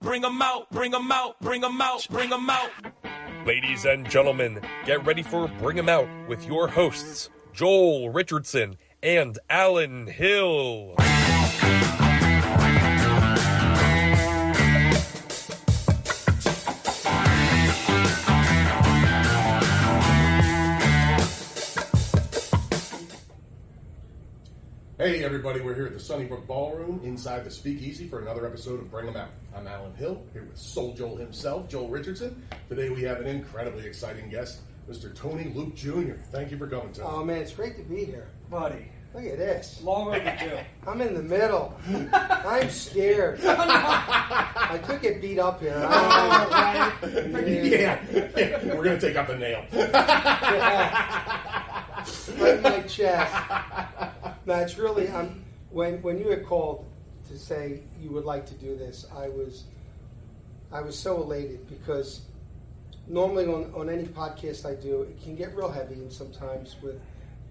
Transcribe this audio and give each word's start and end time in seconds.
bring 0.00 0.24
'em 0.24 0.40
out, 0.42 0.70
bring 0.70 0.94
'em 0.94 1.12
out, 1.12 1.38
bring 1.40 1.62
'em 1.62 1.80
out, 1.80 2.06
bring 2.10 2.32
'em 2.32 2.50
out. 2.50 2.70
Ladies 3.46 3.84
and 3.84 4.08
gentlemen, 4.08 4.60
get 4.84 5.04
ready 5.04 5.22
for 5.22 5.48
Bring 5.58 5.78
'em 5.78 5.88
Out 5.88 6.08
with 6.28 6.46
your 6.46 6.68
hosts, 6.68 7.30
Joel 7.52 8.10
Richardson 8.10 8.76
and 9.02 9.38
Alan 9.48 10.06
Hill. 10.06 10.94
Everybody, 25.30 25.60
we're 25.60 25.76
here 25.76 25.86
at 25.86 25.92
the 25.92 26.00
Sunnybrook 26.00 26.44
Ballroom 26.48 27.00
inside 27.04 27.44
the 27.44 27.50
Speakeasy 27.52 28.08
for 28.08 28.18
another 28.20 28.44
episode 28.44 28.80
of 28.80 28.90
Bring 28.90 29.06
'em 29.06 29.14
Out. 29.16 29.28
I'm 29.54 29.64
Alan 29.68 29.94
Hill, 29.94 30.20
here 30.32 30.42
with 30.42 30.58
Soul 30.58 30.92
Joel 30.92 31.16
himself, 31.18 31.68
Joel 31.68 31.86
Richardson. 31.86 32.42
Today 32.68 32.88
we 32.88 33.02
have 33.02 33.20
an 33.20 33.28
incredibly 33.28 33.86
exciting 33.86 34.28
guest, 34.28 34.58
Mr. 34.90 35.14
Tony 35.14 35.52
Luke 35.54 35.76
Jr. 35.76 36.14
Thank 36.32 36.50
you 36.50 36.58
for 36.58 36.66
coming, 36.66 36.92
Tony. 36.92 37.08
Oh 37.08 37.24
man, 37.24 37.42
it's 37.42 37.52
great 37.52 37.76
to 37.76 37.82
be 37.84 38.04
here. 38.04 38.26
Buddy, 38.50 38.90
Look 39.14 39.24
at 39.24 39.38
this. 39.38 39.80
long 39.84 40.08
overdue. 40.08 40.58
I'm 40.88 41.00
in 41.00 41.14
the 41.14 41.22
middle. 41.22 41.78
I'm 42.12 42.68
scared. 42.68 43.38
I 43.44 44.80
could 44.84 45.00
get 45.00 45.22
beat 45.22 45.38
up 45.38 45.60
here. 45.60 45.80
I 45.88 46.96
don't 47.00 47.32
know. 47.32 47.38
yeah, 47.38 48.00
yeah, 48.36 48.74
we're 48.74 48.82
gonna 48.82 49.00
take 49.00 49.14
out 49.14 49.28
the 49.28 49.36
nail. 49.38 49.64
Right 52.40 52.56
in 52.56 52.62
my 52.62 52.80
chest. 52.80 53.32
No, 54.46 54.54
it's 54.54 54.78
really. 54.78 55.08
I'm 55.10 55.44
when 55.70 56.02
when 56.02 56.18
you 56.18 56.28
had 56.28 56.44
called 56.44 56.86
to 57.28 57.38
say 57.38 57.80
you 58.00 58.10
would 58.10 58.24
like 58.24 58.46
to 58.46 58.54
do 58.54 58.76
this, 58.76 59.06
I 59.14 59.28
was 59.28 59.64
I 60.72 60.80
was 60.80 60.98
so 60.98 61.22
elated 61.22 61.68
because 61.68 62.22
normally 63.06 63.46
on, 63.46 63.72
on 63.74 63.90
any 63.90 64.04
podcast 64.04 64.64
I 64.64 64.80
do, 64.80 65.02
it 65.02 65.22
can 65.22 65.36
get 65.36 65.54
real 65.56 65.70
heavy 65.70 65.94
and 65.94 66.12
sometimes 66.12 66.76
with 66.82 67.00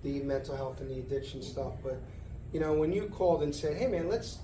the 0.03 0.21
mental 0.21 0.55
health 0.55 0.79
and 0.79 0.89
the 0.89 0.99
addiction 0.99 1.41
stuff. 1.41 1.73
But 1.83 2.01
you 2.53 2.59
know, 2.59 2.73
when 2.73 2.91
you 2.91 3.03
called 3.09 3.43
and 3.43 3.53
said, 3.53 3.77
"Hey, 3.77 3.87
man, 3.87 4.09
let's 4.09 4.39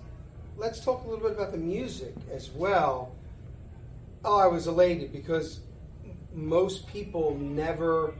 let's 0.57 0.79
talk 0.79 1.03
a 1.03 1.07
little 1.07 1.27
bit 1.27 1.37
about 1.37 1.51
the 1.51 1.57
music 1.57 2.13
as 2.31 2.51
well," 2.51 3.15
oh, 4.23 4.37
I 4.37 4.47
was 4.47 4.67
elated 4.67 5.11
because 5.11 5.59
most 6.33 6.87
people 6.87 7.35
never 7.37 8.13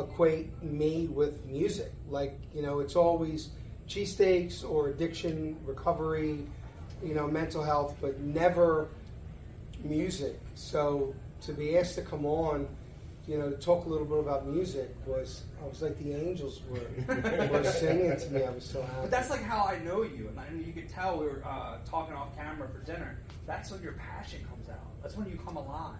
equate 0.00 0.62
me 0.62 1.06
with 1.08 1.44
music. 1.46 1.92
Like, 2.08 2.38
you 2.54 2.62
know, 2.62 2.80
it's 2.80 2.96
always 2.96 3.50
cheesesteaks 3.88 4.68
or 4.68 4.88
addiction, 4.88 5.56
recovery, 5.64 6.46
you 7.02 7.14
know, 7.14 7.26
mental 7.26 7.62
health, 7.62 7.96
but 8.00 8.20
never 8.20 8.88
music. 9.82 10.38
So 10.54 11.14
to 11.42 11.52
be 11.52 11.76
asked 11.78 11.94
to 11.96 12.02
come 12.02 12.26
on, 12.26 12.68
you 13.26 13.38
know, 13.38 13.50
to 13.50 13.56
talk 13.56 13.86
a 13.86 13.88
little 13.88 14.06
bit 14.06 14.18
about 14.18 14.46
music 14.46 14.94
was, 15.06 15.42
I 15.62 15.66
was 15.68 15.82
like 15.82 15.98
the 15.98 16.14
angels 16.14 16.62
were, 16.68 17.48
were 17.52 17.64
singing 17.64 18.16
to 18.16 18.30
me. 18.30 18.42
I 18.44 18.50
was 18.50 18.64
so 18.64 18.82
happy. 18.82 19.02
But 19.02 19.10
that's 19.10 19.30
like 19.30 19.42
how 19.42 19.64
I 19.64 19.78
know 19.78 20.02
you, 20.02 20.28
and, 20.28 20.40
I, 20.40 20.46
and 20.46 20.66
you 20.66 20.72
could 20.72 20.88
tell 20.88 21.18
we 21.18 21.26
were 21.26 21.42
uh, 21.46 21.78
talking 21.84 22.14
off 22.14 22.34
camera 22.36 22.68
for 22.68 22.80
dinner. 22.80 23.18
That's 23.46 23.70
when 23.70 23.82
your 23.82 23.92
passion 23.92 24.44
comes 24.48 24.68
out. 24.68 25.02
That's 25.02 25.16
when 25.16 25.28
you 25.28 25.38
come 25.44 25.56
alive. 25.56 25.96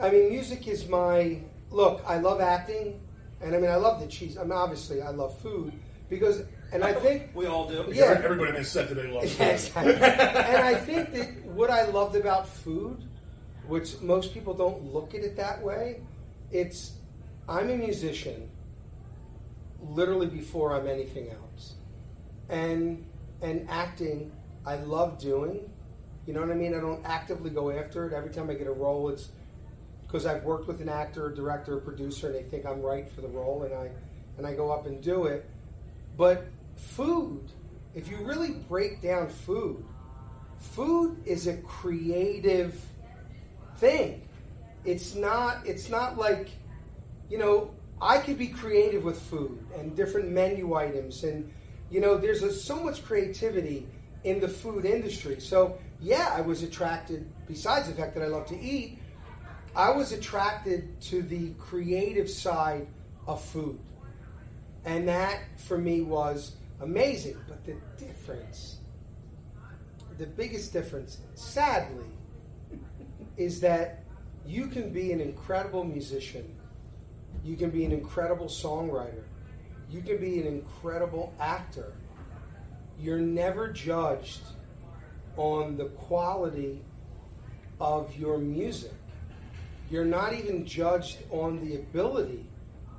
I 0.00 0.10
mean, 0.10 0.30
music 0.30 0.66
is 0.66 0.88
my 0.88 1.38
look. 1.74 2.02
I 2.06 2.18
love 2.18 2.40
acting, 2.40 3.00
and 3.40 3.54
I 3.54 3.58
mean, 3.58 3.70
I 3.70 3.76
love 3.76 4.00
the 4.00 4.06
cheese. 4.06 4.36
I 4.38 4.42
mean, 4.42 4.52
obviously, 4.52 5.02
I 5.02 5.10
love 5.10 5.38
food 5.40 5.72
because, 6.08 6.42
and 6.72 6.82
I 6.84 6.92
think 6.94 7.30
We 7.34 7.46
all 7.46 7.68
do. 7.68 7.84
Yeah. 7.92 8.20
Everybody 8.24 8.50
in 8.50 8.56
this 8.56 8.70
set 8.70 8.88
today 8.88 9.08
loves 9.10 9.32
Yeah, 9.38 9.56
food. 9.56 9.88
exactly. 9.90 9.94
and 9.94 10.64
I 10.64 10.74
think 10.74 11.12
that 11.12 11.44
what 11.46 11.70
I 11.70 11.86
loved 11.86 12.16
about 12.16 12.48
food, 12.48 13.04
which 13.66 14.00
most 14.00 14.32
people 14.32 14.54
don't 14.54 14.84
look 14.92 15.14
at 15.14 15.22
it 15.22 15.36
that 15.36 15.62
way, 15.62 16.00
it's 16.50 16.92
I'm 17.48 17.68
a 17.70 17.76
musician 17.76 18.48
literally 19.82 20.26
before 20.26 20.74
I'm 20.74 20.86
anything 20.88 21.30
else. 21.30 21.74
And 22.48 23.04
and 23.42 23.66
acting 23.68 24.32
I 24.66 24.76
love 24.76 25.18
doing. 25.18 25.70
You 26.26 26.32
know 26.32 26.40
what 26.40 26.50
I 26.50 26.54
mean? 26.54 26.74
I 26.74 26.80
don't 26.80 27.04
actively 27.04 27.50
go 27.50 27.70
after 27.70 28.06
it. 28.06 28.14
Every 28.14 28.30
time 28.30 28.48
I 28.48 28.54
get 28.54 28.66
a 28.66 28.72
role 28.72 29.08
it's 29.10 29.28
because 30.14 30.26
I've 30.26 30.44
worked 30.44 30.68
with 30.68 30.80
an 30.80 30.88
actor, 30.88 31.26
a 31.26 31.34
director, 31.34 31.76
producer, 31.78 32.28
and 32.28 32.36
they 32.36 32.44
think 32.44 32.64
I'm 32.64 32.80
right 32.80 33.10
for 33.10 33.20
the 33.20 33.26
role 33.26 33.64
and 33.64 33.74
I 33.74 33.90
and 34.38 34.46
I 34.46 34.54
go 34.54 34.70
up 34.70 34.86
and 34.86 35.02
do 35.02 35.24
it. 35.24 35.44
But 36.16 36.44
food, 36.76 37.50
if 37.96 38.06
you 38.08 38.18
really 38.18 38.52
break 38.52 39.02
down 39.02 39.28
food, 39.28 39.84
food 40.60 41.20
is 41.24 41.48
a 41.48 41.56
creative 41.56 42.80
thing. 43.78 44.22
It's 44.84 45.16
not 45.16 45.66
it's 45.66 45.90
not 45.90 46.16
like 46.16 46.50
you 47.28 47.36
know, 47.36 47.72
I 48.00 48.18
could 48.18 48.38
be 48.38 48.46
creative 48.46 49.02
with 49.02 49.20
food 49.20 49.66
and 49.76 49.96
different 49.96 50.28
menu 50.28 50.74
items 50.76 51.24
and 51.24 51.52
you 51.90 52.00
know, 52.00 52.16
there's 52.16 52.44
a, 52.44 52.52
so 52.52 52.76
much 52.76 53.04
creativity 53.04 53.88
in 54.22 54.38
the 54.38 54.48
food 54.48 54.84
industry. 54.84 55.40
So, 55.40 55.76
yeah, 56.00 56.32
I 56.32 56.40
was 56.40 56.62
attracted 56.62 57.28
besides 57.48 57.88
the 57.88 57.94
fact 57.94 58.14
that 58.14 58.22
I 58.22 58.28
love 58.28 58.46
to 58.46 58.60
eat, 58.60 58.98
I 59.76 59.90
was 59.90 60.12
attracted 60.12 61.00
to 61.02 61.22
the 61.22 61.50
creative 61.54 62.30
side 62.30 62.86
of 63.26 63.42
food. 63.42 63.80
And 64.84 65.08
that 65.08 65.40
for 65.56 65.78
me 65.78 66.02
was 66.02 66.56
amazing. 66.80 67.36
But 67.48 67.64
the 67.64 67.76
difference, 67.98 68.78
the 70.18 70.26
biggest 70.26 70.72
difference, 70.72 71.18
sadly, 71.34 72.06
is 73.36 73.60
that 73.60 74.04
you 74.46 74.68
can 74.68 74.90
be 74.90 75.12
an 75.12 75.20
incredible 75.20 75.82
musician, 75.82 76.54
you 77.42 77.56
can 77.56 77.70
be 77.70 77.84
an 77.84 77.92
incredible 77.92 78.46
songwriter, 78.46 79.24
you 79.90 80.02
can 80.02 80.18
be 80.18 80.40
an 80.40 80.46
incredible 80.46 81.34
actor. 81.40 81.92
You're 83.00 83.18
never 83.18 83.68
judged 83.68 84.42
on 85.36 85.76
the 85.76 85.86
quality 85.86 86.80
of 87.80 88.16
your 88.16 88.38
music. 88.38 88.92
You're 89.90 90.04
not 90.04 90.32
even 90.32 90.66
judged 90.66 91.18
on 91.30 91.60
the 91.64 91.76
ability 91.76 92.46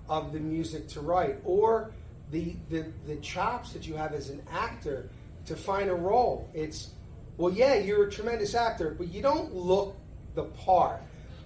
of 0.08 0.34
the 0.34 0.40
music 0.40 0.88
to 0.90 1.02
write 1.02 1.38
or 1.44 1.92
the, 2.32 2.56
the, 2.70 2.86
the 3.08 3.16
chops 3.18 3.74
that 3.74 3.88
you 3.88 3.96
have 3.96 4.14
as 4.14 4.30
an 4.30 4.42
actor 4.52 5.10
to 5.46 5.56
find 5.56 5.90
a 5.90 5.96
role. 5.96 6.50
It's, 6.54 6.92
well, 7.38 7.52
yeah, 7.52 7.76
you're 7.76 8.08
a 8.08 8.12
tremendous 8.12 8.56
actor, 8.56 8.96
but 8.98 9.08
you 9.08 9.22
don't 9.22 9.54
look 9.54 9.96
the 10.36 10.44
part. 10.44 11.02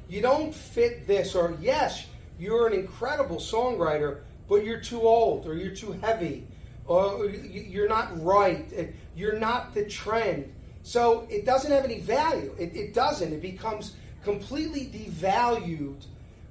You 0.07 0.21
don't 0.21 0.53
fit 0.53 1.05
this, 1.07 1.35
or 1.35 1.55
yes, 1.61 2.05
you're 2.39 2.67
an 2.67 2.73
incredible 2.73 3.37
songwriter, 3.37 4.21
but 4.47 4.65
you're 4.65 4.81
too 4.81 5.01
old, 5.01 5.45
or 5.47 5.53
you're 5.55 5.75
too 5.75 5.91
heavy, 5.91 6.47
or 6.85 7.25
you- 7.27 7.61
you're 7.61 7.89
not 7.89 8.23
right, 8.23 8.93
you're 9.15 9.37
not 9.37 9.73
the 9.73 9.85
trend. 9.85 10.51
So 10.81 11.27
it 11.29 11.45
doesn't 11.45 11.71
have 11.71 11.83
any 11.83 11.99
value. 11.99 12.55
It, 12.57 12.75
it 12.75 12.93
doesn't. 12.93 13.31
It 13.31 13.41
becomes 13.41 13.95
completely 14.29 14.85
devalued 14.85 16.05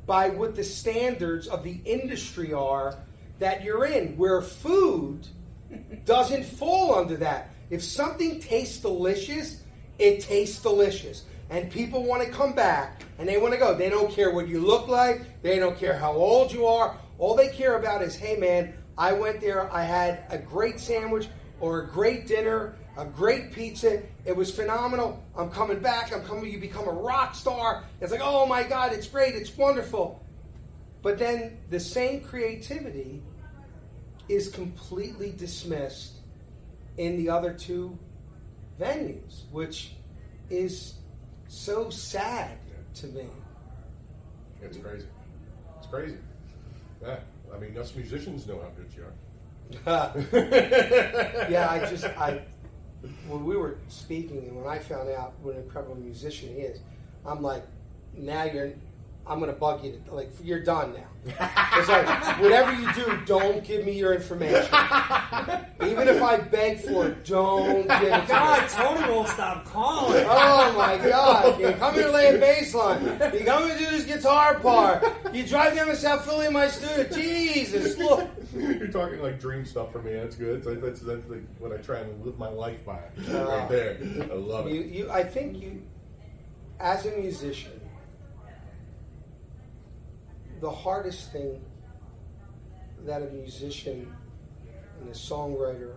by 0.07 0.29
what 0.31 0.57
the 0.57 0.65
standards 0.65 1.47
of 1.47 1.63
the 1.63 1.81
industry 1.85 2.53
are 2.53 2.97
that 3.39 3.63
you're 3.63 3.87
in, 3.87 4.17
where 4.17 4.43
food 4.43 5.27
doesn't 6.05 6.45
fall 6.45 6.95
under 6.95 7.17
that. 7.17 7.51
If 7.71 7.85
something 7.85 8.41
tastes 8.41 8.79
delicious, 8.79 9.63
it 9.99 10.21
tastes 10.21 10.61
delicious. 10.61 11.25
And 11.51 11.71
people 11.71 12.05
want 12.05 12.23
to 12.25 12.31
come 12.31 12.53
back 12.53 13.03
and 13.19 13.29
they 13.29 13.39
want 13.39 13.55
to 13.55 13.61
go. 13.61 13.75
They 13.75 13.89
don't 13.89 14.11
care 14.11 14.31
what 14.31 14.49
you 14.49 14.61
look 14.61 14.89
like, 14.89 15.43
they 15.43 15.59
don't 15.59 15.79
care 15.79 15.97
how 15.97 16.13
old 16.13 16.53
you 16.53 16.67
are. 16.67 16.97
All 17.19 17.37
they 17.37 17.49
care 17.49 17.77
about 17.77 18.03
is, 18.03 18.17
hey 18.17 18.37
man, 18.37 18.75
I 18.97 19.13
went 19.13 19.41
there, 19.41 19.73
I 19.73 19.85
had 19.85 20.25
a 20.31 20.39
great 20.39 20.81
sandwich 20.81 21.29
or 21.61 21.83
a 21.83 21.87
great 21.87 22.27
dinner, 22.27 22.75
a 22.99 23.05
great 23.05 23.53
pizza. 23.53 24.03
It 24.27 24.37
was 24.37 24.51
phenomenal. 24.51 25.23
I'm 25.37 25.51
coming 25.51 25.79
back. 25.79 26.13
I'm 26.13 26.25
coming. 26.25 26.53
You 26.53 26.59
become 26.59 26.87
a 26.89 26.93
rock 26.93 27.35
star. 27.35 27.85
It's 28.01 28.11
like, 28.11 28.21
oh 28.23 28.45
my 28.45 28.65
God, 28.65 28.93
it's 28.93 29.07
great. 29.07 29.37
It's 29.37 29.57
wonderful. 29.57 30.23
But 31.01 31.17
then 31.17 31.59
the 31.71 31.79
same 31.79 32.21
creativity 32.21 33.23
is 34.29 34.49
completely 34.49 35.33
dismissed 35.33 36.15
in 36.97 37.17
the 37.17 37.31
other 37.31 37.53
two 37.55 37.97
venues, 38.81 39.45
which 39.53 39.93
is 40.51 40.95
so 41.47 41.91
sad 41.91 42.59
to 42.97 43.07
me. 43.07 43.27
It's 44.61 44.77
crazy. 44.77 45.07
It's 45.79 45.87
crazy. 45.87 46.19
Yeah. 47.01 47.21
I 47.55 47.59
mean, 47.59 47.79
us 47.79 47.95
musicians 47.95 48.47
know 48.47 48.61
how 48.61 48.71
good 48.71 48.93
you 48.95 49.05
are. 49.05 49.13
yeah, 51.49 51.69
I 51.71 51.79
just 51.81 52.05
I 52.05 52.43
when 53.29 53.45
we 53.45 53.57
were 53.57 53.79
speaking 53.89 54.39
and 54.39 54.57
when 54.57 54.67
I 54.67 54.79
found 54.79 55.09
out 55.11 55.35
what 55.43 55.55
an 55.55 55.63
incredible 55.63 55.97
musician 55.97 56.49
he 56.49 56.63
is, 56.63 56.81
I'm 57.25 57.43
like, 57.43 57.65
now 58.17 58.45
you're 58.45 58.73
I'm 59.29 59.41
gonna 59.41 59.53
bug 59.53 59.85
you. 59.85 60.01
To, 60.07 60.15
like 60.15 60.31
you're 60.43 60.63
done 60.63 60.95
now. 60.95 61.05
It's 61.77 61.89
like 61.89 62.41
whatever 62.41 62.73
you 62.73 62.93
do, 62.95 63.21
don't 63.27 63.63
give 63.63 63.85
me 63.85 63.93
your 63.93 64.15
information. 64.15 64.63
Even 65.83 66.09
if 66.09 66.23
I 66.23 66.39
beg 66.39 66.81
for 66.81 67.09
it, 67.09 67.25
don't 67.25 67.83
give 67.83 68.03
it 68.03 68.11
to 68.11 68.21
me. 68.21 68.27
God, 68.27 68.69
Tony 68.69 69.09
won't 69.09 69.29
stop 69.29 69.65
calling. 69.67 70.25
Oh 70.27 70.75
my 70.77 70.97
God! 70.97 71.61
You 71.61 71.73
come 71.73 71.95
here 71.95 72.05
to 72.05 72.11
lay 72.11 72.35
a 72.35 72.39
bass 72.39 72.75
line. 72.75 73.05
You 73.05 73.45
come 73.45 73.65
here 73.65 73.77
to 73.77 73.85
do 73.85 73.91
this 73.91 74.05
guitar 74.05 74.59
part. 74.59 75.05
You 75.33 75.47
drive 75.47 75.77
down 75.77 75.89
to 75.89 75.97
South 75.97 76.25
Philly 76.25 76.47
in 76.47 76.53
my 76.53 76.69
studio. 76.69 77.05
Jesus, 77.15 77.97
look. 77.99 78.29
You're 78.57 78.89
talking 78.89 79.21
like 79.21 79.39
dream 79.41 79.65
stuff 79.65 79.93
for 79.93 80.01
me. 80.03 80.15
That's 80.15 80.37
good. 80.37 80.63
That's 80.65 80.81
that's, 80.81 81.01
that's 81.01 81.29
like 81.29 81.45
what 81.59 81.73
I 81.73 81.77
try 81.79 81.99
and 81.99 82.25
live 82.25 82.39
my 82.39 82.49
life 82.49 82.85
by. 82.85 83.01
Oh. 83.31 83.45
Right 83.47 83.69
there. 83.69 83.99
I 84.31 84.35
love 84.35 84.69
You, 84.69 84.81
it. 84.81 84.87
you, 84.87 85.11
I 85.11 85.23
think 85.23 85.61
you, 85.61 85.83
as 86.81 87.05
a 87.07 87.11
musician, 87.13 87.79
the 90.61 90.71
hardest 90.71 91.33
thing 91.33 91.61
that 93.05 93.23
a 93.23 93.27
musician 93.27 94.13
and 95.01 95.09
a 95.09 95.13
songwriter 95.13 95.95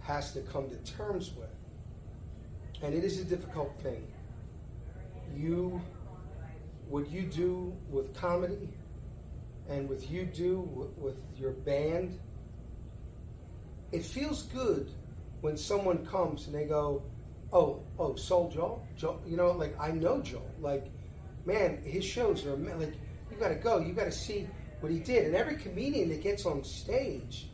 has 0.00 0.32
to 0.34 0.40
come 0.42 0.68
to 0.68 0.76
terms 0.92 1.32
with, 1.36 1.48
and 2.82 2.94
it 2.94 3.04
is 3.04 3.18
a 3.20 3.24
difficult 3.24 3.72
thing. 3.80 4.06
You, 5.34 5.80
what 6.88 7.10
you 7.10 7.22
do 7.22 7.72
with 7.88 8.14
comedy, 8.14 8.68
and 9.70 9.88
with 9.88 10.10
you 10.10 10.24
do 10.24 10.68
with, 10.98 11.16
your 11.38 11.52
band, 11.52 12.18
it 13.92 14.04
feels 14.04 14.42
good 14.42 14.90
when 15.40 15.56
someone 15.56 16.04
comes 16.04 16.46
and 16.46 16.54
they 16.54 16.64
go, 16.64 17.02
"Oh, 17.50 17.82
oh, 17.98 18.14
Soul 18.14 18.50
Joel, 18.50 18.86
Joel, 18.96 19.22
you 19.26 19.38
know, 19.38 19.52
like 19.52 19.74
I 19.80 19.92
know 19.92 20.20
Joel. 20.20 20.50
Like, 20.60 20.90
man, 21.46 21.80
his 21.82 22.04
shows 22.04 22.44
are 22.44 22.56
like 22.56 22.94
you 23.30 23.36
got 23.38 23.48
to 23.48 23.54
go. 23.54 23.78
You 23.78 23.94
got 23.94 24.04
to 24.04 24.12
see 24.12 24.46
what 24.80 24.92
he 24.92 24.98
did." 24.98 25.24
And 25.26 25.34
every 25.34 25.56
comedian 25.56 26.10
that 26.10 26.22
gets 26.22 26.44
on 26.44 26.62
stage, 26.62 27.48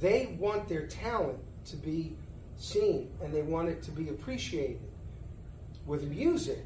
they 0.00 0.36
want 0.38 0.68
their 0.68 0.86
talent 0.86 1.40
to 1.66 1.76
be 1.76 2.16
seen 2.56 3.10
and 3.20 3.34
they 3.34 3.42
want 3.42 3.68
it 3.68 3.82
to 3.82 3.90
be 3.90 4.10
appreciated. 4.10 4.80
With 5.86 6.04
music, 6.04 6.64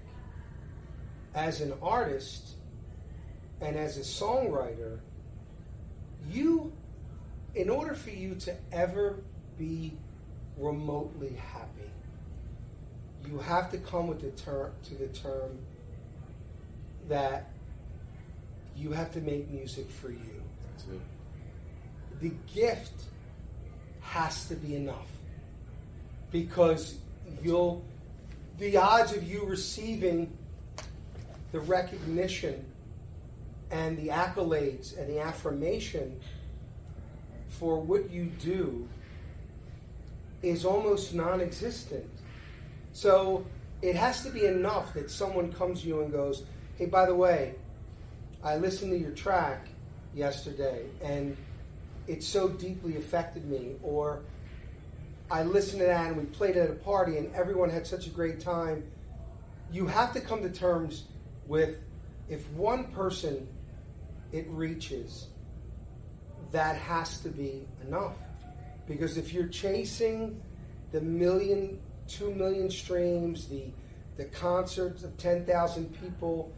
as 1.34 1.60
an 1.60 1.72
artist 1.80 2.57
and 3.60 3.76
as 3.76 3.96
a 3.96 4.00
songwriter, 4.00 4.98
you, 6.30 6.72
in 7.54 7.68
order 7.68 7.94
for 7.94 8.10
you 8.10 8.34
to 8.36 8.54
ever 8.72 9.20
be 9.58 9.92
remotely 10.56 11.34
happy, 11.34 11.90
you 13.26 13.38
have 13.38 13.70
to 13.72 13.78
come 13.78 14.06
with 14.06 14.20
the 14.20 14.30
term 14.42 14.72
to 14.84 14.94
the 14.94 15.08
term 15.08 15.58
that 17.08 17.50
you 18.76 18.92
have 18.92 19.12
to 19.12 19.20
make 19.20 19.50
music 19.50 19.90
for 19.90 20.10
you. 20.10 20.42
The 22.20 22.32
gift 22.54 22.92
has 24.00 24.46
to 24.46 24.54
be 24.54 24.76
enough 24.76 25.08
because 26.30 26.96
you'll 27.42 27.84
the 28.58 28.76
odds 28.76 29.12
of 29.12 29.22
you 29.22 29.44
receiving 29.44 30.36
the 31.52 31.60
recognition 31.60 32.64
and 33.70 33.98
the 33.98 34.08
accolades 34.08 34.98
and 34.98 35.08
the 35.08 35.20
affirmation 35.20 36.18
for 37.48 37.80
what 37.80 38.10
you 38.10 38.26
do 38.40 38.88
is 40.42 40.64
almost 40.64 41.14
non-existent. 41.14 42.08
So 42.92 43.44
it 43.82 43.96
has 43.96 44.22
to 44.22 44.30
be 44.30 44.46
enough 44.46 44.94
that 44.94 45.10
someone 45.10 45.52
comes 45.52 45.82
to 45.82 45.88
you 45.88 46.02
and 46.02 46.12
goes, 46.12 46.44
"Hey, 46.76 46.86
by 46.86 47.06
the 47.06 47.14
way, 47.14 47.54
I 48.42 48.56
listened 48.56 48.92
to 48.92 48.98
your 48.98 49.12
track 49.12 49.68
yesterday 50.14 50.86
and 51.02 51.36
it 52.06 52.22
so 52.22 52.48
deeply 52.48 52.96
affected 52.96 53.44
me," 53.46 53.76
or 53.82 54.20
I 55.30 55.42
listened 55.42 55.80
to 55.80 55.86
that 55.86 56.08
and 56.08 56.16
we 56.16 56.24
played 56.24 56.56
it 56.56 56.60
at 56.60 56.70
a 56.70 56.74
party 56.74 57.18
and 57.18 57.34
everyone 57.34 57.68
had 57.68 57.86
such 57.86 58.06
a 58.06 58.10
great 58.10 58.40
time. 58.40 58.84
You 59.70 59.86
have 59.86 60.14
to 60.14 60.20
come 60.20 60.42
to 60.42 60.50
terms 60.50 61.04
with 61.46 61.78
if 62.28 62.48
one 62.52 62.84
person 62.92 63.46
it 64.32 64.46
reaches, 64.48 65.28
that 66.52 66.76
has 66.76 67.20
to 67.20 67.28
be 67.28 67.66
enough. 67.86 68.14
Because 68.86 69.16
if 69.18 69.32
you're 69.32 69.48
chasing 69.48 70.40
the 70.92 71.00
million, 71.00 71.78
two 72.06 72.32
million 72.34 72.70
streams, 72.70 73.48
the 73.48 73.64
the 74.16 74.24
concerts 74.24 75.04
of 75.04 75.16
ten 75.16 75.44
thousand 75.44 75.94
people, 76.00 76.52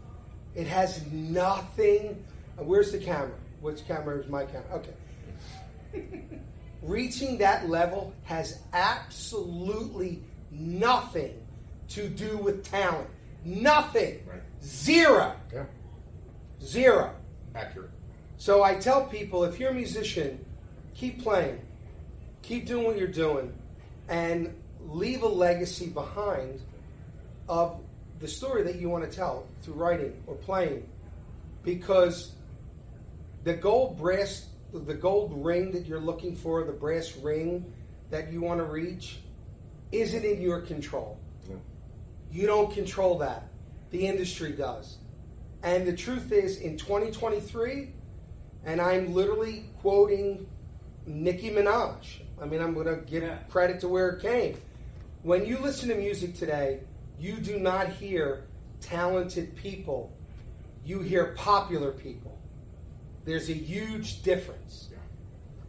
it 0.55 0.67
has 0.67 1.05
nothing. 1.13 2.25
uh, 2.59 2.63
Where's 2.63 2.93
the 2.93 2.99
camera? 2.99 3.37
Which 3.61 3.87
camera 3.87 4.19
is 4.19 4.29
my 4.29 4.45
camera? 4.45 4.81
Okay. 5.93 6.23
Reaching 6.83 7.37
that 7.39 7.69
level 7.69 8.15
has 8.25 8.61
absolutely 8.73 10.23
nothing 10.51 11.35
to 11.89 12.09
do 12.09 12.39
with 12.39 12.65
talent. 12.65 13.09
Nothing. 13.45 14.21
Right. 14.27 14.41
Zero. 14.63 15.35
Yeah. 15.53 15.65
Zero. 16.63 17.15
Accurate. 17.55 17.91
So 18.37 18.63
I 18.63 18.75
tell 18.75 19.05
people 19.07 19.45
if 19.45 19.59
you're 19.59 19.71
a 19.71 19.75
musician, 19.75 20.45
keep 20.95 21.23
playing, 21.23 21.61
keep 22.43 22.67
doing 22.67 22.87
what 22.87 22.97
you're 22.97 23.09
doing, 23.09 23.53
and 24.09 24.55
leave 24.87 25.23
a 25.23 25.29
legacy 25.29 25.89
behind 25.89 26.61
of 27.49 27.81
the 28.19 28.29
story 28.29 28.63
that 28.63 28.77
you 28.77 28.89
want 28.89 29.09
to 29.09 29.15
tell 29.15 29.47
through 29.63 29.75
writing 29.75 30.23
or 30.27 30.35
playing. 30.35 30.87
Because 31.63 32.33
the 33.45 33.55
gold 33.55 33.99
brass, 33.99 34.47
the 34.73 34.95
gold 34.95 35.33
ring 35.45 35.73
that 35.73 35.87
you're 35.87 36.01
looking 36.01 36.37
for, 36.37 36.65
the 36.65 36.73
brass 36.73 37.17
ring 37.17 37.71
that 38.11 38.33
you 38.33 38.41
want 38.41 38.61
to 38.61 38.65
reach, 38.65 39.19
isn't 39.93 40.25
in 40.25 40.41
your 40.41 40.61
control. 40.61 41.19
Yeah. 41.49 41.57
You 42.33 42.47
don't 42.47 42.73
control 42.73 43.19
that. 43.19 43.49
The 43.91 44.07
industry 44.07 44.53
does. 44.53 44.99
And 45.63 45.87
the 45.87 45.93
truth 45.93 46.33
is, 46.33 46.59
in 46.61 46.77
2023, 46.77 47.93
and 48.65 48.81
I'm 48.81 49.13
literally 49.15 49.67
quoting 49.81 50.47
Nicki 51.07 51.51
Minaj. 51.51 52.21
I 52.41 52.47
mean, 52.47 52.61
I'm 52.61 52.73
going 52.75 52.87
to 52.87 52.97
give 52.97 53.23
Yeah. 53.23 53.37
credit 53.49 53.81
to 53.81 53.89
where 53.89 54.11
it 54.11 54.23
came. 54.23 54.57
When 55.23 55.45
you 55.45 55.59
listen 55.59 55.89
to 55.91 55.95
music 55.95 56.35
today, 56.35 56.81
you 57.19 57.37
do 57.37 57.59
not 57.59 57.89
hear 57.89 58.45
talented 58.81 59.55
people, 59.57 60.11
you 60.85 61.01
hear 61.01 61.35
popular 61.37 61.93
people. 61.93 62.39
There's 63.27 63.51
a 63.51 63.55
huge 63.55 64.23
difference. 64.23 64.89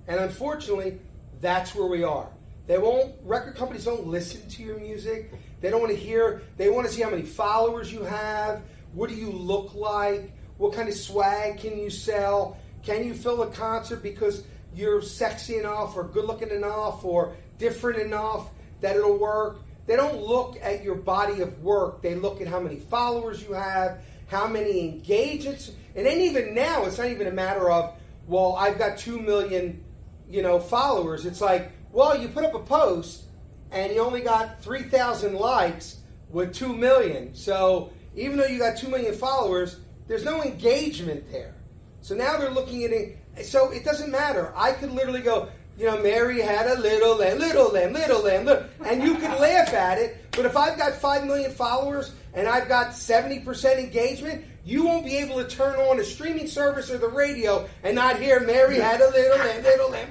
And 0.07 0.19
unfortunately, 0.19 0.99
that's 1.41 1.75
where 1.75 1.87
we 1.87 2.03
are. 2.03 2.29
They 2.67 2.77
won't, 2.77 3.15
record 3.23 3.55
companies 3.55 3.83
don't 3.83 4.07
listen 4.07 4.47
to 4.49 4.63
your 4.63 4.77
music. 4.77 5.33
They 5.59 5.69
don't 5.69 5.81
want 5.81 5.91
to 5.91 5.99
hear, 5.99 6.43
they 6.57 6.69
want 6.69 6.87
to 6.87 6.93
see 6.93 7.01
how 7.01 7.09
many 7.09 7.23
followers 7.23 7.91
you 7.91 8.03
have. 8.03 8.61
What 8.93 9.09
do 9.09 9.15
you 9.15 9.31
look 9.31 9.73
like? 9.73 10.31
What 10.57 10.73
kind 10.73 10.89
of 10.89 10.95
swag 10.95 11.59
can 11.59 11.77
you 11.77 11.89
sell? 11.89 12.57
Can 12.83 13.05
you 13.05 13.13
fill 13.13 13.41
a 13.43 13.47
concert 13.47 14.03
because 14.03 14.43
you're 14.73 15.01
sexy 15.01 15.57
enough 15.57 15.95
or 15.95 16.03
good 16.03 16.25
looking 16.25 16.49
enough 16.49 17.03
or 17.03 17.35
different 17.57 18.01
enough 18.01 18.49
that 18.81 18.95
it'll 18.95 19.17
work? 19.17 19.61
They 19.87 19.95
don't 19.95 20.21
look 20.21 20.57
at 20.61 20.83
your 20.83 20.95
body 20.95 21.41
of 21.41 21.61
work. 21.61 22.01
They 22.01 22.15
look 22.15 22.41
at 22.41 22.47
how 22.47 22.59
many 22.59 22.77
followers 22.77 23.41
you 23.43 23.53
have, 23.53 24.01
how 24.27 24.47
many 24.47 24.79
engagements. 24.81 25.71
And 25.95 26.05
then 26.05 26.19
even 26.19 26.53
now, 26.53 26.85
it's 26.85 26.97
not 26.97 27.07
even 27.07 27.27
a 27.27 27.31
matter 27.31 27.69
of, 27.69 27.95
well, 28.27 28.55
I've 28.55 28.77
got 28.77 28.97
2 28.97 29.19
million, 29.19 29.83
you 30.29 30.41
know, 30.41 30.59
followers. 30.59 31.25
It's 31.25 31.41
like, 31.41 31.71
well, 31.91 32.17
you 32.17 32.27
put 32.29 32.45
up 32.45 32.53
a 32.53 32.59
post 32.59 33.23
and 33.71 33.93
you 33.93 34.01
only 34.01 34.21
got 34.21 34.61
3,000 34.63 35.33
likes 35.33 35.97
with 36.29 36.53
2 36.53 36.73
million. 36.73 37.33
So 37.35 37.91
even 38.15 38.37
though 38.37 38.45
you 38.45 38.59
got 38.59 38.77
2 38.77 38.87
million 38.89 39.13
followers, 39.13 39.77
there's 40.07 40.25
no 40.25 40.43
engagement 40.43 41.31
there. 41.31 41.55
So 42.01 42.15
now 42.15 42.37
they're 42.37 42.49
looking 42.51 42.83
at 42.83 42.91
it. 42.91 43.17
So 43.43 43.71
it 43.71 43.85
doesn't 43.85 44.11
matter. 44.11 44.51
I 44.55 44.73
could 44.73 44.91
literally 44.91 45.21
go, 45.21 45.49
you 45.77 45.85
know, 45.85 46.01
Mary 46.01 46.41
had 46.41 46.67
a 46.67 46.79
little 46.79 47.15
lamb, 47.15 47.39
little 47.39 47.71
lamb, 47.71 47.93
little 47.93 48.21
lamb, 48.21 48.45
little, 48.45 48.65
and 48.85 49.01
you 49.01 49.15
could 49.15 49.39
laugh 49.39 49.73
at 49.73 49.97
it. 49.97 50.25
But 50.31 50.45
if 50.45 50.57
I've 50.57 50.77
got 50.77 50.93
5 50.93 51.25
million 51.25 51.51
followers 51.51 52.13
and 52.33 52.47
I've 52.47 52.67
got 52.67 52.89
70% 52.89 53.79
engagement, 53.79 54.45
you 54.63 54.85
won't 54.85 55.05
be 55.05 55.17
able 55.17 55.43
to 55.43 55.47
turn 55.47 55.75
on 55.75 55.99
a 55.99 56.03
streaming 56.03 56.47
service 56.47 56.91
or 56.91 56.97
the 56.97 57.07
radio 57.07 57.67
and 57.83 57.95
not 57.95 58.19
hear 58.19 58.39
Mary 58.39 58.79
had 58.79 59.01
a 59.01 59.09
little 59.09 59.37
lamb, 59.37 59.63
little 59.63 59.89
lamb. 59.89 60.09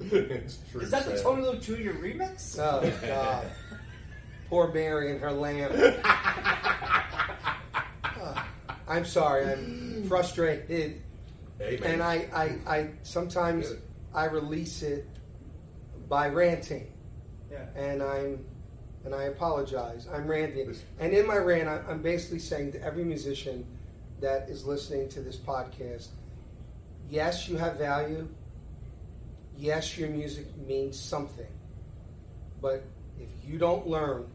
it's 0.00 0.58
true. 0.70 0.80
Is 0.80 0.90
that 0.90 1.04
the 1.04 1.16
sad. 1.16 1.22
Tony 1.22 1.42
Luke 1.42 1.62
Jr. 1.62 1.92
remix? 1.92 2.58
Oh 2.58 2.92
God, 3.06 3.46
poor 4.48 4.72
Mary 4.72 5.12
and 5.12 5.20
her 5.20 5.32
lamb. 5.32 5.70
I'm 8.92 9.06
sorry, 9.06 9.46
I'm 9.46 10.02
mm. 10.04 10.08
frustrated, 10.08 11.00
Hey, 11.58 11.78
man. 11.78 11.92
and 11.92 12.02
I, 12.02 12.14
I, 12.34 12.76
I 12.76 12.90
sometimes 13.02 13.68
Good. 13.68 13.82
I 14.14 14.24
release 14.26 14.82
it 14.82 15.08
by 16.08 16.28
ranting, 16.28 16.92
Yeah. 17.50 17.64
and 17.74 18.02
I'm 18.02 18.44
and 19.04 19.14
I 19.14 19.24
apologize. 19.24 20.06
I'm 20.12 20.28
ranting, 20.28 20.76
and 21.00 21.12
in 21.12 21.26
my 21.26 21.38
rant, 21.38 21.68
I'm 21.88 22.02
basically 22.02 22.38
saying 22.38 22.72
to 22.72 22.82
every 22.82 23.02
musician 23.02 23.66
that 24.20 24.48
is 24.50 24.64
listening 24.66 25.08
to 25.08 25.20
this 25.20 25.36
podcast, 25.36 26.08
yes, 27.08 27.48
you 27.48 27.56
have 27.56 27.78
value. 27.78 28.28
Yes, 29.56 29.96
your 29.98 30.10
music 30.10 30.46
means 30.66 30.98
something. 30.98 31.46
But 32.60 32.84
if 33.18 33.28
you 33.44 33.58
don't 33.58 33.86
learn 33.86 34.26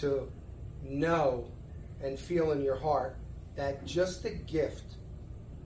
to 0.00 0.30
know 0.82 1.46
and 2.02 2.18
feel 2.18 2.52
in 2.52 2.62
your 2.62 2.76
heart 2.76 3.16
that 3.56 3.84
just 3.84 4.22
the 4.22 4.30
gift 4.30 4.94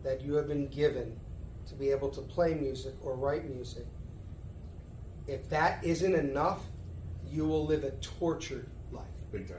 that 0.02 0.22
you 0.22 0.34
have 0.34 0.48
been 0.48 0.66
given 0.68 1.18
to 1.66 1.74
be 1.74 1.90
able 1.90 2.10
to 2.10 2.20
play 2.20 2.54
music 2.54 2.94
or 3.02 3.14
write 3.14 3.48
music, 3.48 3.86
if 5.26 5.48
that 5.50 5.84
isn't 5.84 6.14
enough, 6.14 6.62
you 7.30 7.44
will 7.44 7.64
live 7.64 7.84
a 7.84 7.90
tortured 7.92 8.66
life. 8.90 9.04
Big 9.30 9.48
time. 9.48 9.58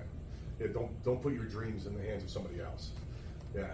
Yeah, 0.60 0.68
don't 0.68 1.04
don't 1.04 1.22
put 1.22 1.34
your 1.34 1.46
dreams 1.46 1.88
in 1.88 1.96
the 1.96 2.04
hands 2.04 2.24
of 2.24 2.30
somebody 2.30 2.60
else. 2.60 2.92
Yeah, 3.56 3.68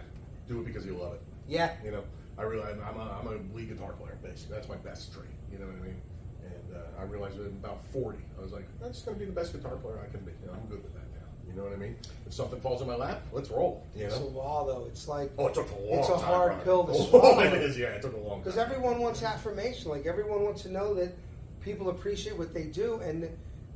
do 0.47 0.59
it 0.59 0.65
because 0.65 0.85
you 0.85 0.95
love 0.95 1.13
it. 1.13 1.21
Yeah. 1.47 1.73
You 1.83 1.91
know, 1.91 2.03
I 2.37 2.43
realize 2.43 2.75
I'm 2.85 2.97
a, 2.97 3.19
I'm 3.19 3.27
a 3.27 3.55
lead 3.55 3.69
guitar 3.69 3.93
player, 3.93 4.17
basically. 4.23 4.55
That's 4.55 4.69
my 4.69 4.77
best 4.77 5.13
trait. 5.13 5.27
You 5.51 5.59
know 5.59 5.65
what 5.65 5.75
I 5.75 5.87
mean? 5.87 6.01
And 6.45 6.77
uh, 6.77 7.01
I 7.01 7.03
realized 7.03 7.39
at 7.39 7.47
about 7.47 7.83
40, 7.91 8.17
I 8.37 8.41
was 8.41 8.53
like, 8.53 8.67
I'm 8.83 8.93
just 8.93 9.05
going 9.05 9.17
to 9.17 9.19
be 9.19 9.25
the 9.25 9.35
best 9.35 9.51
guitar 9.51 9.75
player 9.75 9.99
I 9.99 10.09
can 10.09 10.23
be. 10.23 10.31
You 10.41 10.47
know, 10.47 10.53
I'm 10.53 10.67
good 10.69 10.81
with 10.83 10.93
that. 10.93 11.08
You 11.49 11.55
know 11.55 11.63
what 11.63 11.73
I 11.73 11.77
mean? 11.77 11.95
If 12.27 12.33
something 12.33 12.61
falls 12.61 12.81
in 12.81 12.87
my 12.87 12.95
lap, 12.95 13.21
let's 13.31 13.49
roll. 13.49 13.83
You 13.95 14.05
It's 14.05 14.15
a 14.17 14.19
know? 14.19 14.25
while 14.27 14.65
though. 14.65 14.85
It's 14.85 15.07
like 15.07 15.31
Oh, 15.37 15.47
it 15.47 15.53
took 15.55 15.69
a 15.71 15.75
long 15.75 15.99
It's 15.99 16.09
a 16.09 16.13
time, 16.13 16.21
hard 16.21 16.49
brother. 16.51 16.63
pill 16.63 16.83
to 16.85 16.91
Oh, 16.93 17.05
swallow. 17.09 17.39
it 17.41 17.53
is, 17.53 17.77
yeah. 17.77 17.87
It 17.87 18.01
took 18.01 18.13
a 18.13 18.17
long 18.17 18.29
time. 18.29 18.39
because 18.43 18.57
everyone 18.57 18.99
wants 18.99 19.23
affirmation. 19.23 19.89
Like 19.89 20.05
everyone 20.05 20.43
wants 20.43 20.61
to 20.63 20.71
know 20.71 20.93
that 20.93 21.13
people 21.61 21.89
appreciate 21.89 22.37
what 22.37 22.53
they 22.53 22.65
do, 22.65 22.99
and 22.99 23.27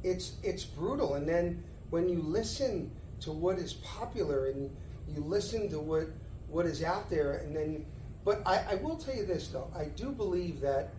it's 0.03 0.33
it's 0.43 0.63
brutal. 0.63 1.15
And 1.15 1.27
then 1.27 1.63
when 1.89 2.07
you 2.09 2.19
listen 2.21 2.91
to 3.21 3.31
what 3.31 3.57
is 3.57 3.73
popular 3.73 4.47
and 4.47 4.69
you 5.13 5.21
listen 5.23 5.69
to 5.69 5.79
what 5.79 6.07
what 6.49 6.65
is 6.67 6.83
out 6.83 7.09
there, 7.09 7.37
and 7.37 7.55
then, 7.55 7.85
but 8.23 8.41
I, 8.45 8.63
I 8.71 8.75
will 8.75 8.97
tell 8.97 9.15
you 9.15 9.25
this 9.25 9.47
though, 9.47 9.71
I 9.75 9.85
do 9.85 10.11
believe 10.11 10.61
that 10.61 10.89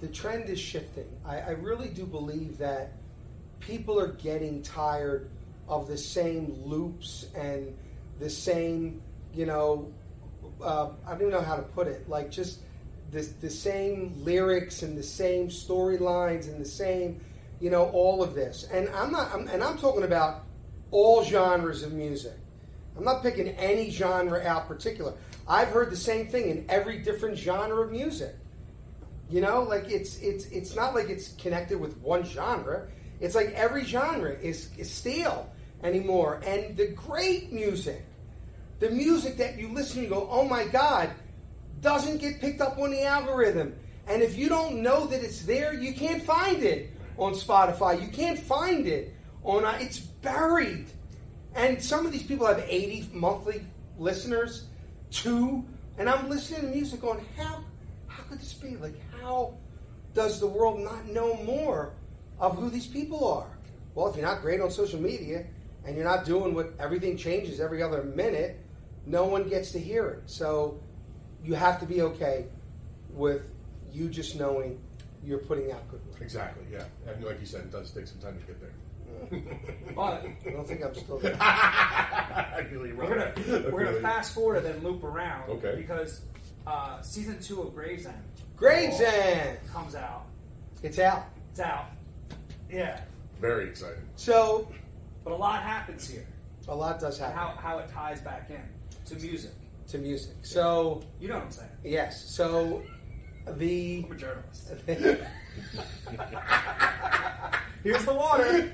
the 0.00 0.06
trend 0.08 0.48
is 0.48 0.60
shifting. 0.60 1.08
I, 1.24 1.38
I 1.40 1.50
really 1.50 1.88
do 1.88 2.04
believe 2.06 2.58
that 2.58 2.92
people 3.60 3.98
are 3.98 4.12
getting 4.12 4.62
tired 4.62 5.30
of 5.68 5.88
the 5.88 5.96
same 5.96 6.54
loops 6.64 7.26
and 7.34 7.76
the 8.18 8.30
same, 8.30 9.02
you 9.34 9.46
know, 9.46 9.92
uh, 10.62 10.90
I 11.06 11.10
don't 11.10 11.22
even 11.22 11.32
know 11.32 11.40
how 11.40 11.56
to 11.56 11.62
put 11.62 11.86
it, 11.86 12.08
like 12.08 12.30
just 12.30 12.60
the, 13.10 13.22
the 13.40 13.50
same 13.50 14.14
lyrics 14.18 14.82
and 14.82 14.96
the 14.96 15.02
same 15.02 15.48
storylines 15.48 16.48
and 16.48 16.60
the 16.60 16.68
same, 16.68 17.20
you 17.60 17.70
know, 17.70 17.90
all 17.90 18.22
of 18.22 18.34
this. 18.34 18.68
And 18.72 18.88
I'm 18.90 19.12
not, 19.12 19.32
I'm, 19.34 19.48
and 19.48 19.62
I'm 19.62 19.78
talking 19.78 20.04
about 20.04 20.44
all 20.90 21.24
genres 21.24 21.82
of 21.82 21.92
music. 21.92 22.36
I'm 22.96 23.04
not 23.04 23.22
picking 23.22 23.48
any 23.48 23.90
genre 23.90 24.40
out 24.42 24.66
particular. 24.66 25.14
I've 25.48 25.68
heard 25.68 25.90
the 25.90 25.96
same 25.96 26.28
thing 26.28 26.48
in 26.48 26.64
every 26.68 26.98
different 26.98 27.36
genre 27.36 27.82
of 27.82 27.90
music. 27.90 28.34
You 29.28 29.40
know, 29.40 29.62
like 29.62 29.90
it's 29.90 30.18
it's 30.18 30.46
it's 30.46 30.76
not 30.76 30.94
like 30.94 31.10
it's 31.10 31.32
connected 31.34 31.78
with 31.78 31.96
one 31.98 32.24
genre. 32.24 32.86
It's 33.20 33.34
like 33.34 33.52
every 33.52 33.84
genre 33.84 34.32
is, 34.32 34.70
is 34.76 34.90
stale 34.90 35.50
anymore. 35.82 36.40
And 36.46 36.76
the 36.76 36.88
great 36.88 37.52
music, 37.52 38.04
the 38.78 38.90
music 38.90 39.36
that 39.38 39.58
you 39.58 39.68
listen 39.68 40.02
you 40.02 40.08
go, 40.08 40.28
oh 40.30 40.44
my 40.44 40.66
God, 40.66 41.10
doesn't 41.80 42.18
get 42.18 42.40
picked 42.40 42.60
up 42.60 42.78
on 42.78 42.90
the 42.90 43.04
algorithm. 43.04 43.74
And 44.06 44.22
if 44.22 44.36
you 44.36 44.48
don't 44.48 44.82
know 44.82 45.06
that 45.06 45.22
it's 45.22 45.42
there, 45.44 45.74
you 45.74 45.92
can't 45.92 46.22
find 46.22 46.62
it 46.62 46.90
on 47.18 47.32
Spotify. 47.32 48.00
You 48.00 48.08
can't 48.08 48.38
find 48.38 48.86
it 48.86 49.14
on 49.42 49.64
uh, 49.64 49.78
it's 49.80 49.98
buried. 49.98 50.86
And 51.54 51.82
some 51.82 52.04
of 52.04 52.12
these 52.12 52.22
people 52.22 52.46
have 52.46 52.62
80 52.66 53.10
monthly 53.12 53.64
listeners, 53.98 54.66
two, 55.10 55.64
and 55.98 56.08
I'm 56.08 56.28
listening 56.28 56.60
to 56.62 56.66
music 56.68 57.02
on 57.04 57.24
how 57.36 57.64
how 58.06 58.22
could 58.24 58.40
this 58.40 58.52
be? 58.52 58.76
Like 58.76 59.00
how 59.20 59.54
does 60.14 60.40
the 60.40 60.46
world 60.46 60.80
not 60.80 61.06
know 61.06 61.34
more 61.42 61.94
of 62.38 62.56
who 62.56 62.70
these 62.70 62.86
people 62.86 63.26
are? 63.26 63.58
Well, 63.94 64.08
if 64.08 64.16
you're 64.16 64.26
not 64.26 64.42
great 64.42 64.60
on 64.60 64.70
social 64.70 65.00
media 65.00 65.46
and 65.84 65.96
you're 65.96 66.04
not 66.04 66.24
doing 66.24 66.54
what 66.54 66.74
everything 66.78 67.16
changes 67.16 67.60
every 67.60 67.82
other 67.82 68.02
minute, 68.02 68.60
no 69.06 69.24
one 69.24 69.48
gets 69.48 69.70
to 69.72 69.78
hear 69.78 70.08
it. 70.08 70.22
So 70.26 70.80
you 71.42 71.54
have 71.54 71.80
to 71.80 71.86
be 71.86 72.02
okay 72.02 72.46
with 73.10 73.50
you 73.92 74.08
just 74.08 74.38
knowing 74.38 74.80
you're 75.24 75.38
putting 75.38 75.72
out 75.72 75.88
good 75.90 76.04
work. 76.06 76.20
Exactly, 76.20 76.64
yeah. 76.70 76.84
And 77.06 77.24
like 77.24 77.40
you 77.40 77.46
said, 77.46 77.62
it 77.62 77.72
does 77.72 77.90
take 77.90 78.06
some 78.06 78.18
time 78.18 78.38
to 78.38 78.46
get 78.46 78.60
there. 78.60 78.72
But 79.94 80.24
I 80.46 80.50
don't 80.50 80.66
think 80.66 80.84
I'm 80.84 80.94
still 80.94 81.18
there. 81.18 81.36
I 81.40 82.66
feel 82.70 82.80
we're 82.80 82.94
gonna 82.94 83.32
we're 83.36 83.84
feel 83.84 83.92
gonna 83.92 84.00
fast 84.00 84.34
forward 84.34 84.58
and 84.58 84.66
then 84.66 84.82
loop 84.82 85.04
around. 85.04 85.48
Okay. 85.48 85.74
Because 85.76 86.20
uh, 86.66 87.00
season 87.00 87.40
two 87.40 87.62
of 87.62 87.74
Gravesend 87.74 88.16
Gravesend! 88.56 89.58
comes 89.72 89.94
out. 89.94 90.26
It's 90.82 90.98
out. 90.98 91.28
It's 91.50 91.60
out. 91.60 91.86
Yeah. 92.76 93.00
Very 93.40 93.68
exciting. 93.68 94.02
So 94.16 94.68
But 95.24 95.32
a 95.32 95.36
lot 95.36 95.62
happens 95.62 96.08
here. 96.08 96.26
a 96.68 96.74
lot 96.74 97.00
does 97.00 97.18
happen 97.18 97.36
how, 97.36 97.48
how 97.56 97.78
it 97.78 97.88
ties 97.90 98.20
back 98.20 98.50
in 98.50 98.60
to 99.06 99.14
music. 99.24 99.52
to 99.88 99.98
music. 99.98 100.34
So 100.42 101.02
You 101.20 101.28
know 101.28 101.36
what 101.36 101.44
I'm 101.44 101.50
saying? 101.50 101.70
yes, 101.84 102.22
so 102.28 102.82
the 103.56 104.04
I'm 104.06 104.12
a 104.12 104.16
journalist. 104.16 104.72
Here's 107.82 108.04
the 108.04 108.14
water. 108.14 108.72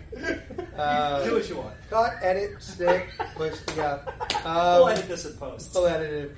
uh, 0.79 1.25
Do 1.25 1.35
what 1.35 1.49
you 1.49 1.57
want. 1.57 1.75
cut, 1.91 2.15
edit, 2.23 2.63
stick, 2.63 3.09
push 3.37 3.61
together. 3.67 4.01
We'll 4.45 4.85
Um, 4.87 4.91
edit 4.93 5.09
this 5.09 5.27
in 5.27 5.35
post. 5.37 5.75
We'll 5.75 5.87
edit 5.87 6.11
it. 6.13 6.37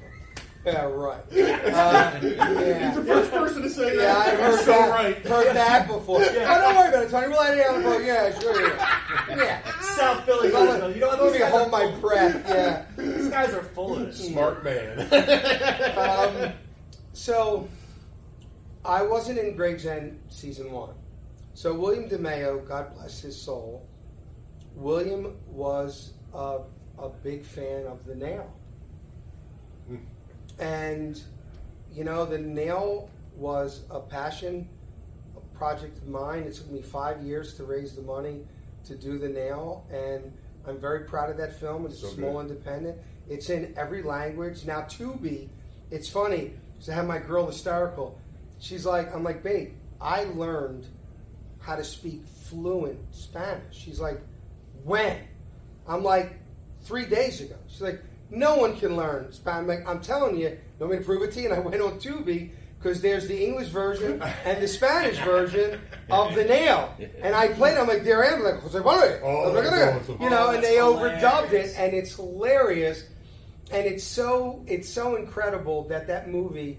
Yeah, 0.66 0.84
right. 0.86 1.20
Uh, 1.34 2.18
yeah. 2.22 2.92
First 3.02 3.30
person 3.30 3.62
to 3.62 3.68
say 3.70 3.96
Yeah, 3.96 4.02
that. 4.14 4.28
I've 4.28 4.38
heard 4.38 4.60
so 4.60 4.66
that. 4.72 4.90
right. 4.90 5.16
Heard 5.26 5.56
that 5.56 5.86
before. 5.88 6.20
Oh, 6.22 6.24
don't 6.32 6.76
worry 6.76 6.88
about 6.88 7.04
it, 7.04 7.10
Tony. 7.10 7.28
We'll 7.28 7.40
edit 7.42 7.58
it 7.60 7.66
out. 7.66 7.82
Bro. 7.82 7.98
Yeah, 7.98 8.38
sure. 8.38 8.62
Yeah. 8.68 9.36
yeah. 9.36 9.80
South 9.96 10.24
Philly. 10.24 10.50
Don't 10.50 10.66
Louisville. 10.68 10.86
let, 10.88 10.94
You 10.94 11.00
know 11.02 11.16
don't 11.16 11.32
These 11.32 11.32
let 11.32 11.32
me 11.32 11.38
guys 11.38 11.52
hold 11.52 11.70
my 11.70 11.90
full- 11.90 12.00
breath. 12.00 12.44
Yeah. 12.48 12.84
These 12.96 13.28
guys 13.28 13.52
are 13.54 13.62
full 13.62 13.96
of 13.96 14.06
this. 14.06 14.26
Smart 14.28 14.64
man. 14.64 15.08
Um, 16.46 16.52
so, 17.12 17.68
I 18.84 19.02
wasn't 19.02 19.38
in 19.38 19.56
Gravesend 19.56 20.18
season 20.28 20.70
one. 20.72 20.94
So 21.54 21.72
William 21.74 22.08
DeMeo, 22.08 22.66
God 22.66 22.94
bless 22.94 23.20
his 23.20 23.40
soul, 23.40 23.86
William 24.74 25.36
was 25.46 26.12
a, 26.34 26.58
a 26.98 27.08
big 27.22 27.44
fan 27.44 27.86
of 27.86 28.04
the 28.06 28.14
nail. 28.14 28.52
And, 30.58 31.20
you 31.92 32.04
know, 32.04 32.24
the 32.24 32.38
nail 32.38 33.10
was 33.36 33.82
a 33.90 34.00
passion 34.00 34.68
a 35.36 35.40
project 35.56 35.98
of 35.98 36.08
mine. 36.08 36.42
It 36.44 36.54
took 36.54 36.70
me 36.70 36.82
five 36.82 37.22
years 37.22 37.54
to 37.54 37.64
raise 37.64 37.94
the 37.94 38.02
money 38.02 38.42
to 38.84 38.94
do 38.94 39.18
the 39.18 39.28
nail, 39.28 39.86
and 39.90 40.32
I'm 40.66 40.78
very 40.78 41.00
proud 41.04 41.30
of 41.30 41.36
that 41.38 41.58
film. 41.58 41.86
It's 41.86 42.00
So 42.00 42.08
a 42.08 42.10
small 42.10 42.34
good. 42.34 42.50
independent. 42.50 42.98
It's 43.28 43.50
in 43.50 43.74
every 43.76 44.02
language. 44.02 44.64
Now, 44.66 44.82
Tubi, 44.82 45.48
it's 45.90 46.08
funny, 46.08 46.52
because 46.74 46.88
I 46.90 46.94
have 46.94 47.06
my 47.06 47.18
girl 47.18 47.46
hysterical. 47.46 48.18
She's 48.58 48.84
like, 48.86 49.14
I'm 49.14 49.24
like, 49.24 49.42
babe, 49.42 49.72
I 50.00 50.24
learned 50.24 50.86
how 51.60 51.76
to 51.76 51.84
speak 51.84 52.26
fluent 52.26 52.98
Spanish. 53.10 53.74
She's 53.76 53.98
like, 54.00 54.20
when? 54.84 55.18
I'm 55.88 56.04
like, 56.04 56.38
three 56.82 57.06
days 57.06 57.40
ago. 57.40 57.56
She's 57.68 57.80
like, 57.80 58.02
no 58.34 58.56
one 58.56 58.76
can 58.76 58.96
learn 58.96 59.32
Spanish. 59.32 59.84
I'm 59.86 60.00
telling 60.00 60.36
you, 60.36 60.48
you 60.48 60.58
want 60.80 60.92
me 60.92 60.98
to 60.98 61.04
prove 61.04 61.22
it 61.22 61.32
to 61.32 61.40
you? 61.40 61.50
And 61.50 61.54
I 61.54 61.60
went 61.60 61.80
on 61.80 61.98
Tubi 61.98 62.50
because 62.78 63.00
there's 63.00 63.26
the 63.26 63.44
English 63.44 63.68
version 63.68 64.20
and 64.44 64.62
the 64.62 64.68
Spanish 64.68 65.18
version 65.18 65.80
of 66.10 66.34
the 66.34 66.44
nail. 66.44 66.94
And 67.22 67.34
I 67.34 67.48
played. 67.48 67.78
I'm 67.78 67.88
like, 67.88 68.04
there 68.04 68.24
I 68.24 68.34
am. 68.34 68.42
Like, 68.42 68.60
Jose 68.60 68.78
Manuel. 68.78 69.20
Oh, 69.22 70.16
you 70.20 70.30
know, 70.30 70.50
and 70.50 70.62
they 70.62 70.76
that's 70.76 70.86
overdubbed 70.86 71.52
it, 71.52 71.74
and 71.76 71.94
it's 71.94 72.14
hilarious. 72.14 73.04
And 73.70 73.86
it's 73.86 74.04
so 74.04 74.62
it's 74.66 74.88
so 74.88 75.16
incredible 75.16 75.88
that 75.88 76.06
that 76.08 76.28
movie 76.28 76.78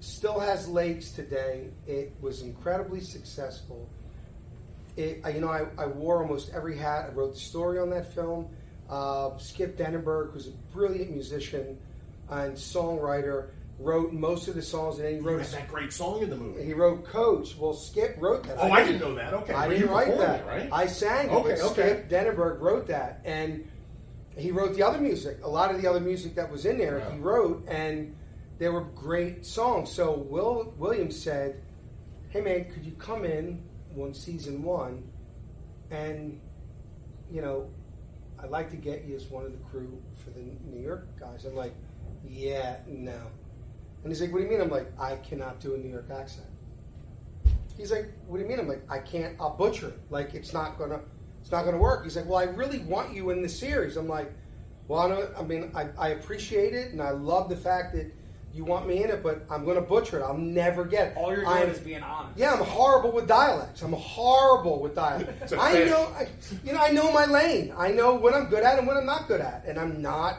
still 0.00 0.40
has 0.40 0.68
legs 0.68 1.12
today. 1.12 1.68
It 1.86 2.14
was 2.20 2.42
incredibly 2.42 3.00
successful. 3.00 3.88
It, 4.96 5.22
you 5.34 5.40
know, 5.40 5.48
I, 5.48 5.66
I 5.76 5.86
wore 5.86 6.22
almost 6.22 6.52
every 6.54 6.76
hat. 6.76 7.10
I 7.10 7.12
wrote 7.12 7.34
the 7.34 7.40
story 7.40 7.78
on 7.78 7.90
that 7.90 8.14
film. 8.14 8.48
Uh, 8.88 9.36
Skip 9.38 9.76
Denenberg, 9.76 10.32
who's 10.32 10.46
a 10.48 10.52
brilliant 10.72 11.10
musician 11.10 11.78
and 12.30 12.54
songwriter, 12.54 13.48
wrote 13.78 14.12
most 14.12 14.48
of 14.48 14.54
the 14.54 14.62
songs, 14.62 14.96
and 14.96 15.04
then 15.06 15.14
he 15.14 15.20
wrote 15.20 15.40
had 15.42 15.50
that 15.50 15.68
great 15.68 15.92
song 15.92 16.22
in 16.22 16.30
the 16.30 16.36
movie. 16.36 16.64
he 16.64 16.72
wrote 16.72 17.04
Coach. 17.04 17.56
Well, 17.58 17.74
Skip 17.74 18.16
wrote 18.18 18.44
that. 18.44 18.56
Oh, 18.58 18.70
I 18.70 18.84
didn't 18.84 19.00
know 19.00 19.14
that. 19.16 19.34
Okay. 19.34 19.52
I 19.52 19.66
Well, 19.68 19.76
didn't 19.76 19.90
write 19.92 20.16
that. 20.18 20.40
it, 20.40 20.46
right? 20.46 20.68
I 20.72 20.86
sang 20.86 21.26
it. 21.28 21.32
Okay, 21.32 21.60
okay. 21.60 21.72
Skip 21.72 22.08
Denenberg 22.08 22.60
wrote 22.60 22.86
that, 22.86 23.20
and 23.24 23.68
he 24.36 24.50
wrote 24.50 24.74
the 24.74 24.82
other 24.82 24.98
music. 25.00 25.38
A 25.42 25.48
lot 25.48 25.74
of 25.74 25.82
the 25.82 25.88
other 25.88 26.00
music 26.00 26.34
that 26.36 26.50
was 26.50 26.64
in 26.64 26.78
there, 26.78 27.00
Wow. 27.00 27.10
he 27.10 27.18
wrote, 27.18 27.64
and 27.68 28.14
they 28.58 28.68
were 28.70 28.82
great 28.82 29.44
songs. 29.44 29.90
So 29.92 30.12
Will 30.16 30.72
Williams 30.78 31.16
said, 31.20 31.60
"Hey 32.30 32.40
man, 32.40 32.70
could 32.72 32.84
you 32.84 32.92
come 32.92 33.24
in 33.26 33.62
on 33.98 34.14
season 34.14 34.62
one, 34.62 35.02
and 35.90 36.40
you 37.30 37.42
know, 37.42 37.68
I'd 38.46 38.52
like 38.52 38.70
to 38.70 38.76
get 38.76 39.04
you 39.04 39.16
as 39.16 39.24
one 39.26 39.44
of 39.44 39.50
the 39.50 39.58
crew 39.68 40.00
for 40.14 40.30
the 40.30 40.52
New 40.70 40.80
York 40.80 41.08
guys. 41.18 41.44
I'm 41.46 41.56
like, 41.56 41.74
yeah, 42.24 42.76
no. 42.86 43.20
And 44.04 44.12
he's 44.12 44.20
like, 44.20 44.32
what 44.32 44.38
do 44.38 44.44
you 44.44 44.50
mean? 44.50 44.60
I'm 44.60 44.70
like, 44.70 44.86
I 45.00 45.16
cannot 45.16 45.58
do 45.58 45.74
a 45.74 45.78
New 45.78 45.90
York 45.90 46.08
accent. 46.16 46.46
He's 47.76 47.90
like, 47.90 48.12
what 48.28 48.36
do 48.36 48.44
you 48.44 48.48
mean? 48.48 48.60
I'm 48.60 48.68
like, 48.68 48.88
I 48.88 49.00
can't. 49.00 49.34
I'll 49.40 49.56
butcher 49.56 49.88
it. 49.88 49.98
Like, 50.10 50.34
it's 50.34 50.52
not 50.52 50.78
gonna, 50.78 51.00
it's 51.40 51.50
not 51.50 51.64
gonna 51.64 51.76
work. 51.76 52.04
He's 52.04 52.14
like, 52.14 52.26
well, 52.26 52.38
I 52.38 52.44
really 52.44 52.78
want 52.78 53.12
you 53.12 53.30
in 53.30 53.42
the 53.42 53.48
series. 53.48 53.96
I'm 53.96 54.06
like, 54.06 54.32
well, 54.86 55.00
I, 55.00 55.08
don't, 55.08 55.36
I 55.36 55.42
mean, 55.42 55.72
I, 55.74 55.88
I 55.98 56.08
appreciate 56.10 56.72
it, 56.72 56.92
and 56.92 57.02
I 57.02 57.10
love 57.10 57.48
the 57.48 57.56
fact 57.56 57.94
that 57.96 58.12
you 58.56 58.64
want 58.64 58.88
me 58.88 59.04
in 59.04 59.10
it, 59.10 59.22
but 59.22 59.44
I'm 59.50 59.64
gonna 59.66 59.82
butcher 59.82 60.18
it. 60.18 60.22
I'll 60.22 60.36
never 60.36 60.84
get 60.86 61.08
it. 61.08 61.16
All 61.16 61.28
you're 61.30 61.44
doing 61.44 61.56
I'm- 61.56 61.70
is 61.70 61.78
being 61.78 62.02
honest. 62.02 62.38
yeah, 62.38 62.54
I'm 62.54 62.64
horrible 62.64 63.12
with 63.12 63.28
dialects. 63.28 63.82
I'm 63.82 63.92
horrible 63.92 64.80
with 64.80 64.94
dialects. 64.94 65.52
I 65.52 65.72
Spanish. 65.72 65.90
know, 65.90 66.08
I, 66.16 66.28
you 66.64 66.72
know, 66.72 66.80
I 66.80 66.90
know 66.90 67.12
my 67.12 67.26
lane. 67.26 67.74
I 67.76 67.90
know 67.92 68.14
what 68.14 68.32
I'm 68.34 68.46
good 68.46 68.62
at 68.64 68.78
and 68.78 68.86
what 68.86 68.96
I'm 68.96 69.04
not 69.06 69.28
good 69.28 69.42
at, 69.42 69.64
and 69.66 69.78
I'm 69.78 70.00
not 70.00 70.38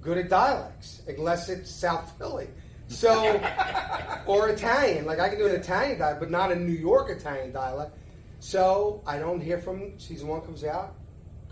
good 0.00 0.16
at 0.18 0.28
dialects 0.28 1.02
unless 1.08 1.48
it's 1.48 1.68
South 1.70 2.12
Philly. 2.18 2.46
So, 2.88 3.40
or 4.26 4.48
Italian. 4.50 5.04
Like 5.04 5.18
I 5.18 5.28
can 5.28 5.38
do 5.38 5.46
an 5.46 5.54
Italian 5.56 5.98
dialect, 5.98 6.20
but 6.20 6.30
not 6.30 6.52
a 6.52 6.54
New 6.56 6.72
York 6.72 7.10
Italian 7.10 7.50
dialect. 7.52 7.96
So 8.38 9.02
I 9.06 9.18
don't 9.18 9.40
hear 9.40 9.58
from 9.58 9.98
season 9.98 10.28
one 10.28 10.40
comes 10.42 10.62
out. 10.62 10.94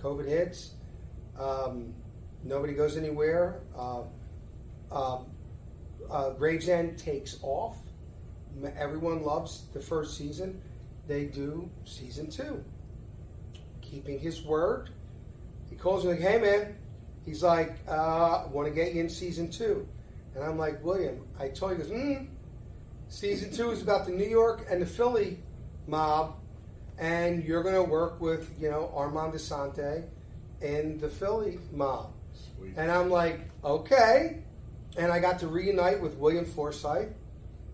COVID 0.00 0.28
hits. 0.28 0.74
Um, 1.36 1.92
nobody 2.44 2.72
goes 2.74 2.96
anywhere. 2.96 3.62
Uh, 3.76 4.02
um, 4.92 5.26
uh, 6.10 6.30
Gravesend 6.30 6.98
takes 6.98 7.38
off. 7.42 7.76
Everyone 8.76 9.22
loves 9.22 9.66
the 9.72 9.80
first 9.80 10.16
season. 10.16 10.60
They 11.06 11.24
do 11.24 11.70
season 11.84 12.30
two. 12.30 12.64
Keeping 13.80 14.18
his 14.18 14.42
word. 14.42 14.90
He 15.68 15.76
calls 15.76 16.04
me 16.04 16.12
like, 16.12 16.20
"Hey 16.20 16.38
man," 16.38 16.76
he's 17.24 17.42
like, 17.42 17.76
uh, 17.88 18.44
"Want 18.50 18.68
to 18.68 18.74
get 18.74 18.94
you 18.94 19.00
in 19.00 19.08
season 19.08 19.50
two. 19.50 19.86
And 20.34 20.44
I'm 20.44 20.58
like, 20.58 20.84
"William," 20.84 21.26
I 21.38 21.48
told 21.48 21.72
you, 21.72 21.84
he 21.84 21.90
goes, 21.90 22.00
mm, 22.00 22.26
"Season 23.08 23.50
two 23.50 23.70
is 23.70 23.82
about 23.82 24.06
the 24.06 24.12
New 24.12 24.28
York 24.28 24.66
and 24.70 24.80
the 24.80 24.86
Philly 24.86 25.38
mob, 25.86 26.36
and 26.98 27.44
you're 27.44 27.62
going 27.62 27.74
to 27.74 27.82
work 27.82 28.20
with 28.20 28.50
you 28.58 28.70
know 28.70 28.90
Armand 28.94 29.34
Assante 29.34 30.04
and 30.62 31.00
the 31.00 31.08
Philly 31.08 31.58
mob." 31.72 32.12
Sweet. 32.34 32.74
And 32.76 32.90
I'm 32.90 33.10
like, 33.10 33.40
okay. 33.64 34.43
And 34.96 35.10
I 35.12 35.18
got 35.18 35.38
to 35.40 35.48
reunite 35.48 36.00
with 36.00 36.14
William 36.16 36.44
Forsythe, 36.44 37.08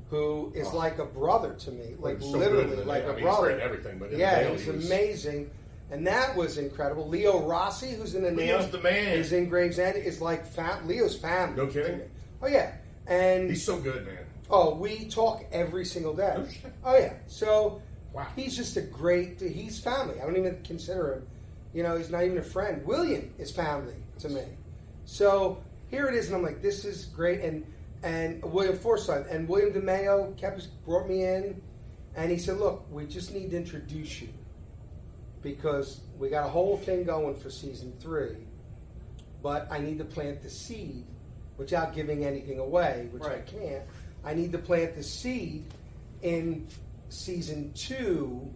who 0.09 0.53
is 0.55 0.69
Oh. 0.69 0.77
like 0.77 0.99
a 0.99 1.05
brother 1.05 1.55
to 1.55 1.71
me, 1.71 1.95
like 1.99 2.21
so 2.21 2.27
literally 2.29 2.65
good 2.65 2.73
in 2.73 2.79
the 2.81 2.85
like 2.85 3.05
a 3.05 3.09
mean, 3.09 3.17
he's 3.17 3.23
brother. 3.25 3.51
in 3.51 3.61
everything, 3.61 3.99
but 3.99 4.11
yeah, 4.13 4.41
Daily, 4.41 4.49
it 4.49 4.53
was 4.53 4.63
he 4.65 4.71
was- 4.71 4.87
amazing, 4.87 5.51
and 5.91 6.07
that 6.07 6.35
was 6.37 6.59
incredible. 6.59 7.07
Leo 7.09 7.41
Rossi, 7.47 7.91
who's 7.93 8.15
in 8.15 8.23
the 8.25 8.31
Leo's 8.33 8.71
the 8.71 8.79
man. 8.81 9.09
is 9.19 9.33
in 9.33 9.49
Gravesend, 9.49 9.97
is 9.99 10.21
like 10.21 10.47
fam- 10.47 10.87
Leo's 10.89 11.17
family. 11.17 11.57
No 11.57 11.67
kidding? 11.67 12.01
Oh 12.43 12.47
yeah, 12.49 12.73
and 13.07 13.51
He's 13.51 13.65
so 13.65 13.79
good, 13.79 14.07
man. 14.07 14.25
Oh, 14.49 14.75
we 14.75 15.05
talk 15.07 15.45
every 15.53 15.85
single 15.85 16.15
day. 16.15 16.35
Oh. 16.37 16.47
Oh 16.87 16.97
yeah. 16.99 17.13
So 17.29 17.81
Wow. 18.13 18.27
he's 18.35 18.57
just 18.57 18.77
a 18.77 18.81
great. 18.83 19.41
He's 19.41 19.79
family. 19.79 20.21
I 20.21 20.25
don't 20.25 20.37
even 20.37 20.59
consider 20.65 21.15
him. 21.15 21.27
You 21.73 21.85
know, 21.85 21.97
he's 21.97 22.11
not 22.11 22.25
even 22.25 22.39
a 22.39 22.43
friend. 22.43 22.85
William 22.85 23.33
is 23.39 23.53
family 23.53 23.95
to 24.19 24.29
me. 24.29 24.43
So 25.05 25.63
here 25.91 26.07
it 26.07 26.15
is, 26.15 26.27
and 26.27 26.37
I'm 26.37 26.43
like, 26.43 26.63
this 26.63 26.85
is 26.85 27.07
great. 27.07 27.41
And 27.41 27.67
and 28.03 28.43
William 28.43 28.79
Forsythe 28.79 29.27
and 29.31 29.49
William 29.49 29.73
DeMeo 29.73 30.37
kept 30.39 30.69
brought 30.85 31.09
me 31.09 31.25
in, 31.25 31.61
and 32.17 32.31
he 32.31 32.39
said, 32.39 32.59
look, 32.59 32.87
we 32.91 33.07
just 33.07 33.35
need 33.35 33.51
to 33.51 33.57
introduce 33.57 34.23
you 34.23 34.29
because 35.43 36.01
we 36.19 36.29
got 36.29 36.47
a 36.47 36.49
whole 36.49 36.77
thing 36.77 37.05
going 37.05 37.35
for 37.35 37.51
season 37.51 37.93
three, 38.01 38.37
but 39.43 39.67
I 39.71 39.79
need 39.79 39.99
to 39.99 40.05
plant 40.05 40.43
the 40.43 40.51
seed 40.51 41.05
without 41.57 41.95
giving 41.95 42.25
anything 42.25 42.59
away, 42.59 43.09
which 43.11 43.25
I 43.25 43.41
can't. 43.41 43.85
I 44.25 44.35
need 44.35 44.53
to 44.53 44.59
plant 44.59 44.95
the 44.97 45.03
seed 45.03 45.65
in 46.23 46.67
season 47.09 47.73
two 47.75 48.51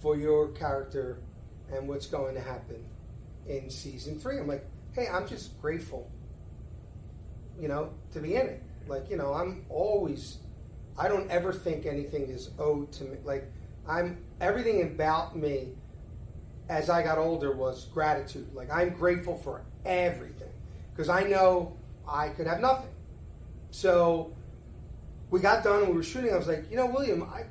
for 0.00 0.16
your 0.16 0.48
character 0.48 1.18
and 1.72 1.88
what's 1.88 2.06
going 2.06 2.34
to 2.34 2.40
happen 2.40 2.84
in 3.48 3.70
season 3.70 4.18
three. 4.18 4.38
I'm 4.38 4.46
like, 4.46 4.66
hey, 4.92 5.08
I'm 5.12 5.26
just 5.26 5.60
grateful, 5.60 6.10
you 7.60 7.68
know, 7.68 7.90
to 8.12 8.20
be 8.20 8.34
in 8.36 8.46
it. 8.46 8.62
Like, 8.86 9.10
you 9.10 9.16
know, 9.16 9.32
I'm 9.32 9.64
always, 9.68 10.38
I 10.98 11.08
don't 11.08 11.30
ever 11.30 11.52
think 11.52 11.86
anything 11.86 12.28
is 12.28 12.50
owed 12.58 12.92
to 12.92 13.04
me. 13.04 13.18
Like, 13.24 13.50
I'm, 13.88 14.18
everything 14.40 14.82
about 14.82 15.36
me 15.36 15.74
as 16.68 16.90
I 16.90 17.02
got 17.02 17.18
older 17.18 17.52
was 17.52 17.86
gratitude. 17.86 18.54
Like, 18.54 18.70
I'm 18.70 18.90
grateful 18.90 19.36
for 19.38 19.62
everything 19.84 20.48
because 20.92 21.08
I 21.08 21.24
know 21.24 21.76
I 22.08 22.28
could 22.28 22.46
have 22.46 22.60
nothing. 22.60 22.90
So 23.70 24.32
we 25.30 25.40
got 25.40 25.64
done 25.64 25.80
and 25.80 25.88
we 25.88 25.94
were 25.94 26.02
shooting. 26.02 26.32
I 26.32 26.36
was 26.36 26.46
like, 26.46 26.70
you 26.70 26.76
know, 26.76 26.86
William, 26.86 27.22
I, 27.22 27.44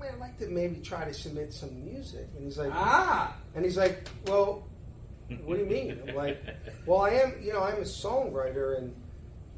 man, 0.00 0.14
I'd 0.14 0.20
like 0.20 0.38
to 0.38 0.48
maybe 0.48 0.80
try 0.80 1.04
to 1.04 1.14
submit 1.14 1.52
some 1.52 1.84
music. 1.84 2.28
And 2.36 2.44
he's 2.44 2.58
like, 2.58 2.72
Ah, 2.72 3.36
and 3.54 3.64
he's 3.64 3.76
like, 3.76 4.08
well, 4.26 4.64
what 5.44 5.56
do 5.56 5.62
you 5.62 5.68
mean? 5.68 6.00
I'm 6.08 6.14
like, 6.14 6.42
well, 6.86 7.00
I 7.00 7.10
am, 7.10 7.34
you 7.42 7.52
know, 7.52 7.62
I'm 7.62 7.78
a 7.78 7.86
songwriter 7.86 8.78
and, 8.78 8.94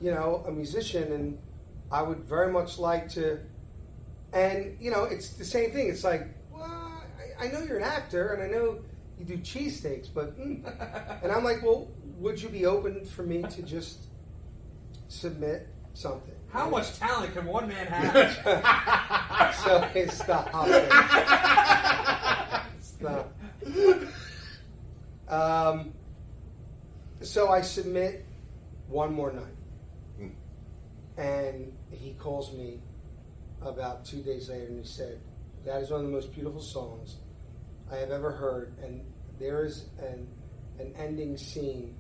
you 0.01 0.11
know, 0.11 0.45
a 0.47 0.53
musician, 0.53 1.13
and 1.13 1.39
I 1.91 2.03
would 2.03 2.25
very 2.25 2.53
much 2.53 2.79
like 2.79 3.09
to. 3.11 3.39
And 4.33 4.77
you 4.81 4.91
know, 4.91 5.05
it's 5.05 5.31
the 5.31 5.45
same 5.45 5.71
thing. 5.71 5.89
It's 5.89 6.05
like, 6.05 6.29
well, 6.53 7.03
I, 7.41 7.47
I 7.47 7.51
know 7.51 7.63
you're 7.63 7.79
an 7.79 7.85
actor, 7.85 8.35
and 8.35 8.43
I 8.43 8.47
know 8.47 8.79
you 9.19 9.25
do 9.25 9.39
cheesesteaks, 9.39 10.09
but, 10.15 10.39
mm. 10.39 10.63
and 11.23 11.33
I'm 11.33 11.43
like, 11.43 11.63
well, 11.63 11.89
would 12.19 12.41
you 12.41 12.49
be 12.49 12.67
open 12.67 13.05
for 13.05 13.23
me 13.23 13.43
to 13.43 13.63
just 13.63 14.07
submit 15.09 15.69
something? 15.95 16.35
how 16.51 16.63
And- 16.63 16.71
much 16.71 16.99
talent 16.99 17.35
can 17.35 17.47
one 17.47 17.69
man 17.69 17.87
have? 17.87 19.55
so 19.65 19.81
hey, 19.93 20.07
stop. 20.07 20.49
stop. 22.81 23.33
Um, 25.29 25.93
so 27.21 27.51
I 27.51 27.61
submit 27.61 28.25
one 28.89 29.13
more 29.13 29.33
night. 29.33 29.45
And 31.19 31.73
he 31.91 32.15
calls 32.15 32.53
me 32.53 32.81
about 33.61 34.05
two 34.05 34.23
days 34.23 34.49
later, 34.49 34.67
and 34.67 34.79
he 34.79 34.87
said, 34.87 35.21
"That 35.65 35.83
is 35.83 35.91
one 35.91 36.01
of 36.01 36.07
the 36.07 36.13
most 36.13 36.33
beautiful 36.33 36.63
songs 36.63 37.17
I 37.91 37.97
have 37.97 38.11
ever 38.11 38.31
heard, 38.31 38.75
and 38.83 39.05
there 39.39 39.65
is 39.65 39.87
an 39.99 40.29
an 40.79 40.95
ending 40.97 41.37
scene 41.37 41.97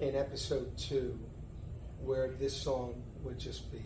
in 0.00 0.14
episode 0.14 0.76
two 0.76 1.18
where 2.04 2.32
this 2.32 2.54
song 2.54 3.02
would 3.22 3.38
just 3.38 3.72
be 3.72 3.82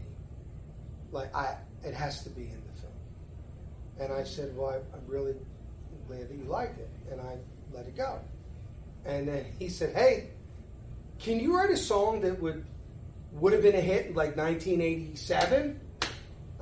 like 1.12 1.34
I 1.34 1.56
it 1.84 1.94
has 1.94 2.22
to 2.24 2.30
be 2.30 2.42
in 2.42 2.62
the 2.66 2.80
film. 2.80 2.92
And 4.00 4.12
I 4.12 4.24
said, 4.24 4.56
Well, 4.56 4.70
I, 4.70 4.96
I'm 4.96 5.06
really 5.06 5.34
glad 6.06 6.28
that 6.28 6.34
you 6.34 6.44
liked 6.44 6.78
it. 6.78 6.90
And 7.10 7.20
I 7.20 7.36
let 7.72 7.86
it 7.86 7.96
go. 7.96 8.20
And 9.04 9.28
then 9.28 9.46
he 9.58 9.68
said, 9.68 9.94
Hey, 9.94 10.30
can 11.18 11.40
you 11.40 11.56
write 11.56 11.70
a 11.70 11.76
song 11.76 12.20
that 12.22 12.40
would 12.40 12.64
would 13.32 13.52
have 13.52 13.62
been 13.62 13.74
a 13.74 13.80
hit 13.80 14.06
in 14.06 14.14
like 14.14 14.36
1987? 14.36 15.80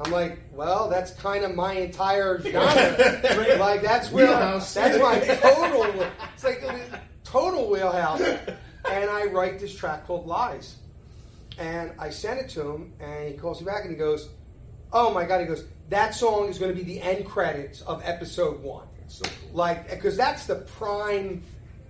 I'm 0.00 0.12
like, 0.12 0.38
well, 0.52 0.88
that's 0.88 1.10
kind 1.14 1.44
of 1.44 1.54
my 1.56 1.72
entire 1.74 2.40
genre. 2.42 3.56
like 3.58 3.82
that's 3.82 4.10
where 4.12 4.26
Wheelhouse. 4.26 4.72
that's 4.74 4.98
my 4.98 5.18
total. 5.42 6.06
It's 6.34 6.44
like 6.44 6.62
total 7.24 7.68
wheelhouse. 7.70 8.20
And 8.20 9.10
I 9.10 9.24
write 9.26 9.58
this 9.58 9.74
track 9.74 10.06
called 10.06 10.26
Lies. 10.26 10.76
And 11.58 11.90
I 11.98 12.10
sent 12.10 12.38
it 12.38 12.48
to 12.50 12.70
him, 12.70 12.92
and 13.00 13.28
he 13.28 13.34
calls 13.34 13.60
me 13.60 13.66
back 13.66 13.82
and 13.82 13.90
he 13.90 13.96
goes, 13.96 14.28
"Oh 14.92 15.12
my 15.12 15.24
god!" 15.24 15.40
He 15.40 15.46
goes, 15.46 15.64
"That 15.88 16.14
song 16.14 16.48
is 16.48 16.56
going 16.56 16.70
to 16.70 16.76
be 16.76 16.84
the 16.84 17.02
end 17.02 17.26
credits 17.26 17.80
of 17.82 18.00
episode 18.04 18.62
one." 18.62 18.86
So 19.08 19.24
cool. 19.24 19.56
Like, 19.56 19.90
because 19.90 20.16
that's 20.16 20.46
the 20.46 20.54
prime. 20.78 21.42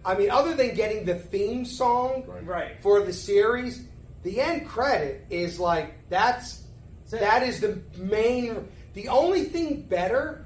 I 0.07 0.14
mean, 0.17 0.31
other 0.31 0.55
than 0.55 0.75
getting 0.75 1.05
the 1.05 1.17
theme 1.17 1.67
song 1.67 2.25
Right. 2.27 2.47
right. 2.47 2.83
for 2.83 3.03
the 3.03 3.12
series, 3.12 3.85
the 4.29 4.41
end 4.43 4.67
credit 4.69 5.25
is 5.31 5.59
like 5.59 5.95
that's 6.11 6.62
that 7.11 7.43
is 7.43 7.61
the 7.61 7.81
main. 7.97 8.69
The 8.93 9.09
only 9.09 9.45
thing 9.45 9.83
better 9.83 10.45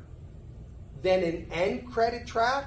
than 1.02 1.24
an 1.24 1.46
end 1.50 1.90
credit 1.92 2.26
track 2.26 2.66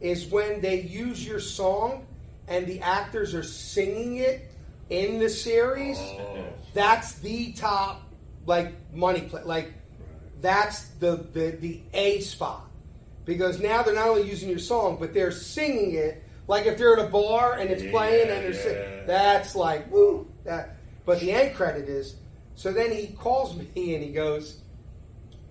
is 0.00 0.26
when 0.26 0.60
they 0.60 0.82
use 0.82 1.26
your 1.26 1.40
song 1.40 2.06
and 2.48 2.66
the 2.66 2.80
actors 2.80 3.34
are 3.34 3.42
singing 3.42 4.16
it 4.16 4.50
in 4.90 5.18
the 5.18 5.30
series. 5.30 5.98
Oh. 5.98 6.44
That's 6.74 7.14
the 7.20 7.52
top 7.52 8.02
like 8.44 8.74
money 8.92 9.22
play. 9.22 9.42
Like 9.44 9.72
that's 10.42 10.88
the, 11.00 11.24
the 11.32 11.52
the 11.58 11.80
A 11.94 12.20
spot 12.20 12.66
because 13.24 13.60
now 13.60 13.82
they're 13.82 13.94
not 13.94 14.08
only 14.08 14.28
using 14.28 14.50
your 14.50 14.58
song 14.58 14.98
but 15.00 15.14
they're 15.14 15.32
singing 15.32 15.94
it. 15.94 16.22
Like 16.48 16.66
if 16.66 16.76
they're 16.76 16.98
at 16.98 17.06
a 17.06 17.08
bar 17.08 17.54
and 17.54 17.70
it's 17.70 17.82
playing 17.90 18.28
and 18.28 18.42
they're 18.44 18.52
Yeah. 18.52 18.62
singing, 18.62 19.06
that's 19.06 19.54
like 19.56 19.90
woo. 19.90 20.26
That, 20.44 20.76
but 21.04 21.20
the 21.20 21.32
end 21.32 21.54
credit 21.54 21.88
is. 21.88 22.16
So 22.54 22.72
then 22.72 22.92
he 22.92 23.08
calls 23.08 23.56
me 23.56 23.68
and 23.94 24.02
he 24.04 24.12
goes, 24.12 24.60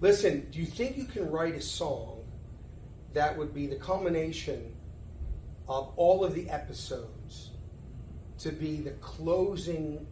"Listen, 0.02 0.48
do 0.52 0.60
you 0.60 0.66
think 0.66 0.98
you 0.98 1.06
can 1.06 1.30
write 1.30 1.56
a 1.56 1.62
song 1.62 2.24
that 3.14 3.38
would 3.38 3.54
be 3.54 3.68
the 3.68 3.76
culmination 3.76 4.74
of 5.68 5.92
all 5.96 6.24
of 6.24 6.34
the 6.34 6.50
episodes 6.50 7.52
to 8.40 8.52
be 8.52 8.78
the 8.78 8.92
closing 8.92 10.08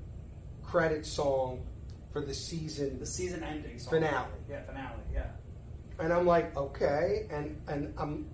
credit 0.63 1.05
song 1.05 1.63
for 2.11 2.21
the 2.21 2.33
season 2.33 2.99
The 2.99 3.05
season 3.05 3.43
ending 3.43 3.79
song. 3.79 3.93
Finale. 3.93 4.27
Yeah, 4.49 4.63
finale. 4.63 5.01
Yeah. 5.13 5.27
And 5.99 6.13
I'm 6.13 6.25
like, 6.25 6.55
okay, 6.55 7.27
and 7.31 7.59
and 7.67 7.93
I'm 7.97 8.29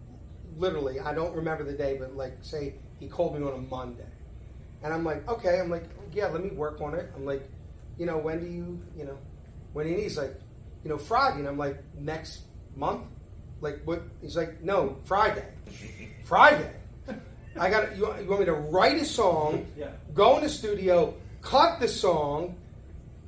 literally, 0.57 0.99
I 0.99 1.13
don't 1.13 1.35
remember 1.35 1.63
the 1.63 1.73
day, 1.73 1.97
but 1.97 2.15
like, 2.15 2.37
say 2.41 2.75
he 2.99 3.07
called 3.07 3.37
me 3.37 3.45
on 3.45 3.53
a 3.53 3.57
Monday, 3.57 4.03
and 4.83 4.93
I'm 4.93 5.03
like, 5.03 5.27
okay, 5.29 5.59
I'm 5.59 5.69
like, 5.69 5.85
yeah, 6.15 6.27
let 6.27 6.43
me 6.43 6.49
work 6.51 6.81
on 6.81 6.93
it. 6.95 7.11
I'm 7.15 7.25
like, 7.25 7.49
you 7.97 8.05
know, 8.05 8.17
when 8.17 8.39
do 8.39 8.47
you, 8.47 8.81
you 8.97 9.05
know, 9.05 9.17
when 9.73 9.87
he 9.87 9.95
needs 9.95 10.17
like, 10.17 10.33
you 10.83 10.89
know, 10.89 10.97
Friday, 10.97 11.39
and 11.39 11.47
I'm 11.47 11.57
like, 11.57 11.77
next 11.97 12.41
month, 12.75 13.03
like 13.61 13.81
what? 13.85 14.01
He's 14.21 14.35
like, 14.35 14.61
no, 14.61 14.97
Friday, 15.05 15.45
Friday. 16.25 16.71
I 17.59 17.69
got 17.69 17.95
you. 17.95 18.07
You 18.21 18.27
want 18.27 18.39
me 18.39 18.45
to 18.47 18.53
write 18.53 18.99
a 18.99 19.05
song, 19.05 19.67
Yeah. 19.77 19.89
go 20.13 20.37
in 20.37 20.43
the 20.43 20.49
studio, 20.49 21.13
cut 21.41 21.79
the 21.79 21.87
song, 21.87 22.55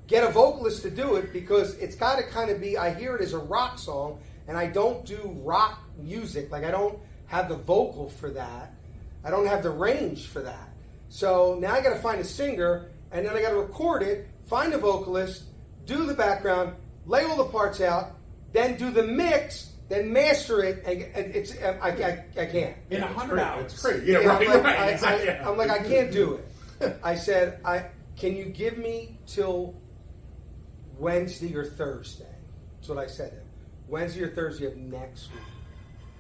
get 0.08 0.24
a 0.24 0.32
vocalist 0.32 0.82
to 0.82 0.90
do 0.90 1.16
it 1.16 1.32
because 1.32 1.76
it's 1.76 1.96
got 1.96 2.18
to 2.18 2.24
kind 2.24 2.50
of 2.50 2.60
be. 2.60 2.78
I 2.78 2.92
hear 2.94 3.16
it 3.16 3.22
as 3.22 3.34
a 3.34 3.38
rock 3.38 3.78
song, 3.78 4.20
and 4.48 4.58
I 4.58 4.66
don't 4.68 5.06
do 5.06 5.20
rock 5.44 5.80
music. 6.00 6.50
Like 6.52 6.64
I 6.64 6.72
don't 6.72 6.98
have 7.28 7.50
the 7.50 7.56
vocal 7.56 8.10
for 8.10 8.32
that. 8.32 8.74
I 9.24 9.30
don't 9.30 9.46
have 9.46 9.62
the 9.64 9.70
range 9.72 10.28
for 10.28 10.42
that. 10.42 10.70
So 11.16 11.58
now 11.62 11.74
I 11.74 11.80
got 11.80 11.94
to 11.94 12.00
find 12.00 12.20
a 12.20 12.26
singer, 12.26 12.90
and 13.10 13.26
then 13.26 13.38
I 13.38 13.42
got 13.42 13.52
to 13.52 13.56
record 13.56 14.04
it, 14.04 14.28
find 14.48 14.74
a 14.74 14.78
vocalist, 14.78 15.44
do 15.86 16.06
the 16.06 16.14
background, 16.14 16.76
lay 17.06 17.24
all 17.24 17.38
the 17.38 17.46
parts 17.46 17.80
out, 17.80 18.18
then 18.52 18.76
do 18.76 18.92
the 18.92 19.04
mix, 19.04 19.72
then 19.88 20.12
master 20.12 20.62
it. 20.62 20.84
And 20.86 21.04
and 21.16 21.34
it's 21.34 21.54
I, 21.64 21.88
I, 21.88 22.26
I 22.38 22.46
can't. 22.48 22.76
In 22.90 23.02
a 23.02 23.08
hundred 23.08 23.40
hours. 23.40 23.72
It's 23.72 23.82
crazy. 23.82 24.12
Yeah, 24.12 24.18
right, 24.18 24.42
I'm 24.42 24.56
like, 24.56 24.64
right. 24.66 24.80
I, 24.80 24.90
exactly. 24.90 25.30
I, 25.30 25.50
am 25.50 25.58
like, 25.58 25.70
I 25.70 25.80
can't 25.80 26.12
do 26.12 26.42
it. 26.82 27.00
I 27.02 27.16
said, 27.16 27.62
I 27.64 27.86
can 28.18 28.36
you 28.36 28.44
give 28.48 28.78
me 28.78 29.18
till 29.26 29.74
Wednesday 31.00 31.56
or 31.56 31.64
Thursday? 31.64 32.26
That's 32.76 32.90
what 32.90 32.98
I 32.98 33.08
said. 33.08 33.30
to 33.30 33.38
him. 33.38 33.48
Wednesday 33.88 34.24
or 34.24 34.36
Thursday 34.36 34.66
of 34.66 34.76
next 34.76 35.32
week, 35.32 35.44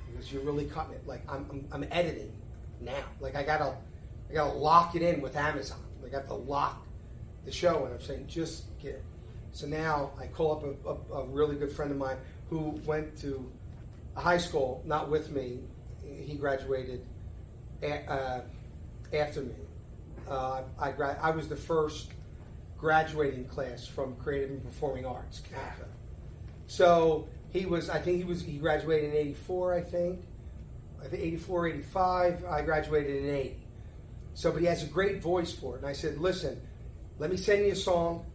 because 0.09 0.31
you're 0.31 0.43
really 0.43 0.67
cutting 0.67 0.93
it. 0.93 1.05
Like 1.05 1.29
I'm, 1.29 1.45
I'm, 1.51 1.67
I'm 1.73 1.87
editing 1.91 2.31
now. 2.79 3.03
Like 3.19 3.35
I 3.35 3.43
gotta, 3.43 3.75
I 4.29 4.33
gotta 4.33 4.53
lock 4.53 4.95
it 4.95 5.01
in 5.01 5.21
with 5.21 5.35
Amazon. 5.35 5.79
I 6.05 6.13
have 6.15 6.27
to 6.27 6.33
lock 6.33 6.85
the 7.45 7.51
show, 7.51 7.85
and 7.85 7.93
I'm 7.93 8.01
saying 8.01 8.27
just 8.27 8.65
get. 8.79 8.95
It. 8.95 9.03
So 9.51 9.67
now 9.67 10.11
I 10.19 10.27
call 10.27 10.51
up 10.51 10.63
a, 10.63 11.13
a, 11.13 11.21
a 11.21 11.25
really 11.27 11.55
good 11.55 11.71
friend 11.71 11.91
of 11.91 11.97
mine 11.97 12.17
who 12.49 12.79
went 12.85 13.17
to 13.21 13.49
high 14.15 14.37
school, 14.37 14.83
not 14.85 15.09
with 15.09 15.31
me. 15.31 15.59
He 16.03 16.35
graduated 16.35 17.05
a, 17.81 18.11
uh, 18.11 18.41
after 19.13 19.41
me. 19.41 19.55
Uh, 20.29 20.63
I, 20.79 20.91
gra- 20.91 21.17
I 21.21 21.31
was 21.31 21.47
the 21.47 21.55
first 21.55 22.11
graduating 22.77 23.45
class 23.45 23.87
from 23.87 24.15
Creative 24.17 24.49
and 24.49 24.63
Performing 24.63 25.05
Arts. 25.05 25.41
So 26.67 27.27
he 27.49 27.65
was, 27.65 27.89
I 27.89 27.99
think 27.99 28.17
he 28.17 28.23
was, 28.23 28.41
he 28.41 28.57
graduated 28.57 29.11
in 29.11 29.15
84, 29.15 29.73
I 29.73 29.81
think. 29.81 30.21
I 31.01 31.07
think 31.07 31.23
84, 31.23 31.67
85. 31.67 32.45
I 32.45 32.61
graduated 32.61 33.23
in 33.23 33.29
80. 33.29 33.64
So, 34.35 34.51
but 34.51 34.61
he 34.61 34.67
has 34.67 34.83
a 34.83 34.87
great 34.87 35.21
voice 35.21 35.51
for 35.51 35.75
it. 35.75 35.79
And 35.79 35.87
I 35.87 35.93
said, 35.93 36.19
listen, 36.19 36.61
let 37.17 37.31
me 37.31 37.37
send 37.37 37.65
you 37.65 37.71
a 37.71 37.75
song. 37.75 38.25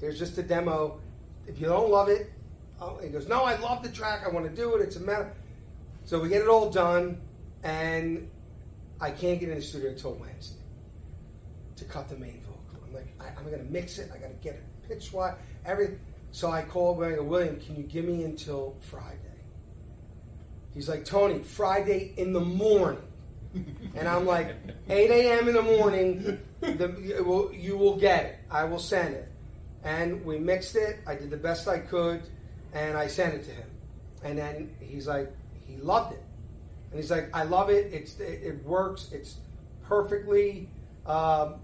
Here's 0.00 0.18
just 0.18 0.38
a 0.38 0.42
demo. 0.42 1.00
If 1.46 1.60
you 1.60 1.66
don't 1.66 1.90
love 1.90 2.08
it, 2.08 2.32
oh, 2.80 2.98
he 3.02 3.08
goes, 3.08 3.28
no, 3.28 3.42
I 3.42 3.58
love 3.58 3.82
the 3.82 3.90
track. 3.90 4.22
I 4.24 4.28
want 4.30 4.46
to 4.46 4.54
do 4.54 4.76
it. 4.76 4.82
It's 4.82 4.96
a 4.96 5.00
matter. 5.00 5.32
So 6.04 6.20
we 6.20 6.28
get 6.28 6.42
it 6.42 6.48
all 6.48 6.70
done, 6.70 7.20
and 7.64 8.30
I 9.00 9.10
can't 9.10 9.40
get 9.40 9.48
in 9.48 9.56
the 9.56 9.62
studio 9.62 9.90
until 9.90 10.14
Wednesday 10.14 10.62
to 11.76 11.84
cut 11.84 12.08
the 12.08 12.16
main 12.16 12.40
vocal. 12.42 12.80
I'm 12.86 12.94
like, 12.94 13.08
I, 13.20 13.36
I'm 13.36 13.44
going 13.44 13.58
to 13.58 13.70
mix 13.70 13.98
it. 13.98 14.10
I 14.14 14.18
got 14.18 14.28
to 14.28 14.34
get 14.34 14.54
it 14.54 14.64
pitch 14.88 15.12
wise, 15.12 15.34
everything. 15.66 15.98
So 16.30 16.50
I 16.50 16.62
go, 16.62 16.92
William, 16.92 17.58
can 17.58 17.76
you 17.76 17.82
give 17.82 18.04
me 18.04 18.22
until 18.22 18.76
Friday? 18.80 19.18
He's 20.72 20.88
like, 20.88 21.04
Tony, 21.04 21.40
Friday 21.40 22.14
in 22.16 22.32
the 22.32 22.40
morning. 22.40 23.02
And 23.94 24.08
I'm 24.08 24.26
like, 24.26 24.54
8 24.88 25.10
a.m. 25.10 25.48
in 25.48 25.54
the 25.54 25.62
morning, 25.62 26.40
the, 26.60 26.96
you, 27.00 27.24
will, 27.24 27.52
you 27.52 27.76
will 27.76 27.96
get 27.96 28.24
it. 28.24 28.38
I 28.50 28.64
will 28.64 28.78
send 28.78 29.14
it. 29.14 29.28
And 29.84 30.24
we 30.24 30.38
mixed 30.38 30.76
it. 30.76 31.00
I 31.06 31.14
did 31.14 31.30
the 31.30 31.36
best 31.36 31.68
I 31.68 31.78
could, 31.78 32.22
and 32.72 32.96
I 32.96 33.06
sent 33.06 33.34
it 33.34 33.44
to 33.44 33.50
him. 33.50 33.68
And 34.22 34.38
then 34.38 34.74
he's 34.80 35.06
like, 35.06 35.32
he 35.66 35.76
loved 35.76 36.14
it. 36.14 36.22
And 36.90 37.00
he's 37.00 37.10
like, 37.10 37.30
I 37.34 37.44
love 37.44 37.70
it. 37.70 37.92
It's 37.92 38.18
it, 38.18 38.42
it 38.42 38.64
works. 38.64 39.10
It's 39.12 39.36
perfectly 39.84 40.68
um, 41.06 41.54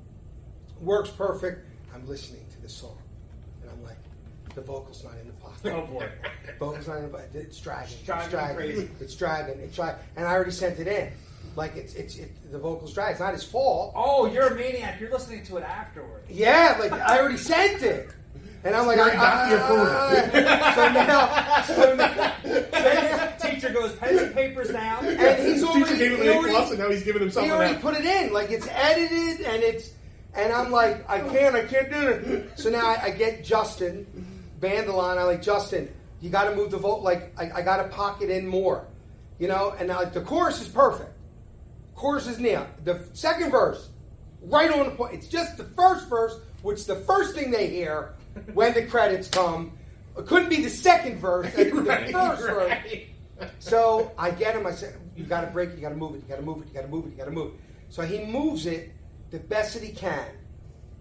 works 0.80 1.10
perfect. 1.10 1.66
I'm 1.94 2.06
listening 2.08 2.44
to 2.52 2.62
the 2.62 2.68
song, 2.68 2.98
and 3.62 3.70
I'm 3.70 3.84
like, 3.84 3.98
the 4.54 4.62
vocal's 4.62 5.04
not 5.04 5.14
in 5.20 5.26
the 5.26 5.32
pocket. 5.34 5.72
Oh 5.72 5.86
boy. 5.86 6.08
vocal's 6.58 6.88
not 6.88 6.98
in 6.98 7.02
the 7.04 7.08
pocket. 7.08 7.30
It's 7.34 7.60
dragging. 7.60 7.84
It's 7.84 8.00
It's 8.00 8.06
driving 8.06 8.30
dragging. 8.30 8.96
It's 9.00 9.14
dragging. 9.14 9.60
It's 9.60 9.76
dragging. 9.76 10.00
And 10.16 10.26
I 10.26 10.32
already 10.32 10.50
sent 10.50 10.78
it 10.78 10.88
in. 10.88 11.12
Like 11.56 11.76
it's 11.76 11.94
it's 11.94 12.16
it, 12.16 12.30
the 12.50 12.58
vocals 12.58 12.92
dry. 12.94 13.10
It's 13.10 13.20
not 13.20 13.32
his 13.32 13.44
fault. 13.44 13.92
Oh, 13.94 14.26
you're 14.26 14.48
a 14.48 14.54
maniac. 14.54 15.00
You're 15.00 15.10
listening 15.12 15.44
to 15.46 15.56
it 15.58 15.62
afterwards. 15.64 16.28
Yeah, 16.30 16.76
like 16.80 16.92
I 16.92 17.18
already 17.18 17.36
sent 17.36 17.82
it. 17.82 18.08
And 18.64 18.74
I'm 18.74 18.86
like, 18.86 18.98
I, 18.98 19.12
got 19.14 19.50
your 19.50 19.60
I- 19.60 20.74
so 20.74 20.88
now, 20.92 21.62
so 21.64 21.94
now, 21.94 23.26
Teacher 23.38 23.68
goes, 23.70 23.92
pens 23.96 24.22
and 24.22 24.34
papers 24.34 24.68
down. 24.70 25.04
and 25.04 25.46
he's 25.46 25.60
Teacher 25.60 25.66
already, 25.66 25.98
gave 25.98 26.12
him 26.12 26.16
he 26.22 26.28
an 26.28 26.28
A 26.32 26.36
already- 26.38 26.54
plus, 26.54 26.70
and 26.70 26.78
now 26.78 26.90
he's 26.90 27.02
giving 27.02 27.20
himself 27.20 27.44
he 27.44 27.50
an 27.50 27.56
already 27.58 27.74
F. 27.74 27.82
put 27.82 27.94
it 27.94 28.06
in. 28.06 28.32
Like 28.32 28.50
it's 28.50 28.66
edited 28.68 29.46
and 29.46 29.62
it's 29.62 29.90
and 30.34 30.50
I'm 30.52 30.70
like, 30.72 31.08
I 31.10 31.20
can't, 31.20 31.54
I 31.54 31.64
can't 31.66 31.90
do 31.92 32.08
it. 32.08 32.58
So 32.58 32.70
now 32.70 32.86
I, 32.86 33.02
I 33.04 33.10
get 33.10 33.44
Justin 33.44 34.06
Bandalon. 34.60 35.18
I 35.18 35.24
like 35.24 35.42
Justin. 35.42 35.92
You 36.22 36.30
got 36.30 36.44
to 36.44 36.56
move 36.56 36.70
the 36.70 36.78
vote. 36.78 37.02
Like 37.02 37.38
I, 37.38 37.50
I 37.56 37.62
got 37.62 37.76
to 37.76 37.84
pocket 37.88 38.30
in 38.30 38.46
more, 38.46 38.86
you 39.38 39.46
know. 39.46 39.74
And 39.78 39.88
now 39.88 39.98
like 39.98 40.14
the 40.14 40.22
chorus 40.22 40.60
is 40.62 40.68
perfect. 40.68 41.10
Chorus 41.94 42.26
is 42.26 42.38
near 42.38 42.66
the 42.84 43.06
second 43.12 43.50
verse, 43.50 43.88
right 44.42 44.70
on 44.70 44.86
the 44.86 44.94
point. 44.94 45.14
It's 45.14 45.28
just 45.28 45.56
the 45.56 45.64
first 45.64 46.08
verse, 46.08 46.38
which 46.62 46.84
the 46.86 46.96
first 46.96 47.34
thing 47.34 47.50
they 47.50 47.68
hear 47.68 48.14
when 48.52 48.74
the 48.74 48.84
credits 48.84 49.28
come. 49.28 49.72
It 50.16 50.26
couldn't 50.26 50.48
be 50.48 50.62
the 50.62 50.70
second 50.70 51.18
verse. 51.18 51.46
It 51.56 51.72
could 51.72 51.84
be 51.84 51.90
Right, 51.90 52.06
the 52.06 52.12
first 52.12 52.42
verse. 52.42 53.48
So 53.58 54.12
I 54.16 54.30
get 54.30 54.54
him. 54.54 54.66
I 54.66 54.70
said, 54.72 54.94
"You 55.16 55.24
got 55.24 55.40
to 55.42 55.48
break 55.48 55.70
it. 55.70 55.76
You 55.76 55.82
got 55.82 55.88
to 55.90 55.96
move 55.96 56.14
it. 56.14 56.22
You 56.22 56.28
got 56.28 56.36
to 56.36 56.42
move 56.42 56.62
it. 56.62 56.68
You 56.68 56.74
got 56.74 56.82
to 56.82 56.88
move 56.88 57.06
it. 57.06 57.10
You 57.10 57.16
got 57.16 57.24
to 57.24 57.30
move 57.32 57.54
it." 57.54 57.60
So 57.88 58.02
he 58.02 58.24
moves 58.24 58.66
it 58.66 58.92
the 59.30 59.38
best 59.40 59.74
that 59.74 59.82
he 59.82 59.90
can, 59.90 60.26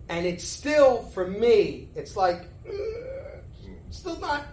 and 0.09 0.25
it's 0.25 0.43
still 0.43 1.03
for 1.13 1.27
me. 1.27 1.89
It's 1.95 2.15
like 2.15 2.47
uh, 2.67 2.73
still 3.91 4.19
not, 4.19 4.45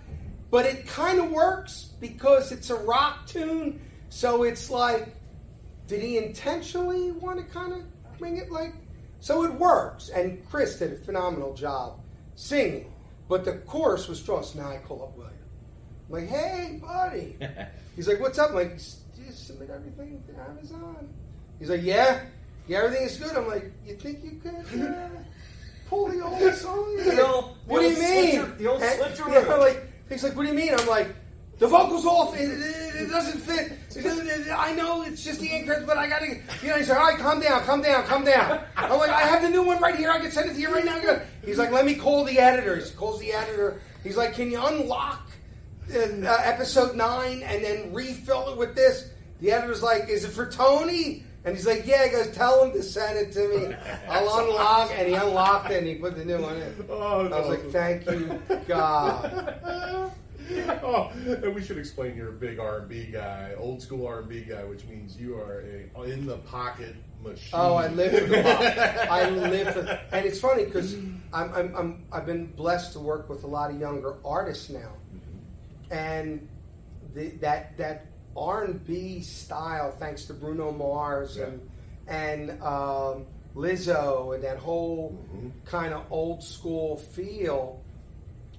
but 0.50 0.66
it 0.66 0.86
kind 0.86 1.20
of 1.20 1.30
works 1.30 1.90
because 2.00 2.52
it's 2.52 2.68
a 2.70 2.76
rock 2.76 3.26
tune. 3.26 3.80
So 4.10 4.42
it's 4.42 4.68
like, 4.70 5.14
did 5.90 6.00
he 6.02 6.18
intentionally 6.18 7.10
want 7.10 7.36
to 7.38 7.44
kind 7.52 7.72
of 7.72 7.80
bring 8.18 8.36
it 8.36 8.50
like? 8.50 8.72
So 9.18 9.42
it 9.44 9.52
works. 9.52 10.08
And 10.08 10.48
Chris 10.48 10.78
did 10.78 10.92
a 10.92 10.96
phenomenal 10.96 11.52
job 11.52 12.00
singing, 12.36 12.92
but 13.28 13.44
the 13.44 13.54
chorus 13.66 14.06
was 14.08 14.20
strong. 14.20 14.44
So 14.44 14.60
now 14.60 14.70
I 14.70 14.76
call 14.78 15.02
up 15.02 15.16
William. 15.16 15.34
I'm 16.08 16.14
like, 16.14 16.28
hey, 16.28 16.78
buddy. 16.80 17.36
He's 17.96 18.06
like, 18.08 18.20
what's 18.20 18.38
up? 18.38 18.50
I'm 18.50 18.54
like, 18.54 18.78
do 18.78 19.22
you 19.26 19.32
submit 19.32 19.68
everything 19.70 20.22
to 20.28 20.40
Amazon? 20.48 21.08
He's 21.58 21.68
like, 21.70 21.82
yeah. 21.82 22.20
Yeah, 22.68 22.78
everything 22.84 23.06
is 23.06 23.16
good. 23.16 23.36
I'm 23.36 23.48
like, 23.48 23.72
you 23.84 23.96
think 23.96 24.22
you 24.24 24.40
could 24.42 24.80
uh, 24.80 25.08
pull 25.88 26.06
the 26.08 26.20
old 26.24 26.54
song? 26.54 26.96
The 26.98 27.26
old- 27.26 27.56
what 27.66 27.82
the 27.82 27.88
do 27.88 27.94
you 27.94 28.00
mean? 28.00 28.30
switcher- 28.40 28.54
the 28.58 28.66
old 28.68 28.82
And- 28.82 29.00
switcheroo. 29.00 29.32
Yeah, 29.48 29.54
like, 29.56 29.82
he's 30.08 30.22
like, 30.22 30.36
what 30.36 30.42
do 30.44 30.48
you 30.50 30.54
mean? 30.54 30.72
I'm 30.72 30.86
like, 30.86 31.08
the 31.60 31.68
vocal's 31.68 32.06
off. 32.06 32.34
It, 32.34 32.50
it, 32.50 33.02
it 33.02 33.10
doesn't 33.10 33.38
fit. 33.38 33.72
It 33.94 34.50
I 34.50 34.74
know 34.74 35.02
it's 35.02 35.22
just 35.22 35.40
the 35.40 35.50
anchors, 35.50 35.84
but 35.86 35.98
I 35.98 36.08
gotta. 36.08 36.26
You 36.62 36.68
know, 36.68 36.76
he's 36.76 36.88
like, 36.88 36.98
all 36.98 37.10
right, 37.10 37.18
calm 37.18 37.38
down, 37.38 37.62
calm 37.64 37.82
down, 37.82 38.04
calm 38.06 38.24
down. 38.24 38.64
I'm 38.76 38.98
like, 38.98 39.10
I 39.10 39.20
have 39.20 39.42
the 39.42 39.50
new 39.50 39.62
one 39.62 39.78
right 39.78 39.94
here. 39.94 40.10
I 40.10 40.18
can 40.18 40.32
send 40.32 40.50
it 40.50 40.54
to 40.54 40.60
you 40.60 40.72
right 40.74 40.84
now. 40.84 41.20
He's 41.44 41.58
like, 41.58 41.70
let 41.70 41.84
me 41.84 41.94
call 41.94 42.24
the 42.24 42.38
editor. 42.38 42.76
He 42.76 42.90
calls 42.92 43.20
the 43.20 43.32
editor. 43.32 43.82
He's 44.02 44.16
like, 44.16 44.34
can 44.34 44.50
you 44.50 44.64
unlock 44.64 45.30
uh, 45.94 45.98
uh, 45.98 46.40
episode 46.44 46.96
nine 46.96 47.42
and 47.42 47.62
then 47.62 47.92
refill 47.92 48.52
it 48.52 48.58
with 48.58 48.74
this? 48.74 49.10
The 49.40 49.52
editor's 49.52 49.82
like, 49.82 50.08
is 50.08 50.24
it 50.24 50.30
for 50.30 50.50
Tony? 50.50 51.24
And 51.44 51.54
he's 51.54 51.66
like, 51.66 51.86
yeah. 51.86 52.06
He 52.06 52.10
goes, 52.10 52.30
tell 52.34 52.64
him 52.64 52.72
to 52.72 52.82
send 52.82 53.18
it 53.18 53.32
to 53.32 53.48
me. 53.48 53.74
I'll 54.08 54.38
unlock. 54.38 54.92
And 54.94 55.08
he 55.08 55.14
unlocked 55.14 55.70
it 55.70 55.78
and 55.78 55.86
he 55.86 55.96
put 55.96 56.16
the 56.16 56.24
new 56.24 56.40
one 56.40 56.56
in. 56.56 56.86
Oh, 56.88 57.26
I 57.26 57.38
was 57.38 57.48
like, 57.48 57.70
thank 57.70 58.06
you, 58.06 58.40
God. 58.66 60.10
oh, 60.82 61.10
and 61.26 61.54
we 61.54 61.62
should 61.62 61.78
explain 61.78 62.16
you're 62.16 62.30
a 62.30 62.32
big 62.32 62.58
R&B 62.58 63.06
guy, 63.12 63.52
old 63.56 63.80
school 63.82 64.06
R&B 64.06 64.42
guy, 64.42 64.64
which 64.64 64.84
means 64.86 65.16
you 65.16 65.36
are 65.36 65.64
a 65.96 66.02
in 66.02 66.26
the 66.26 66.38
pocket 66.38 66.94
machine. 67.22 67.50
Oh, 67.52 67.74
I 67.74 67.88
live 67.88 68.12
for 68.18 68.26
the 68.26 68.42
pop. 68.42 69.10
I 69.10 69.28
live 69.30 69.74
for, 69.74 69.80
and 70.12 70.26
it's 70.26 70.40
funny 70.40 70.64
because 70.64 70.94
I'm, 71.32 71.52
I'm, 71.54 71.74
I'm, 71.76 72.04
I've 72.12 72.26
been 72.26 72.46
blessed 72.46 72.92
to 72.94 72.98
work 73.00 73.28
with 73.28 73.44
a 73.44 73.46
lot 73.46 73.70
of 73.70 73.78
younger 73.80 74.16
artists 74.24 74.70
now, 74.70 74.92
and 75.90 76.48
the, 77.14 77.28
that 77.40 77.76
that 77.78 78.06
R 78.36 78.64
and 78.64 78.84
B 78.86 79.20
style, 79.20 79.90
thanks 79.92 80.24
to 80.26 80.34
Bruno 80.34 80.72
Mars 80.72 81.36
Yeah. 81.36 81.44
and 81.46 81.70
and 82.08 82.62
um, 82.62 83.26
Lizzo, 83.54 84.34
and 84.34 84.42
that 84.44 84.58
whole 84.58 85.18
Mhm. 85.34 85.50
kind 85.64 85.92
of 85.92 86.04
old 86.10 86.42
school 86.42 86.96
feel 86.96 87.79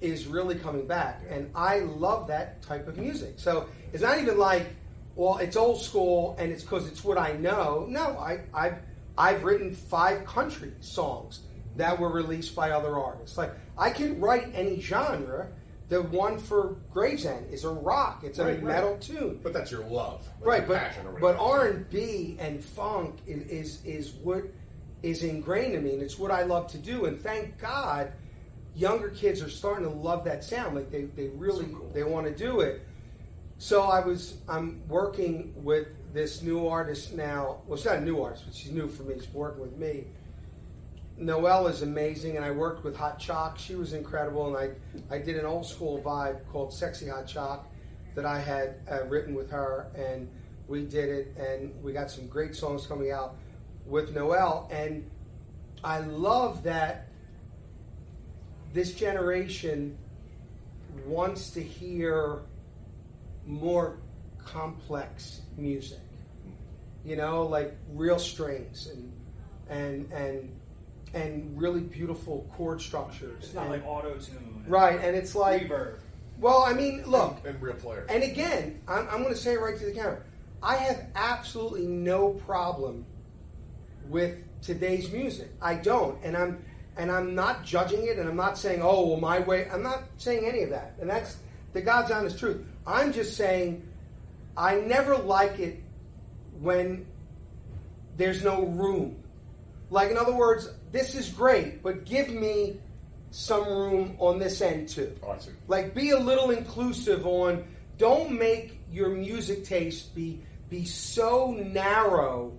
is 0.02 0.26
really 0.26 0.56
coming 0.56 0.86
back, 0.86 1.22
and 1.30 1.50
I 1.54 1.80
love 1.80 2.26
that 2.28 2.60
type 2.62 2.88
of 2.88 2.96
music. 2.98 3.34
So 3.36 3.68
it's 3.92 4.02
not 4.02 4.18
even 4.18 4.36
like, 4.38 4.66
well, 5.14 5.38
it's 5.38 5.56
old 5.56 5.80
school 5.80 6.36
and 6.38 6.50
it's 6.50 6.62
because 6.62 6.86
it's 6.88 7.04
what 7.04 7.18
I 7.18 7.32
know. 7.32 7.86
No, 7.88 8.18
I 8.18 8.40
I've 8.52 8.78
I've 9.16 9.44
written 9.44 9.74
five 9.74 10.24
country 10.26 10.72
songs 10.80 11.40
that 11.76 11.98
were 11.98 12.10
released 12.10 12.54
by 12.54 12.70
other 12.70 12.96
artists. 12.98 13.38
Like 13.38 13.52
I 13.78 13.90
can 13.90 14.20
write 14.20 14.50
any 14.54 14.80
genre. 14.80 15.48
The 15.88 16.00
one 16.02 16.38
for 16.38 16.76
Gravesend 16.90 17.52
is 17.52 17.64
a 17.64 17.68
rock. 17.70 18.22
It's 18.24 18.38
a 18.38 18.44
Right, 18.46 18.54
right. 18.54 18.64
metal 18.64 18.96
tune. 18.98 19.40
But 19.42 19.52
that's 19.52 19.70
your 19.70 19.84
love, 19.84 20.26
Right, 20.40 20.66
your 20.66 20.68
but 20.68 21.04
or 21.04 21.20
but. 21.20 21.36
R 21.36 21.66
and 21.68 21.90
B 21.90 22.36
and 22.40 22.64
funk 22.64 23.16
is, 23.26 23.42
is 23.50 23.84
is 23.84 24.12
what 24.12 24.44
is 25.02 25.22
ingrained 25.22 25.74
in 25.74 25.84
me, 25.84 25.92
and 25.92 26.02
it's 26.02 26.18
what 26.18 26.30
I 26.30 26.44
love 26.44 26.68
to 26.68 26.78
do. 26.78 27.04
And 27.04 27.20
thank 27.20 27.58
God, 27.60 28.12
younger 28.74 29.10
kids 29.10 29.42
are 29.42 29.50
starting 29.50 29.84
to 29.84 29.90
love 29.94 30.24
that 30.24 30.42
sound. 30.44 30.74
Like 30.74 30.90
they, 30.90 31.02
they 31.04 31.28
really 31.28 31.66
So 31.66 31.76
cool. 31.76 31.90
they 31.92 32.04
want 32.04 32.26
to 32.26 32.34
do 32.34 32.60
it. 32.60 32.82
So 33.58 33.82
I 33.82 34.04
was 34.04 34.38
I'm 34.48 34.82
working 34.88 35.52
with 35.56 35.88
this 36.12 36.42
new 36.42 36.66
artist 36.66 37.14
now. 37.14 37.58
Well, 37.66 37.76
she's 37.76 37.86
not 37.86 37.96
a 37.96 38.00
new 38.00 38.20
artist, 38.22 38.44
but 38.46 38.54
she's 38.54 38.72
new 38.72 38.88
for 38.88 39.02
me. 39.04 39.14
She's 39.18 39.32
working 39.32 39.60
with 39.60 39.76
me. 39.76 40.04
Noelle 41.16 41.68
is 41.68 41.82
amazing, 41.82 42.36
and 42.36 42.44
I 42.44 42.50
worked 42.50 42.82
with 42.84 42.96
Hot 42.96 43.18
Chalk. 43.18 43.58
She 43.58 43.74
was 43.74 43.92
incredible, 43.92 44.56
and 44.56 44.74
I, 45.10 45.14
I 45.14 45.18
did 45.18 45.36
an 45.36 45.44
old 45.44 45.66
school 45.66 46.02
vibe 46.02 46.40
called 46.50 46.72
Sexy 46.72 47.08
Hot 47.08 47.26
Chalk 47.26 47.66
that 48.14 48.24
I 48.26 48.40
had 48.40 48.76
uh, 48.90 49.04
written 49.04 49.34
with 49.34 49.50
her, 49.50 49.86
and 49.94 50.28
we 50.68 50.84
did 50.84 51.08
it, 51.10 51.36
and 51.36 51.72
we 51.82 51.92
got 51.92 52.10
some 52.10 52.26
great 52.26 52.56
songs 52.56 52.86
coming 52.86 53.10
out 53.12 53.36
with 53.86 54.14
Noelle. 54.14 54.68
And 54.72 55.08
I 55.84 56.00
love 56.00 56.62
that 56.64 57.08
this 58.72 58.92
generation 58.94 59.96
wants 61.06 61.50
to 61.50 61.62
hear 61.62 62.40
more 63.46 63.98
complex 64.38 65.42
music. 65.56 65.98
You 67.04 67.16
know, 67.16 67.44
like 67.46 67.76
real 67.92 68.18
strings 68.18 68.88
and 68.88 69.12
and 69.68 70.12
and 70.12 70.56
and 71.14 71.60
really 71.60 71.80
beautiful 71.80 72.48
chord 72.56 72.80
structures. 72.80 73.44
It's 73.44 73.54
not 73.54 73.62
And- 73.62 73.72
like 73.72 73.86
auto 73.86 74.14
tune. 74.16 74.64
right, 74.68 74.98
and 75.00 75.16
it's 75.16 75.34
like 75.34 75.68
reverb. 75.68 75.96
well, 76.40 76.62
I 76.62 76.72
mean, 76.72 77.04
look, 77.06 77.38
and, 77.38 77.46
and 77.54 77.62
real 77.62 77.74
players. 77.74 78.08
and 78.08 78.22
again, 78.22 78.80
I'm, 78.88 79.06
I'm 79.10 79.22
going 79.22 79.34
to 79.34 79.40
say 79.40 79.54
it 79.54 79.60
right 79.60 79.76
to 79.76 79.84
the 79.84 79.92
camera. 79.92 80.22
I 80.62 80.76
have 80.76 81.06
absolutely 81.16 81.86
no 81.86 82.30
problem 82.30 83.04
with 84.08 84.38
today's 84.62 85.10
music. 85.10 85.50
I 85.60 85.74
don't, 85.74 86.18
and 86.24 86.36
I'm 86.36 86.64
and 86.96 87.10
I'm 87.10 87.34
not 87.34 87.64
judging 87.64 88.06
it, 88.06 88.18
and 88.18 88.28
I'm 88.28 88.36
not 88.36 88.58
saying, 88.58 88.80
oh, 88.82 89.06
well, 89.06 89.20
my 89.20 89.40
way. 89.40 89.68
I'm 89.70 89.82
not 89.82 90.02
saying 90.18 90.44
any 90.44 90.62
of 90.62 90.70
that, 90.70 90.94
and 91.00 91.08
that's 91.08 91.36
the 91.72 91.80
God's 91.80 92.10
honest 92.10 92.38
truth. 92.38 92.64
I'm 92.86 93.12
just 93.12 93.36
saying, 93.36 93.86
I 94.56 94.76
never 94.76 95.16
like 95.16 95.58
it 95.58 95.82
when 96.60 97.06
there's 98.16 98.44
no 98.44 98.66
room. 98.66 99.16
Like, 99.90 100.10
in 100.10 100.16
other 100.16 100.34
words, 100.34 100.68
this 100.90 101.14
is 101.14 101.28
great, 101.28 101.82
but 101.82 102.04
give 102.04 102.28
me 102.30 102.78
some 103.30 103.66
room 103.66 104.16
on 104.18 104.38
this 104.38 104.60
end 104.60 104.88
too. 104.88 105.14
oh, 105.22 105.30
I 105.30 105.38
see. 105.38 105.50
Like, 105.68 105.94
be 105.94 106.10
a 106.10 106.18
little 106.18 106.50
inclusive 106.50 107.26
on. 107.26 107.64
Don't 107.96 108.32
make 108.32 108.80
your 108.90 109.08
music 109.08 109.64
taste 109.64 110.14
be 110.14 110.40
be 110.68 110.84
so 110.86 111.50
narrow 111.52 112.52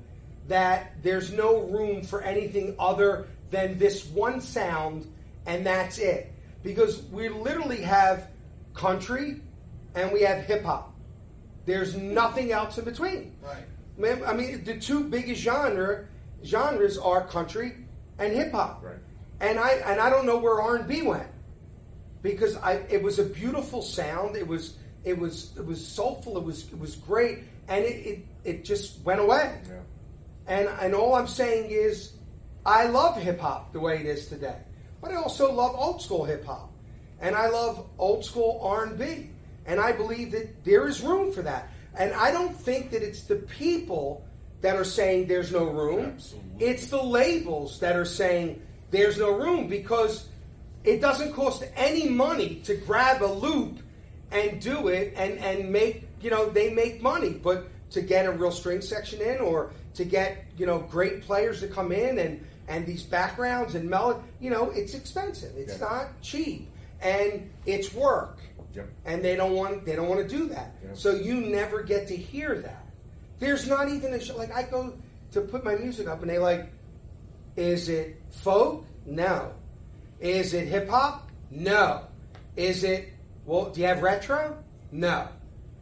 that 0.48 0.92
there's 1.02 1.32
no 1.32 1.62
room 1.62 2.04
for 2.04 2.22
anything 2.22 2.76
other 2.78 3.28
than 3.54 3.78
this 3.78 4.06
one 4.08 4.42
sound, 4.42 5.08
and 5.46 5.66
that's 5.66 6.00
it. 6.00 6.34
Because 6.64 7.04
we 7.04 7.30
literally 7.30 7.82
have 7.82 8.28
country 8.74 9.42
and 9.96 10.12
we 10.12 10.22
have 10.24 10.44
hip 10.46 10.64
hop. 10.64 10.94
There's 11.66 11.96
nothing 11.96 12.52
else 12.52 12.78
in 12.78 12.86
between. 12.86 13.36
Right. 13.42 14.24
I 14.26 14.34
mean, 14.34 14.64
the 14.64 14.78
two 14.80 15.04
biggest 15.04 15.42
genre 15.42 16.06
genres 16.44 16.98
are 16.98 17.26
country 17.26 17.76
and 18.18 18.34
hip 18.34 18.52
hop. 18.52 18.84
Right. 18.84 18.96
And 19.40 19.60
I 19.60 19.72
and 19.86 20.02
I 20.02 20.10
don't 20.10 20.26
know 20.26 20.40
where 20.40 20.60
R 20.60 20.78
and 20.78 20.88
B 20.88 21.04
went 21.04 21.28
because 22.22 22.58
I 22.58 22.84
it 22.90 23.04
was 23.04 23.20
a 23.20 23.24
beautiful 23.24 23.82
sound. 23.82 24.36
It 24.36 24.48
was 24.48 24.78
it 25.04 25.18
was 25.18 25.52
it 25.58 25.66
was 25.66 25.86
soulful. 25.86 26.38
It 26.38 26.44
was 26.44 26.64
it 26.72 26.80
was 26.80 26.96
great, 26.96 27.40
and 27.68 27.86
it 27.86 28.06
it, 28.06 28.26
it 28.44 28.66
just 28.66 29.00
went 29.04 29.20
away. 29.22 29.62
Yeah. 29.68 29.74
And 30.48 30.70
and 30.82 30.96
all 30.96 31.14
I'm 31.14 31.28
saying 31.28 31.70
is, 31.70 32.13
I 32.66 32.88
love 32.88 33.18
hip 33.18 33.40
hop 33.40 33.74
the 33.74 33.80
way 33.80 33.98
it 34.00 34.06
is 34.06 34.28
today, 34.28 34.58
but 35.02 35.12
I 35.12 35.16
also 35.16 35.52
love 35.52 35.76
old 35.76 36.02
school 36.02 36.24
hip 36.24 36.46
hop, 36.46 36.72
and 37.20 37.36
I 37.36 37.50
love 37.50 37.86
old 37.98 38.24
school 38.24 38.60
R 38.64 38.86
and 38.86 38.98
B, 38.98 39.30
and 39.66 39.80
I 39.80 39.92
believe 39.92 40.32
that 40.32 40.64
there 40.64 40.88
is 40.88 41.02
room 41.02 41.32
for 41.32 41.42
that. 41.42 41.70
And 41.96 42.14
I 42.14 42.32
don't 42.32 42.56
think 42.56 42.92
that 42.92 43.04
it's 43.04 43.24
the 43.24 43.36
people 43.36 44.26
that 44.62 44.76
are 44.76 44.86
saying 44.86 45.28
there's 45.28 45.52
no 45.52 45.66
room. 45.66 46.14
Absolutely. 46.16 46.66
It's 46.66 46.88
the 46.88 47.04
labels 47.04 47.80
that 47.82 47.96
are 47.96 48.06
saying 48.06 48.62
there's 48.92 49.18
no 49.18 49.38
room 49.38 49.68
because 49.68 50.28
it 50.84 51.02
doesn't 51.02 51.34
cost 51.34 51.64
any 51.76 52.10
money 52.10 52.62
to 52.64 52.76
grab 52.76 53.22
a 53.22 53.28
loop 53.28 53.80
and 54.32 54.60
do 54.62 54.88
it 54.88 55.14
and, 55.16 55.38
and 55.40 55.70
make, 55.70 56.08
you 56.22 56.30
know, 56.30 56.50
they 56.50 56.74
make 56.74 57.02
money. 57.02 57.32
But 57.32 57.68
to 57.92 58.02
get 58.02 58.26
a 58.26 58.32
real 58.32 58.52
string 58.52 58.82
section 58.82 59.22
in 59.22 59.40
or 59.40 59.72
to 59.94 60.06
get, 60.06 60.46
you 60.58 60.66
know, 60.66 60.80
great 60.80 61.22
players 61.22 61.60
to 61.60 61.68
come 61.68 61.92
in 61.92 62.18
and, 62.18 62.44
and 62.68 62.86
these 62.86 63.04
backgrounds 63.04 63.76
and 63.76 63.90
melody, 63.90 64.20
you 64.40 64.50
know, 64.50 64.70
it's 64.72 64.94
expensive. 64.94 65.56
It's 65.58 65.74
Yeah. 65.80 65.88
not 65.88 66.22
cheap. 66.22 66.70
And 67.02 67.50
it's 67.66 67.94
work. 67.94 68.40
Yep. 68.74 68.88
And 69.06 69.24
they 69.24 69.36
don't 69.36 69.54
want 69.54 69.86
they 69.86 69.96
don't 69.96 70.08
want 70.10 70.28
to 70.28 70.38
do 70.38 70.48
that. 70.48 70.76
Yeah. 70.84 70.90
So 70.94 71.12
you 71.16 71.36
never 71.36 71.84
get 71.84 72.08
to 72.08 72.16
hear 72.16 72.60
that. 72.60 72.86
There's 73.40 73.68
not 73.68 73.90
even 73.90 74.14
a 74.14 74.20
show 74.20 74.38
like 74.38 74.54
I 74.54 74.64
go 74.64 74.94
to 75.32 75.42
put 75.42 75.64
my 75.64 75.76
music 75.76 76.08
up 76.08 76.22
and 76.22 76.30
they 76.30 76.40
like 76.40 76.70
is 77.56 77.90
it 77.90 78.20
folk? 78.32 78.86
No. 79.06 79.52
Is 80.20 80.54
it 80.54 80.68
hip 80.68 80.90
hop? 80.90 81.30
No. 81.52 82.06
Is 82.56 82.84
it 82.84 83.10
well? 83.46 83.70
Do 83.70 83.82
you 83.82 83.88
have 83.88 84.02
retro? 84.02 84.58
No. 84.92 85.28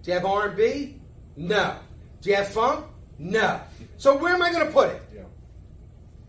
Do 0.04 0.12
you 0.12 0.15
have 0.15 0.26
R 0.26 0.48
and 0.48 0.58
B? 0.58 1.00
No. 1.38 1.76
Do 2.22 2.30
you 2.30 2.36
have 2.36 2.48
funk? 2.50 2.86
No. 3.20 3.62
So 3.98 4.17
where 4.17 4.34
am 4.34 4.41
I 4.41 4.52
going 4.52 4.65
to 4.65 4.72
put 4.72 4.89
it? 4.89 5.02
Yeah. 5.15 5.22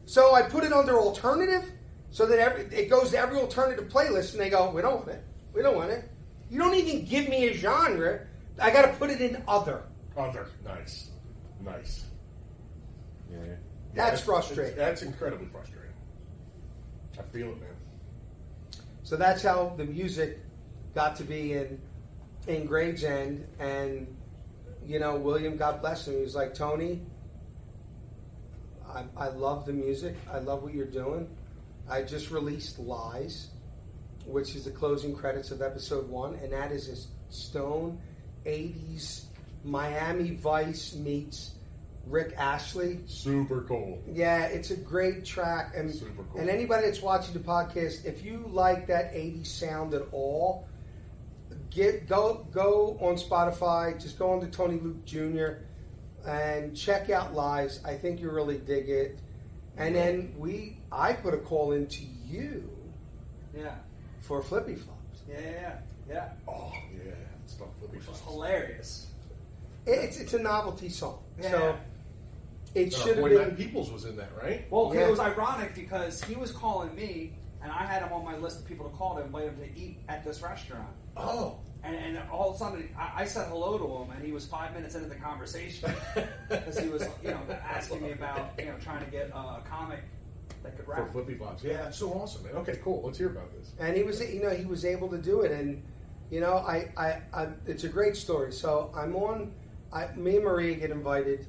So 0.07 0.35
I 0.35 0.43
put 0.43 0.65
it 0.65 0.73
under 0.73 0.99
alternative, 0.99 1.71
so 2.11 2.27
that 2.27 2.39
every, 2.39 2.65
it 2.77 2.91
goes 2.91 3.11
to 3.11 3.19
every 3.19 3.39
alternative 3.39 3.89
playlist, 3.89 4.33
and 4.33 4.41
they 4.41 4.51
go, 4.51 4.71
"We 4.71 4.83
don't 4.83 4.97
want 4.97 5.09
it. 5.09 5.25
We 5.55 5.63
don't 5.63 5.77
want 5.77 5.91
it. 5.91 6.11
You 6.51 6.59
don't 6.59 6.75
even 6.75 7.05
give 7.05 7.29
me 7.29 7.49
a 7.49 7.55
genre. 7.55 8.21
I 8.61 8.71
got 8.71 8.83
to 8.83 8.93
put 8.99 9.11
it 9.11 9.21
in 9.21 9.43
other." 9.49 9.83
Other. 10.17 10.49
Nice. 10.65 11.11
Nice. 11.65 12.05
Yeah. 13.31 13.39
yeah 13.39 13.55
That's 13.95 14.21
it's- 14.21 14.25
frustrating. 14.25 14.73
it's- 14.73 14.79
That's 14.79 15.03
incredibly 15.03 15.47
frustrating. 15.47 15.79
I 17.19 17.23
feel 17.23 17.49
it, 17.49 17.61
man. 17.61 17.69
So 19.05 19.17
that's 19.17 19.43
how 19.43 19.75
the 19.77 19.85
music 19.85 20.39
got 20.95 21.17
to 21.17 21.25
be 21.25 21.53
in 21.55 21.81
in 22.49 22.67
Gravesend, 22.67 23.47
and 23.59 24.07
you 24.85 24.99
know, 24.99 25.17
William, 25.17 25.57
God 25.57 25.81
bless 25.81 26.09
him, 26.09 26.17
he 26.17 26.21
was 26.23 26.35
like, 26.35 26.55
Tony, 26.55 27.01
I, 28.95 29.05
I 29.17 29.29
love 29.29 29.67
the 29.67 29.73
music. 29.73 30.17
I 30.31 30.39
love 30.39 30.63
what 30.63 30.75
you're 30.75 30.87
doing. 30.87 31.29
I 31.89 32.03
just 32.03 32.31
released 32.31 32.79
Lies, 32.79 33.49
which 34.27 34.55
is 34.55 34.65
the 34.65 34.71
closing 34.71 35.15
credits 35.15 35.51
of 35.51 35.63
episode 35.63 36.09
one, 36.09 36.35
and 36.37 36.53
that 36.53 36.73
is 36.73 36.89
this 36.89 37.09
stone 37.31 37.99
80s 38.45 39.25
Miami 39.65 40.35
Vice 40.37 40.95
meets 40.95 41.53
Rick 42.07 42.35
Astley. 42.37 43.01
Super 43.07 43.63
cool. 43.63 44.03
Yeah, 44.13 44.45
it's 44.47 44.71
a 44.71 44.77
great 44.77 45.25
track, 45.25 45.73
and 45.77 45.93
Super 45.95 46.25
cool. 46.25 46.41
and 46.41 46.51
anybody 46.51 46.87
that's 46.87 47.01
watching 47.01 47.33
the 47.33 47.41
podcast, 47.41 48.05
if 48.05 48.25
you 48.25 48.45
like 48.49 48.87
that 48.89 49.13
'80s 49.15 49.47
sound 49.47 49.95
at 49.95 50.03
all, 50.11 50.67
get 51.71 52.09
go 52.09 52.47
go 52.53 52.99
on 53.01 53.15
Spotify. 53.15 54.01
Just 54.01 54.19
go 54.19 54.33
on 54.33 54.41
to 54.41 54.49
Tony 54.49 54.81
Luke 54.81 55.05
Jr. 55.05 55.63
and 56.27 56.77
check 56.77 57.11
out 57.11 57.35
Lies. 57.35 57.81
I 57.85 57.95
think 57.97 58.21
you 58.21 58.31
really 58.31 58.59
dig 58.59 58.89
it. 58.89 59.19
And 59.77 59.95
then 59.95 60.35
we, 60.37 60.79
I 60.91 61.13
put 61.15 61.33
a 61.35 61.39
call 61.39 61.73
into 61.73 62.05
you 62.27 62.69
Yeah. 63.57 63.75
for 64.21 64.43
Flippy 64.43 64.75
Flops. 64.77 65.21
Yeah, 65.29 65.39
yeah, 65.41 65.51
yeah. 65.51 65.75
yeah. 66.09 66.29
Oh 66.47 66.73
yeah. 66.95 67.13
Stuff 67.47 67.69
flippy 67.79 67.97
Which 67.99 68.09
was 68.09 68.19
flops. 68.19 68.33
hilarious. 68.35 69.07
It's 69.87 70.21
it's 70.21 70.35
a 70.35 70.39
novelty 70.39 70.89
song, 70.89 71.23
Yeah. 71.41 71.51
so 71.51 71.77
it 72.75 72.95
Uh, 72.95 72.99
should 72.99 73.17
have 73.17 73.25
Boy 73.25 73.31
been. 73.31 73.49
Matt 73.49 73.57
Peoples 73.57 73.91
was 73.91 74.05
in 74.05 74.17
that, 74.17 74.31
right? 74.41 74.71
Well, 74.71 74.93
Yeah. 74.95 75.07
it 75.07 75.11
was 75.11 75.19
ironic 75.21 75.75
because 75.75 76.23
he 76.23 76.35
was 76.37 76.53
calling 76.53 76.95
me, 76.95 77.33
and 77.63 77.73
I 77.73 77.85
had 77.85 78.03
him 78.03 78.13
on 78.13 78.25
my 78.25 78.37
list 78.37 78.61
of 78.61 78.67
people 78.67 78.89
to 78.89 78.97
call 78.97 79.17
to 79.17 79.23
invite 79.23 79.45
him 79.45 79.57
to 79.59 79.79
eat 79.79 79.99
at 80.09 80.23
this 80.25 80.43
restaurant. 80.43 80.89
Oh. 81.17 81.57
And, 81.85 81.97
and 81.97 82.19
all 82.31 82.51
of 82.51 82.57
a 82.57 82.59
sudden, 82.59 82.89
I, 82.97 83.23
I 83.23 83.25
said 83.25 83.49
hello 83.49 83.77
to 83.77 83.85
him, 83.85 84.17
and 84.17 84.25
he 84.25 84.31
was 84.31 84.47
five 84.47 84.73
minutes 84.73 84.95
into 84.95 85.09
the 85.09 85.17
conversation 85.17 85.93
because 86.49 86.79
he 86.79 86.89
was, 86.89 87.03
you 87.25 87.31
know, 87.31 87.41
asking 87.69 88.03
me 88.03 88.13
about, 88.13 88.53
you 88.59 88.67
know, 88.67 88.75
trying 88.81 89.05
to 89.05 89.11
get 89.11 89.33
uh, 89.35 89.59
a 89.59 89.63
comic 89.69 90.01
that 90.63 90.77
could 90.77 90.87
write 90.87 91.05
For 91.07 91.13
flippy 91.13 91.35
flops. 91.35 91.65
Yeah, 91.65 91.79
that's 91.79 91.99
so 91.99 92.13
awesome, 92.13 92.45
man. 92.45 92.55
Okay, 92.57 92.79
cool. 92.85 93.03
Let's 93.05 93.19
hear 93.19 93.31
about 93.31 93.51
this. 93.59 93.73
and 93.81 93.97
he 93.97 94.05
was 94.05 94.21
you 94.21 94.43
know 94.43 94.51
he 94.51 94.65
was 94.65 94.85
able 94.85 95.09
to 95.09 95.19
do 95.19 95.41
it 95.41 95.51
and 95.51 95.83
you 96.31 96.41
know 96.41 96.59
i 96.59 96.89
i, 96.97 97.21
I 97.35 97.49
it's 97.67 97.83
a 97.85 97.89
great 97.89 98.17
story 98.17 98.53
so 98.53 98.91
i'm 98.97 99.15
on 99.17 99.53
I, 99.93 100.07
me 100.15 100.37
and 100.37 100.45
maria 100.45 100.75
get 100.77 100.91
invited 100.91 101.47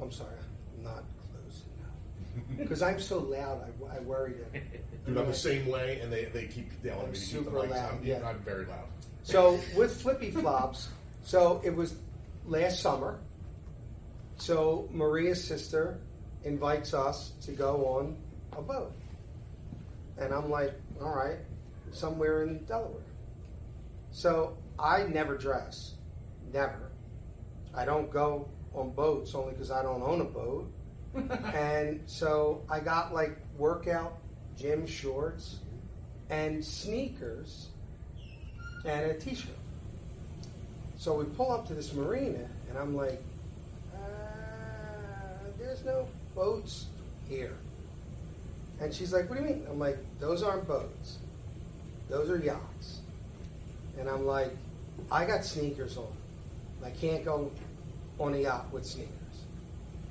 i'm 0.00 0.10
sorry 0.12 0.36
i'm 0.76 0.84
not 0.84 1.04
closing 1.30 1.68
now 1.82 2.56
because 2.56 2.82
i'm 2.88 3.00
so 3.00 3.18
loud 3.18 3.62
i, 3.90 3.96
I 3.96 4.00
worry 4.00 4.34
that 4.52 4.62
Dude, 5.06 5.16
I'm 5.16 5.26
the 5.26 5.34
same 5.34 5.66
way, 5.68 6.00
and 6.02 6.12
they, 6.12 6.26
they 6.26 6.44
keep 6.46 6.70
telling 6.82 7.06
I'm 7.06 7.12
me 7.12 7.18
to 7.18 7.24
keep 7.24 7.38
the 7.38 7.44
super 7.44 7.66
loud, 7.66 7.92
I'm, 7.94 8.04
yeah. 8.04 8.20
I'm 8.28 8.40
very 8.40 8.66
loud. 8.66 8.84
So 9.28 9.60
with 9.76 10.00
flippy 10.00 10.30
flops 10.30 10.88
so 11.22 11.60
it 11.64 11.74
was 11.74 11.94
last 12.46 12.80
summer 12.80 13.18
so 14.36 14.88
maria's 14.90 15.42
sister 15.42 15.98
invites 16.44 16.94
us 16.94 17.32
to 17.42 17.52
go 17.52 17.84
on 17.86 18.16
a 18.56 18.62
boat 18.62 18.92
and 20.18 20.32
i'm 20.32 20.50
like 20.50 20.72
all 21.02 21.14
right 21.14 21.38
somewhere 21.90 22.44
in 22.44 22.64
delaware 22.64 23.02
So 24.10 24.56
I 24.78 25.04
never 25.04 25.36
dress, 25.36 25.94
never. 26.52 26.90
I 27.74 27.84
don't 27.84 28.10
go 28.10 28.48
on 28.74 28.90
boats 28.90 29.34
only 29.34 29.52
because 29.52 29.70
I 29.70 29.82
don't 29.82 30.02
own 30.02 30.20
a 30.20 30.24
boat. 30.24 30.72
and 31.54 32.00
so 32.06 32.64
I 32.70 32.80
got 32.80 33.12
like 33.12 33.38
workout 33.56 34.18
gym 34.56 34.86
shorts 34.86 35.58
and 36.30 36.64
sneakers 36.64 37.68
and 38.88 39.10
a 39.10 39.14
t-shirt. 39.14 39.50
So 40.96 41.14
we 41.14 41.24
pull 41.24 41.52
up 41.52 41.66
to 41.68 41.74
this 41.74 41.92
marina 41.92 42.48
and 42.68 42.78
I'm 42.78 42.96
like, 42.96 43.22
uh, 43.94 43.98
there's 45.58 45.84
no 45.84 46.08
boats 46.34 46.86
here. 47.28 47.54
And 48.80 48.92
she's 48.92 49.12
like, 49.12 49.28
what 49.28 49.38
do 49.38 49.44
you 49.44 49.50
mean? 49.50 49.66
I'm 49.70 49.78
like, 49.78 49.98
those 50.20 50.42
aren't 50.42 50.66
boats. 50.66 51.18
Those 52.08 52.30
are 52.30 52.38
yachts. 52.38 53.00
And 53.98 54.08
I'm 54.08 54.24
like, 54.24 54.56
I 55.10 55.24
got 55.24 55.44
sneakers 55.44 55.96
on. 55.96 56.06
I 56.84 56.90
can't 56.90 57.24
go 57.24 57.50
on 58.18 58.34
a 58.34 58.38
yacht 58.38 58.72
with 58.72 58.86
sneakers. 58.86 59.12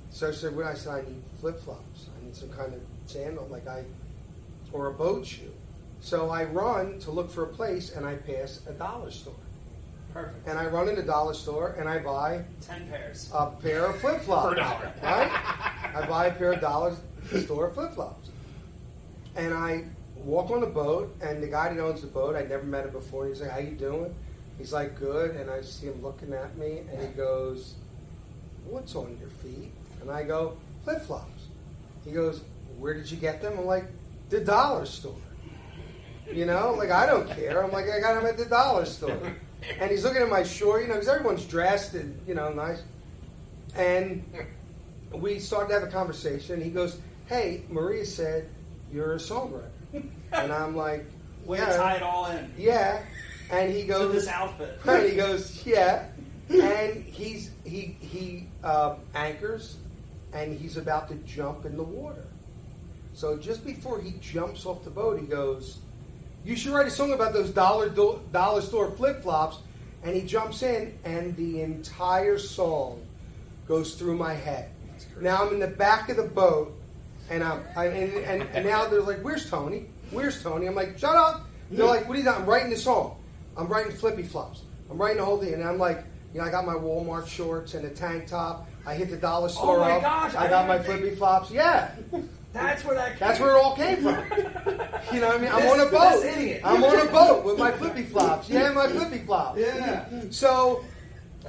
So 0.09 0.31
she 0.31 0.39
said, 0.39 0.55
"What?" 0.55 0.65
I 0.65 0.73
said, 0.73 0.93
"I 0.93 1.01
need 1.01 1.21
flip 1.39 1.59
flops. 1.59 2.07
I 2.17 2.25
need 2.25 2.35
some 2.35 2.49
kind 2.49 2.73
of 2.73 2.79
sandal, 3.05 3.47
like 3.51 3.67
I, 3.67 3.83
or 4.71 4.87
a 4.87 4.93
boat 4.93 5.25
shoe." 5.25 5.51
So 6.01 6.29
I 6.29 6.45
run 6.45 6.99
to 6.99 7.12
look 7.12 7.29
for 7.29 7.43
a 7.43 7.47
place, 7.47 7.91
and 7.95 8.05
I 8.05 8.15
pass 8.15 8.62
a 8.67 8.73
dollar 8.73 9.12
store. 9.12 9.33
Perfect. 10.13 10.47
And 10.47 10.57
I 10.57 10.65
run 10.67 10.88
in 10.89 10.95
the 10.95 11.03
dollar 11.03 11.33
store, 11.33 11.75
and 11.77 11.88
I 11.89 11.99
buy 11.99 12.43
Ten 12.62 12.88
pairs. 12.88 13.29
a 13.33 13.47
pair 13.47 13.86
of 13.88 13.99
flip 13.99 14.21
flops. 14.21 14.47
For 14.47 14.53
a 14.62 14.63
dollar. 14.63 14.93
Right? 15.03 15.31
I 15.95 16.05
buy 16.07 16.27
a 16.27 16.33
pair 16.33 16.53
of 16.53 16.62
dollar 16.62 16.95
store 17.43 17.69
flip 17.71 17.93
flops. 17.93 18.29
And 19.36 19.53
I 19.53 19.83
walk 20.15 20.49
on 20.49 20.62
the 20.62 20.67
boat, 20.67 21.15
and 21.21 21.43
the 21.43 21.47
guy 21.47 21.73
that 21.73 21.79
owns 21.81 22.01
the 22.01 22.07
boat, 22.07 22.36
I'd 22.36 22.49
never 22.49 22.63
met 22.63 22.86
him 22.86 22.91
before. 22.91 23.27
He's 23.27 23.41
like, 23.41 23.51
"How 23.51 23.60
you 23.60 23.75
doing?" 23.75 24.15
He's 24.57 24.73
like, 24.73 24.97
"Good." 24.99 25.36
And 25.36 25.49
I 25.49 25.62
see 25.62 25.88
him 25.88 26.01
looking 26.01 26.33
at 26.33 26.57
me, 26.57 26.79
and 26.91 27.01
he 27.01 27.07
goes, 27.10 27.75
"What's 28.65 28.95
on 28.95 29.17
your 29.19 29.29
feet?" 29.29 29.71
And 30.01 30.10
I 30.10 30.23
go, 30.23 30.57
"Flip 30.83 31.01
flops." 31.01 31.47
He 32.05 32.12
goes, 32.12 32.41
"Where 32.79 32.93
did 32.93 33.12
you 33.12 33.17
get 33.17 33.41
them?" 33.41 33.60
I'm 33.60 33.65
like, 33.65 33.86
"The 34.29 34.39
dollar 34.39 34.86
store." 34.86 35.13
You 36.31 36.45
know, 36.45 36.73
like 36.73 36.91
I 36.91 37.05
don't 37.05 37.29
care. 37.29 37.63
I'm 37.63 37.71
like, 37.71 37.85
I 37.89 37.99
got 37.99 38.21
him 38.21 38.27
at 38.27 38.37
the 38.37 38.45
dollar 38.45 38.85
store. 38.85 39.19
And 39.79 39.89
he's 39.89 40.03
looking 40.03 40.21
at 40.21 40.29
my 40.29 40.43
short, 40.43 40.83
you 40.83 40.87
know, 40.87 40.93
because 40.93 41.09
everyone's 41.09 41.43
dressed 41.43 41.95
and 41.95 42.17
you 42.27 42.35
know 42.35 42.53
nice. 42.53 42.83
And 43.75 44.23
we 45.11 45.39
started 45.39 45.69
to 45.69 45.73
have 45.79 45.83
a 45.83 45.91
conversation. 45.91 46.61
He 46.61 46.69
goes, 46.69 46.99
"Hey, 47.25 47.63
Maria 47.67 48.05
said 48.05 48.47
you're 48.93 49.13
a 49.13 49.17
songwriter," 49.17 49.69
and 50.31 50.53
I'm 50.53 50.75
like, 50.75 51.05
Way 51.43 51.57
to 51.57 51.65
tie 51.65 51.95
it 51.95 52.03
all 52.03 52.27
in. 52.27 52.53
yeah." 52.55 53.01
And 53.49 53.73
he 53.73 53.81
To 53.81 53.87
goes, 53.87 54.13
this 54.13 54.27
outfit. 54.27 54.79
Right, 54.85 55.09
he 55.09 55.15
goes, 55.15 55.65
yeah, 55.65 56.05
and 56.49 57.03
he's 57.03 57.49
he 57.65 57.97
he 57.99 58.47
uh, 58.63 58.95
anchors, 59.15 59.77
and 60.33 60.57
he's 60.57 60.77
about 60.77 61.07
to 61.09 61.15
jump 61.25 61.65
in 61.65 61.75
the 61.77 61.83
water. 61.83 62.25
So 63.15 63.37
just 63.37 63.65
before 63.65 63.99
he 63.99 64.13
jumps 64.21 64.65
off 64.67 64.83
the 64.83 64.91
boat, 64.91 65.19
he 65.19 65.25
goes, 65.25 65.79
"You 66.47 66.55
should 66.55 66.71
write 66.73 66.88
a 66.88 66.91
song 66.91 67.12
about 67.13 67.33
those 67.33 67.49
dollar 67.51 67.89
do- 67.89 68.21
dollar 68.31 68.62
store 68.62 68.91
flip 68.91 69.21
flops." 69.21 69.57
And 70.03 70.15
he 70.15 70.21
jumps 70.21 70.62
in, 70.63 70.97
and 71.03 71.36
the 71.36 71.62
entire 71.62 72.38
song 72.38 73.01
goes 73.67 73.95
through 73.95 74.15
my 74.15 74.33
head. 74.33 74.69
Now 75.19 75.43
I'm 75.45 75.53
in 75.53 75.60
the 75.60 75.67
back 75.67 76.10
of 76.10 76.15
the 76.17 76.23
boat, 76.23 76.73
and 77.29 77.43
I'm 77.43 77.63
I, 77.75 77.86
and, 77.88 78.13
and, 78.23 78.41
and 78.53 78.65
now 78.65 78.88
they're 78.88 79.01
like, 79.01 79.21
"Where's 79.21 79.49
Tony? 79.49 79.88
Where's 80.12 80.41
Tony?" 80.41 80.67
I'm 80.67 80.75
like, 80.75 80.97
"Shut 80.97 81.15
up!" 81.15 81.41
They're 81.69 81.86
like, 81.86 82.07
"What 82.07 82.15
are 82.15 82.19
you 82.19 82.23
doing?" 82.23 82.38
I'm 82.38 82.45
writing 82.45 82.69
the 82.69 82.77
song. 82.77 83.17
I'm 83.57 83.67
writing 83.67 83.91
flippy 83.91 84.23
flops. 84.23 84.62
I'm 84.89 84.97
writing 84.97 85.17
the 85.17 85.25
whole 85.25 85.38
thing, 85.39 85.53
and 85.55 85.63
I'm 85.63 85.77
like, 85.79 86.05
you 86.33 86.39
know, 86.39 86.45
I 86.47 86.51
got 86.51 86.65
my 86.65 86.75
Walmart 86.75 87.27
shorts 87.27 87.73
and 87.73 87.83
a 87.86 87.89
tank 87.89 88.27
top. 88.27 88.67
I 88.86 88.93
hit 88.93 89.10
the 89.10 89.17
dollar 89.17 89.49
store 89.49 89.77
Oh 89.77 89.79
my 89.81 89.91
up. 89.93 90.01
gosh, 90.01 90.36
I 90.36 90.45
I 90.45 90.49
got 90.49 90.67
my 90.67 90.79
flippy 90.79 91.13
flops. 91.15 91.51
Yeah, 91.51 91.91
That's 92.53 92.83
where 92.83 92.95
that. 92.95 93.19
that's 93.19 93.39
where 93.39 93.51
it 93.51 93.62
all 93.62 93.75
came 93.75 93.97
from. 93.97 94.17
You 95.13 95.21
know 95.21 95.27
what 95.29 95.38
I 95.38 95.41
mean? 95.41 95.51
I'm 95.53 95.62
This- 95.62 95.71
on 95.71 95.79
a 95.88 95.89
boat. 95.89 96.25
idiot. 96.25 96.62
I'm 96.65 96.83
on 96.83 96.99
a 97.07 97.10
boat 97.10 97.45
with 97.45 97.57
my 97.57 97.71
flippy 97.71 98.03
flops. 98.03 98.49
Yeah, 98.49 98.73
my 98.73 98.88
flippy 98.91 99.19
flops. 99.19 99.57
Yeah. 99.57 100.05
So, 100.31 100.83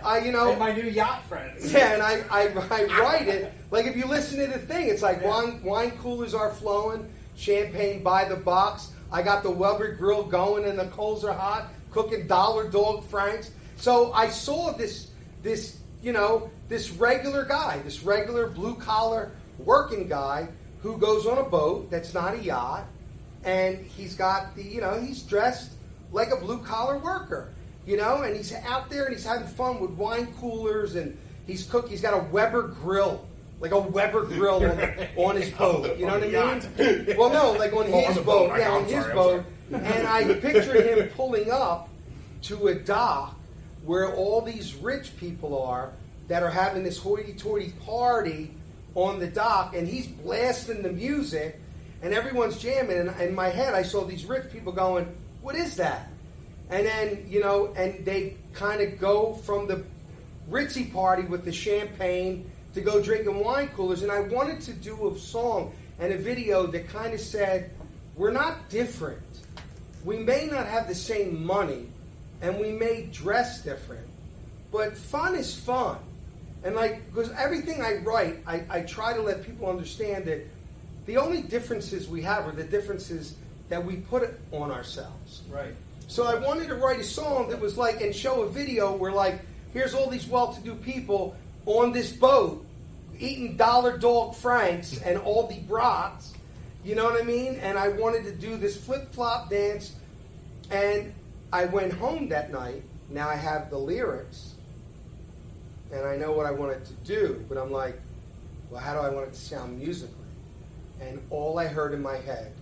I, 0.04 0.18
you 0.18 0.30
know, 0.30 0.50
And 0.50 0.60
my 0.60 0.70
new 0.72 0.84
yacht 0.88 1.24
friends. 1.28 1.72
yeah, 1.72 1.94
and 1.94 2.02
I, 2.02 2.22
I, 2.30 2.48
I 2.70 2.84
write 3.00 3.26
it. 3.26 3.52
Like 3.72 3.86
if 3.86 3.96
you 3.96 4.04
listen 4.06 4.38
to 4.38 4.46
the 4.46 4.60
thing, 4.60 4.86
it's 4.88 5.02
like 5.02 5.24
wine, 5.24 5.60
wine 5.64 5.90
coolers 6.00 6.34
are 6.34 6.52
flowing, 6.52 7.10
champagne 7.34 8.00
by 8.04 8.26
the 8.26 8.36
box. 8.36 8.92
I 9.10 9.22
got 9.22 9.42
the 9.42 9.50
Weber 9.50 9.94
grill 9.94 10.22
going 10.22 10.64
and 10.66 10.78
the 10.78 10.86
coals 10.86 11.24
are 11.24 11.32
hot, 11.32 11.68
cooking 11.90 12.28
dollar 12.28 12.70
dog 12.70 13.02
franks. 13.08 13.50
So 13.76 14.12
I 14.12 14.28
saw 14.28 14.70
this, 14.72 15.10
this, 15.42 15.78
you 16.00 16.12
know, 16.12 16.48
this 16.68 16.90
regular 16.90 17.44
guy, 17.44 17.78
this 17.84 18.04
regular 18.04 18.46
blue 18.46 18.76
collar 18.76 19.32
working 19.58 20.06
guy 20.06 20.46
who 20.82 20.96
goes 20.98 21.26
on 21.26 21.38
a 21.38 21.42
boat 21.42 21.90
that's 21.90 22.14
not 22.14 22.34
a 22.34 22.38
yacht, 22.38 22.84
and 23.44 23.78
he's 23.84 24.14
got 24.14 24.54
the, 24.54 24.62
you 24.62 24.80
know, 24.80 25.00
he's 25.00 25.22
dressed 25.22 25.72
like 26.12 26.30
a 26.30 26.36
blue 26.36 26.58
collar 26.58 26.98
worker, 26.98 27.52
you 27.86 27.96
know, 27.96 28.22
and 28.22 28.36
he's 28.36 28.52
out 28.54 28.88
there 28.90 29.06
and 29.06 29.14
he's 29.14 29.24
having 29.24 29.46
fun 29.46 29.80
with 29.80 29.90
wine 29.92 30.32
coolers 30.40 30.94
and 30.96 31.16
he's 31.46 31.64
cook. 31.64 31.88
He's 31.88 32.00
got 32.00 32.14
a 32.14 32.24
Weber 32.30 32.68
grill, 32.82 33.26
like 33.60 33.72
a 33.72 33.78
Weber 33.78 34.24
grill 34.24 34.64
on, 34.64 35.06
on 35.16 35.36
his 35.36 35.50
boat. 35.50 35.98
You 35.98 36.06
know 36.06 36.18
what 36.18 36.34
I 36.34 36.60
mean? 36.76 37.06
Well, 37.18 37.30
no, 37.30 37.52
like 37.52 37.72
on 37.72 37.86
Oh, 37.92 37.94
on 37.98 38.04
his 38.04 38.16
the 38.16 38.22
boat, 38.22 38.50
boat. 38.50 38.58
Yeah, 38.58 38.70
on 38.70 38.84
his 38.84 38.92
sorry, 38.92 39.14
boat. 39.14 39.44
And 39.72 40.06
I 40.08 40.34
pictured 40.34 40.86
him 40.86 41.08
pulling 41.10 41.50
up 41.50 41.88
to 42.42 42.68
a 42.68 42.74
dock 42.74 43.36
where 43.84 44.14
all 44.14 44.40
these 44.40 44.74
rich 44.76 45.16
people 45.18 45.60
are 45.62 45.92
that 46.28 46.42
are 46.42 46.50
having 46.50 46.82
this 46.84 46.98
hoity-toity 46.98 47.72
party 47.84 48.50
on 48.98 49.20
the 49.20 49.28
dock, 49.28 49.76
and 49.76 49.86
he's 49.86 50.08
blasting 50.08 50.82
the 50.82 50.90
music, 50.90 51.60
and 52.02 52.12
everyone's 52.12 52.58
jamming. 52.58 52.96
And 52.96 53.20
in 53.20 53.34
my 53.34 53.48
head, 53.48 53.72
I 53.72 53.82
saw 53.82 54.04
these 54.04 54.24
rich 54.24 54.50
people 54.52 54.72
going, 54.72 55.06
"What 55.40 55.54
is 55.54 55.76
that?" 55.76 56.10
And 56.68 56.84
then 56.84 57.24
you 57.28 57.40
know, 57.40 57.72
and 57.76 58.04
they 58.04 58.36
kind 58.52 58.80
of 58.80 58.98
go 58.98 59.34
from 59.34 59.68
the 59.68 59.84
ritzy 60.50 60.92
party 60.92 61.22
with 61.22 61.44
the 61.44 61.52
champagne 61.52 62.50
to 62.74 62.80
go 62.80 63.00
drinking 63.00 63.38
wine 63.38 63.68
coolers. 63.68 64.02
And 64.02 64.10
I 64.10 64.20
wanted 64.20 64.60
to 64.62 64.72
do 64.72 65.14
a 65.14 65.18
song 65.18 65.72
and 66.00 66.12
a 66.12 66.18
video 66.18 66.66
that 66.66 66.88
kind 66.88 67.14
of 67.14 67.20
said, 67.20 67.70
"We're 68.16 68.32
not 68.32 68.68
different. 68.68 69.22
We 70.04 70.16
may 70.18 70.46
not 70.46 70.66
have 70.66 70.88
the 70.88 70.94
same 70.94 71.46
money, 71.46 71.88
and 72.42 72.58
we 72.58 72.72
may 72.72 73.02
dress 73.12 73.62
different, 73.62 74.08
but 74.72 74.96
fun 74.96 75.36
is 75.36 75.54
fun." 75.54 75.98
And 76.64 76.74
like, 76.74 77.06
because 77.12 77.30
everything 77.32 77.82
I 77.82 77.96
write, 77.98 78.42
I, 78.46 78.64
I 78.68 78.80
try 78.82 79.14
to 79.14 79.22
let 79.22 79.44
people 79.44 79.68
understand 79.68 80.24
that 80.26 80.46
the 81.06 81.16
only 81.16 81.42
differences 81.42 82.08
we 82.08 82.22
have 82.22 82.46
are 82.46 82.52
the 82.52 82.64
differences 82.64 83.34
that 83.68 83.84
we 83.84 83.96
put 83.96 84.28
on 84.52 84.70
ourselves. 84.70 85.42
Right. 85.50 85.74
So 86.08 86.24
I 86.24 86.34
wanted 86.34 86.68
to 86.68 86.74
write 86.74 87.00
a 87.00 87.04
song 87.04 87.48
that 87.50 87.60
was 87.60 87.76
like, 87.76 88.00
and 88.00 88.14
show 88.14 88.42
a 88.42 88.48
video 88.48 88.96
where 88.96 89.12
like, 89.12 89.40
here's 89.72 89.94
all 89.94 90.08
these 90.08 90.26
well-to-do 90.26 90.74
people 90.76 91.36
on 91.66 91.92
this 91.92 92.12
boat 92.12 92.64
eating 93.18 93.56
dollar 93.56 93.98
dog 93.98 94.34
franks 94.34 95.00
and 95.02 95.18
all 95.18 95.46
the 95.46 95.58
brats. 95.60 96.32
You 96.84 96.94
know 96.94 97.04
what 97.04 97.20
I 97.20 97.24
mean? 97.24 97.56
And 97.56 97.78
I 97.78 97.88
wanted 97.88 98.24
to 98.24 98.32
do 98.32 98.56
this 98.56 98.76
flip-flop 98.76 99.50
dance. 99.50 99.94
And 100.70 101.12
I 101.52 101.64
went 101.66 101.92
home 101.92 102.28
that 102.28 102.52
night. 102.52 102.82
Now 103.10 103.28
I 103.28 103.34
have 103.34 103.70
the 103.70 103.78
lyrics. 103.78 104.47
And 105.92 106.06
I 106.06 106.16
know 106.16 106.32
what 106.32 106.46
I 106.46 106.50
wanted 106.50 106.84
to 106.84 106.92
do. 107.04 107.44
But 107.48 107.58
I'm 107.58 107.70
like, 107.72 107.98
well, 108.70 108.80
how 108.80 108.92
do 108.94 109.00
I 109.00 109.08
want 109.08 109.28
it 109.28 109.32
to 109.34 109.40
sound 109.40 109.78
musically? 109.78 110.14
And 111.00 111.20
all 111.30 111.58
I 111.58 111.66
heard 111.66 111.94
in 111.94 112.02
my 112.02 112.16
head 112.16 112.52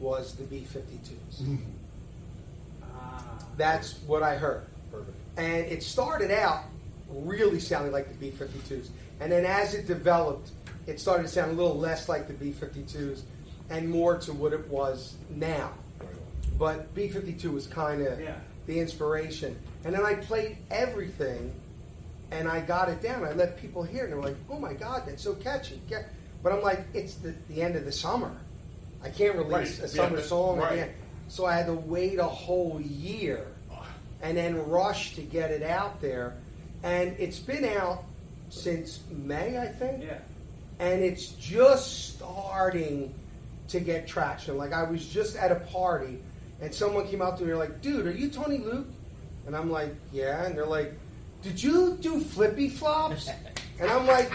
was 0.00 0.34
the 0.34 0.44
B-52s. 0.44 1.42
Mm-hmm. 1.42 1.56
That's 3.56 3.98
what 4.06 4.22
I 4.22 4.36
heard. 4.36 4.64
Perfect. 4.90 5.16
And 5.36 5.66
it 5.66 5.82
started 5.82 6.30
out 6.30 6.64
really 7.10 7.60
sounding 7.60 7.92
like 7.92 8.08
the 8.08 8.14
B 8.14 8.30
52s. 8.36 8.88
And 9.20 9.32
then 9.32 9.44
as 9.44 9.74
it 9.74 9.86
developed, 9.86 10.50
it 10.86 11.00
started 11.00 11.24
to 11.24 11.28
sound 11.28 11.50
a 11.50 11.54
little 11.54 11.76
less 11.76 12.08
like 12.08 12.28
the 12.28 12.34
B 12.34 12.52
52s 12.52 13.22
and 13.70 13.88
more 13.88 14.16
to 14.18 14.32
what 14.32 14.52
it 14.52 14.66
was 14.68 15.16
now. 15.30 15.72
But 16.58 16.94
B 16.94 17.08
52 17.08 17.50
was 17.50 17.66
kind 17.66 18.02
of 18.06 18.20
Yeah. 18.20 18.36
the 18.66 18.78
inspiration. 18.80 19.56
And 19.84 19.94
then 19.94 20.04
I 20.04 20.14
played 20.14 20.58
everything 20.70 21.52
and 22.30 22.48
I 22.48 22.60
got 22.60 22.88
it 22.88 23.02
down. 23.02 23.24
I 23.24 23.32
let 23.32 23.56
people 23.56 23.82
hear 23.82 24.04
it 24.04 24.10
and 24.10 24.14
they're 24.14 24.30
like, 24.30 24.36
oh 24.50 24.58
my 24.58 24.74
God, 24.74 25.04
that's 25.06 25.22
so 25.22 25.34
catchy. 25.34 25.80
But 26.42 26.52
I'm 26.52 26.62
like, 26.62 26.86
it's 26.94 27.14
the, 27.14 27.34
the 27.48 27.62
end 27.62 27.76
of 27.76 27.84
the 27.84 27.92
summer. 27.92 28.30
I 29.02 29.10
can't 29.10 29.36
release 29.36 29.78
Right. 29.78 29.86
a 29.86 29.88
summer 29.88 30.16
but- 30.16 30.24
song 30.24 30.58
right. 30.58 30.72
again. 30.72 30.90
So 31.28 31.44
I 31.44 31.54
had 31.54 31.66
to 31.66 31.74
wait 31.74 32.18
a 32.18 32.24
whole 32.24 32.80
year 32.80 33.46
and 34.22 34.36
then 34.36 34.66
rush 34.68 35.14
to 35.16 35.22
get 35.22 35.50
it 35.50 35.62
out 35.62 36.00
there. 36.00 36.34
And 36.82 37.14
it's 37.18 37.38
been 37.38 37.64
out 37.64 38.04
since 38.50 39.00
May, 39.10 39.58
I 39.58 39.66
think. 39.68 40.04
Yeah. 40.04 40.18
And 40.78 41.02
it's 41.02 41.28
just 41.32 42.14
starting 42.16 43.14
to 43.68 43.80
get 43.80 44.06
traction. 44.06 44.56
Like 44.56 44.72
I 44.72 44.84
was 44.84 45.04
just 45.06 45.36
at 45.36 45.52
a 45.52 45.56
party 45.56 46.18
and 46.60 46.74
someone 46.74 47.06
came 47.06 47.20
up 47.20 47.36
to 47.38 47.44
me 47.44 47.50
and 47.50 47.60
they're 47.60 47.68
like, 47.68 47.82
dude, 47.82 48.06
are 48.06 48.10
you 48.12 48.30
Tony 48.30 48.58
Luke? 48.58 48.86
And 49.46 49.54
I'm 49.56 49.70
like, 49.70 49.94
yeah. 50.12 50.44
And 50.44 50.56
they're 50.56 50.66
like, 50.66 50.94
did 51.42 51.62
you 51.62 51.96
do 52.00 52.20
flippy 52.20 52.68
flops? 52.68 53.28
And 53.80 53.88
I'm 53.88 54.08
like, 54.08 54.28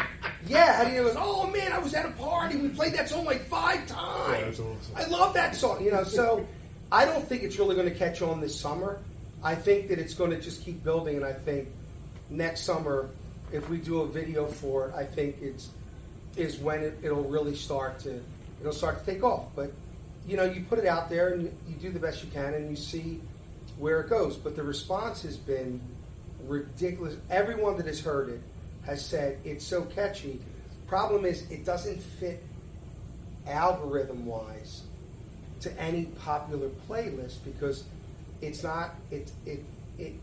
yeah. 0.47 0.81
And 0.81 0.89
he 0.89 0.95
goes, 0.95 1.15
oh 1.17 1.47
man, 1.47 1.73
I 1.73 1.77
was 1.77 1.93
at 1.93 2.05
a 2.05 2.11
party. 2.11 2.55
We 2.55 2.69
played 2.69 2.93
that 2.93 3.09
song 3.09 3.25
like 3.25 3.41
five 3.47 3.85
times. 3.87 4.57
that's 4.57 4.59
awesome. 4.61 4.95
I 4.95 5.05
love 5.07 5.33
that 5.33 5.53
song. 5.53 5.83
You 5.83 5.91
know, 5.91 6.05
so 6.05 6.47
I 6.93 7.05
don't 7.05 7.27
think 7.27 7.43
it's 7.43 7.59
really 7.59 7.75
going 7.75 7.89
to 7.89 7.93
catch 7.93 8.21
on 8.21 8.39
this 8.39 8.57
summer. 8.57 8.99
I 9.43 9.55
think 9.55 9.89
that 9.89 9.99
it's 9.99 10.13
going 10.13 10.31
to 10.31 10.39
just 10.39 10.63
keep 10.63 10.81
building, 10.83 11.17
and 11.17 11.25
I 11.25 11.33
think 11.33 11.67
next 12.29 12.61
summer, 12.61 13.09
if 13.51 13.69
we 13.69 13.77
do 13.77 14.01
a 14.01 14.07
video 14.07 14.47
for 14.47 14.87
it, 14.87 14.95
I 14.95 15.03
think 15.03 15.37
it's 15.41 15.69
is 16.37 16.57
when 16.57 16.81
it, 16.81 16.97
it'll 17.03 17.23
really 17.23 17.55
start 17.55 17.99
to 17.99 18.19
it'll 18.61 18.73
start 18.73 19.05
to 19.05 19.11
take 19.11 19.23
off. 19.23 19.47
But 19.55 19.71
you 20.25 20.37
know, 20.37 20.45
you 20.45 20.63
put 20.69 20.79
it 20.79 20.85
out 20.85 21.09
there 21.09 21.33
and 21.33 21.43
you, 21.43 21.53
you 21.67 21.75
do 21.75 21.91
the 21.91 21.99
best 21.99 22.23
you 22.23 22.31
can, 22.31 22.53
and 22.53 22.69
you 22.69 22.77
see 22.77 23.19
where 23.77 23.99
it 23.99 24.09
goes. 24.09 24.37
But 24.37 24.55
the 24.55 24.63
response 24.63 25.21
has 25.23 25.35
been 25.35 25.81
ridiculous. 26.47 27.15
Everyone 27.29 27.77
that 27.77 27.85
has 27.87 27.99
heard 27.99 28.29
it 28.29 28.41
has 28.85 29.03
said 29.05 29.37
it's 29.43 29.65
so 29.65 29.83
catchy. 29.83 30.39
Problem 30.87 31.25
is, 31.25 31.49
it 31.49 31.65
doesn't 31.65 32.01
fit 32.01 32.43
algorithm 33.47 34.25
wise 34.25 34.83
to 35.61 35.81
any 35.81 36.05
popular 36.05 36.69
playlist 36.89 37.37
because 37.45 37.83
it's 38.41 38.63
not 38.63 38.95
it 39.11 39.31
it 39.45 39.63
it 39.97 40.13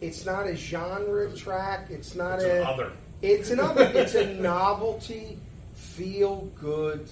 it's 0.00 0.26
not 0.26 0.46
a 0.46 0.54
genre 0.54 1.32
track. 1.32 1.86
It's 1.90 2.14
not 2.14 2.40
It's 2.40 2.44
a 2.44 2.60
an 2.60 2.66
other. 2.66 2.92
It's 3.22 3.50
an 3.50 3.60
other. 3.60 3.82
it's 3.94 4.14
a 4.14 4.26
novelty, 4.40 5.38
feel 5.74 6.50
good 6.60 7.08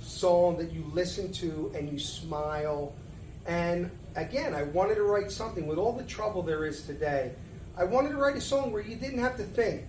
song 0.00 0.58
that 0.58 0.70
you 0.70 0.84
listen 0.92 1.32
to 1.32 1.72
and 1.74 1.90
you 1.90 1.98
smile. 1.98 2.92
And 3.46 3.90
again, 4.16 4.54
I 4.54 4.64
wanted 4.64 4.96
to 4.96 5.02
write 5.02 5.30
something 5.30 5.66
with 5.66 5.78
all 5.78 5.92
the 5.92 6.04
trouble 6.04 6.42
there 6.42 6.66
is 6.66 6.82
today. 6.82 7.32
I 7.76 7.84
wanted 7.84 8.10
to 8.10 8.16
write 8.16 8.36
a 8.36 8.40
song 8.40 8.72
where 8.72 8.82
you 8.82 8.96
didn't 8.96 9.18
have 9.18 9.36
to 9.36 9.42
think, 9.42 9.82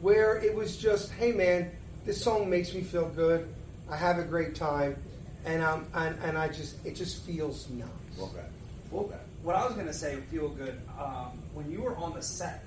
where 0.00 0.38
it 0.38 0.54
was 0.54 0.76
just, 0.76 1.12
hey 1.12 1.32
man, 1.32 1.70
this 2.04 2.22
song 2.22 2.50
makes 2.50 2.74
me 2.74 2.82
feel 2.82 3.08
good. 3.10 3.48
I 3.90 3.96
have 3.96 4.18
a 4.18 4.24
great 4.24 4.54
time, 4.54 4.96
and 5.44 5.62
um, 5.62 5.86
and, 5.94 6.16
and 6.24 6.36
I 6.38 6.48
just 6.48 6.84
it 6.84 6.94
just 6.96 7.22
feels 7.24 7.68
nice. 7.70 7.86
Love 8.18 8.34
that. 8.34 8.50
Well, 8.90 9.10
what 9.42 9.56
I 9.56 9.64
was 9.64 9.74
going 9.74 9.86
to 9.86 9.92
say, 9.92 10.16
feel 10.30 10.48
good. 10.48 10.80
Um, 10.98 11.38
when 11.54 11.70
you 11.70 11.80
were 11.82 11.96
on 11.96 12.14
the 12.14 12.22
set 12.22 12.64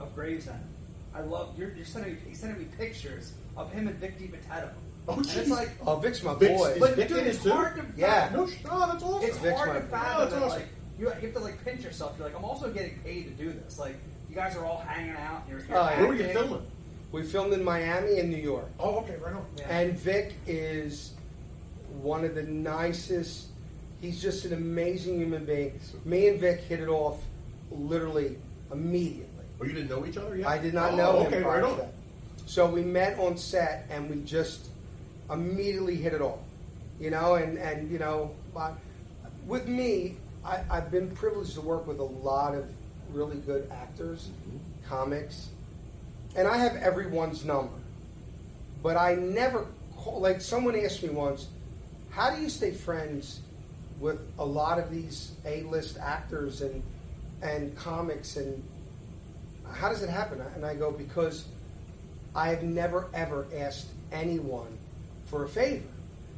of 0.00 0.14
Gravesend, 0.14 0.60
I 1.14 1.20
love 1.20 1.56
you're, 1.58 1.72
you're 1.74 1.84
sending 1.86 2.14
me, 2.14 2.18
he's 2.28 2.40
sending 2.40 2.58
me 2.58 2.66
pictures 2.76 3.32
of 3.56 3.72
him 3.72 3.86
and 3.88 3.96
Vic 3.98 4.18
DiMatteo. 4.18 4.70
Oh, 5.06 5.14
and 5.16 5.24
jeez. 5.26 5.36
it's 5.36 5.50
like, 5.50 5.70
Oh, 5.86 5.96
Vic's 5.96 6.22
my 6.22 6.34
Vic's- 6.34 6.58
boy. 6.60 6.70
is 6.70 6.78
but 6.80 6.94
Vic 6.96 7.08
dude, 7.08 7.18
in 7.18 7.26
it's 7.26 7.38
it 7.40 7.42
too? 7.42 7.50
hard 7.52 7.76
to 7.76 7.84
Yeah. 7.96 8.30
No, 8.32 8.46
sh- 8.46 8.56
oh, 8.70 8.90
that's 8.90 9.02
awesome. 9.04 9.28
It's 9.28 9.36
Vic's 9.38 9.56
hard 9.58 9.68
my- 9.68 9.78
to 9.80 9.84
Yeah, 9.84 9.90
fathom 9.90 10.18
that's 10.20 10.32
that, 10.32 10.42
awesome. 10.42 10.58
like 10.60 10.68
you, 10.98 11.06
you 11.06 11.10
have 11.10 11.32
to 11.32 11.38
like 11.40 11.64
pinch 11.64 11.82
yourself. 11.82 12.14
You're 12.18 12.26
like, 12.28 12.36
I'm 12.36 12.44
also 12.44 12.70
getting 12.72 12.98
paid 13.00 13.24
to 13.24 13.30
do 13.44 13.52
this. 13.52 13.78
Like 13.78 13.96
you 14.28 14.34
guys 14.34 14.56
are 14.56 14.64
all 14.64 14.78
hanging 14.86 15.16
out. 15.16 15.42
You're, 15.48 15.58
you're 15.60 15.76
Oh, 15.78 15.88
yeah. 15.90 15.98
Where 16.00 16.08
were 16.08 16.14
you 16.14 16.24
acting. 16.24 16.36
filming? 16.36 16.66
We 17.12 17.22
filmed 17.22 17.52
in 17.52 17.62
Miami 17.62 18.18
and 18.18 18.28
New 18.30 18.42
York. 18.42 18.66
Oh, 18.80 18.96
okay, 19.00 19.16
right 19.16 19.32
on. 19.34 19.46
Yeah. 19.56 19.68
And 19.68 19.96
Vic 19.98 20.34
is 20.46 21.12
one 22.00 22.24
of 22.24 22.34
the 22.34 22.42
nicest. 22.42 23.46
He's 24.00 24.20
just 24.20 24.44
an 24.44 24.52
amazing 24.52 25.18
human 25.20 25.44
being. 25.44 25.78
Me 26.04 26.28
and 26.28 26.40
Vic 26.40 26.60
hit 26.60 26.80
it 26.80 26.88
off 26.88 27.22
literally 27.70 28.36
immediately. 28.72 29.28
Oh, 29.60 29.64
you 29.64 29.72
didn't 29.72 29.88
know 29.90 30.04
each 30.04 30.16
other 30.16 30.36
yet? 30.36 30.48
I 30.48 30.58
did 30.58 30.74
not 30.74 30.94
oh, 30.94 30.96
know 30.96 31.20
him 31.20 31.26
Okay, 31.28 31.42
prior 31.42 31.62
right 31.62 31.66
to 31.68 31.72
on. 31.72 31.78
that. 31.78 31.92
So 32.46 32.66
we 32.68 32.82
met 32.82 33.18
on 33.18 33.36
set 33.36 33.86
and 33.88 34.10
we 34.10 34.20
just 34.22 34.68
immediately 35.30 35.96
hit 35.96 36.12
it 36.12 36.20
off. 36.20 36.40
You 37.00 37.10
know, 37.10 37.36
and, 37.36 37.58
and 37.58 37.90
you 37.90 37.98
know, 37.98 38.34
uh, 38.56 38.72
with 39.46 39.68
me, 39.68 40.16
I, 40.44 40.62
I've 40.70 40.90
been 40.90 41.10
privileged 41.10 41.54
to 41.54 41.60
work 41.60 41.86
with 41.86 41.98
a 41.98 42.04
lot 42.04 42.54
of 42.54 42.70
really 43.12 43.36
good 43.38 43.70
actors, 43.70 44.28
mm-hmm. 44.28 44.58
comics, 44.88 45.48
and 46.36 46.46
I 46.46 46.58
have 46.58 46.76
everyone's 46.76 47.44
number. 47.44 47.74
But 48.82 48.96
I 48.96 49.14
never 49.14 49.66
call, 49.96 50.20
like 50.20 50.40
someone 50.40 50.76
asked 50.76 51.02
me 51.02 51.08
once, 51.08 51.48
how 52.10 52.34
do 52.34 52.42
you 52.42 52.48
stay 52.48 52.72
friends 52.72 53.40
with 53.98 54.20
a 54.38 54.44
lot 54.44 54.78
of 54.78 54.90
these 54.90 55.32
A-list 55.44 55.98
actors 55.98 56.60
and 56.60 56.82
and 57.42 57.76
comics 57.76 58.36
and 58.36 58.62
how 59.72 59.88
does 59.88 60.02
it 60.02 60.08
happen? 60.08 60.40
And 60.54 60.64
I 60.64 60.74
go 60.74 60.90
because 60.90 61.46
I 62.34 62.48
have 62.48 62.62
never 62.62 63.08
ever 63.14 63.46
asked 63.56 63.88
anyone 64.12 64.78
for 65.26 65.44
a 65.44 65.48
favor. 65.48 65.88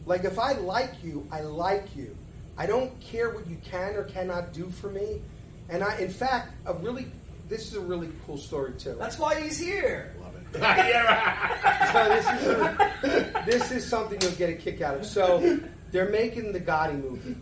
Like 0.07 0.25
if 0.25 0.39
I 0.39 0.53
like 0.53 0.93
you, 1.03 1.27
I 1.33 1.41
like 1.41 1.97
you. 1.97 2.17
I 2.59 2.67
don't 2.67 2.99
care 3.01 3.31
what 3.31 3.47
you 3.47 3.57
can 3.65 3.95
or 3.95 4.05
cannot 4.05 4.53
do 4.53 4.71
for 4.71 4.89
me. 4.89 5.21
And 5.69 5.83
I, 5.83 5.99
in 5.99 6.11
fact, 6.11 6.55
a 6.65 6.75
really 6.75 7.07
this 7.49 7.69
is 7.69 7.75
a 7.75 7.81
really 7.81 8.11
cool 8.27 8.39
story 8.39 8.73
too. 8.73 8.97
That's 8.99 9.19
why 9.19 9.41
he's 9.41 9.59
here. 9.59 10.15
Love 10.21 10.35
it. 10.37 10.43
yeah. 10.61 11.93
So 11.93 13.03
this 13.03 13.13
is 13.13 13.47
this 13.47 13.73
is 13.73 13.89
something 13.89 14.21
you'll 14.21 14.33
get 14.33 14.51
a 14.51 14.55
kick 14.55 14.81
out 14.81 14.97
of. 14.97 15.07
So 15.07 15.61
they're 15.93 16.11
making 16.11 16.53
the 16.53 16.61
Gotti 16.61 17.01
movie. 17.03 17.37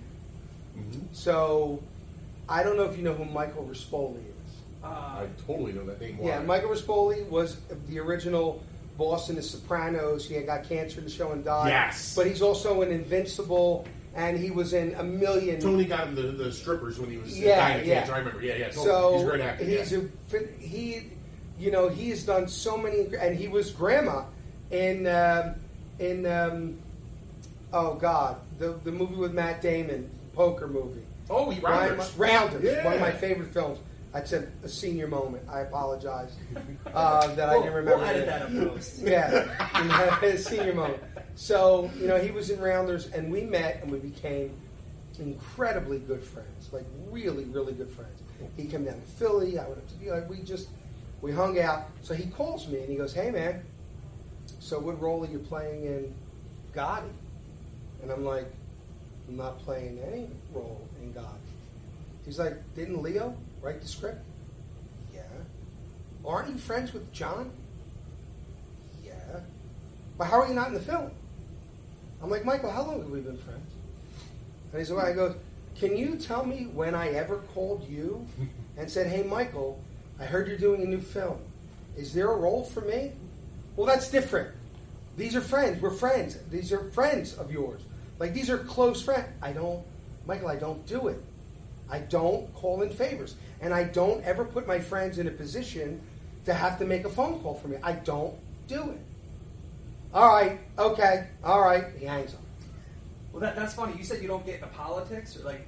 So 1.12 1.82
I 2.48 2.62
don't 2.62 2.76
know 2.76 2.84
if 2.84 2.96
you 2.96 3.02
know 3.02 3.14
who 3.14 3.24
Michael 3.24 3.64
Rispoli 3.64 4.16
is. 4.18 4.52
Uh, 4.82 4.86
I 4.88 5.28
totally 5.46 5.72
know 5.72 5.86
that 5.86 6.00
name. 6.00 6.18
Yeah, 6.22 6.40
Michael 6.42 6.70
Rispoli 6.70 7.26
was 7.28 7.56
the 7.88 7.98
original 7.98 8.62
boss 8.98 9.30
in 9.30 9.36
The 9.36 9.42
Sopranos. 9.42 10.28
He 10.28 10.34
had 10.34 10.46
got 10.46 10.64
cancer 10.64 10.98
in 10.98 11.04
the 11.04 11.10
show 11.10 11.32
and 11.32 11.44
died. 11.44 11.68
Yes. 11.68 12.14
But 12.14 12.26
he's 12.26 12.42
also 12.42 12.82
an 12.82 12.90
Invincible, 12.90 13.86
and 14.14 14.38
he 14.38 14.50
was 14.50 14.72
in 14.72 14.94
a 14.94 15.02
million. 15.02 15.60
Tony 15.60 15.84
got 15.84 16.08
him 16.08 16.14
the, 16.14 16.22
the 16.22 16.52
strippers 16.52 16.98
when 16.98 17.10
he 17.10 17.16
was 17.18 17.38
Yeah, 17.38 17.56
dying 17.68 17.80
of 17.80 17.86
yeah. 17.86 17.94
cancer. 18.00 18.14
I 18.14 18.18
remember. 18.18 18.42
Yeah, 18.42 18.54
yeah. 18.56 18.68
Totally. 18.68 18.84
So 18.86 19.12
he's 19.14 19.22
a 19.22 19.26
great 19.26 19.40
actor. 19.40 19.64
he's 19.64 19.92
yeah. 19.92 19.98
a 20.38 20.62
he, 20.62 21.02
you 21.58 21.70
know, 21.70 21.88
he 21.88 22.10
has 22.10 22.24
done 22.24 22.48
so 22.48 22.76
many, 22.76 23.06
and 23.18 23.36
he 23.36 23.48
was 23.48 23.70
grandma 23.72 24.24
in 24.70 25.06
um, 25.06 25.54
in 25.98 26.26
um, 26.26 26.78
oh 27.72 27.94
god, 27.94 28.36
the 28.58 28.78
the 28.84 28.92
movie 28.92 29.16
with 29.16 29.32
Matt 29.34 29.60
Damon, 29.62 30.08
poker 30.34 30.66
movie. 30.68 31.02
oh, 31.30 31.50
he 31.50 31.60
Ryan- 31.60 31.90
Rounders. 31.90 32.14
Rounders, 32.16 32.62
Yeah. 32.64 32.84
one 32.84 32.94
of 32.94 33.00
my 33.00 33.12
favorite 33.12 33.52
films. 33.52 33.78
That's 34.12 34.32
a, 34.32 34.46
a 34.62 34.68
senior 34.68 35.08
moment. 35.08 35.42
I 35.50 35.62
apologize 35.62 36.30
uh, 36.94 37.34
that 37.34 37.48
I 37.48 37.54
we'll, 37.54 37.62
didn't 37.62 37.74
remember. 37.74 37.98
we'll 37.98 38.06
edit 38.06 38.22
it. 38.22 38.26
that 38.26 38.42
up 38.42 38.52
post. 38.74 39.00
Yeah, 39.00 40.36
senior 40.36 40.72
moment. 40.72 41.02
So 41.36 41.90
you 42.00 42.06
know, 42.06 42.18
he 42.18 42.30
was 42.30 42.50
in 42.50 42.60
Rounders, 42.60 43.08
and 43.08 43.30
we 43.30 43.42
met, 43.42 43.82
and 43.82 43.90
we 43.90 43.98
became 43.98 44.52
incredibly 45.18 45.98
good 45.98 46.22
friends. 46.22 46.72
Like 46.72 46.86
really, 47.10 47.44
really 47.44 47.72
good 47.72 47.90
friends. 47.90 48.20
He 48.56 48.66
came 48.66 48.84
down 48.84 49.00
to 49.00 49.06
Philly. 49.06 49.58
I 49.58 49.66
went 49.66 49.78
up 49.78 50.00
to 50.00 50.10
like 50.12 50.28
we 50.28 50.40
just 50.40 50.68
we 51.22 51.32
hung 51.32 51.58
out. 51.58 51.88
So 52.02 52.14
he 52.14 52.26
calls 52.26 52.68
me 52.68 52.80
and 52.80 52.88
he 52.88 52.96
goes, 52.96 53.12
"Hey 53.12 53.30
man, 53.30 53.64
so 54.60 54.78
what 54.78 55.00
role 55.00 55.24
are 55.24 55.28
you 55.28 55.38
playing 55.38 55.84
in 55.84 56.14
Gotti?" 56.74 57.10
And 58.02 58.10
I'm 58.10 58.24
like, 58.24 58.46
"I'm 59.28 59.36
not 59.36 59.58
playing 59.60 59.98
any 60.00 60.28
role 60.52 60.86
in 61.02 61.12
Gotti." 61.12 61.38
He's 62.24 62.38
like, 62.38 62.56
"Didn't 62.74 63.02
Leo 63.02 63.36
write 63.62 63.80
the 63.80 63.88
script?" 63.88 64.22
Yeah. 65.12 65.22
Aren't 66.24 66.50
you 66.50 66.58
friends 66.58 66.92
with 66.92 67.12
John? 67.12 67.50
Yeah. 69.04 69.40
But 70.18 70.26
how 70.26 70.40
are 70.40 70.48
you 70.48 70.54
not 70.54 70.68
in 70.68 70.74
the 70.74 70.80
film? 70.80 71.10
I'm 72.24 72.30
like, 72.30 72.46
Michael, 72.46 72.70
how 72.70 72.84
long 72.84 73.00
have 73.00 73.10
we 73.10 73.20
been 73.20 73.36
friends? 73.36 73.70
And 74.72 74.80
he's 74.80 74.90
like, 74.90 75.08
I 75.08 75.12
go, 75.12 75.34
can 75.74 75.94
you 75.94 76.16
tell 76.16 76.42
me 76.42 76.68
when 76.72 76.94
I 76.94 77.10
ever 77.10 77.36
called 77.52 77.86
you 77.86 78.26
and 78.78 78.90
said, 78.90 79.08
hey, 79.08 79.22
Michael, 79.22 79.78
I 80.18 80.24
heard 80.24 80.48
you're 80.48 80.56
doing 80.56 80.82
a 80.82 80.86
new 80.86 81.02
film. 81.02 81.36
Is 81.98 82.14
there 82.14 82.30
a 82.30 82.34
role 82.34 82.64
for 82.64 82.80
me? 82.80 83.12
Well, 83.76 83.86
that's 83.86 84.10
different. 84.10 84.54
These 85.18 85.36
are 85.36 85.42
friends. 85.42 85.82
We're 85.82 85.90
friends. 85.90 86.38
These 86.50 86.72
are 86.72 86.90
friends 86.92 87.34
of 87.34 87.52
yours. 87.52 87.82
Like, 88.18 88.32
these 88.32 88.48
are 88.48 88.56
close 88.56 89.02
friends. 89.02 89.28
I 89.42 89.52
don't, 89.52 89.84
Michael, 90.26 90.48
I 90.48 90.56
don't 90.56 90.84
do 90.86 91.08
it. 91.08 91.22
I 91.90 91.98
don't 91.98 92.50
call 92.54 92.80
in 92.80 92.88
favors. 92.88 93.34
And 93.60 93.74
I 93.74 93.84
don't 93.84 94.24
ever 94.24 94.46
put 94.46 94.66
my 94.66 94.78
friends 94.78 95.18
in 95.18 95.28
a 95.28 95.30
position 95.30 96.00
to 96.46 96.54
have 96.54 96.78
to 96.78 96.86
make 96.86 97.04
a 97.04 97.10
phone 97.10 97.40
call 97.40 97.52
for 97.52 97.68
me. 97.68 97.76
I 97.82 97.92
don't 97.92 98.34
do 98.66 98.80
it. 98.80 99.00
All 100.14 100.28
right, 100.28 100.60
okay, 100.78 101.26
all 101.42 101.60
right. 101.60 101.86
He 101.98 102.06
hangs 102.06 102.34
up. 102.34 102.40
Well, 103.32 103.40
that, 103.40 103.56
that's 103.56 103.74
funny. 103.74 103.96
You 103.98 104.04
said 104.04 104.22
you 104.22 104.28
don't 104.28 104.46
get 104.46 104.56
into 104.56 104.68
politics, 104.68 105.36
or 105.36 105.42
like 105.44 105.66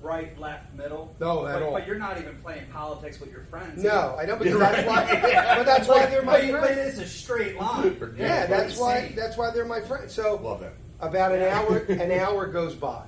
right, 0.00 0.38
left, 0.38 0.72
middle. 0.74 1.14
No, 1.20 1.46
at 1.46 1.54
but, 1.54 1.62
all. 1.62 1.72
But 1.72 1.86
you're 1.86 1.98
not 1.98 2.18
even 2.18 2.36
playing 2.42 2.66
politics 2.72 3.20
with 3.20 3.32
your 3.32 3.42
friends. 3.50 3.82
No, 3.82 4.16
I 4.18 4.24
know, 4.24 4.36
because 4.36 4.52
You're 4.52 4.60
that's 4.60 4.86
right. 4.86 4.86
why. 4.86 5.56
But 5.56 5.66
that's 5.66 5.88
why 5.88 6.06
they're 6.06 6.22
my 6.22 6.40
but, 6.40 6.52
but 6.52 6.60
friends. 6.74 6.98
it's 6.98 6.98
a 6.98 7.08
straight 7.08 7.56
line. 7.56 7.96
Forget 7.98 8.28
Yeah, 8.28 8.46
that's 8.46 8.78
why. 8.78 8.98
Insane. 8.98 9.16
That's 9.16 9.36
why 9.36 9.50
they're 9.50 9.64
my 9.64 9.80
friends. 9.80 10.14
So 10.14 10.36
Love 10.36 10.60
that. 10.60 10.74
About 11.00 11.32
an 11.32 11.42
hour, 11.42 11.78
an 11.88 12.12
hour 12.12 12.46
goes 12.46 12.74
by. 12.74 13.02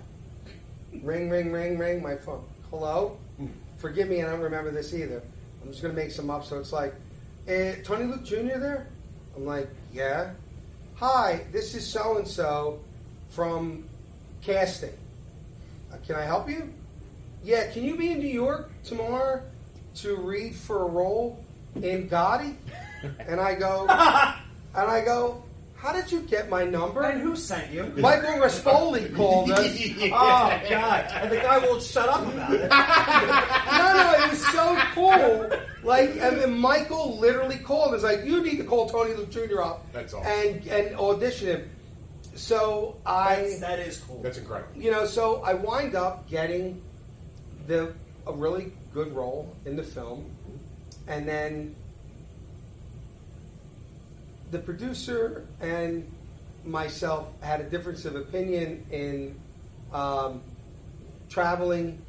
Ring, 1.02 1.30
ring, 1.30 1.52
ring, 1.52 1.78
ring. 1.78 2.02
My 2.02 2.16
phone. 2.16 2.44
Hello. 2.70 3.16
Forgive 3.76 4.08
me, 4.08 4.22
I 4.22 4.26
don't 4.28 4.40
remember 4.40 4.72
this 4.72 4.92
either. 4.92 5.22
I'm 5.62 5.70
just 5.70 5.82
gonna 5.82 5.94
make 5.94 6.10
some 6.10 6.30
up. 6.30 6.44
So 6.44 6.58
it's 6.58 6.72
like, 6.72 6.94
eh, 7.46 7.76
Tony 7.84 8.04
Luke 8.04 8.24
Jr. 8.24 8.58
there. 8.58 8.88
I'm 9.36 9.46
like, 9.46 9.68
yeah. 9.92 10.30
Hi, 11.00 11.44
this 11.52 11.76
is 11.76 11.86
so 11.86 12.16
and 12.18 12.26
so 12.26 12.80
from 13.28 13.84
casting. 14.42 14.92
Uh, 15.92 15.96
can 16.04 16.16
I 16.16 16.24
help 16.24 16.50
you? 16.50 16.72
Yeah. 17.44 17.70
Can 17.70 17.84
you 17.84 17.96
be 17.96 18.10
in 18.10 18.18
New 18.18 18.26
York 18.26 18.70
tomorrow 18.82 19.42
to 19.96 20.16
read 20.16 20.56
for 20.56 20.82
a 20.82 20.86
role 20.86 21.44
in 21.76 22.08
Gotti? 22.08 22.54
And 23.20 23.40
I 23.40 23.54
go, 23.54 23.82
and 23.82 24.90
I 24.90 25.04
go. 25.04 25.44
How 25.76 25.92
did 25.92 26.10
you 26.10 26.18
get 26.22 26.50
my 26.50 26.64
number? 26.64 27.04
And 27.04 27.20
who 27.20 27.36
sent 27.36 27.70
you? 27.70 27.92
Michael 27.96 28.40
Rispoli 28.40 29.14
called 29.14 29.52
us. 29.52 29.70
Oh 30.12 30.60
God! 30.68 31.06
And 31.12 31.30
the 31.30 31.36
guy 31.36 31.58
won't 31.58 31.80
shut 31.80 32.08
up 32.08 32.26
about 32.26 32.52
it. 32.54 32.68
No, 33.78 33.92
no, 33.94 34.24
it 34.24 34.30
was 34.30 34.46
so 34.48 34.76
cool. 34.94 35.48
Like, 35.82 36.10
and 36.10 36.38
then 36.38 36.58
Michael 36.58 37.18
literally 37.18 37.58
called. 37.58 37.94
It's 37.94 38.02
like, 38.02 38.24
you 38.24 38.42
need 38.42 38.56
to 38.56 38.64
call 38.64 38.88
Tony 38.88 39.14
Luke 39.14 39.30
Jr. 39.30 39.62
up 39.62 39.92
That's 39.92 40.12
awesome. 40.12 40.30
and 40.30 40.66
and 40.66 40.96
audition 40.96 41.48
him. 41.48 41.70
So 42.34 42.96
I, 43.06 43.36
That's, 43.36 43.60
that 43.60 43.78
is 43.80 43.98
cool. 43.98 44.22
That's 44.22 44.38
incredible. 44.38 44.80
you 44.80 44.90
know, 44.90 45.06
so 45.06 45.42
I 45.42 45.54
wind 45.54 45.94
up 45.94 46.28
getting 46.28 46.82
the 47.66 47.92
a 48.26 48.32
really 48.32 48.72
good 48.92 49.14
role 49.14 49.54
in 49.64 49.76
the 49.76 49.82
film, 49.82 50.30
and 51.06 51.28
then 51.28 51.74
the 54.50 54.58
producer 54.58 55.46
and 55.60 56.10
myself 56.64 57.28
had 57.40 57.60
a 57.60 57.64
difference 57.64 58.04
of 58.04 58.16
opinion 58.16 58.84
in 58.90 59.38
um, 59.92 60.40
traveling, 61.28 62.00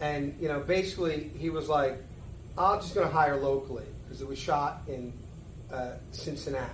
and 0.00 0.36
you 0.40 0.48
know, 0.48 0.60
basically 0.60 1.30
he 1.38 1.50
was 1.50 1.68
like, 1.68 2.02
"I'm 2.56 2.80
just 2.80 2.94
going 2.94 3.06
to 3.06 3.12
hire 3.12 3.36
locally 3.36 3.84
because 4.04 4.22
it 4.22 4.28
was 4.28 4.38
shot 4.38 4.82
in 4.88 5.12
uh, 5.72 5.92
Cincinnati." 6.10 6.70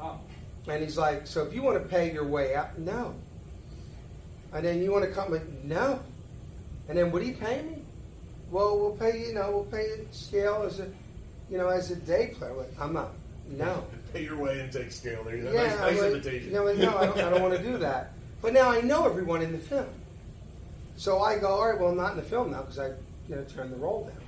Oh. 0.00 0.18
And 0.68 0.82
he's 0.82 0.98
like, 0.98 1.26
so 1.26 1.44
if 1.44 1.54
you 1.54 1.62
want 1.62 1.82
to 1.82 1.88
pay 1.88 2.12
your 2.12 2.26
way 2.26 2.54
out, 2.54 2.78
no. 2.78 3.14
And 4.52 4.64
then 4.64 4.82
you 4.82 4.92
want 4.92 5.04
to 5.04 5.10
come 5.10 5.30
with, 5.30 5.46
no. 5.64 6.00
And 6.88 6.98
then 6.98 7.10
would 7.12 7.22
he 7.22 7.32
pay 7.32 7.62
me? 7.62 7.82
Well, 8.50 8.78
we'll 8.78 8.96
pay 8.96 9.20
you, 9.20 9.26
you 9.28 9.34
know, 9.34 9.50
we'll 9.50 9.64
pay 9.64 9.84
you 9.84 10.08
scale 10.10 10.64
as 10.66 10.80
a, 10.80 10.88
you 11.50 11.56
know, 11.56 11.68
as 11.68 11.90
a 11.90 11.96
day 11.96 12.34
player. 12.36 12.52
Like, 12.52 12.72
I'm 12.80 12.92
not, 12.92 13.12
no. 13.48 13.84
Pay 14.12 14.24
your 14.24 14.36
way 14.36 14.58
and 14.58 14.72
take 14.72 14.90
scale. 14.90 15.22
There 15.22 15.36
you. 15.36 15.44
Yeah, 15.44 15.66
nice, 15.66 15.78
nice 15.78 15.98
like, 16.00 16.12
invitation. 16.12 16.48
You 16.48 16.54
know, 16.54 16.72
no, 16.72 16.98
I 16.98 17.06
don't, 17.06 17.18
I 17.18 17.30
don't 17.30 17.42
want 17.42 17.56
to 17.56 17.62
do 17.62 17.78
that. 17.78 18.12
But 18.42 18.52
now 18.52 18.68
I 18.68 18.80
know 18.80 19.06
everyone 19.06 19.40
in 19.40 19.52
the 19.52 19.58
film. 19.58 19.86
So 20.96 21.20
I 21.20 21.38
go, 21.38 21.46
all 21.46 21.70
right, 21.70 21.78
well, 21.78 21.90
I'm 21.90 21.96
not 21.96 22.10
in 22.10 22.16
the 22.16 22.24
film 22.24 22.50
now 22.50 22.62
because 22.62 22.80
I, 22.80 22.88
you 23.28 23.36
know, 23.36 23.44
turned 23.44 23.72
the 23.72 23.76
role 23.76 24.04
down. 24.04 24.19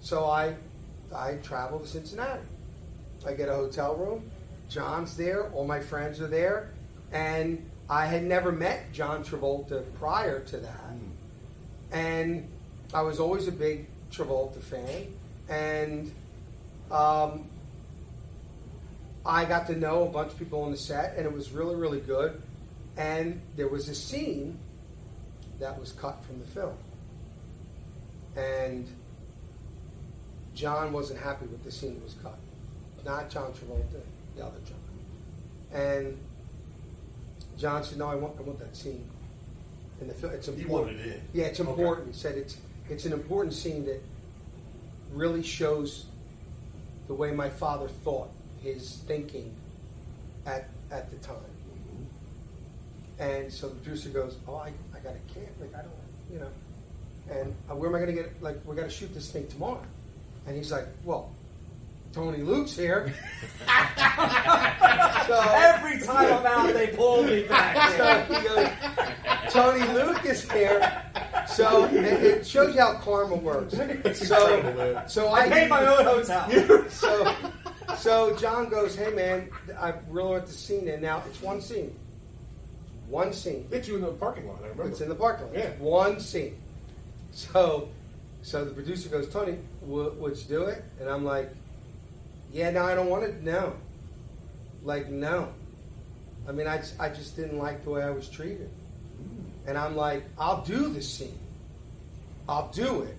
So 0.00 0.24
I, 0.24 0.54
I 1.14 1.34
travel 1.42 1.80
to 1.80 1.86
Cincinnati. 1.86 2.42
I 3.26 3.32
get 3.34 3.48
a 3.48 3.54
hotel 3.54 3.96
room. 3.96 4.30
John's 4.68 5.16
there. 5.16 5.50
All 5.50 5.66
my 5.66 5.80
friends 5.80 6.20
are 6.20 6.26
there, 6.26 6.70
and 7.12 7.68
I 7.88 8.06
had 8.06 8.22
never 8.22 8.52
met 8.52 8.92
John 8.92 9.24
Travolta 9.24 9.82
prior 9.98 10.40
to 10.40 10.58
that, 10.58 10.92
and 11.90 12.46
I 12.92 13.02
was 13.02 13.18
always 13.18 13.48
a 13.48 13.52
big 13.52 13.86
Travolta 14.10 14.60
fan, 14.60 15.06
and 15.48 16.12
um, 16.90 17.48
I 19.24 19.46
got 19.46 19.66
to 19.68 19.76
know 19.76 20.04
a 20.04 20.10
bunch 20.10 20.32
of 20.32 20.38
people 20.38 20.62
on 20.62 20.70
the 20.70 20.76
set, 20.76 21.16
and 21.16 21.24
it 21.24 21.32
was 21.32 21.50
really, 21.50 21.74
really 21.74 22.00
good. 22.00 22.40
And 22.96 23.40
there 23.56 23.68
was 23.68 23.88
a 23.88 23.94
scene 23.94 24.58
that 25.60 25.78
was 25.78 25.92
cut 25.92 26.22
from 26.24 26.40
the 26.40 26.46
film, 26.46 26.76
and 28.36 28.86
John 30.58 30.92
wasn't 30.92 31.20
happy 31.20 31.46
with 31.46 31.62
the 31.62 31.70
scene 31.70 31.94
that 31.94 32.02
was 32.02 32.14
cut. 32.20 32.36
Not 33.04 33.30
John 33.30 33.52
Travolta, 33.52 34.00
the 34.36 34.44
other 34.44 34.58
John. 34.66 34.76
And 35.72 36.18
John 37.56 37.84
said, 37.84 37.96
"No, 37.98 38.08
I 38.08 38.16
want, 38.16 38.34
I 38.40 38.42
want 38.42 38.58
that 38.58 38.76
scene 38.76 39.08
in 40.00 40.08
the 40.08 40.14
film. 40.14 40.32
It's 40.32 40.48
He 40.48 40.62
important. 40.62 40.96
wanted 40.98 41.12
it. 41.12 41.22
Yeah, 41.32 41.44
it's 41.44 41.60
Okay. 41.60 41.70
important." 41.70 42.08
He 42.08 42.12
said, 42.12 42.36
"It's 42.36 42.56
it's 42.90 43.04
an 43.04 43.12
important 43.12 43.54
scene 43.54 43.84
that 43.84 44.02
really 45.12 45.44
shows 45.44 46.06
the 47.06 47.14
way 47.14 47.30
my 47.30 47.48
father 47.48 47.86
thought, 47.86 48.28
his 48.60 48.96
thinking 49.06 49.54
at 50.44 50.68
at 50.90 51.08
the 51.10 51.16
time." 51.18 51.36
And 53.20 53.52
so 53.52 53.68
the 53.68 53.76
producer 53.76 54.08
goes, 54.08 54.36
"Oh, 54.48 54.56
I, 54.56 54.72
I 54.92 54.98
got 54.98 55.14
a 55.14 55.32
kid. 55.32 55.50
Like 55.60 55.72
I 55.76 55.82
don't, 55.82 55.92
you 56.32 56.40
know." 56.40 56.50
And 57.30 57.54
uh, 57.70 57.76
where 57.76 57.88
am 57.90 57.94
I 57.94 58.00
going 58.00 58.16
to 58.16 58.22
get? 58.22 58.42
Like, 58.42 58.58
we 58.66 58.74
got 58.74 58.84
to 58.84 58.90
shoot 58.90 59.12
this 59.14 59.30
thing 59.30 59.46
tomorrow. 59.48 59.82
And 60.46 60.56
he's 60.56 60.72
like, 60.72 60.86
"Well, 61.04 61.30
Tony 62.12 62.38
Luke's 62.38 62.76
here." 62.76 63.12
so 65.26 65.40
Every 65.54 66.00
time 66.00 66.32
I'm 66.32 66.46
out, 66.46 66.72
they 66.72 66.88
pull 66.88 67.22
me 67.22 67.42
back. 67.44 67.92
so 68.28 68.34
he 68.34 68.48
goes, 68.48 68.68
Tony 69.52 69.92
Luke 69.92 70.24
is 70.24 70.50
here. 70.50 71.02
So 71.46 71.84
it, 71.86 72.04
it 72.04 72.46
shows 72.46 72.74
you 72.74 72.80
how 72.80 72.94
karma 72.94 73.36
works. 73.36 73.74
So, 74.18 75.04
so 75.06 75.28
I 75.28 75.40
I 75.40 75.48
paid 75.48 75.68
my 75.68 75.84
own 75.86 76.04
hotel. 76.04 76.88
So, 76.90 77.34
so 77.96 78.36
John 78.36 78.68
goes, 78.68 78.94
"Hey 78.94 79.10
man, 79.12 79.48
I 79.78 79.94
really 80.10 80.30
want 80.30 80.46
the 80.46 80.52
scene 80.52 80.88
in. 80.88 81.00
Now 81.00 81.22
it's 81.28 81.40
one 81.42 81.60
scene, 81.60 81.94
one 83.08 83.32
scene. 83.32 83.66
Hit 83.70 83.88
you 83.88 83.96
in 83.96 84.02
the 84.02 84.08
parking 84.12 84.46
lot. 84.48 84.58
I 84.60 84.68
remember. 84.68 84.88
It's 84.90 85.00
in 85.00 85.08
the 85.08 85.14
parking 85.14 85.46
lot. 85.46 85.56
Yeah. 85.56 85.70
One 85.78 86.20
scene. 86.20 86.56
So, 87.32 87.88
so 88.42 88.64
the 88.64 88.70
producer 88.72 89.08
goes, 89.08 89.28
Tony, 89.28 89.52
w- 89.52 89.60
would 89.88 90.36
you 90.36 90.44
do 90.44 90.62
it? 90.64 90.84
And 91.00 91.08
I'm 91.08 91.24
like, 91.24 91.50
Yeah, 92.52 92.70
no, 92.70 92.84
I 92.84 92.94
don't 92.94 93.08
want 93.08 93.24
it. 93.24 93.42
No, 93.42 93.74
like 94.84 95.08
no. 95.08 95.48
I 96.48 96.52
mean, 96.52 96.66
I, 96.66 96.78
just- 96.78 96.98
I 96.98 97.08
just 97.10 97.36
didn't 97.36 97.58
like 97.58 97.84
the 97.84 97.90
way 97.90 98.02
I 98.02 98.10
was 98.10 98.28
treated. 98.28 98.70
And 99.66 99.76
I'm 99.76 99.94
like, 99.96 100.24
I'll 100.38 100.62
do 100.62 100.88
the 100.88 101.02
scene. 101.02 101.38
I'll 102.48 102.70
do 102.72 103.02
it 103.02 103.14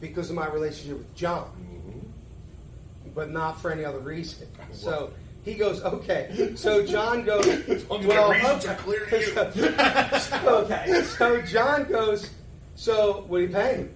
because 0.00 0.30
of 0.30 0.36
my 0.36 0.46
relationship 0.48 0.98
with 0.98 1.14
John, 1.16 1.50
Mhm. 1.60 3.14
but 3.14 3.30
not 3.30 3.60
for 3.60 3.72
any 3.72 3.84
other 3.84 3.98
reason. 3.98 4.46
So 4.72 5.10
he 5.44 5.54
goes, 5.54 5.82
okay. 5.82 6.52
So 6.54 6.86
John 6.86 7.24
goes, 7.24 7.44
well, 7.90 8.30
okay. 8.32 8.68
are 8.68 8.76
clear 8.76 9.06
to 9.06 9.18
you. 9.56 10.20
so, 10.20 10.48
okay. 10.64 11.02
So 11.02 11.40
John 11.42 11.84
goes, 11.84 12.30
so 12.76 13.24
what 13.26 13.38
do 13.38 13.42
you 13.44 13.48
pay 13.48 13.88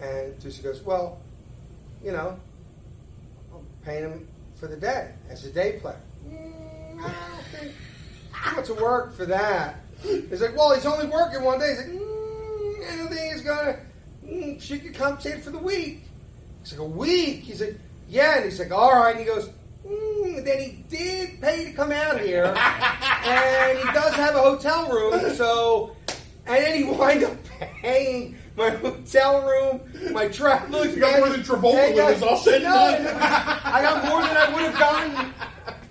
And 0.00 0.34
she 0.42 0.62
goes, 0.62 0.80
well, 0.82 1.18
you 2.02 2.12
know, 2.12 2.38
I'm 3.52 3.66
paying 3.84 4.04
him 4.04 4.28
for 4.54 4.66
the 4.66 4.76
day 4.76 5.12
as 5.28 5.44
a 5.44 5.50
day 5.50 5.78
player. 5.80 6.00
Mm, 6.28 7.00
I 7.02 7.02
don't 7.02 7.44
think 7.60 7.72
too 8.44 8.56
much 8.56 8.80
work 8.80 9.14
for 9.14 9.26
that. 9.26 9.80
He's 10.02 10.40
like, 10.40 10.56
well, 10.56 10.74
he's 10.74 10.86
only 10.86 11.06
working 11.06 11.42
one 11.42 11.58
day. 11.58 11.70
He's 11.70 11.78
like, 11.78 11.88
mm, 11.88 12.92
I 12.92 12.96
don't 12.96 13.08
think 13.08 13.32
he's 13.32 13.42
gonna. 13.42 13.78
Mm, 14.24 14.60
she 14.60 14.78
could 14.78 14.94
compensate 14.94 15.42
for 15.42 15.50
the 15.50 15.58
week. 15.58 16.02
He's 16.62 16.72
like, 16.72 16.80
a 16.80 16.84
week? 16.84 17.40
He's 17.40 17.60
like, 17.60 17.78
yeah. 18.08 18.36
And 18.36 18.44
he's 18.44 18.58
like, 18.58 18.70
all 18.70 18.92
right. 18.92 19.10
And 19.10 19.20
he 19.20 19.26
goes, 19.26 19.50
mm, 19.86 20.44
then 20.44 20.60
he 20.60 20.84
did 20.88 21.40
pay 21.40 21.66
to 21.66 21.72
come 21.72 21.92
out 21.92 22.20
here, 22.20 22.44
and 22.44 23.78
he 23.78 23.84
does 23.92 24.14
have 24.14 24.34
a 24.34 24.40
hotel 24.40 24.88
room. 24.88 25.34
So, 25.34 25.96
and 26.46 26.64
then 26.64 26.76
he 26.76 26.84
wind 26.84 27.24
up 27.24 27.36
paying 27.82 28.36
my 28.60 28.70
hotel 28.70 29.42
room, 29.48 30.12
my 30.12 30.28
travel 30.28 30.84
You 30.86 30.96
got 31.00 31.18
more 31.18 31.28
than 31.30 31.40
Travolta 31.40 31.86
And 31.88 31.94
when 31.96 32.04
I- 32.06 32.10
it's 32.12 32.22
all 32.22 32.36
said 32.36 32.54
and 32.62 32.64
done. 32.64 33.06
I 33.16 33.82
got 33.82 34.04
more 34.08 34.20
than 34.22 34.36
I 34.36 34.52
would 34.54 34.62
have 34.70 34.78
gotten. 34.78 35.34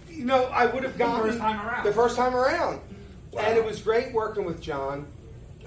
You 0.10 0.26
know, 0.26 0.46
I 0.46 0.66
would 0.68 0.84
have 0.84 0.98
gotten 0.98 1.26
first 1.28 1.40
time 1.40 1.68
around. 1.68 1.84
The 1.86 1.94
first 1.94 2.16
time 2.16 2.36
around, 2.36 2.82
Wow. 3.32 3.42
and 3.42 3.58
it 3.58 3.66
was 3.66 3.82
great 3.82 4.14
working 4.14 4.46
with 4.46 4.62
John. 4.62 5.08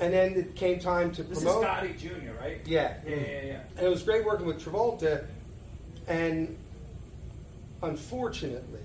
And 0.01 0.13
then 0.13 0.33
it 0.35 0.55
came 0.57 0.79
time 0.79 1.13
to 1.13 1.23
This 1.23 1.39
is 1.39 1.45
promote. 1.45 1.65
Gotti 1.65 1.99
Jr., 1.99 2.33
right? 2.41 2.61
Yeah. 2.65 2.95
Yeah, 3.07 3.17
yeah, 3.17 3.43
yeah. 3.45 3.61
And 3.77 3.87
it 3.87 3.89
was 3.91 4.03
great 4.03 4.25
working 4.25 4.47
with 4.47 4.63
Travolta. 4.65 5.25
And 6.09 6.57
unfortunately, 7.83 8.81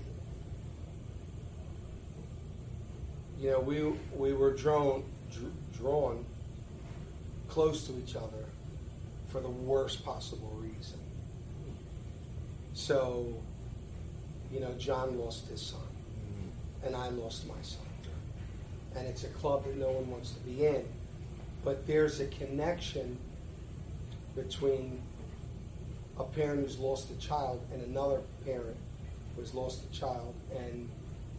you 3.40 3.50
know, 3.50 3.60
we 3.60 3.82
we 4.16 4.32
were 4.32 4.52
drawn 4.54 5.02
dr- 5.32 5.52
drawn 5.80 6.24
close 7.48 7.86
to 7.86 7.98
each 7.98 8.14
other 8.14 8.44
for 9.28 9.40
the 9.40 9.48
worst 9.48 10.04
possible 10.04 10.52
reason. 10.60 10.98
So, 12.74 13.34
you 14.52 14.60
know, 14.60 14.72
John 14.78 15.18
lost 15.18 15.48
his 15.48 15.60
son, 15.60 15.80
mm-hmm. 15.80 16.86
and 16.86 16.96
I 16.96 17.08
lost 17.08 17.46
my 17.46 17.60
son. 17.62 17.82
And 18.96 19.06
it's 19.06 19.24
a 19.24 19.28
club 19.28 19.64
that 19.64 19.76
no 19.76 19.90
one 19.90 20.10
wants 20.10 20.32
to 20.32 20.40
be 20.40 20.66
in. 20.66 20.84
But 21.64 21.86
there's 21.86 22.20
a 22.20 22.26
connection 22.26 23.18
between 24.34 25.00
a 26.18 26.24
parent 26.24 26.62
who's 26.62 26.78
lost 26.78 27.10
a 27.10 27.16
child 27.16 27.60
and 27.72 27.82
another 27.82 28.20
parent 28.44 28.76
who's 29.36 29.54
lost 29.54 29.82
a 29.84 29.96
child. 29.96 30.34
And 30.56 30.88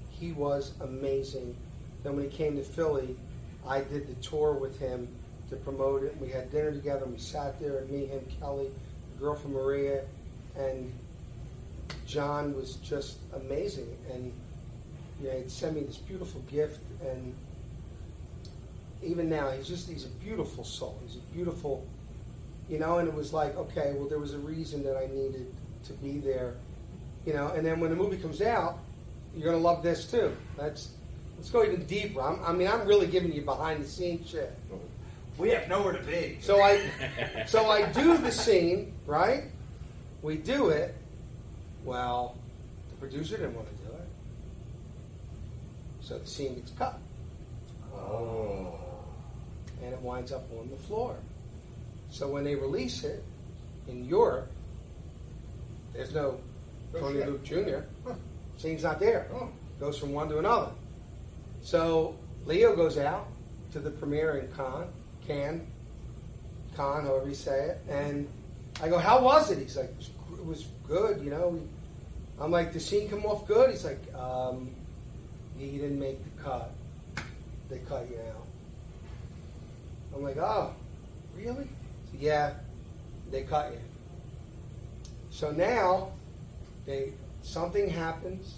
he 0.10 0.32
was 0.32 0.74
amazing. 0.82 1.56
Then 2.04 2.16
when 2.16 2.30
he 2.30 2.36
came 2.36 2.56
to 2.58 2.64
Philly, 2.64 3.16
I 3.68 3.82
did 3.82 4.08
the 4.08 4.16
tour 4.22 4.54
with 4.54 4.80
him 4.80 5.08
to 5.50 5.56
promote 5.58 6.04
it. 6.04 6.16
We 6.20 6.30
had 6.30 6.52
dinner 6.52 6.72
together. 6.72 7.06
We 7.06 7.18
sat 7.18 7.60
there, 7.60 7.80
and 7.80 7.90
me, 7.90 8.06
him, 8.06 8.22
Kelly, 8.40 8.70
the 9.14 9.20
girl 9.20 9.36
from 9.36 9.54
Maria, 9.54 10.04
and 10.58 10.92
John 12.06 12.56
was 12.56 12.76
just 12.76 13.18
amazing. 13.36 13.96
And 14.12 14.32
you 15.22 15.30
know, 15.30 15.38
he'd 15.38 15.52
send 15.52 15.76
me 15.76 15.82
this 15.82 15.98
beautiful 15.98 16.42
gift, 16.50 16.80
and 17.02 17.34
even 19.04 19.30
now, 19.30 19.50
he's 19.52 19.68
just 19.68 19.90
he's 19.90 20.06
a 20.06 20.10
beautiful 20.10 20.64
soul. 20.64 21.00
He's 21.06 21.16
a 21.16 21.34
beautiful, 21.34 21.86
you 22.70 22.80
know. 22.80 22.98
And 23.00 23.08
it 23.08 23.14
was 23.14 23.34
like, 23.34 23.56
okay, 23.56 23.94
well, 23.96 24.08
there 24.08 24.20
was 24.20 24.34
a 24.34 24.40
reason 24.40 24.84
that 24.84 24.98
I 24.98 25.08
needed 25.08 25.54
to 25.86 25.94
be 25.94 26.20
there, 26.20 26.56
you 27.26 27.34
know. 27.34 27.50
And 27.50 27.66
then 27.66 27.80
when 27.80 27.90
the 27.90 27.96
movie 27.96 28.18
comes 28.18 28.42
out, 28.42 28.80
you're 29.36 29.46
gonna 29.46 29.64
love 29.64 29.84
this 29.84 30.10
too. 30.10 30.36
That's 30.58 30.90
let's 31.38 31.50
go 31.50 31.64
even 31.64 31.86
deeper. 31.86 32.22
I'm, 32.22 32.44
I 32.44 32.52
mean, 32.52 32.68
I'm 32.68 32.86
really 32.86 33.08
giving 33.08 33.32
you 33.32 33.42
behind 33.42 33.84
the 33.84 33.88
scenes 33.88 34.30
shit. 34.30 34.54
We 35.40 35.50
have 35.52 35.70
nowhere 35.70 35.94
to 35.94 36.04
be. 36.04 36.38
So 36.42 36.62
I, 36.62 36.82
so 37.48 37.70
I 37.70 37.90
do 37.94 38.18
the 38.18 38.32
scene, 38.32 38.94
right? 39.08 39.46
We 40.22 40.36
do 40.36 40.70
it. 40.70 40.94
Well, 41.86 42.36
the 42.90 42.96
producer 42.98 43.38
didn't 43.38 43.56
want 43.56 43.70
to 43.70 43.86
do 43.88 43.94
it, 43.94 44.08
so 46.02 46.18
the 46.20 46.28
scene 46.28 46.56
gets 46.56 46.72
cut, 46.72 47.00
Oh. 47.96 48.78
and 49.82 49.94
it 49.94 50.02
winds 50.02 50.34
up 50.34 50.44
on 50.60 50.70
the 50.70 50.76
floor. 50.76 51.16
So 52.10 52.28
when 52.28 52.44
they 52.44 52.56
release 52.56 53.06
it 53.06 53.24
in 53.88 54.04
Europe, 54.04 54.52
there's 55.94 56.14
no 56.14 56.42
Tony. 56.94 57.24
Luke 57.24 57.44
Jr. 57.46 57.80
Scene's 58.58 58.84
not 58.84 59.00
there. 59.00 59.28
Oh. 59.34 59.48
Goes 59.80 59.98
from 59.98 60.12
one 60.12 60.28
to 60.30 60.40
another. 60.40 60.72
So 61.62 62.18
Leo 62.46 62.76
goes 62.76 62.98
out 62.98 63.28
to 63.72 63.80
the 63.80 63.90
premiere 63.92 64.38
in 64.40 64.52
Cannes, 64.54 64.90
Cannes, 65.30 65.68
Cannes, 66.76 67.06
however 67.06 67.30
you 67.30 67.36
say 67.36 67.68
it, 67.68 67.82
and 67.88 68.28
I 68.82 68.90
go, 68.90 68.98
"How 68.98 69.22
was 69.24 69.52
it?" 69.52 69.60
He's 69.60 69.78
like, 69.78 69.90
"It 69.90 69.98
was, 69.98 70.10
it 70.40 70.46
was 70.46 70.68
good, 70.88 71.22
you 71.24 71.30
know." 71.30 71.62
I'm 72.40 72.52
like, 72.52 72.74
"The 72.74 72.80
scene 72.80 73.08
come 73.10 73.26
off 73.26 73.48
good?" 73.48 73.70
He's 73.70 73.86
like, 73.86 74.02
um, 74.16 74.72
"You 75.58 75.80
didn't 75.80 76.00
make 76.00 76.18
the 76.24 76.42
cut. 76.42 76.72
They 77.70 77.78
cut 77.80 78.10
you 78.10 78.18
out." 78.18 78.48
I'm 80.16 80.24
like, 80.24 80.38
"Oh, 80.38 80.74
really?" 81.38 81.66
So, 82.12 82.18
yeah, 82.20 82.54
they 83.30 83.44
cut 83.44 83.72
you. 83.72 83.80
So 85.30 85.52
now, 85.52 86.12
they 86.88 87.14
something 87.44 87.88
happens. 87.88 88.56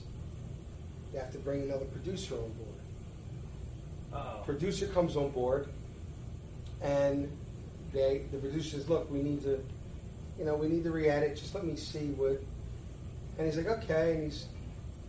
They 1.12 1.20
have 1.20 1.34
to 1.34 1.40
bring 1.40 1.64
another 1.64 1.84
producer 1.86 2.36
on 2.36 2.52
board 2.54 2.80
Uh-oh. 4.14 4.44
producer 4.46 4.88
comes 4.88 5.18
on 5.18 5.30
board 5.32 5.68
and 6.82 7.32
they 7.94 8.24
the 8.32 8.38
producer 8.38 8.78
says, 8.78 8.90
Look, 8.90 9.10
we 9.12 9.22
need 9.22 9.42
to 9.44 9.64
you 10.40 10.46
know, 10.46 10.56
we 10.56 10.68
need 10.68 10.84
to 10.84 10.92
re-edit, 10.92 11.36
just 11.36 11.54
let 11.54 11.64
me 11.66 11.76
see 11.76 12.08
what 12.18 12.42
and 13.38 13.48
he's 13.48 13.58
like, 13.58 13.68
Okay, 13.68 14.14
and 14.14 14.24
he's 14.24 14.48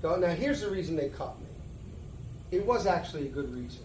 go 0.00 0.16
now 0.16 0.28
here's 0.28 0.60
the 0.60 0.70
reason 0.70 0.96
they 0.96 1.08
cut 1.08 1.38
me. 1.40 1.46
It 2.50 2.66
was 2.66 2.86
actually 2.86 3.26
a 3.26 3.30
good 3.30 3.52
reason. 3.54 3.84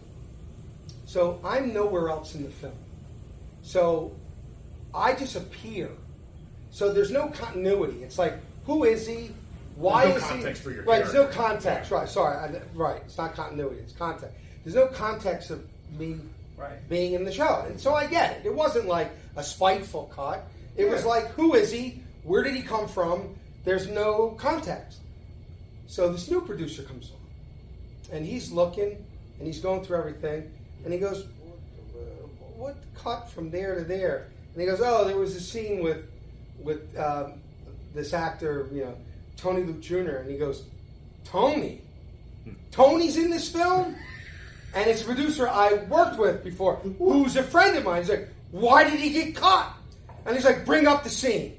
So 1.06 1.40
I'm 1.44 1.74
nowhere 1.74 2.10
else 2.10 2.36
in 2.36 2.44
the 2.44 2.50
film. 2.50 2.74
So 3.62 4.14
I 4.94 5.14
just 5.14 5.36
appear. 5.36 5.90
So 6.72 6.92
there's 6.92 7.12
no 7.12 7.28
continuity. 7.30 8.04
It's 8.04 8.18
like, 8.20 8.40
who 8.66 8.84
is 8.84 9.08
he? 9.08 9.32
Why 9.76 10.06
no 10.06 10.16
is 10.16 10.24
context 10.24 10.62
he? 10.62 10.70
for 10.70 10.72
your 10.72 10.84
right. 10.84 11.04
There's 11.04 11.14
no 11.14 11.28
character. 11.28 11.42
context. 11.42 11.92
Right. 11.92 12.10
Sorry. 12.10 12.36
I, 12.36 12.62
right. 12.74 13.02
It's 13.06 13.18
not 13.18 13.36
continuity. 13.36 13.78
It's 13.78 13.94
context. 13.94 14.36
There's 14.64 14.76
no 14.76 14.88
context 14.88 15.50
of 15.50 15.66
me 15.98 16.18
Right. 16.58 16.90
being 16.90 17.14
in 17.14 17.24
the 17.24 17.32
show, 17.32 17.66
and 17.68 17.80
so 17.80 17.94
I 17.94 18.08
get 18.08 18.38
it. 18.38 18.46
It 18.48 18.54
wasn't 18.54 18.88
like 18.88 19.12
a 19.36 19.44
spiteful 19.44 20.12
cut. 20.14 20.48
It 20.76 20.90
was 20.90 21.06
like, 21.06 21.28
who 21.28 21.54
is 21.54 21.72
he? 21.72 22.02
Where 22.24 22.44
did 22.44 22.56
he 22.56 22.64
come 22.64 22.88
from? 22.88 23.36
There's 23.64 23.88
no 23.88 24.30
context. 24.40 25.00
So 25.88 26.12
this 26.12 26.30
new 26.30 26.42
producer 26.42 26.84
comes 26.84 27.12
on, 27.12 28.16
and 28.16 28.26
he's 28.26 28.52
looking, 28.52 28.98
and 29.38 29.48
he's 29.48 29.60
going 29.60 29.84
through 29.84 29.98
everything, 29.98 30.52
and 30.84 30.92
he 30.94 31.00
goes, 31.00 31.26
"What 32.56 32.76
cut 32.96 33.30
from 33.30 33.50
there 33.52 33.76
to 33.76 33.84
there?" 33.84 34.28
And 34.54 34.62
he 34.62 34.68
goes, 34.68 34.82
"Oh, 34.84 35.06
there 35.06 35.18
was 35.18 35.36
a 35.36 35.40
scene 35.42 35.84
with 35.84 36.06
with 36.60 36.98
um, 36.98 37.34
this 37.94 38.14
actor, 38.14 38.68
you 38.72 38.84
know, 38.84 38.96
Tony 39.38 39.64
Luke 39.64 39.80
Jr." 39.80 40.18
And 40.18 40.30
he 40.32 40.38
goes, 40.38 40.64
"Tony, 41.24 41.82
Tony's 42.72 43.16
in 43.18 43.30
this 43.30 43.50
film." 43.50 43.96
And 44.78 44.88
it's 44.88 45.02
a 45.02 45.06
producer 45.06 45.50
I 45.50 45.74
worked 45.90 46.20
with 46.20 46.44
before, 46.44 46.76
who's 47.00 47.36
a 47.36 47.42
friend 47.42 47.76
of 47.76 47.84
mine. 47.84 48.04
He's 48.04 48.12
like, 48.12 48.30
"Why 48.52 48.84
did 48.84 49.00
he 49.00 49.10
get 49.10 49.36
caught?" 49.36 49.76
And 50.24 50.36
he's 50.36 50.46
like, 50.46 50.66
"Bring 50.66 50.86
up 50.86 51.04
the 51.04 51.10
scene." 51.10 51.58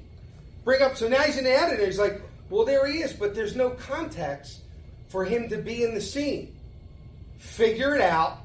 Bring 0.63 0.81
up. 0.81 0.95
So 0.95 1.09
now 1.09 1.23
he's 1.23 1.35
in 1.35 1.45
an 1.45 1.51
editor. 1.51 1.85
He's 1.85 1.99
like, 1.99 2.21
"Well, 2.49 2.63
there 2.63 2.87
he 2.87 2.99
is, 2.99 3.11
but 3.11 3.35
there's 3.35 3.57
no 3.57 3.71
context 3.71 4.61
for 5.09 5.25
him 5.25 5.49
to 5.49 5.57
be 5.57 5.83
in 5.83 5.93
the 5.93 5.99
scene. 5.99 6.55
Figure 7.39 7.93
it 7.93 8.01
out. 8.01 8.37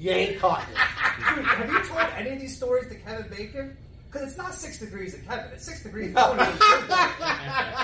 You 0.00 0.10
ain't 0.10 0.40
caught 0.40 0.66
yet." 0.74 1.36
Dude, 1.36 1.46
have 1.46 1.70
you 1.70 1.84
told 1.84 2.08
any 2.16 2.30
of 2.30 2.40
these 2.40 2.56
stories 2.56 2.88
to 2.88 2.96
Kevin 2.96 3.28
Bacon? 3.30 3.76
Because 4.10 4.28
it's 4.28 4.38
not 4.38 4.54
six 4.54 4.78
degrees 4.78 5.14
of 5.14 5.26
Kevin; 5.26 5.46
it's 5.54 5.64
six 5.64 5.82
degrees. 5.82 6.14
Of 6.16 6.36
Tony 6.36 6.42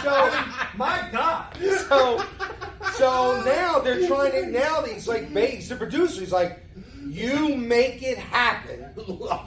So, 0.02 0.44
My 0.76 1.08
God. 1.12 1.56
so, 1.88 2.24
so 2.94 3.42
now 3.44 3.78
they're 3.78 4.06
trying 4.08 4.32
to. 4.32 4.46
Now 4.46 4.80
these 4.80 5.06
like, 5.06 5.28
he's 5.28 5.68
the 5.68 5.76
producers 5.76 6.32
like, 6.32 6.64
"You 7.06 7.54
make 7.54 8.02
it 8.02 8.18
happen." 8.18 8.86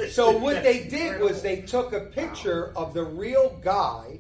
So 0.10 0.32
what 0.38 0.64
they 0.64 0.88
did 0.88 1.20
was 1.20 1.42
they 1.42 1.62
took 1.62 1.92
a 1.92 2.02
picture 2.02 2.72
of 2.78 2.94
the 2.94 3.04
real 3.04 3.60
guy 3.62 4.20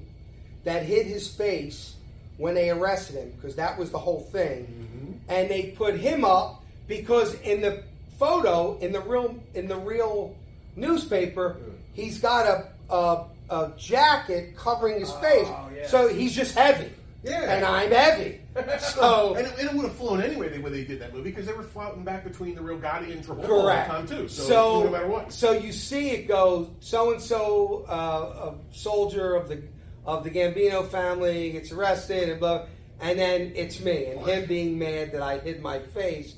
that 0.66 0.84
hid 0.84 1.07
his 1.07 1.30
face 1.30 1.95
when 2.38 2.55
they 2.55 2.70
arrested 2.70 3.16
him 3.16 3.32
because 3.32 3.55
that 3.55 3.78
was 3.78 3.89
the 3.91 3.99
whole 3.99 4.22
thing, 4.22 4.66
mm-hmm. 4.66 5.12
and 5.30 5.49
they 5.49 5.74
put 5.78 5.95
him 5.95 6.26
up 6.26 6.62
because 6.88 7.36
in 7.41 7.62
the 7.62 7.84
photo 8.18 8.78
in 8.80 8.91
the 8.91 8.99
real 8.99 9.41
in 9.53 9.70
the 9.70 9.78
real 9.78 10.36
newspaper 10.76 11.57
mm. 11.57 11.78
He's 11.94 12.20
got 12.20 12.46
a 12.46 12.94
a, 12.94 13.26
a 13.50 13.72
jacket 13.78 14.56
covering 14.56 15.00
his 15.00 15.12
oh, 15.12 15.22
face, 15.22 15.48
yeah. 15.48 15.88
so 15.88 16.08
he's 16.08 16.36
just 16.36 16.56
heavy. 16.56 16.92
Yeah. 17.24 17.54
and 17.54 17.66
I'm 17.66 17.92
heavy. 17.92 18.42
So 18.80 19.36
and 19.36 19.48
it, 19.48 19.54
it 19.60 19.74
would 19.74 19.86
have 19.86 19.96
flown 19.96 20.22
anyway 20.22 20.50
the 20.50 20.60
way 20.60 20.70
they 20.70 20.84
did 20.84 21.00
that 21.00 21.14
movie 21.14 21.30
because 21.30 21.46
they 21.46 21.54
were 21.54 21.64
floating 21.64 22.04
back 22.04 22.26
between 22.26 22.56
the 22.56 22.62
real 22.62 22.78
Gotti 22.78 23.12
and 23.12 23.24
Travolta 23.24 23.46
Correct. 23.46 23.90
all 23.90 24.02
the 24.02 24.08
time 24.08 24.18
too. 24.18 24.28
So, 24.28 24.44
so 24.44 24.84
no 24.84 24.90
matter 24.90 25.08
what. 25.08 25.32
So 25.32 25.52
you 25.54 25.72
see 25.72 26.10
it 26.10 26.28
go 26.28 26.70
so 26.82 27.14
and 27.14 27.22
so 27.22 27.86
a 27.88 28.76
soldier 28.76 29.36
of 29.36 29.48
the 29.48 29.62
of 30.06 30.24
the 30.24 30.30
Gambino 30.30 30.86
family 30.90 31.52
gets 31.52 31.72
arrested 31.72 32.30
and 32.30 32.40
blah, 32.40 32.66
and 33.00 33.18
then 33.18 33.54
it's 33.56 33.80
me 33.80 34.08
and 34.08 34.26
him 34.26 34.46
being 34.46 34.78
mad 34.78 35.14
that 35.14 35.22
I 35.22 35.38
hid 35.38 35.62
my 35.62 35.80
face, 35.80 36.36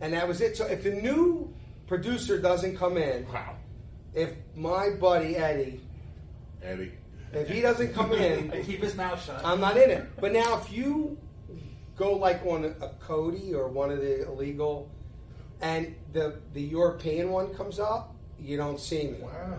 and 0.00 0.12
that 0.14 0.26
was 0.26 0.40
it. 0.40 0.56
So 0.56 0.66
if 0.66 0.82
the 0.82 0.92
new 0.92 1.52
producer 1.86 2.40
doesn't 2.40 2.76
come 2.76 2.96
in, 2.96 3.26
Wow, 3.32 3.54
if 4.14 4.32
my 4.54 4.90
buddy 4.90 5.36
Eddie, 5.36 5.80
Eddie. 6.62 6.92
if 7.32 7.48
he 7.48 7.60
doesn't 7.60 7.92
come 7.94 8.12
in, 8.28 8.50
And 8.50 8.64
keep 8.66 8.82
his 8.82 8.94
mouth 8.94 9.24
shut. 9.24 9.44
I'm 9.44 9.60
not 9.60 9.76
in 9.76 9.90
it. 9.90 10.04
But 10.20 10.32
now, 10.32 10.58
if 10.58 10.72
you 10.72 11.18
go 11.96 12.14
like 12.14 12.44
on 12.46 12.64
a, 12.64 12.68
a 12.84 12.90
Kodi 13.00 13.54
or 13.54 13.68
one 13.68 13.90
of 13.90 14.00
the 14.00 14.26
illegal, 14.26 14.90
and 15.60 15.94
the 16.12 16.40
the 16.52 16.62
European 16.62 17.30
one 17.30 17.54
comes 17.54 17.78
up, 17.78 18.14
you 18.38 18.56
don't 18.56 18.80
see 18.80 19.08
me. 19.08 19.18
Wow. 19.20 19.58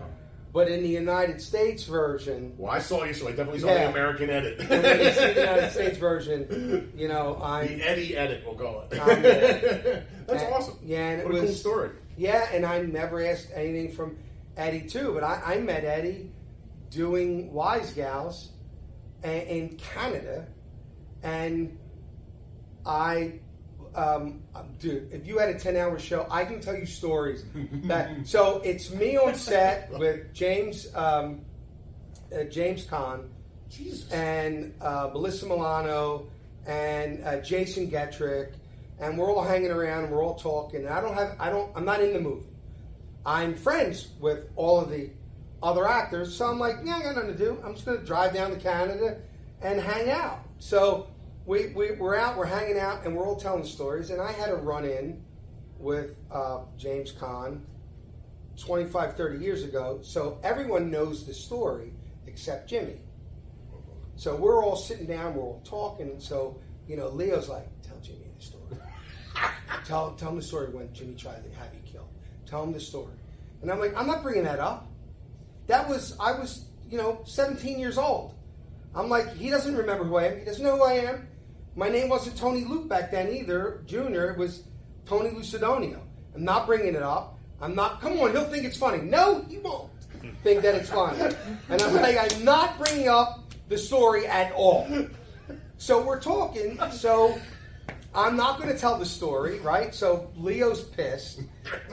But 0.52 0.68
in 0.68 0.82
the 0.84 0.88
United 0.88 1.40
States 1.42 1.82
version, 1.82 2.54
Well, 2.56 2.70
I 2.70 2.78
saw 2.78 3.02
you, 3.02 3.12
so 3.12 3.26
I 3.26 3.30
definitely 3.30 3.58
saw 3.58 3.66
Yeah. 3.74 3.84
the 3.86 3.90
American 3.90 4.30
edit. 4.30 4.58
when 4.68 4.84
you 5.00 5.10
see 5.10 5.32
the 5.32 5.40
United 5.40 5.70
States 5.72 5.98
version, 5.98 6.92
you 6.96 7.08
know 7.08 7.40
I'm. 7.42 7.66
the 7.66 7.82
Eddie 7.82 8.16
edit, 8.16 8.44
we'll 8.46 8.54
call 8.54 8.82
it. 8.88 9.00
I'm. 9.00 9.22
That's 10.26 10.42
And- 10.44 10.54
awesome. 10.54 10.78
Yeah, 10.84 11.08
and 11.08 11.20
it 11.22 11.26
what 11.26 11.34
a 11.34 11.40
was 11.40 11.50
cool 11.50 11.54
story. 11.58 11.90
Yeah, 12.16 12.48
and 12.52 12.64
I 12.64 12.82
never 12.82 13.20
asked 13.24 13.48
anything 13.52 13.90
from 13.90 14.16
Eddie 14.56 14.82
too, 14.88 15.12
but 15.14 15.24
I, 15.24 15.54
I 15.54 15.58
met 15.58 15.84
Eddie 15.84 16.30
doing 16.90 17.52
Wise 17.52 17.92
Gals 17.92 18.50
a- 19.24 19.48
in 19.58 19.76
Canada, 19.76 20.46
and 21.22 21.76
I 22.86 23.40
um, 23.94 24.42
dude, 24.80 25.12
if 25.12 25.26
you 25.26 25.38
had 25.38 25.48
a 25.50 25.58
ten-hour 25.58 25.98
show, 25.98 26.26
I 26.30 26.44
can 26.44 26.60
tell 26.60 26.74
you 26.76 26.86
stories. 26.86 27.44
That 27.84 28.26
so 28.26 28.60
it's 28.64 28.90
me 28.92 29.16
on 29.16 29.34
set 29.34 29.90
with 29.98 30.32
James 30.34 30.92
um, 30.94 31.42
uh, 32.34 32.44
James 32.44 32.86
Caan 32.86 33.28
Jesus. 33.70 34.10
and 34.10 34.74
uh, 34.80 35.10
Melissa 35.12 35.46
Milano 35.46 36.26
and 36.66 37.22
uh, 37.24 37.40
Jason 37.40 37.90
Gedrick, 37.90 38.52
and 38.98 39.16
we're 39.18 39.30
all 39.32 39.42
hanging 39.44 39.70
around 39.70 40.04
and 40.04 40.12
we're 40.12 40.24
all 40.24 40.34
talking. 40.36 40.80
And 40.80 40.88
I 40.88 41.00
don't 41.00 41.14
have, 41.14 41.36
I 41.38 41.50
don't, 41.50 41.70
I'm 41.76 41.84
not 41.84 42.00
in 42.00 42.12
the 42.14 42.20
movie. 42.20 42.46
I'm 43.26 43.54
friends 43.54 44.08
with 44.20 44.44
all 44.56 44.80
of 44.80 44.90
the 44.90 45.10
other 45.62 45.88
actors, 45.88 46.34
so 46.34 46.46
I'm 46.46 46.58
like, 46.58 46.76
yeah, 46.84 46.96
I 46.96 47.02
got 47.02 47.14
nothing 47.16 47.32
to 47.32 47.38
do. 47.38 47.58
I'm 47.64 47.74
just 47.74 47.86
going 47.86 47.98
to 47.98 48.04
drive 48.04 48.34
down 48.34 48.50
to 48.50 48.56
Canada 48.56 49.18
and 49.62 49.80
hang 49.80 50.10
out. 50.10 50.44
So 50.58 51.08
we, 51.46 51.68
we 51.68 51.92
we're 51.92 52.16
out, 52.16 52.36
we're 52.36 52.44
hanging 52.44 52.78
out, 52.78 53.04
and 53.04 53.16
we're 53.16 53.26
all 53.26 53.36
telling 53.36 53.64
stories. 53.64 54.10
And 54.10 54.20
I 54.20 54.32
had 54.32 54.50
a 54.50 54.56
run 54.56 54.84
in 54.84 55.22
with 55.78 56.16
uh, 56.30 56.60
James 56.76 57.12
Caan 57.12 57.60
25, 58.58 59.16
30 59.16 59.44
years 59.44 59.64
ago, 59.64 59.98
so 60.02 60.38
everyone 60.42 60.90
knows 60.90 61.26
the 61.26 61.34
story 61.34 61.92
except 62.26 62.68
Jimmy. 62.68 63.00
So 64.16 64.36
we're 64.36 64.64
all 64.64 64.76
sitting 64.76 65.06
down, 65.06 65.34
we're 65.34 65.42
all 65.42 65.60
talking, 65.64 66.08
and 66.08 66.22
so 66.22 66.60
you 66.86 66.96
know, 66.96 67.08
Leo's 67.08 67.48
like, 67.48 67.66
"Tell 67.82 67.98
Jimmy 68.00 68.26
the 68.38 68.44
story. 68.44 68.62
tell 69.84 70.14
tell 70.14 70.30
him 70.30 70.36
the 70.36 70.42
story 70.42 70.68
when 70.68 70.92
Jimmy 70.92 71.14
tried 71.14 71.42
to 71.42 71.58
have 71.58 71.74
you. 71.74 71.83
Tell 72.54 72.62
him 72.62 72.72
the 72.72 72.78
story." 72.78 73.16
And 73.62 73.70
I'm 73.72 73.80
like, 73.80 73.96
"I'm 73.96 74.06
not 74.06 74.22
bringing 74.22 74.44
that 74.44 74.60
up. 74.60 74.86
That 75.66 75.88
was 75.88 76.16
I 76.20 76.38
was 76.38 76.66
you 76.88 76.96
know 76.96 77.20
17 77.24 77.80
years 77.80 77.98
old. 77.98 78.34
I'm 78.94 79.08
like, 79.08 79.34
he 79.34 79.50
doesn't 79.50 79.74
remember 79.74 80.04
who 80.04 80.14
I 80.18 80.26
am. 80.26 80.38
He 80.38 80.44
doesn't 80.44 80.62
know 80.62 80.76
who 80.76 80.84
I 80.84 80.92
am. 80.92 81.26
My 81.74 81.88
name 81.88 82.08
wasn't 82.08 82.36
Tony 82.36 82.64
Luke 82.64 82.88
back 82.88 83.10
then 83.10 83.32
either, 83.34 83.82
Junior. 83.86 84.30
It 84.30 84.38
was 84.38 84.62
Tony 85.04 85.30
Lucidonio. 85.30 85.98
I'm 86.36 86.44
not 86.44 86.68
bringing 86.68 86.94
it 86.94 87.02
up. 87.02 87.40
I'm 87.60 87.74
not. 87.74 88.00
Come 88.00 88.20
on, 88.20 88.30
he'll 88.30 88.44
think 88.44 88.64
it's 88.64 88.76
funny. 88.76 89.02
No, 89.02 89.44
he 89.48 89.58
won't 89.58 89.90
think 90.44 90.62
that 90.62 90.76
it's 90.76 90.90
funny. 90.90 91.18
And 91.68 91.82
I'm 91.82 91.94
like, 91.96 92.16
I'm 92.16 92.44
not 92.44 92.78
bringing 92.78 93.08
up 93.08 93.52
the 93.68 93.78
story 93.78 94.28
at 94.28 94.52
all. 94.52 94.86
So 95.78 96.00
we're 96.06 96.20
talking. 96.20 96.78
So 96.92 97.36
I'm 98.14 98.36
not 98.36 98.60
going 98.60 98.72
to 98.72 98.78
tell 98.78 98.98
the 98.98 99.06
story, 99.06 99.58
right? 99.60 99.94
So 99.94 100.30
Leo's 100.36 100.84
pissed, 100.84 101.40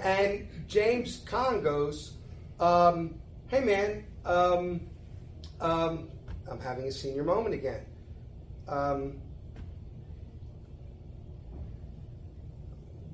and 0.03 0.47
James 0.67 1.22
Caan 1.26 1.63
goes, 1.63 2.13
um, 2.59 3.15
"Hey 3.47 3.61
man, 3.61 4.05
um, 4.26 4.82
um, 5.59 6.09
I'm 6.49 6.59
having 6.59 6.86
a 6.86 6.91
senior 6.91 7.24
moment 7.24 7.55
again." 7.55 7.86
Um, 8.67 9.19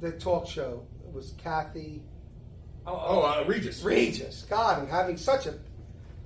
the 0.02 0.12
talk 0.12 0.48
show 0.48 0.86
was 1.14 1.34
Kathy 1.38 2.04
Oh, 2.90 3.22
uh, 3.22 3.44
Regis. 3.46 3.84
Regis. 3.84 4.46
God, 4.50 4.80
I'm 4.80 4.88
having 4.88 5.18
such 5.18 5.46
a 5.46 5.56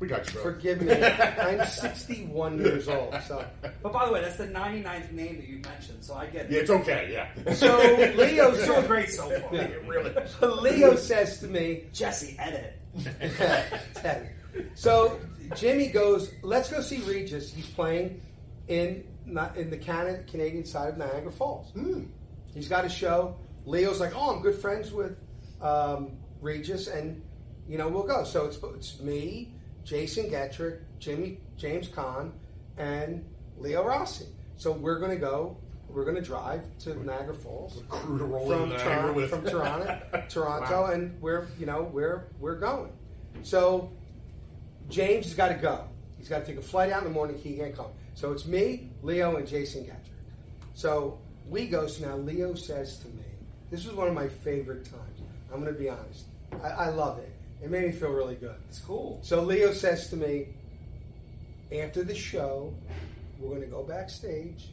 We 0.01 0.07
got 0.07 0.25
you, 0.25 0.33
bro. 0.33 0.43
forgive 0.43 0.81
me. 0.81 0.91
I'm 0.91 1.63
61 1.63 2.57
years 2.57 2.87
old, 2.87 3.15
so 3.27 3.45
But 3.61 3.93
by 3.93 4.07
the 4.07 4.11
way, 4.11 4.21
that's 4.21 4.35
the 4.35 4.47
99th 4.47 5.11
name 5.11 5.35
that 5.35 5.47
you 5.47 5.59
mentioned, 5.59 6.03
so 6.03 6.15
I 6.15 6.25
get 6.25 6.47
it. 6.47 6.51
Yeah, 6.51 6.59
it's 6.61 6.71
okay. 6.71 7.09
Yeah. 7.13 7.53
so 7.53 7.77
Leo 8.17 8.51
You're 8.51 8.65
doing 8.65 8.87
great 8.87 9.11
so 9.11 9.29
far. 9.29 9.53
Yeah. 9.53 9.67
really. 9.85 10.11
Leo 10.41 10.95
says 10.95 11.39
to 11.41 11.47
me, 11.47 11.83
Jesse, 11.93 12.35
edit. 12.39 12.79
Teddy. 13.93 14.29
So 14.73 15.19
Jimmy 15.55 15.89
goes, 15.89 16.31
let's 16.41 16.71
go 16.71 16.81
see 16.81 16.97
Regis. 17.01 17.53
He's 17.53 17.67
playing 17.67 18.21
in 18.69 19.03
not 19.27 19.55
in 19.55 19.69
the 19.69 19.77
Canada, 19.77 20.23
Canadian 20.23 20.65
side 20.65 20.89
of 20.89 20.97
Niagara 20.97 21.31
Falls. 21.31 21.71
He's 22.55 22.67
got 22.67 22.85
a 22.85 22.89
show. 22.89 23.35
Leo's 23.67 23.99
like, 23.99 24.13
oh, 24.15 24.35
I'm 24.35 24.41
good 24.41 24.55
friends 24.55 24.91
with 24.91 25.15
um, 25.61 26.13
Regis, 26.41 26.87
and 26.87 27.21
you 27.67 27.77
know 27.77 27.87
we'll 27.87 28.07
go. 28.07 28.23
So 28.23 28.45
it's 28.45 28.57
it's 28.75 28.99
me, 28.99 29.53
Jason 29.83 30.29
Gedrick, 30.29 30.79
Jimmy 30.99 31.39
James 31.57 31.87
Caan, 31.89 32.31
and 32.77 33.25
Leo 33.57 33.83
Rossi. 33.83 34.25
So 34.57 34.71
we're 34.71 34.99
going 34.99 35.11
to 35.11 35.17
go. 35.17 35.57
We're 35.89 36.05
going 36.05 36.15
to 36.15 36.21
drive 36.21 36.61
to 36.79 37.03
Niagara 37.03 37.33
Falls 37.33 37.81
Crew 37.89 38.17
to 38.17 38.23
roll 38.23 38.47
from 38.47 38.69
Toronto, 38.71 39.13
with. 39.13 39.29
from 39.29 39.43
Toronto, 39.45 40.23
Toronto, 40.29 40.81
Wow. 40.83 40.91
and 40.91 41.21
we're 41.21 41.47
you 41.59 41.65
know 41.65 41.83
we're 41.91 42.27
we're 42.39 42.55
going. 42.59 42.93
So 43.43 43.91
James 44.89 45.25
has 45.25 45.33
got 45.33 45.49
to 45.49 45.55
go. 45.55 45.85
He's 46.17 46.29
got 46.29 46.39
to 46.39 46.45
take 46.45 46.57
a 46.57 46.61
flight 46.61 46.91
out 46.91 46.99
in 46.99 47.07
the 47.07 47.13
morning. 47.13 47.37
He 47.37 47.55
can't 47.57 47.75
come. 47.75 47.87
So 48.13 48.31
it's 48.31 48.45
me, 48.45 48.89
Leo, 49.01 49.35
and 49.37 49.47
Jason 49.47 49.83
Gedrick. 49.83 49.97
So 50.75 51.17
we 51.49 51.67
go. 51.67 51.87
So 51.87 52.07
now 52.07 52.15
Leo 52.17 52.53
says 52.53 52.97
to 52.99 53.07
me, 53.09 53.23
"This 53.69 53.85
was 53.85 53.95
one 53.95 54.07
of 54.07 54.13
my 54.13 54.27
favorite 54.27 54.85
times. 54.85 55.19
I'm 55.53 55.59
going 55.61 55.73
to 55.73 55.77
be 55.79 55.89
honest. 55.89 56.25
I, 56.63 56.67
I 56.69 56.89
love 56.89 57.19
it. 57.19 57.30
It 57.61 57.69
made 57.69 57.85
me 57.85 57.91
feel 57.91 58.11
really 58.11 58.35
good." 58.35 58.55
It's 58.69 58.79
cool. 58.79 59.19
So 59.21 59.41
Leo 59.41 59.71
says 59.73 60.09
to 60.09 60.15
me, 60.15 60.47
after 61.71 62.03
the 62.03 62.15
show, 62.15 62.73
we're 63.39 63.49
going 63.49 63.61
to 63.61 63.67
go 63.67 63.83
backstage. 63.83 64.69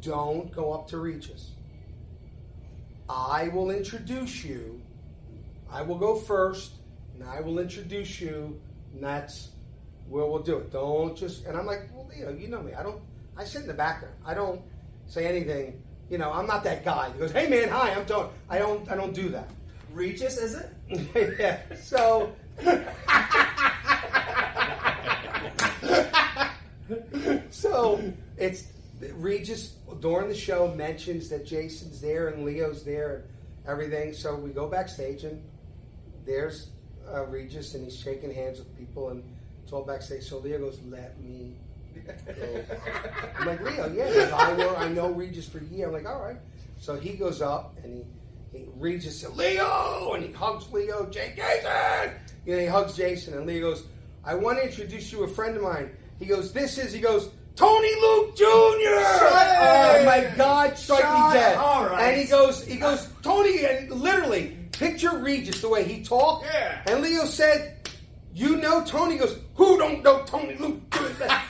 Don't 0.00 0.52
go 0.52 0.72
up 0.72 0.88
to 0.88 0.98
Regis. 0.98 1.50
I 3.08 3.48
will 3.48 3.70
introduce 3.70 4.44
you. 4.44 4.80
I 5.70 5.82
will 5.82 5.98
go 5.98 6.16
first, 6.16 6.72
and 7.14 7.24
I 7.24 7.40
will 7.40 7.58
introduce 7.58 8.20
you, 8.20 8.60
and 8.92 9.02
that's 9.02 9.50
where 10.08 10.24
we'll 10.26 10.42
do 10.42 10.58
it. 10.58 10.72
Don't 10.72 11.16
just. 11.16 11.44
And 11.46 11.56
I'm 11.56 11.66
like, 11.66 11.88
well, 11.94 12.08
Leo, 12.08 12.32
you 12.34 12.48
know 12.48 12.62
me. 12.62 12.74
I 12.74 12.82
don't. 12.82 13.00
I 13.36 13.44
sit 13.44 13.62
in 13.62 13.68
the 13.68 13.74
background. 13.74 14.14
I 14.24 14.34
don't 14.34 14.60
say 15.06 15.26
anything. 15.26 15.82
You 16.10 16.18
know, 16.18 16.32
I'm 16.32 16.46
not 16.46 16.64
that 16.64 16.84
guy. 16.84 17.10
He 17.12 17.18
goes, 17.18 17.32
"Hey, 17.32 17.48
man, 17.48 17.68
hi, 17.68 17.94
I'm 17.94 18.06
Tony." 18.06 18.30
I 18.48 18.58
don't. 18.58 18.90
I 18.90 18.96
don't 18.96 19.14
do 19.14 19.28
that. 19.30 19.48
Regis, 19.98 20.38
is 20.38 20.54
it? 20.54 20.70
yeah. 21.40 21.58
So. 21.74 22.32
so 27.50 28.00
it's 28.36 28.68
Regis 29.14 29.74
during 30.00 30.28
the 30.28 30.36
show 30.36 30.72
mentions 30.74 31.28
that 31.30 31.44
Jason's 31.44 32.00
there 32.00 32.28
and 32.28 32.44
Leo's 32.44 32.84
there 32.84 33.16
and 33.16 33.24
everything. 33.66 34.12
So 34.12 34.36
we 34.36 34.50
go 34.50 34.68
backstage 34.68 35.24
and 35.24 35.42
there's 36.24 36.68
uh, 37.12 37.26
Regis 37.26 37.74
and 37.74 37.82
he's 37.84 37.98
shaking 37.98 38.32
hands 38.32 38.60
with 38.60 38.78
people 38.78 39.08
and 39.10 39.24
it's 39.64 39.72
all 39.72 39.82
backstage. 39.82 40.22
So 40.22 40.38
Leo 40.38 40.60
goes, 40.60 40.78
"Let 40.88 41.20
me." 41.20 41.56
go." 42.06 42.14
I'm 43.40 43.46
like 43.46 43.60
Leo, 43.62 43.92
yeah. 43.92 44.30
I 44.32 44.54
know, 44.54 44.76
I 44.76 44.88
know 44.88 45.10
Regis 45.10 45.48
for 45.48 45.58
years. 45.58 45.88
I'm 45.88 45.92
like, 45.92 46.06
all 46.06 46.22
right. 46.22 46.38
So 46.78 46.94
he 46.96 47.14
goes 47.14 47.42
up 47.42 47.76
and 47.82 47.92
he, 47.92 48.04
he 48.52 48.66
Regis 48.76 49.20
said, 49.20 49.36
Leo, 49.36 50.12
and 50.14 50.24
he 50.24 50.32
hugs 50.32 50.70
Leo, 50.72 51.06
Jason. 51.06 51.34
You 52.46 52.54
know, 52.54 52.60
he 52.60 52.66
hugs 52.66 52.96
Jason, 52.96 53.34
and 53.34 53.46
Leo 53.46 53.70
goes, 53.70 53.84
I 54.24 54.34
want 54.34 54.58
to 54.58 54.64
introduce 54.64 55.12
you 55.12 55.18
to 55.18 55.24
a 55.24 55.28
friend 55.28 55.56
of 55.56 55.62
mine. 55.62 55.90
He 56.18 56.26
goes, 56.26 56.52
this 56.52 56.78
is, 56.78 56.92
he 56.92 57.00
goes, 57.00 57.30
Tony 57.56 57.94
Luke 58.00 58.36
Jr. 58.36 58.44
Oh 58.44 60.02
my 60.04 60.32
God, 60.36 60.78
strike 60.78 61.00
Shut 61.00 61.26
me 61.28 61.32
dead. 61.34 61.56
All 61.56 61.86
right. 61.86 62.12
And 62.12 62.20
he 62.20 62.28
goes, 62.28 62.64
he 62.64 62.76
goes, 62.76 63.08
Tony, 63.22 63.64
and 63.64 63.90
literally, 63.90 64.56
picture 64.72 65.18
Regis 65.18 65.60
the 65.60 65.68
way 65.68 65.84
he 65.84 66.02
talked. 66.02 66.44
Yeah. 66.44 66.82
And 66.86 67.02
Leo 67.02 67.24
said, 67.24 67.88
you 68.32 68.56
know 68.56 68.84
Tony 68.84 69.14
He 69.14 69.18
goes, 69.18 69.38
who 69.54 69.76
don't 69.78 70.04
know 70.04 70.22
Tony 70.24 70.54
Luke? 70.56 70.80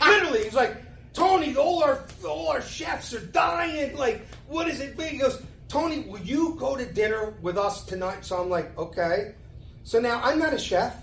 Literally, 0.00 0.44
he's 0.44 0.54
like, 0.54 0.76
Tony, 1.12 1.54
all 1.56 1.82
our 1.82 2.04
all 2.24 2.48
our 2.48 2.62
chefs 2.62 3.12
are 3.12 3.20
dying. 3.20 3.96
Like, 3.96 4.26
what 4.46 4.68
is 4.68 4.80
it? 4.80 4.98
He 4.98 5.18
goes, 5.18 5.42
Tony, 5.68 6.00
will 6.00 6.20
you 6.20 6.56
go 6.58 6.76
to 6.76 6.86
dinner 6.86 7.34
with 7.42 7.58
us 7.58 7.84
tonight? 7.84 8.24
So 8.24 8.40
I'm 8.40 8.48
like, 8.48 8.76
okay. 8.78 9.34
So 9.84 10.00
now 10.00 10.20
I'm 10.22 10.38
not 10.38 10.54
a 10.54 10.58
chef. 10.58 10.96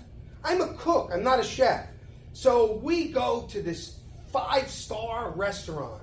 I'm 0.44 0.60
a 0.60 0.74
cook. 0.74 1.10
I'm 1.12 1.22
not 1.22 1.40
a 1.40 1.44
chef. 1.44 1.86
So 2.32 2.74
we 2.82 3.08
go 3.08 3.46
to 3.50 3.62
this 3.62 3.98
five 4.32 4.68
star 4.68 5.30
restaurant, 5.30 6.02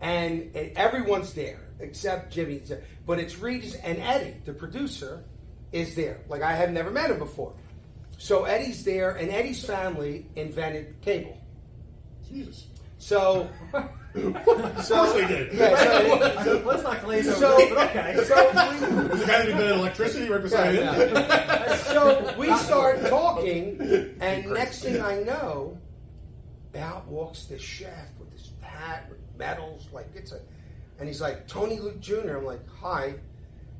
and, 0.00 0.54
and 0.54 0.76
everyone's 0.76 1.32
there 1.32 1.60
except 1.80 2.34
there. 2.34 2.82
But 3.06 3.18
it's 3.18 3.38
Regis 3.38 3.74
and 3.76 3.98
Eddie, 3.98 4.36
the 4.44 4.52
producer, 4.52 5.24
is 5.72 5.94
there. 5.94 6.20
Like 6.28 6.42
I 6.42 6.54
have 6.54 6.70
never 6.70 6.90
met 6.90 7.10
him 7.10 7.18
before. 7.18 7.54
So 8.18 8.44
Eddie's 8.44 8.84
there, 8.84 9.12
and 9.12 9.30
Eddie's 9.30 9.64
family 9.64 10.26
invented 10.36 11.00
cable. 11.00 11.38
Jesus. 12.28 12.66
So, 12.98 13.48
Of 14.14 14.44
course 14.44 15.12
they 15.12 15.26
did. 15.26 15.52
yeah, 15.52 16.42
so, 16.42 16.62
Let's 16.66 16.82
not 16.82 17.02
glaze 17.02 17.28
over 17.28 17.38
so, 17.38 17.56
this, 17.56 17.68
but 17.70 17.90
okay. 17.90 18.24
so 18.24 18.50
we, 18.50 19.08
Was 19.08 19.20
the 19.20 19.26
guy 19.26 19.38
that 19.38 19.48
invented 19.48 19.76
electricity 19.76 20.28
right 20.28 20.42
beside 20.42 20.74
Yeah, 20.74 20.94
him? 20.94 21.14
yeah. 21.14 21.76
so 21.76 22.34
we 22.36 22.52
start 22.56 23.06
talking, 23.06 23.80
and 24.20 24.50
next 24.50 24.82
thing 24.82 25.00
I 25.00 25.20
know, 25.22 25.78
out 26.76 27.06
walks 27.06 27.44
this 27.44 27.62
chef 27.62 28.08
with 28.18 28.30
this 28.32 28.50
hat 28.60 29.06
with 29.08 29.18
medals, 29.38 29.88
like 29.92 30.08
it's 30.14 30.32
a, 30.32 30.40
and 30.98 31.08
he's 31.08 31.20
like 31.20 31.46
Tony 31.46 31.78
Luke 31.78 32.00
Jr. 32.00 32.36
I'm 32.38 32.44
like, 32.44 32.68
hi, 32.68 33.14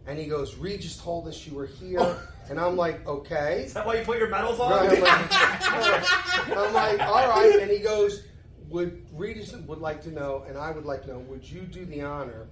and 0.06 0.18
he 0.18 0.26
goes, 0.26 0.56
Regis 0.56 0.96
told 0.96 1.26
us 1.28 1.46
you 1.46 1.54
were 1.54 1.66
here, 1.66 2.16
and 2.48 2.58
I'm 2.58 2.76
like, 2.76 3.06
okay. 3.06 3.62
Is 3.66 3.74
that 3.74 3.84
why 3.86 3.98
you 3.98 4.04
put 4.04 4.18
your 4.18 4.28
medals 4.28 4.58
on? 4.60 4.72
Right, 4.72 4.90
I'm, 4.92 5.00
like, 5.02 6.56
I'm 6.56 6.72
like, 6.74 7.00
all 7.00 7.28
right. 7.28 7.58
And 7.60 7.70
he 7.70 7.78
goes, 7.78 8.22
would 8.70 9.04
Regis 9.12 9.52
would 9.52 9.80
like 9.80 10.02
to 10.02 10.10
know, 10.10 10.44
and 10.48 10.56
I 10.56 10.70
would 10.70 10.86
like 10.86 11.02
to 11.02 11.08
know, 11.08 11.18
would 11.20 11.48
you 11.48 11.62
do 11.62 11.84
the 11.84 12.02
honor 12.02 12.46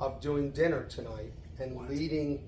of 0.00 0.20
doing 0.20 0.50
dinner 0.50 0.84
tonight 0.84 1.32
and 1.58 1.88
leading 1.88 2.40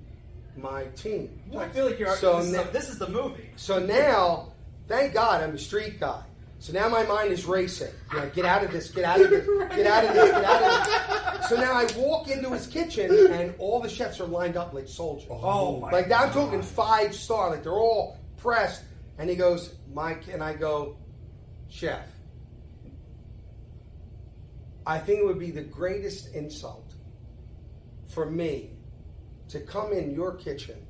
my 0.57 0.85
team. 0.97 1.41
I 1.57 1.69
feel 1.69 1.87
like 1.87 1.99
you're. 1.99 2.17
So 2.17 2.39
this, 2.39 2.47
is 2.47 2.53
the, 2.53 2.63
this 2.73 2.89
is 2.89 2.99
the 2.99 3.09
movie. 3.09 3.51
So 3.57 3.79
now, 3.79 4.53
thank 4.89 5.15
God, 5.15 5.43
I'm 5.43 5.55
a 5.55 5.59
street 5.59 6.01
guy. 6.01 6.23
So 6.59 6.73
now 6.73 6.89
my 6.89 7.03
mind 7.03 7.33
is 7.33 7.45
racing. 7.45 7.93
You 8.13 8.21
know, 8.21 8.31
get 8.31 8.47
out 8.47 8.65
of 8.65 8.73
this, 8.73 8.91
get 8.91 9.05
out 9.05 9.21
of 9.21 9.29
this, 9.29 9.47
get 9.77 9.87
out 9.87 10.05
of 10.05 10.15
this, 10.15 10.31
get 10.31 10.45
out 10.45 10.63
of 10.63 11.41
this. 11.41 11.49
So 11.51 11.57
now 11.57 11.75
I 11.75 11.87
walk 11.99 12.29
into 12.29 12.51
his 12.51 12.67
kitchen 12.67 13.31
and 13.33 13.55
all 13.59 13.81
the 13.81 13.89
chefs 13.89 14.21
are 14.21 14.27
lined 14.27 14.57
up 14.57 14.73
like 14.73 14.89
soldiers. 14.89 15.29
Oh 15.31 15.79
my! 15.81 15.91
Like 15.91 16.11
I'm 16.11 16.33
talking 16.33 16.63
five 16.63 17.15
star, 17.15 17.51
like 17.51 17.63
they're 17.63 17.73
all 17.73 18.19
pressed. 18.39 18.85
And 19.19 19.31
he 19.31 19.37
goes, 19.37 19.75
Mike, 19.95 20.25
and 20.31 20.43
I 20.43 20.55
go, 20.55 20.97
Chef, 21.69 22.05
I 24.87 24.99
think 24.99 25.19
it 25.19 25.27
would 25.27 25.39
be 25.41 25.51
the 25.51 25.63
greatest 25.63 26.33
insult 26.35 26.95
for 28.07 28.31
me 28.31 28.71
to 29.49 29.61
come 29.61 29.93
in 29.93 30.15
your 30.15 30.37
kitchen 30.37 30.87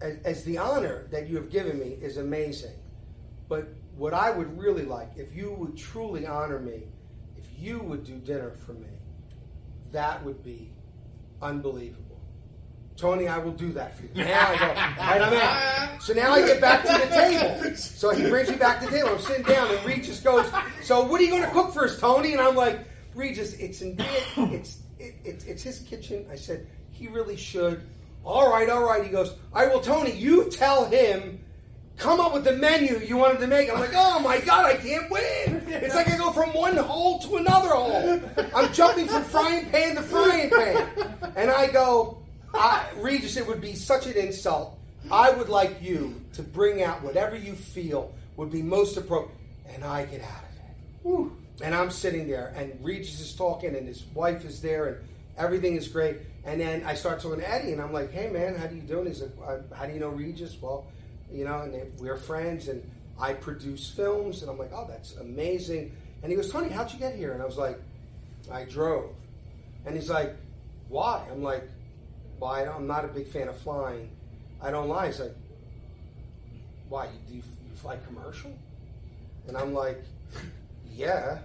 as, 0.00 0.16
as 0.24 0.44
the 0.44 0.58
honor 0.58 1.06
that 1.12 1.28
you 1.28 1.36
have 1.36 1.48
given 1.48 1.78
me 1.78 1.96
is 2.00 2.16
amazing. 2.16 2.74
But 3.48 3.68
what 3.96 4.14
I 4.14 4.30
would 4.30 4.58
really 4.58 4.84
like, 4.84 5.12
if 5.16 5.34
you 5.34 5.52
would 5.52 5.76
truly 5.76 6.26
honor 6.26 6.58
me, 6.58 6.88
if 7.36 7.46
you 7.56 7.78
would 7.78 8.04
do 8.04 8.16
dinner 8.16 8.50
for 8.50 8.72
me, 8.72 8.88
that 9.92 10.24
would 10.24 10.42
be 10.42 10.72
unbelievable. 11.40 12.11
Tony, 12.96 13.26
I 13.26 13.38
will 13.38 13.52
do 13.52 13.72
that 13.72 13.96
for 13.96 14.02
you. 14.04 14.24
Now 14.24 14.48
I 14.48 14.58
go, 14.58 14.66
right, 14.66 15.22
I'm 15.22 15.34
out. 15.34 16.02
So 16.02 16.12
now 16.12 16.32
I 16.32 16.46
get 16.46 16.60
back 16.60 16.82
to 16.84 16.92
the 16.92 17.14
table. 17.14 17.76
So 17.76 18.10
he 18.10 18.28
brings 18.28 18.50
me 18.50 18.56
back 18.56 18.80
to 18.80 18.86
the 18.86 18.92
table. 18.92 19.10
I'm 19.10 19.18
sitting 19.18 19.44
down, 19.44 19.74
and 19.74 19.84
Regis 19.84 20.20
goes, 20.20 20.46
"So 20.82 21.04
what 21.04 21.20
are 21.20 21.24
you 21.24 21.30
going 21.30 21.42
to 21.42 21.50
cook 21.50 21.72
for 21.72 21.84
us, 21.84 21.98
Tony?" 21.98 22.32
And 22.32 22.40
I'm 22.40 22.54
like, 22.54 22.80
"Regis, 23.14 23.54
it's 23.54 23.82
in 23.82 23.96
it's 23.98 24.78
it, 24.98 25.14
it's 25.24 25.44
it's 25.44 25.62
his 25.62 25.80
kitchen." 25.80 26.26
I 26.30 26.36
said, 26.36 26.66
"He 26.90 27.08
really 27.08 27.36
should." 27.36 27.82
All 28.24 28.50
right, 28.50 28.68
all 28.68 28.84
right. 28.84 29.02
He 29.02 29.10
goes, 29.10 29.30
"All 29.52 29.62
right, 29.62 29.70
well, 29.70 29.80
Tony, 29.80 30.12
you 30.12 30.50
tell 30.50 30.86
him." 30.86 31.38
Come 31.98 32.20
up 32.20 32.32
with 32.32 32.44
the 32.44 32.54
menu 32.54 32.98
you 33.00 33.18
wanted 33.18 33.38
to 33.40 33.46
make. 33.46 33.70
I'm 33.70 33.78
like, 33.78 33.92
oh 33.94 34.18
my 34.20 34.40
god, 34.40 34.64
I 34.64 34.76
can't 34.76 35.10
win. 35.10 35.62
It's 35.68 35.94
like 35.94 36.08
I 36.10 36.16
go 36.16 36.32
from 36.32 36.48
one 36.54 36.74
hole 36.76 37.18
to 37.20 37.36
another 37.36 37.68
hole. 37.68 38.18
I'm 38.56 38.72
jumping 38.72 39.06
from 39.06 39.22
frying 39.22 39.66
pan 39.66 39.96
to 39.96 40.02
frying 40.02 40.48
pan. 40.48 40.88
And 41.36 41.50
I 41.50 41.66
go, 41.70 42.21
I, 42.54 42.86
Regis, 42.96 43.36
it 43.36 43.46
would 43.46 43.60
be 43.60 43.74
such 43.74 44.06
an 44.06 44.14
insult. 44.14 44.78
I 45.10 45.30
would 45.30 45.48
like 45.48 45.82
you 45.82 46.20
to 46.34 46.42
bring 46.42 46.82
out 46.82 47.02
whatever 47.02 47.36
you 47.36 47.54
feel 47.54 48.14
would 48.36 48.50
be 48.50 48.62
most 48.62 48.96
appropriate. 48.96 49.38
And 49.74 49.84
I 49.84 50.04
get 50.04 50.22
out 50.22 50.44
of 50.44 50.56
it. 50.56 50.74
Whew. 51.02 51.36
And 51.62 51.74
I'm 51.74 51.90
sitting 51.90 52.26
there, 52.26 52.52
and 52.56 52.76
Regis 52.82 53.20
is 53.20 53.34
talking, 53.34 53.74
and 53.76 53.86
his 53.86 54.04
wife 54.14 54.44
is 54.44 54.60
there, 54.60 54.86
and 54.86 54.96
everything 55.36 55.76
is 55.76 55.88
great. 55.88 56.18
And 56.44 56.60
then 56.60 56.82
I 56.84 56.94
start 56.94 57.20
talking 57.20 57.40
to 57.40 57.48
Eddie, 57.48 57.72
and 57.72 57.80
I'm 57.80 57.92
like, 57.92 58.10
hey, 58.10 58.28
man, 58.30 58.56
how 58.56 58.66
do 58.66 58.74
you 58.74 58.82
doing? 58.82 59.06
He's 59.06 59.22
like, 59.22 59.32
"Uh, 59.46 59.74
how 59.74 59.86
do 59.86 59.92
you 59.92 60.00
know 60.00 60.08
Regis? 60.08 60.56
Well, 60.60 60.86
you 61.30 61.44
know, 61.44 61.60
and 61.60 61.72
they, 61.72 61.84
we're 61.98 62.16
friends, 62.16 62.68
and 62.68 62.82
I 63.18 63.34
produce 63.34 63.88
films, 63.88 64.42
and 64.42 64.50
I'm 64.50 64.58
like, 64.58 64.72
oh, 64.74 64.86
that's 64.88 65.16
amazing. 65.16 65.94
And 66.22 66.30
he 66.30 66.36
goes, 66.36 66.50
Tony, 66.50 66.68
how'd 66.68 66.92
you 66.92 66.98
get 66.98 67.14
here? 67.14 67.32
And 67.32 67.42
I 67.42 67.44
was 67.44 67.56
like, 67.56 67.80
I 68.50 68.64
drove. 68.64 69.10
And 69.86 69.94
he's 69.94 70.10
like, 70.10 70.34
why? 70.88 71.24
I'm 71.30 71.42
like, 71.42 71.68
well, 72.42 72.50
I, 72.50 72.64
I'm 72.64 72.88
not 72.88 73.04
a 73.04 73.08
big 73.08 73.28
fan 73.28 73.46
of 73.46 73.56
flying. 73.56 74.10
I 74.60 74.72
don't 74.72 74.88
lie. 74.88 75.06
He's 75.06 75.20
like, 75.20 75.36
why? 76.88 77.04
You, 77.04 77.10
do 77.28 77.34
you, 77.36 77.42
you 77.70 77.76
fly 77.76 77.96
commercial? 78.04 78.52
And 79.46 79.56
I'm 79.56 79.72
like, 79.72 80.02
yeah. 80.92 81.38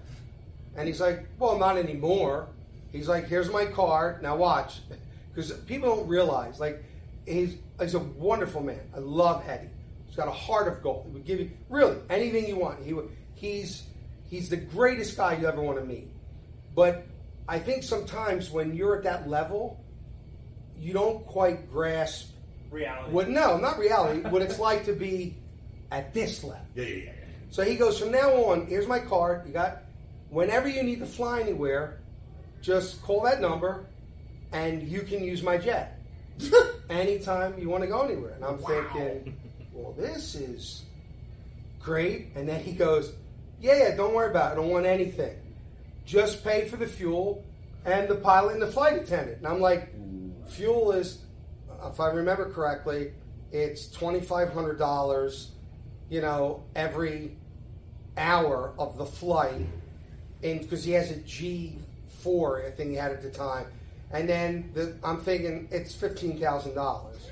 And 0.76 0.88
he's 0.88 1.00
like, 1.00 1.28
well, 1.38 1.60
not 1.60 1.78
anymore. 1.78 2.48
He's 2.92 3.08
like, 3.08 3.28
here's 3.28 3.52
my 3.52 3.66
card. 3.66 4.24
Now 4.24 4.36
watch. 4.36 4.82
Because 5.34 5.52
people 5.52 5.96
don't 5.96 6.08
realize, 6.08 6.60
like, 6.60 6.84
he's, 7.28 7.58
he's 7.80 7.94
a 7.94 8.00
wonderful 8.00 8.64
man. 8.64 8.80
I 8.96 8.98
love 8.98 9.48
Eddie. 9.48 9.70
He's 10.08 10.16
got 10.16 10.28
a 10.28 10.32
heart 10.32 10.68
of 10.68 10.82
gold. 10.82 11.04
He 11.06 11.14
would 11.14 11.26
give 11.26 11.40
you, 11.40 11.52
really, 11.70 11.98
anything 12.10 12.48
you 12.48 12.56
want. 12.56 12.84
He 12.84 12.94
would, 12.94 13.12
he's, 13.36 13.84
he's 14.32 14.50
the 14.50 14.58
greatest 14.58 15.16
guy 15.16 15.36
you 15.36 15.48
ever 15.48 15.62
want 15.62 15.78
to 15.78 15.86
meet. 15.86 16.08
But 16.74 17.06
I 17.48 17.60
think 17.60 17.84
sometimes 17.84 18.50
when 18.50 18.74
you're 18.74 18.98
at 18.98 19.04
that 19.04 19.30
level, 19.30 19.80
you 20.80 20.94
don't 20.94 21.26
quite 21.26 21.72
grasp 21.72 22.32
Reality. 22.72 23.12
what, 23.12 23.30
no, 23.30 23.58
not 23.58 23.78
reality, 23.78 24.28
what 24.30 24.42
it's 24.42 24.60
like 24.60 24.86
to 24.86 24.94
be 24.94 25.36
at 25.92 26.14
this 26.14 26.44
level. 26.44 26.62
Yeah, 26.76 26.84
yeah, 26.84 26.96
yeah. 26.96 27.04
yeah. 27.06 27.12
So 27.50 27.64
he 27.64 27.76
goes, 27.76 28.00
from 28.00 28.12
now 28.12 28.30
on, 28.46 28.68
here's 28.68 28.88
my 28.88 29.00
card. 29.00 29.48
You 29.48 29.54
got, 29.54 29.84
whenever 30.30 30.68
you 30.68 30.84
need 30.84 31.00
to 31.00 31.06
fly 31.06 31.40
anywhere, 31.40 32.00
just 32.62 33.02
call 33.02 33.22
that 33.24 33.40
number 33.40 33.86
and 34.52 34.88
you 34.88 35.02
can 35.02 35.24
use 35.24 35.42
my 35.42 35.58
jet. 35.58 36.00
Anytime 36.90 37.58
you 37.58 37.70
want 37.70 37.84
to 37.84 37.88
go 37.88 38.02
anywhere. 38.04 38.34
And 38.34 38.46
I'm 38.46 38.58
thinking, 38.60 39.36
well, 39.74 39.94
this 39.98 40.36
is 40.36 40.84
great. 41.82 42.28
And 42.36 42.48
then 42.48 42.64
he 42.64 42.72
goes, 42.72 43.14
yeah, 43.60 43.78
yeah, 43.78 43.96
don't 43.96 44.14
worry 44.14 44.30
about 44.30 44.52
it. 44.52 44.54
I 44.54 44.56
don't 44.56 44.70
want 44.70 44.86
anything. 44.86 45.36
Just 46.06 46.44
pay 46.44 46.68
for 46.68 46.78
the 46.78 46.88
fuel 46.88 47.44
and 47.86 48.08
the 48.08 48.16
pilot 48.16 48.54
and 48.54 48.62
the 48.62 48.68
flight 48.68 49.02
attendant. 49.02 49.40
And 49.40 49.48
I'm 49.48 49.60
like, 49.60 49.94
fuel 50.50 50.92
is, 50.92 51.20
if 51.86 52.00
I 52.00 52.08
remember 52.08 52.50
correctly, 52.52 53.12
it's 53.52 53.88
$2,500, 53.88 55.48
you 56.10 56.22
know, 56.22 56.64
every 56.76 57.36
hour 58.18 58.74
of 58.78 58.98
the 58.98 59.06
flight, 59.06 59.66
and 60.44 60.62
because 60.62 60.84
he 60.84 60.92
has 60.92 61.12
a 61.12 61.16
G4, 61.16 62.68
I 62.68 62.72
think 62.72 62.92
he 62.92 62.96
had 62.96 63.12
at 63.12 63.22
the 63.22 63.30
time, 63.30 63.68
and 64.12 64.28
then 64.28 64.72
the, 64.74 64.96
I'm 65.04 65.20
thinking 65.20 65.68
it's 65.72 65.94
fifteen 65.94 66.40
thousand 66.40 66.76
dollars 66.76 67.32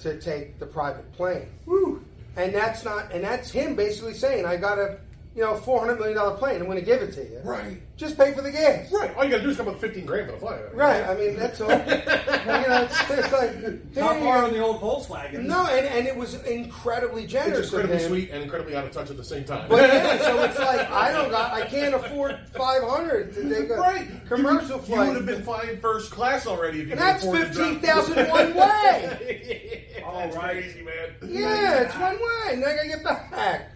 to 0.00 0.18
take 0.18 0.58
the 0.58 0.66
private 0.66 1.10
plane. 1.12 1.48
Woo! 1.66 2.04
And 2.36 2.54
that's 2.54 2.84
not, 2.84 3.12
and 3.12 3.24
that's 3.24 3.50
him 3.50 3.74
basically 3.74 4.14
saying, 4.14 4.44
I 4.44 4.56
got 4.56 4.78
a, 4.78 4.98
you 5.36 5.42
know, 5.42 5.54
four 5.54 5.78
hundred 5.78 5.98
million 5.98 6.16
dollar 6.16 6.34
plane. 6.38 6.60
I'm 6.62 6.64
going 6.66 6.78
to 6.78 6.84
give 6.84 7.02
it 7.02 7.12
to 7.12 7.22
you. 7.22 7.40
Right. 7.44 7.82
Just 7.98 8.16
pay 8.16 8.32
for 8.32 8.40
the 8.42 8.50
gas. 8.50 8.90
Right. 8.90 9.14
All 9.16 9.24
you 9.24 9.30
gotta 9.30 9.42
do 9.42 9.50
is 9.50 9.56
come 9.56 9.68
up 9.68 9.74
with 9.74 9.82
15 9.82 10.04
grand 10.06 10.26
for 10.26 10.32
the 10.32 10.38
flight. 10.38 10.74
Right. 10.74 11.02
I 11.02 11.14
mean, 11.14 11.36
that's 11.36 11.60
all. 11.60 11.68
you 11.70 11.76
know, 11.76 12.88
it's, 12.88 13.10
it's 13.10 13.32
like 13.32 13.62
Not 13.94 14.16
here 14.16 14.24
far 14.24 14.44
on 14.44 14.52
the 14.52 14.58
old 14.60 14.80
Volkswagen. 14.80 15.44
No, 15.44 15.66
and, 15.66 15.86
and 15.86 16.06
it 16.06 16.14
was 16.16 16.34
incredibly 16.44 17.24
It's 17.24 17.32
generous 17.32 17.68
of 17.72 17.80
incredibly 17.80 17.96
him. 18.02 18.08
sweet 18.08 18.30
and 18.30 18.42
incredibly 18.42 18.76
out 18.76 18.84
of 18.86 18.92
touch 18.92 19.10
at 19.10 19.16
the 19.18 19.24
same 19.24 19.44
time. 19.44 19.68
But 19.68 19.88
yeah, 19.90 20.18
so 20.18 20.42
it's 20.44 20.58
like 20.58 20.90
I 20.90 21.12
don't 21.12 21.30
got, 21.30 21.52
I 21.52 21.66
can't 21.66 21.94
afford 21.94 22.38
five 22.54 22.82
hundred 22.82 23.34
to 23.34 23.42
take 23.48 23.70
a 23.70 23.74
right. 23.76 24.08
commercial 24.26 24.76
you, 24.76 24.82
flight. 24.82 25.00
You 25.08 25.12
would 25.14 25.16
have 25.16 25.26
been 25.26 25.42
flying 25.44 25.78
first 25.80 26.10
class 26.10 26.46
already 26.46 26.80
if 26.80 26.86
you 26.86 26.92
and 26.92 27.00
that's 27.00 27.24
afford 27.24 27.40
to 27.40 27.46
fifteen 27.46 27.78
drop- 27.80 28.04
thousand 28.06 28.28
one 28.30 28.54
way. 28.54 30.02
all 30.04 30.12
right, 30.12 30.24
That's 30.24 30.36
right. 30.36 30.50
crazy, 30.62 30.82
man. 30.82 31.14
Yeah, 31.26 31.80
it's 31.82 31.94
one 31.96 32.14
way. 32.16 32.56
Now 32.56 32.66
I 32.68 32.76
gotta 32.76 32.88
get 32.88 33.04
back. 33.04 33.72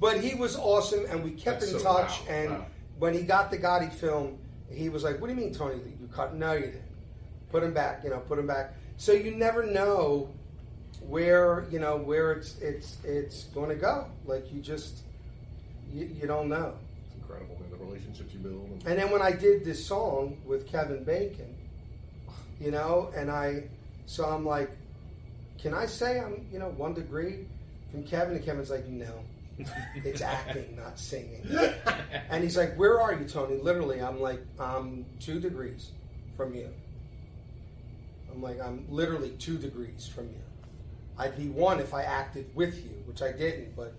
But 0.00 0.20
he 0.20 0.34
was 0.34 0.56
awesome, 0.56 1.06
and 1.08 1.24
we 1.24 1.30
kept 1.32 1.60
That's 1.60 1.72
in 1.72 1.78
so- 1.80 1.84
touch. 1.84 2.20
wow, 2.20 2.26
and 2.28 2.50
wow. 2.50 2.66
when 2.98 3.14
he 3.14 3.22
got 3.22 3.50
the 3.50 3.58
Gotti 3.58 3.92
film, 3.92 4.38
he 4.70 4.88
was 4.88 5.02
like, 5.02 5.20
"What 5.20 5.28
do 5.28 5.34
you 5.34 5.40
mean, 5.40 5.52
Tony? 5.52 5.80
You 6.00 6.08
cut? 6.08 6.34
No, 6.34 6.52
you 6.52 6.66
didn't. 6.66 6.82
Put 7.50 7.62
him 7.62 7.72
back. 7.72 8.04
You 8.04 8.10
know, 8.10 8.20
put 8.20 8.38
him 8.38 8.46
back." 8.46 8.74
So 8.96 9.12
you 9.12 9.32
never 9.34 9.64
know 9.64 10.28
where 11.06 11.66
you 11.70 11.78
know 11.78 11.96
where 11.96 12.32
it's 12.32 12.58
it's 12.60 12.98
it's 13.04 13.44
going 13.54 13.68
to 13.70 13.74
go. 13.76 14.06
Like 14.26 14.52
you 14.52 14.60
just 14.60 15.02
you, 15.92 16.06
you 16.06 16.26
don't 16.26 16.48
know. 16.48 16.74
It's 17.06 17.14
incredible, 17.16 17.56
man. 17.60 17.70
The 17.70 17.76
relationships 17.84 18.32
you 18.34 18.40
build. 18.40 18.68
And, 18.70 18.86
And 18.86 18.98
then 18.98 19.10
when 19.10 19.22
I 19.22 19.32
did 19.32 19.64
this 19.64 19.84
song 19.84 20.36
with 20.44 20.66
Kevin 20.68 21.02
Bacon, 21.04 21.54
you 22.60 22.70
know, 22.70 23.10
and 23.16 23.30
I, 23.30 23.64
so 24.06 24.26
I'm 24.26 24.44
like, 24.44 24.70
can 25.58 25.72
I 25.72 25.86
say 25.86 26.20
I'm, 26.20 26.46
you 26.52 26.58
know, 26.58 26.68
one 26.76 26.92
degree 26.92 27.46
from 27.90 28.04
Kevin? 28.04 28.36
And 28.36 28.44
Kevin's 28.44 28.68
like, 28.70 28.86
no, 28.86 29.22
it's 29.96 30.20
acting, 30.20 30.76
not 30.76 30.98
singing. 30.98 31.46
And 32.30 32.42
he's 32.42 32.56
like, 32.56 32.76
where 32.76 33.00
are 33.00 33.12
you, 33.12 33.24
Tony? 33.26 33.58
Literally, 33.58 34.00
I'm 34.00 34.20
like, 34.20 34.40
I'm 34.58 35.04
two 35.20 35.40
degrees 35.40 35.92
from 36.36 36.54
you. 36.54 36.70
I'm 38.32 38.42
like, 38.42 38.60
I'm 38.60 38.86
literally 38.88 39.30
two 39.38 39.58
degrees 39.58 40.06
from 40.06 40.28
you. 40.28 40.40
I'd 41.18 41.36
be 41.36 41.48
one 41.48 41.80
if 41.80 41.94
I 41.94 42.02
acted 42.02 42.54
with 42.54 42.84
you, 42.84 43.02
which 43.06 43.22
I 43.22 43.32
didn't, 43.32 43.74
but 43.74 43.94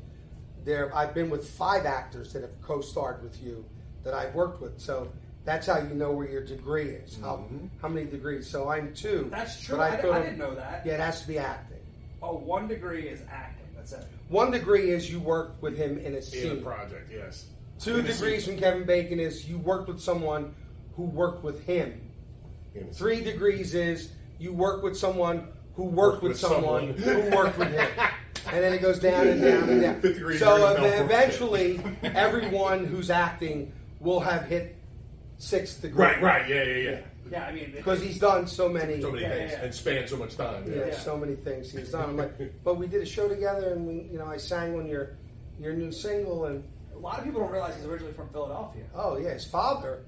there 0.64 0.96
I've 0.96 1.14
been 1.14 1.30
with 1.30 1.50
five 1.50 1.86
actors 1.86 2.32
that 2.34 2.42
have 2.42 2.62
co-starred 2.62 3.22
with 3.22 3.42
you 3.44 3.66
that 4.04 4.14
I've 4.14 4.34
worked 4.34 4.62
with. 4.62 4.80
So 4.80 5.12
that's 5.46 5.68
how 5.68 5.80
you 5.80 5.94
know 5.96 6.12
where 6.12 6.30
your 6.30 6.44
degree 6.44 6.90
is. 6.90 7.18
How 7.18 7.38
mm-hmm. 7.38 7.68
how 7.82 7.90
many 7.90 8.06
degrees? 8.06 8.50
So 8.50 8.70
I'm 8.70 8.94
two. 8.94 9.28
That's 9.32 9.60
true. 9.60 9.78
but 9.78 10.06
I, 10.06 10.10
I 10.10 10.22
didn't 10.22 10.38
know 10.38 10.56
that. 10.56 10.86
Yeah, 10.86 10.94
it 10.94 11.00
has 11.00 11.22
to 11.22 11.28
be 11.28 11.38
acting. 11.38 11.78
Oh, 12.22 12.38
one 12.38 12.68
degree 12.68 13.08
is 13.08 13.22
acting. 13.30 13.68
That's 13.76 13.94
it. 13.94 14.06
One 14.30 14.52
degree 14.52 14.92
is 14.92 15.12
you 15.12 15.20
worked 15.20 15.62
with 15.62 15.76
him 15.76 15.98
in 15.98 16.14
a 16.14 16.18
in 16.18 16.22
scene. 16.22 16.52
a 16.60 16.62
project, 16.62 17.12
yes. 17.12 17.48
Two 17.80 17.98
In 18.00 18.06
degrees 18.06 18.46
from 18.46 18.58
Kevin 18.58 18.84
Bacon 18.86 19.20
is 19.20 19.48
you 19.50 19.58
worked 19.58 19.88
with 19.88 20.00
someone 20.00 20.54
who 20.96 21.04
worked 21.04 21.44
with 21.44 21.64
him. 21.66 22.00
In 22.76 22.92
Three 22.94 23.22
degrees 23.22 23.74
is 23.74 24.12
you 24.38 24.54
work 24.54 24.84
with 24.84 24.96
someone 24.98 25.48
who 25.74 25.86
worked 25.86 26.22
with, 26.22 26.34
with 26.34 26.40
someone, 26.40 26.98
someone. 27.00 27.22
who 27.24 27.36
worked 27.36 27.58
with 27.58 27.72
him. 27.72 27.90
And 28.52 28.64
then 28.64 28.74
it 28.74 28.82
goes 28.82 29.00
down 29.00 29.28
and 29.28 29.42
down 29.42 29.70
and 29.70 29.82
down. 29.82 30.38
So 30.38 30.66
uh, 30.66 30.82
eventually, 31.04 31.80
everyone 32.04 32.86
who's 32.86 33.12
acting 33.12 33.72
will 34.00 34.22
have 34.22 34.46
hit 34.46 34.78
sixth 35.38 35.82
degree. 35.82 36.06
Right, 36.06 36.22
right, 36.22 36.50
yeah, 36.50 36.64
yeah, 36.64 36.90
yeah. 36.92 37.00
Yeah, 37.32 37.46
I 37.46 37.52
mean, 37.52 37.72
Because 37.76 38.02
he's 38.02 38.20
done 38.20 38.48
so 38.48 38.70
many, 38.70 39.02
So 39.02 39.12
many 39.12 39.24
Yeah, 39.24 39.30
things 39.30 39.52
yeah. 39.52 39.62
and 39.64 39.74
span 39.74 40.08
so 40.08 40.18
much 40.18 40.36
time. 40.36 40.64
yeah, 40.68 40.76
Yeah. 40.78 40.86
Yeah. 40.88 40.98
so 41.00 41.18
many 41.18 41.36
things 41.36 41.72
he's 41.72 41.92
done. 41.92 42.10
I'm 42.10 42.18
like, 42.18 42.34
but 42.64 42.78
we 42.78 42.88
did 42.88 43.02
a 43.02 43.06
show 43.06 43.28
together, 43.28 43.74
and 43.74 43.88
we, 43.88 44.08
you 44.12 44.18
know, 44.18 44.26
I 44.26 44.38
sang 44.38 44.76
on 44.78 44.88
your 44.88 45.18
your 45.60 45.74
new 45.74 45.92
single, 45.92 46.46
and 46.46 46.64
a 46.94 46.98
lot 46.98 47.20
of 47.20 47.26
people 47.26 47.42
don't 47.42 47.52
realize 47.52 47.76
he's 47.76 47.86
originally 47.86 48.14
from 48.14 48.30
Philadelphia. 48.30 48.84
oh 48.96 49.18
yeah, 49.18 49.34
his 49.34 49.46
father. 49.46 50.04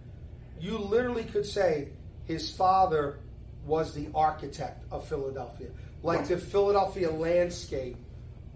You 0.59 0.77
literally 0.77 1.23
could 1.23 1.45
say 1.45 1.89
his 2.25 2.51
father 2.51 3.19
was 3.65 3.93
the 3.93 4.07
architect 4.15 4.83
of 4.91 5.07
Philadelphia, 5.07 5.69
like 6.03 6.27
the 6.27 6.37
Philadelphia 6.37 7.09
landscape 7.11 7.97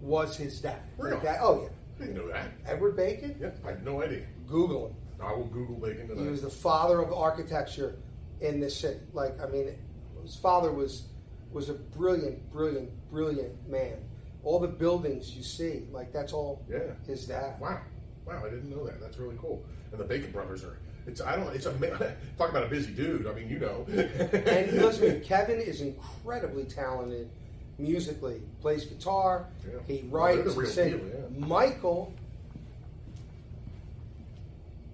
was 0.00 0.36
his 0.36 0.60
dad. 0.60 0.80
Like 0.98 1.22
that. 1.22 1.38
Oh 1.42 1.62
yeah, 1.62 1.68
I 1.98 2.06
didn't 2.06 2.16
know 2.16 2.28
that. 2.32 2.48
Edward 2.66 2.96
Bacon. 2.96 3.36
Yeah, 3.40 3.50
I 3.64 3.70
had 3.70 3.84
no 3.84 4.02
idea. 4.02 4.22
Google 4.46 4.88
him. 4.88 4.94
I 5.20 5.32
will 5.32 5.46
Google 5.46 5.76
bacon 5.76 6.08
tonight. 6.08 6.22
He 6.24 6.28
was 6.28 6.42
the 6.42 6.50
father 6.50 7.00
of 7.00 7.12
architecture 7.12 7.96
in 8.40 8.60
this 8.60 8.76
city. 8.76 9.00
Like, 9.12 9.40
I 9.40 9.46
mean, 9.46 9.74
his 10.22 10.36
father 10.36 10.72
was 10.72 11.04
was 11.52 11.68
a 11.70 11.74
brilliant, 11.74 12.50
brilliant, 12.52 12.90
brilliant 13.10 13.68
man. 13.68 13.96
All 14.42 14.58
the 14.60 14.68
buildings 14.68 15.34
you 15.34 15.42
see, 15.42 15.84
like 15.92 16.12
that's 16.12 16.32
all 16.32 16.62
Yeah. 16.70 16.78
his 17.06 17.26
dad. 17.26 17.58
Wow, 17.60 17.80
wow! 18.26 18.42
I 18.44 18.50
didn't 18.50 18.70
know 18.70 18.84
that. 18.86 19.00
That's 19.00 19.16
really 19.18 19.36
cool. 19.40 19.64
And 19.90 20.00
the 20.00 20.04
Bacon 20.04 20.30
brothers 20.32 20.64
are. 20.64 20.78
It's 21.06 21.20
I 21.20 21.36
don't. 21.36 21.54
It's 21.54 21.66
a 21.66 21.72
talk 22.38 22.50
about 22.50 22.64
a 22.64 22.68
busy 22.68 22.92
dude. 22.92 23.26
I 23.26 23.32
mean, 23.32 23.48
you 23.48 23.58
know. 23.58 23.86
And 23.88 24.72
listen, 24.72 25.20
Kevin 25.24 25.60
is 25.60 25.80
incredibly 25.80 26.64
talented 26.64 27.30
musically. 27.78 28.40
Plays 28.60 28.84
guitar. 28.86 29.46
Yeah. 29.64 29.78
He 29.86 30.06
writes. 30.08 30.52
sings. 30.54 30.74
deal, 30.74 31.00
yeah. 31.08 31.46
Michael 31.46 32.12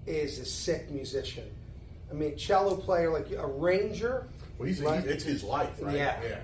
is 0.06 0.38
a 0.38 0.44
sick 0.44 0.90
musician. 0.90 1.44
I 2.12 2.14
mean, 2.14 2.36
cello 2.36 2.76
player, 2.76 3.10
like 3.10 3.30
a 3.32 3.46
ranger. 3.46 4.28
Well, 4.58 4.68
he's, 4.68 4.80
Right. 4.80 5.04
it's 5.04 5.24
his 5.24 5.42
life, 5.42 5.70
right? 5.80 5.96
Yeah. 5.96 6.20
yeah. 6.22 6.40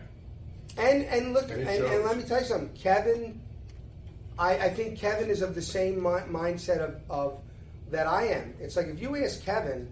And 0.82 1.04
and 1.04 1.32
look, 1.34 1.50
And 1.50 1.60
and, 1.68 1.84
and, 1.84 2.04
let 2.04 2.16
me 2.16 2.22
tell 2.22 2.40
you 2.40 2.46
something. 2.46 2.70
Kevin, 2.74 3.40
I, 4.38 4.56
I 4.58 4.70
think 4.70 4.98
Kevin 4.98 5.28
is 5.28 5.42
of 5.42 5.54
the 5.54 5.62
same 5.62 5.96
mi- 5.96 6.26
mindset 6.30 6.78
of, 6.78 7.00
of 7.10 7.40
that 7.90 8.06
I 8.06 8.28
am. 8.28 8.54
It's 8.60 8.76
like 8.76 8.86
if 8.86 9.00
you 9.00 9.14
ask 9.16 9.42
Kevin, 9.44 9.88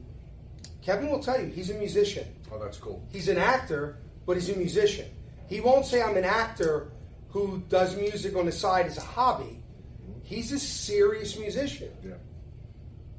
Kevin 0.82 1.10
will 1.10 1.20
tell 1.22 1.40
you 1.40 1.46
he's 1.48 1.70
a 1.70 1.74
musician. 1.74 2.26
Oh, 2.52 2.58
that's 2.58 2.78
cool. 2.78 3.02
He's 3.10 3.28
an 3.28 3.38
actor, 3.38 3.96
but 4.24 4.36
he's 4.36 4.48
a 4.50 4.56
musician. 4.56 5.06
He 5.48 5.60
won't 5.60 5.84
say 5.84 6.00
I'm 6.02 6.16
an 6.16 6.24
actor 6.24 6.88
who 7.30 7.62
does 7.68 7.96
music 7.96 8.36
on 8.36 8.46
the 8.46 8.52
side 8.52 8.86
as 8.86 8.96
a 8.96 9.00
hobby. 9.02 9.44
Mm-hmm. 9.44 10.20
He's 10.22 10.52
a 10.52 10.58
serious 10.58 11.36
musician. 11.38 11.90
Yeah. 12.04 12.12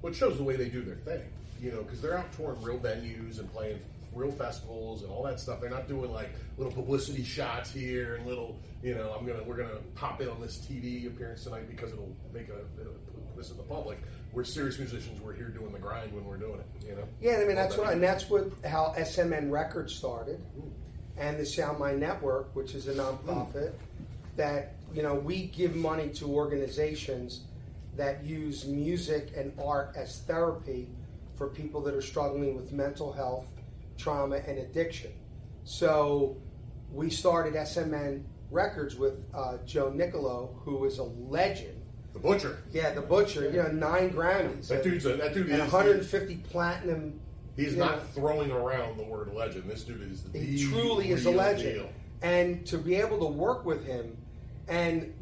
Well, 0.02 0.14
it 0.14 0.16
shows 0.16 0.38
the 0.38 0.44
way 0.44 0.56
they 0.56 0.70
do 0.70 0.82
their 0.82 0.96
thing, 0.96 1.24
you 1.62 1.72
know, 1.72 1.84
because 1.84 2.02
they're 2.02 2.18
out 2.18 2.32
touring 2.34 2.62
real 2.62 2.80
venues 2.80 3.40
and 3.40 3.52
playing 3.52 3.80
real 4.14 4.32
festivals 4.32 5.04
and 5.04 5.12
all 5.12 5.24
that 5.24 5.40
stuff. 5.40 5.62
They're 5.62 5.70
not 5.70 5.88
doing 5.88 6.12
like 6.12 6.30
little 6.58 6.74
publicity 6.74 7.24
shots 7.24 7.72
here 7.72 8.16
and 8.16 8.26
little, 8.26 8.60
you 8.84 8.96
know, 8.96 9.16
I'm 9.18 9.26
gonna 9.26 9.44
we're 9.44 9.58
gonna 9.58 9.80
pop 9.96 10.22
in 10.22 10.30
on 10.30 10.42
this 10.42 10.58
TV 10.58 11.08
appearance 11.08 11.44
tonight 11.44 11.70
because 11.70 11.92
it'll 11.94 12.16
make 12.34 12.50
a 12.50 12.60
it'll 12.80 12.94
put 12.94 13.38
this 13.38 13.52
in 13.52 13.58
the 13.58 13.64
public. 13.64 14.00
We're 14.34 14.44
serious 14.44 14.78
musicians. 14.78 15.22
We're 15.22 15.34
here 15.34 15.50
doing 15.50 15.72
the 15.72 15.80
grind 15.80 16.14
when 16.14 16.26
we're 16.26 16.38
doing 16.38 16.60
it. 16.60 16.88
You 16.88 16.96
know. 16.96 17.04
Yeah, 17.22 17.40
I 17.42 17.46
mean 17.46 17.56
that's 17.56 17.78
what, 17.78 17.94
and 17.94 18.04
that's 18.04 18.30
what 18.30 18.52
how 18.66 18.94
SMN 18.98 19.52
Records 19.52 19.96
started, 19.96 20.40
mm. 20.58 20.70
and 21.18 21.40
the 21.40 21.46
Sound 21.46 21.80
Mind 21.80 22.00
Network, 22.00 22.56
which 22.56 22.76
is 22.76 22.88
a 22.88 22.94
nonprofit 22.94 23.72
mm. 23.72 23.74
that 24.36 24.76
you 24.94 25.04
know 25.04 25.16
we 25.16 25.48
give 25.48 25.76
money 25.76 26.10
to 26.10 26.26
organizations 26.26 27.42
that 27.96 28.24
use 28.24 28.66
music 28.66 29.32
and 29.36 29.52
art 29.60 29.94
as 29.96 30.20
therapy 30.20 30.88
for 31.38 31.48
people 31.48 31.82
that 31.82 31.94
are 31.94 32.02
struggling 32.02 32.56
with 32.56 32.72
mental 32.72 33.14
health, 33.14 33.46
trauma, 33.98 34.38
and 34.38 34.60
addiction. 34.60 35.12
So 35.64 36.38
we 36.92 37.10
started 37.10 37.54
SMN 37.54 38.24
Records 38.50 38.96
with 38.96 39.20
uh, 39.34 39.58
Joe 39.66 39.90
Nicolo, 39.90 40.60
who 40.64 40.86
is 40.86 41.00
a 41.00 41.04
legend. 41.04 41.82
the 42.14 42.20
butcher. 42.20 42.64
Yeah, 42.72 42.94
the 42.94 43.02
butcher. 43.02 43.50
You 43.52 43.64
know, 43.64 43.68
nine 43.68 44.12
Grammys. 44.12 44.70
That 44.70 44.84
dude's 44.84 45.06
a, 45.06 45.18
that 45.18 45.34
dude 45.34 45.50
and 45.50 45.56
is 45.56 45.72
150 45.72 46.36
platinum. 46.50 47.20
He's 47.56 47.76
not 47.76 47.98
know, 47.98 48.04
throwing 48.14 48.52
around 48.52 48.98
the 48.98 49.04
word 49.04 49.34
legend. 49.34 49.70
This 49.70 49.84
dude 49.84 50.10
is 50.10 50.24
the 50.24 50.40
he 50.40 50.66
truly 50.66 51.12
is 51.12 51.26
a 51.26 51.32
legend. 51.32 51.76
deal. 51.76 51.90
And 52.22 52.66
to 52.68 52.78
be 52.78 52.96
able 52.96 53.20
to 53.20 53.26
work 53.26 53.66
with 53.66 53.86
him, 53.86 54.16
and 54.68 55.14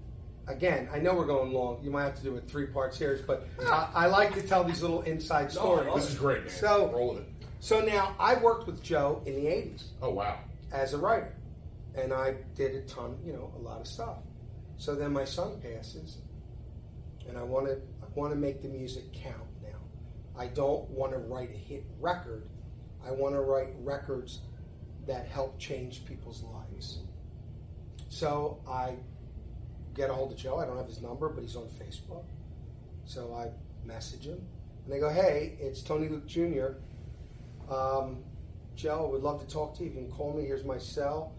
again, 0.48 0.88
I 0.94 1.00
know 1.00 1.14
we're 1.16 1.26
going 1.26 1.52
long. 1.54 1.80
You 1.84 1.92
might 1.92 2.04
have 2.04 2.16
to 2.18 2.24
do 2.24 2.36
a 2.38 2.42
three 2.42 2.68
part 2.68 2.94
series, 2.94 3.22
but 3.22 3.48
I, 3.62 3.90
I 3.94 4.06
like 4.08 4.34
to 4.36 4.42
tell 4.42 4.64
these 4.64 4.82
little 4.82 5.02
inside 5.04 5.52
stories. 5.52 5.88
love 5.88 6.02
This 6.02 6.12
is 6.12 6.18
great, 6.18 6.42
man. 6.46 6.50
So- 6.50 6.92
roll 6.92 7.14
with 7.16 7.24
it. 7.24 7.30
So 7.62 7.80
now 7.82 8.16
I 8.20 8.36
worked 8.36 8.68
with 8.68 8.84
Joe 8.84 9.24
in 9.26 9.34
the 9.36 9.46
80s 9.46 9.86
Oh 10.02 10.12
wow. 10.12 10.38
as 10.72 10.94
a 10.94 11.00
writer, 11.00 11.34
and 11.96 12.14
I 12.14 12.36
did 12.54 12.76
a 12.76 12.82
ton, 12.82 13.18
you 13.26 13.34
know, 13.34 13.52
a 13.58 13.60
lot 13.60 13.82
of 13.82 13.88
stuff. 13.88 14.18
So 14.78 14.94
then 14.94 15.12
my 15.12 15.26
son 15.26 15.60
passes, 15.62 16.18
and 17.28 17.38
I 17.40 17.44
want 17.44 17.66
to 17.66 17.74
I 18.04 18.06
want 18.14 18.32
to 18.34 18.38
make 18.38 18.62
the 18.62 18.68
music 18.68 19.12
count 19.14 19.48
now. 19.64 19.80
I 20.38 20.48
don't 20.48 20.88
want 20.92 21.12
to 21.14 21.18
write 21.18 21.50
a 21.50 21.58
hit 21.58 21.86
record. 22.00 22.48
I 23.04 23.10
want 23.12 23.34
to 23.34 23.42
write 23.42 23.70
records 23.80 24.42
that 25.08 25.26
help 25.26 25.58
change 25.58 26.06
people's 26.06 26.44
lives. 26.44 27.00
So 28.10 28.60
I 28.68 28.96
get 29.96 30.10
a 30.10 30.14
hold 30.14 30.32
of 30.32 30.38
Joe. 30.38 30.58
I 30.60 30.66
don't 30.66 30.78
have 30.78 30.88
his 30.88 31.02
number, 31.02 31.30
but 31.30 31.42
he's 31.42 31.56
on 31.56 31.68
Facebook. 31.68 32.26
So 33.06 33.34
I 33.34 33.50
message 33.88 34.26
him, 34.28 34.42
and 34.84 34.94
they 34.94 35.00
go, 35.00 35.10
"Hey, 35.10 35.58
it's 35.60 35.82
Tony 35.82 36.10
Luke 36.10 36.28
Jr. 36.28 36.74
Um, 37.72 38.24
Joe, 38.76 39.08
would 39.12 39.24
love 39.24 39.40
to 39.40 39.48
talk 39.52 39.76
to 39.78 39.84
you. 39.84 39.90
You 39.90 39.96
can 39.96 40.12
call 40.12 40.34
me. 40.34 40.46
Here's 40.46 40.66
my 40.66 40.78
cell. 40.78 41.34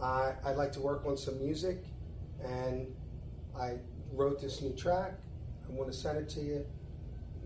I, 0.00 0.34
I'd 0.44 0.56
like 0.56 0.72
to 0.72 0.80
work 0.80 1.04
on 1.06 1.16
some 1.16 1.38
music, 1.38 1.84
and 2.42 2.86
I 3.58 3.74
wrote 4.12 4.40
this 4.40 4.62
new 4.62 4.72
track. 4.72 5.14
I 5.68 5.72
want 5.72 5.90
to 5.92 5.96
send 5.96 6.18
it 6.18 6.28
to 6.30 6.40
you. 6.40 6.64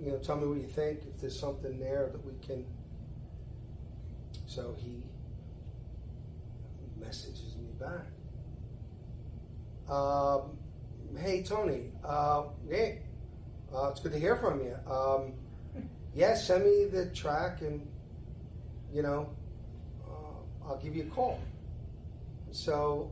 You 0.01 0.13
know, 0.13 0.19
tell 0.19 0.37
me 0.37 0.47
what 0.47 0.59
you 0.59 0.69
think. 0.69 1.01
If 1.07 1.21
there's 1.21 1.39
something 1.39 1.79
there 1.79 2.09
that 2.13 2.25
we 2.25 2.33
can. 2.47 2.65
So 4.47 4.75
he 4.79 5.03
messages 6.99 7.57
me 7.57 7.69
back. 7.79 8.07
Um, 9.91 10.59
hey 11.17 11.43
Tony, 11.43 11.93
uh, 12.05 12.45
hey, 12.69 13.01
uh, 13.75 13.89
it's 13.89 14.01
good 14.01 14.13
to 14.13 14.19
hear 14.19 14.37
from 14.37 14.61
you. 14.61 14.77
Um, 14.91 15.33
yeah, 16.15 16.35
send 16.35 16.65
me 16.65 16.85
the 16.85 17.07
track 17.07 17.63
and 17.63 17.87
you 18.93 19.03
know, 19.03 19.31
uh, 20.07 20.67
I'll 20.67 20.79
give 20.79 20.95
you 20.95 21.05
a 21.05 21.15
call. 21.15 21.41
So 22.51 23.11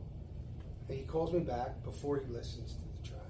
he 0.87 0.99
calls 1.01 1.33
me 1.33 1.39
back 1.39 1.83
before 1.83 2.17
he 2.17 2.31
listens 2.31 2.73
to 2.73 2.79
the 2.79 3.09
track. 3.09 3.29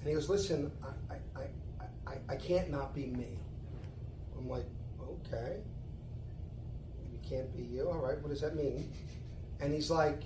And 0.00 0.08
he 0.08 0.14
goes, 0.14 0.28
Listen, 0.28 0.70
I, 0.82 1.14
I, 1.14 1.40
I, 1.40 2.12
I, 2.12 2.34
I 2.34 2.36
can't 2.36 2.70
not 2.70 2.94
be 2.94 3.06
me. 3.06 3.38
I'm 4.38 4.48
like, 4.48 4.66
Okay. 5.00 5.58
You 7.12 7.18
can't 7.28 7.54
be 7.56 7.62
you? 7.62 7.88
All 7.88 7.98
right, 7.98 8.20
what 8.20 8.30
does 8.30 8.40
that 8.40 8.56
mean? 8.56 8.92
And 9.60 9.72
he's 9.72 9.90
like, 9.90 10.22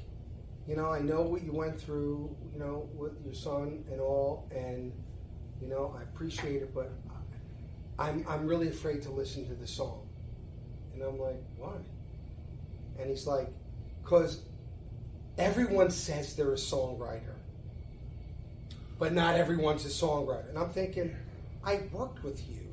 You 0.69 0.77
know, 0.77 0.93
I 0.93 1.01
know 1.01 1.23
what 1.23 1.43
you 1.43 1.53
went 1.53 1.81
through, 1.81 2.37
you 2.53 2.59
know, 2.59 2.91
with 2.95 3.13
your 3.25 3.33
son 3.33 3.85
and 3.91 4.03
all, 4.03 4.47
and, 4.55 4.93
you 5.63 5.69
know, 5.69 5.97
I 5.99 6.03
appreciate 6.03 6.61
it, 6.61 6.75
but 6.75 6.93
I'm, 7.99 8.23
I'm 8.29 8.47
really 8.47 8.69
afraid 8.69 9.01
to 9.03 9.11
listen 9.11 9.47
to 9.49 9.55
the 9.55 9.67
song. 9.67 10.07
And 10.93 11.03
I'm 11.03 11.19
like, 11.19 11.43
why? 11.57 11.73
And 13.01 13.09
he's 13.09 13.27
like, 13.27 13.49
because 14.03 14.43
everyone 15.39 15.91
says 15.91 16.37
they're 16.37 16.53
a 16.53 16.57
songwriter, 16.57 17.37
but 18.99 19.15
not 19.15 19.37
everyone's 19.37 19.87
a 19.87 19.89
songwriter. 19.89 20.51
And 20.51 20.59
I'm 20.59 20.71
thinking, 20.71 21.17
I 21.65 21.81
worked 21.93 22.23
with 22.23 22.47
you 22.47 22.67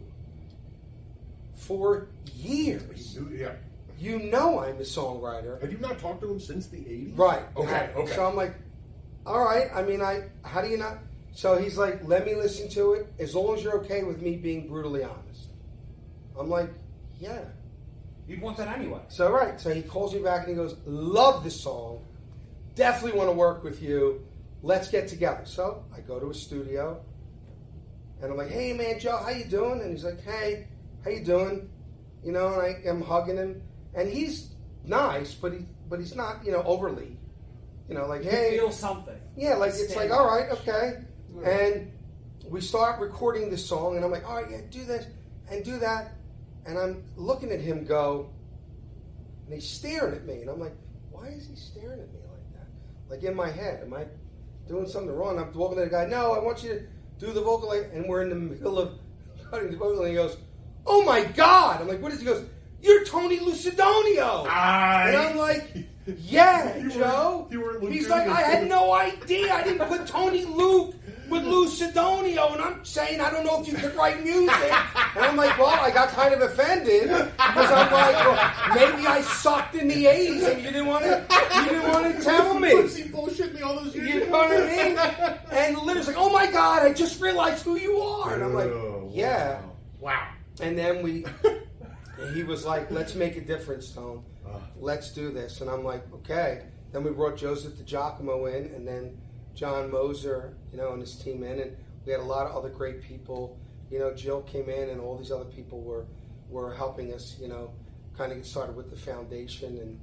for 1.55 2.09
years. 2.35 3.17
Yeah. 3.31 3.53
You 3.97 4.19
know 4.19 4.59
I'm 4.59 4.77
a 4.77 4.81
songwriter. 4.81 5.59
Have 5.61 5.71
you 5.71 5.77
not 5.77 5.99
talked 5.99 6.21
to 6.21 6.31
him 6.31 6.39
since 6.39 6.67
the 6.67 6.77
80s? 6.77 7.17
Right. 7.17 7.43
Okay, 7.55 7.89
okay. 7.95 8.13
So 8.13 8.25
I'm 8.25 8.35
like, 8.35 8.55
all 9.25 9.43
right. 9.43 9.69
I 9.73 9.83
mean, 9.83 10.01
I 10.01 10.29
how 10.43 10.61
do 10.61 10.67
you 10.67 10.77
not? 10.77 10.99
So 11.33 11.57
he's 11.57 11.77
like, 11.77 12.05
let 12.07 12.25
me 12.25 12.35
listen 12.35 12.69
to 12.69 12.93
it 12.93 13.07
as 13.19 13.35
long 13.35 13.55
as 13.55 13.63
you're 13.63 13.79
okay 13.79 14.03
with 14.03 14.21
me 14.21 14.37
being 14.37 14.67
brutally 14.67 15.03
honest. 15.03 15.49
I'm 16.39 16.49
like, 16.49 16.69
yeah. 17.19 17.41
You'd 18.27 18.41
want 18.41 18.57
that 18.57 18.67
anyway. 18.67 19.01
So 19.07 19.31
right, 19.31 19.59
so 19.59 19.73
he 19.73 19.81
calls 19.81 20.13
me 20.13 20.21
back 20.21 20.47
and 20.47 20.49
he 20.49 20.55
goes, 20.55 20.75
"Love 20.85 21.43
this 21.43 21.61
song. 21.61 22.03
Definitely 22.73 23.17
want 23.17 23.29
to 23.29 23.35
work 23.35 23.63
with 23.63 23.83
you. 23.83 24.25
Let's 24.63 24.89
get 24.89 25.07
together." 25.07 25.45
So 25.45 25.83
I 25.95 25.99
go 25.99 26.19
to 26.19 26.29
his 26.29 26.41
studio, 26.41 26.99
and 28.21 28.31
I'm 28.31 28.37
like, 28.37 28.49
"Hey, 28.49 28.73
man, 28.73 28.99
Joe, 28.99 29.17
how 29.17 29.29
you 29.29 29.45
doing?" 29.45 29.79
And 29.81 29.91
he's 29.91 30.03
like, 30.03 30.23
"Hey, 30.23 30.67
how 31.03 31.11
you 31.11 31.23
doing?" 31.23 31.69
You 32.23 32.31
know, 32.31 32.47
and 32.47 32.61
I 32.61 32.89
am 32.89 33.01
hugging 33.01 33.37
him, 33.37 33.61
and 33.95 34.09
he's 34.09 34.49
nice, 34.83 35.33
but 35.33 35.53
he 35.53 35.65
but 35.89 35.99
he's 35.99 36.15
not, 36.15 36.45
you 36.45 36.51
know, 36.51 36.63
overly, 36.63 37.17
you 37.87 37.95
know, 37.95 38.07
like, 38.07 38.23
You 38.23 38.29
"Hey, 38.31 38.57
feel 38.57 38.71
something. 38.71 39.15
yeah, 39.35 39.55
like 39.55 39.71
it's 39.75 39.95
like, 39.95 40.11
all 40.11 40.25
right, 40.25 40.49
all 40.49 40.57
up. 40.57 40.67
right, 40.67 40.95
okay. 41.43 41.73
And 41.73 41.91
we 42.49 42.61
start 42.61 42.99
recording 42.99 43.49
this 43.49 43.65
song, 43.65 43.95
and 43.95 44.03
I'm 44.05 44.11
like, 44.11 44.27
all 44.27 44.35
right, 44.41 44.49
yeah, 44.49 44.61
do 44.69 44.83
this 44.85 45.05
and 45.49 45.63
do 45.63 45.77
that. 45.79 46.13
and 46.67 46.79
I'm 46.79 47.03
looking 47.15 47.51
at 47.51 47.59
him 47.61 47.85
go, 47.85 48.31
and 49.45 49.53
he's 49.53 49.69
staring 49.69 50.15
at 50.15 50.25
me, 50.25 50.41
and 50.41 50.49
I'm 50.49 50.59
like, 50.59 50.75
why 51.11 51.27
is 51.27 51.47
he 51.47 51.55
staring 51.55 51.99
at 51.99 52.11
me 52.11 52.19
like 52.31 52.53
that? 52.53 52.67
Like 53.09 53.23
in 53.23 53.35
my 53.35 53.49
head, 53.51 53.83
am 53.83 53.93
I 53.93 54.05
doing 54.67 54.87
something 54.87 55.15
wrong? 55.15 55.37
I'm 55.37 55.53
walking 55.53 55.77
to 55.77 55.83
the 55.85 55.89
guy, 55.91 56.07
no, 56.07 56.33
I 56.33 56.39
want 56.39 56.63
you 56.63 56.69
to 56.69 57.25
do 57.25 57.31
the 57.33 57.41
vocal, 57.41 57.71
and 57.71 58.07
we're 58.09 58.23
in 58.23 58.29
the 58.29 58.35
middle 58.35 58.79
of 58.79 58.97
cutting 59.51 59.69
the 59.69 59.77
vocal, 59.77 59.99
and 60.01 60.09
he 60.09 60.15
goes, 60.15 60.37
oh 60.87 61.03
my 61.03 61.23
god! 61.23 61.81
I'm 61.81 61.87
like, 61.87 62.01
what 62.01 62.11
is 62.11 62.19
he? 62.19 62.25
He 62.25 62.31
goes, 62.33 62.45
you're 62.85 63.03
Tony 63.05 63.39
Lucidonio. 63.39 64.47
I- 64.47 65.09
and 65.09 65.17
I'm 65.17 65.37
like, 65.37 65.75
yeah, 66.19 66.77
You 66.77 66.83
were- 66.85 66.89
Joe. 66.91 67.47
you 67.51 67.59
were 67.61 67.79
He's 67.89 68.07
like, 68.09 68.27
I 68.27 68.41
had 68.41 68.67
no 68.67 68.93
idea. 68.93 69.53
I 69.53 69.63
didn't 69.63 69.87
put 69.87 70.05
Tony 70.07 70.45
Luke 70.45 70.93
with 71.29 71.41
Lucidonio, 71.43 72.53
and 72.53 72.61
I'm 72.61 72.85
saying 72.85 73.19
I 73.19 73.31
don't 73.31 73.43
know 73.43 73.59
if 73.59 73.67
you 73.67 73.73
could 73.73 73.95
write 73.95 74.23
music. 74.23 74.71
And 75.15 75.25
I'm 75.25 75.35
like, 75.35 75.57
well, 75.57 75.69
I 75.69 75.89
got 75.89 76.09
kind 76.09 76.33
of 76.35 76.41
offended 76.41 77.07
because 77.09 77.71
I'm 77.71 77.91
like, 77.91 78.15
well, 78.15 78.53
maybe 78.75 79.07
I 79.07 79.21
sucked 79.21 79.73
in 79.73 79.87
the 79.87 80.05
'80s, 80.05 80.51
and 80.51 80.59
you 80.61 80.67
didn't 80.71 80.85
want 80.85 81.03
to, 81.05 81.25
you 81.63 81.69
didn't 81.69 81.91
want 81.91 82.15
to 82.15 82.21
tell 82.23 82.59
me. 82.59 82.87
He 82.89 83.03
bullshit 83.09 83.55
me 83.55 83.61
all 83.63 83.75
those 83.81 83.95
years? 83.95 84.07
You 84.09 84.19
know 84.27 84.37
what 84.37 84.51
I 84.51 84.67
mean? 84.67 84.97
And 85.51 85.77
Lynn's 85.79 86.05
like, 86.05 86.15
oh 86.19 86.29
my 86.31 86.45
god, 86.51 86.83
I 86.83 86.93
just 86.93 87.19
realized 87.19 87.63
who 87.65 87.75
you 87.75 87.97
are, 87.97 88.35
and 88.35 88.43
I'm 88.43 88.53
like, 88.53 88.67
Oh, 88.69 89.09
yeah. 89.11 89.61
Wow. 89.99 90.27
And 90.61 90.77
then 90.77 91.01
we, 91.01 91.25
he 92.33 92.43
was 92.43 92.65
like, 92.65 92.91
let's 92.91 93.15
make 93.15 93.35
a 93.37 93.41
difference, 93.41 93.91
Tone. 93.91 94.23
Uh. 94.45 94.59
Let's 94.79 95.11
do 95.11 95.31
this. 95.31 95.61
And 95.61 95.69
I'm 95.69 95.83
like, 95.83 96.03
okay. 96.13 96.63
Then 96.91 97.03
we 97.03 97.11
brought 97.11 97.37
Joseph 97.37 97.73
DiGiacomo 97.73 98.53
in, 98.53 98.73
and 98.73 98.87
then 98.87 99.17
John 99.53 99.91
Moser, 99.91 100.53
you 100.71 100.77
know, 100.77 100.93
and 100.93 101.01
his 101.01 101.15
team 101.15 101.43
in, 101.43 101.59
and 101.59 101.75
we 102.05 102.11
had 102.11 102.21
a 102.21 102.25
lot 102.25 102.45
of 102.45 102.55
other 102.55 102.69
great 102.69 103.01
people. 103.01 103.57
You 103.91 103.99
know, 103.99 104.13
Jill 104.13 104.41
came 104.43 104.69
in, 104.69 104.89
and 104.89 105.01
all 105.01 105.17
these 105.17 105.31
other 105.31 105.45
people 105.45 105.81
were 105.81 106.05
were 106.49 106.73
helping 106.73 107.13
us. 107.13 107.37
You 107.39 107.49
know, 107.49 107.71
kind 108.17 108.31
of 108.31 108.37
get 108.37 108.45
started 108.45 108.75
with 108.75 108.89
the 108.89 108.95
foundation, 108.95 109.77
and 109.77 109.99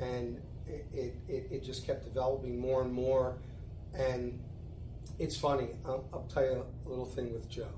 and 0.00 0.40
it 0.66 0.86
it, 0.92 1.14
it, 1.28 1.48
it 1.50 1.64
just 1.64 1.86
kept 1.86 2.04
developing 2.04 2.58
more 2.58 2.82
and 2.82 2.92
more. 2.92 3.38
And 3.94 4.38
it's 5.18 5.36
funny. 5.36 5.70
I'll, 5.84 6.08
I'll 6.12 6.28
tell 6.32 6.44
you 6.44 6.64
a 6.86 6.88
little 6.88 7.06
thing 7.06 7.32
with 7.32 7.48
Joe. 7.48 7.72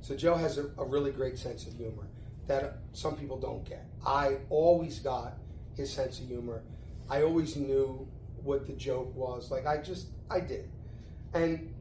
So 0.00 0.14
Joe 0.14 0.36
has 0.36 0.58
a, 0.58 0.70
a 0.78 0.84
really 0.84 1.10
great 1.10 1.38
sense 1.38 1.66
of 1.66 1.74
humor 1.74 2.06
that 2.46 2.78
some 2.92 3.16
people 3.16 3.38
don't 3.38 3.64
get. 3.64 3.86
I 4.06 4.36
always 4.50 4.98
got 5.00 5.34
his 5.76 5.92
sense 5.92 6.20
of 6.20 6.26
humor. 6.28 6.62
I 7.10 7.22
always 7.22 7.56
knew 7.56 8.06
what 8.42 8.66
the 8.66 8.72
joke 8.74 9.14
was. 9.16 9.50
Like 9.50 9.66
I 9.66 9.78
just 9.78 10.06
I 10.30 10.40
did, 10.40 10.68
and 11.34 11.72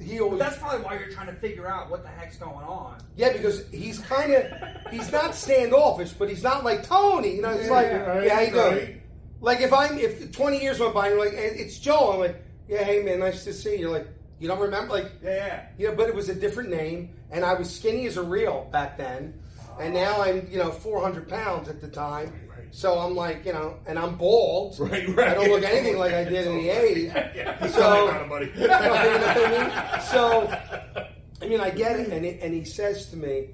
he 0.00 0.18
But 0.18 0.24
always 0.24 0.38
that's 0.40 0.58
probably 0.58 0.84
why 0.84 0.98
you're 0.98 1.10
trying 1.10 1.26
to 1.26 1.34
figure 1.34 1.66
out 1.68 1.90
what 1.90 2.02
the 2.04 2.08
heck's 2.08 2.36
going 2.36 2.64
on. 2.64 2.98
yeah 3.16 3.32
because 3.32 3.66
he's 3.70 3.98
kind 4.00 4.32
of 4.32 4.46
he's 4.92 5.10
not 5.12 5.34
standoffish, 5.34 6.12
but 6.12 6.28
he's 6.28 6.42
not 6.42 6.64
like 6.64 6.82
Tony. 6.84 7.34
You 7.36 7.42
know, 7.42 7.50
it's 7.50 7.66
Yeah, 7.66 7.72
like 7.72 8.06
right, 8.06 8.24
yeah, 8.26 8.34
how 8.34 8.40
you 8.40 8.50
doing? 8.52 8.62
right. 8.76 9.02
Like 9.40 9.60
if 9.60 9.72
I'm 9.72 9.98
if 9.98 10.32
20 10.32 10.60
years 10.60 10.80
went 10.80 10.94
by 10.94 11.08
and 11.08 11.16
you're 11.16 11.24
like 11.26 11.34
"Hey, 11.34 11.46
it's 11.56 11.78
Joe, 11.78 12.12
I'm 12.12 12.18
like 12.20 12.42
yeah, 12.68 12.82
hey 12.84 13.02
man, 13.02 13.20
nice 13.20 13.44
to 13.44 13.52
see 13.52 13.72
you. 13.74 13.78
You're 13.82 13.90
like 13.90 14.08
you 14.40 14.46
don't 14.46 14.60
remember 14.60 14.92
like 14.92 15.10
Yeah, 15.22 15.34
yeah. 15.36 15.66
yeah, 15.78 15.90
but 15.96 16.08
it 16.08 16.14
was 16.14 16.28
a 16.28 16.34
different 16.34 16.70
name, 16.70 17.10
and 17.30 17.44
I 17.44 17.54
was 17.54 17.68
skinny 17.74 18.06
as 18.06 18.16
a 18.16 18.22
reel 18.22 18.68
back 18.70 18.96
then, 18.98 19.34
and 19.80 19.94
now 19.94 20.22
I'm 20.22 20.46
you 20.50 20.58
know 20.58 20.70
400 20.70 21.28
pounds 21.28 21.68
at 21.68 21.80
the 21.80 21.88
time. 21.88 22.32
So 22.70 22.98
I'm 22.98 23.14
like 23.16 23.44
you 23.46 23.52
know, 23.54 23.78
and 23.86 23.98
I'm 23.98 24.16
bald. 24.16 24.78
Right, 24.78 25.08
right. 25.16 25.28
I 25.30 25.34
don't 25.34 25.48
look 25.48 25.64
anything 25.64 25.96
like 25.98 26.12
I 26.12 26.24
did 26.24 26.46
in 26.46 26.54
the 26.58 26.68
80s. 26.68 27.32
Yeah, 27.34 27.66
So- 27.66 27.80
sound 27.80 28.08
like 28.08 28.18
that, 28.18 28.28
buddy. 28.28 28.52
You 28.56 28.68
know 28.68 28.78
what 28.78 29.36
I 29.36 29.50
mean? 29.50 30.00
So, 30.12 31.04
I 31.42 31.48
mean, 31.48 31.60
I 31.60 31.70
get 31.70 31.98
it, 31.98 32.08
and 32.10 32.24
he, 32.24 32.38
and 32.40 32.52
he 32.52 32.64
says 32.64 33.06
to 33.10 33.16
me, 33.16 33.50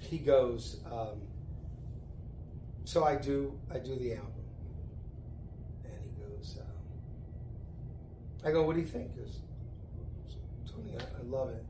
he 0.00 0.18
goes, 0.18 0.78
um, 0.92 1.20
so 2.84 3.02
I 3.04 3.16
do 3.16 3.52
I 3.74 3.78
do 3.78 3.96
the 3.96 4.14
album, 4.14 4.32
and 5.84 5.94
he 6.04 6.22
goes, 6.22 6.58
um, 6.60 8.46
I 8.48 8.52
go, 8.52 8.62
what 8.62 8.74
do 8.76 8.80
you 8.80 8.86
think? 8.86 9.10
He 9.14 9.20
goes, 9.22 9.38
Tony, 10.70 10.96
I, 10.96 11.02
I 11.20 11.22
love 11.24 11.48
it, 11.48 11.64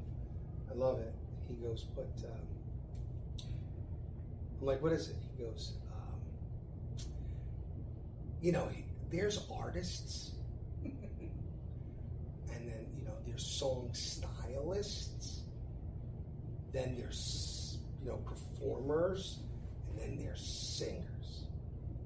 I 0.70 0.74
love 0.74 0.98
it. 0.98 1.14
He 1.48 1.54
goes, 1.54 1.84
but 1.94 2.10
um, 2.24 2.46
I'm 4.60 4.66
like, 4.66 4.82
what 4.82 4.92
is 4.92 5.10
it? 5.10 5.16
He 5.36 5.44
goes, 5.44 5.72
um, 5.92 7.06
you 8.40 8.52
know, 8.52 8.68
there's 9.10 9.46
artists. 9.50 10.32
And 12.48 12.68
then 12.70 12.86
you 12.96 13.04
know 13.04 13.12
there's 13.26 13.44
song 13.44 13.90
stylists. 13.92 15.42
Then 16.72 16.96
there's 16.96 17.78
you 18.00 18.08
know 18.08 18.16
performers. 18.18 19.40
And 19.90 19.98
then 19.98 20.16
there's 20.16 20.40
singers. 20.40 21.44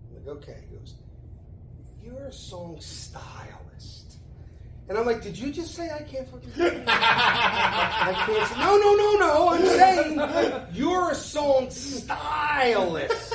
I'm 0.09 0.27
like 0.27 0.37
okay. 0.39 0.65
He 0.69 0.77
goes 0.77 0.95
you're 2.03 2.27
a 2.27 2.33
song 2.33 2.81
stylist 2.81 4.00
and 4.91 4.99
I'm 4.99 5.07
like 5.07 5.23
did 5.23 5.39
you 5.39 5.51
just 5.51 5.75
say 5.75 5.91
I 5.91 6.03
can't 6.03 6.29
fucking? 6.29 6.53
I 6.87 8.13
can't 8.27 8.49
sing. 8.49 8.59
no 8.59 8.77
no 8.77 8.95
no 8.97 9.17
no 9.19 9.49
I'm 9.49 9.65
saying 9.65 10.67
you're 10.75 11.13
a 11.13 11.15
song 11.15 11.71
stylist 11.71 13.35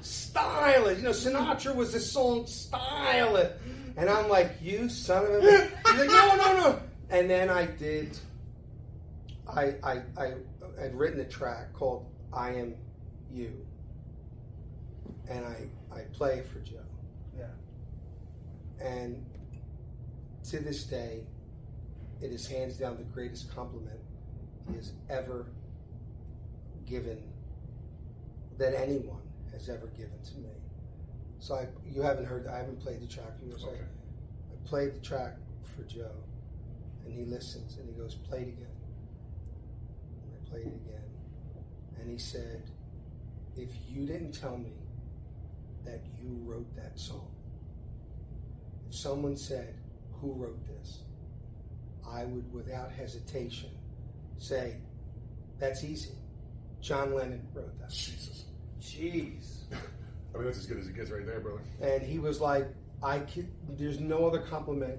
stylist 0.00 0.98
you 0.98 1.04
know 1.04 1.10
Sinatra 1.10 1.74
was 1.74 1.94
a 1.94 2.00
song 2.00 2.46
stylist 2.46 3.52
and 3.96 4.10
I'm 4.10 4.28
like, 4.28 4.56
you 4.60 4.88
son 4.88 5.24
of 5.24 5.32
a 5.32 5.40
bitch. 5.40 5.70
He's 5.86 6.00
like, 6.00 6.08
no, 6.08 6.36
no, 6.36 6.54
no. 6.54 6.80
And 7.10 7.30
then 7.30 7.48
I 7.48 7.66
did, 7.66 8.18
I, 9.48 9.74
I, 9.84 10.02
I 10.16 10.32
had 10.80 10.94
written 10.94 11.20
a 11.20 11.24
track 11.24 11.72
called 11.72 12.06
I 12.32 12.50
Am 12.50 12.74
You. 13.32 13.52
And 15.28 15.44
I, 15.44 15.68
I 15.94 16.00
play 16.12 16.42
for 16.52 16.58
Joe. 16.60 16.76
Yeah. 17.38 17.44
And 18.84 19.24
to 20.50 20.58
this 20.60 20.84
day, 20.84 21.24
it 22.20 22.30
is 22.30 22.46
hands 22.46 22.76
down 22.76 22.96
the 22.96 23.04
greatest 23.04 23.54
compliment 23.54 23.98
he 24.68 24.76
has 24.76 24.92
ever 25.08 25.46
given, 26.86 27.22
that 28.58 28.74
anyone 28.74 29.22
has 29.52 29.68
ever 29.68 29.86
given 29.88 30.18
to 30.24 30.36
me. 30.38 30.50
So 31.38 31.54
I, 31.54 31.68
you 31.86 32.02
haven't 32.02 32.26
heard, 32.26 32.46
I 32.46 32.58
haven't 32.58 32.80
played 32.80 33.00
the 33.00 33.06
track 33.06 33.38
for 33.38 33.44
you. 33.46 33.58
So 33.58 33.68
I- 33.68 33.70
Okay. 33.70 33.80
I 34.52 34.66
played 34.68 34.94
the 34.94 35.00
track 35.00 35.36
for 35.62 35.82
Joe, 35.82 36.14
and 37.04 37.12
he 37.12 37.24
listens 37.24 37.76
and 37.76 37.86
he 37.88 37.94
goes, 37.94 38.14
"Play 38.14 38.42
it 38.42 38.48
again." 38.48 38.76
And 40.22 40.32
I 40.34 40.50
played 40.50 40.66
it 40.66 40.74
again, 40.74 41.04
and 42.00 42.10
he 42.10 42.16
said, 42.16 42.62
"If 43.56 43.70
you 43.90 44.06
didn't 44.06 44.32
tell 44.32 44.56
me 44.56 44.72
that 45.84 46.00
you 46.18 46.30
wrote 46.44 46.74
that 46.76 46.98
song, 46.98 47.30
if 48.88 48.94
someone 48.94 49.36
said, 49.36 49.74
who 50.20 50.32
wrote 50.32 50.64
this?' 50.66 51.00
I 52.06 52.24
would, 52.24 52.52
without 52.52 52.90
hesitation, 52.90 53.70
say, 54.38 54.76
that's 55.58 55.84
easy. 55.84 56.14
John 56.80 57.14
Lennon 57.14 57.46
wrote 57.54 57.78
that." 57.80 57.90
Jesus. 57.90 58.44
Jeez. 58.80 59.62
I 59.72 60.38
mean, 60.38 60.46
that's 60.46 60.58
as 60.58 60.66
good 60.66 60.78
as 60.78 60.88
it 60.88 60.94
gets 60.94 61.10
right 61.10 61.24
there, 61.24 61.40
brother. 61.40 61.60
And 61.80 62.02
he 62.02 62.18
was 62.18 62.40
like, 62.40 62.66
I 63.02 63.20
can, 63.20 63.50
there's 63.78 64.00
no 64.00 64.26
other 64.26 64.40
compliment 64.40 64.98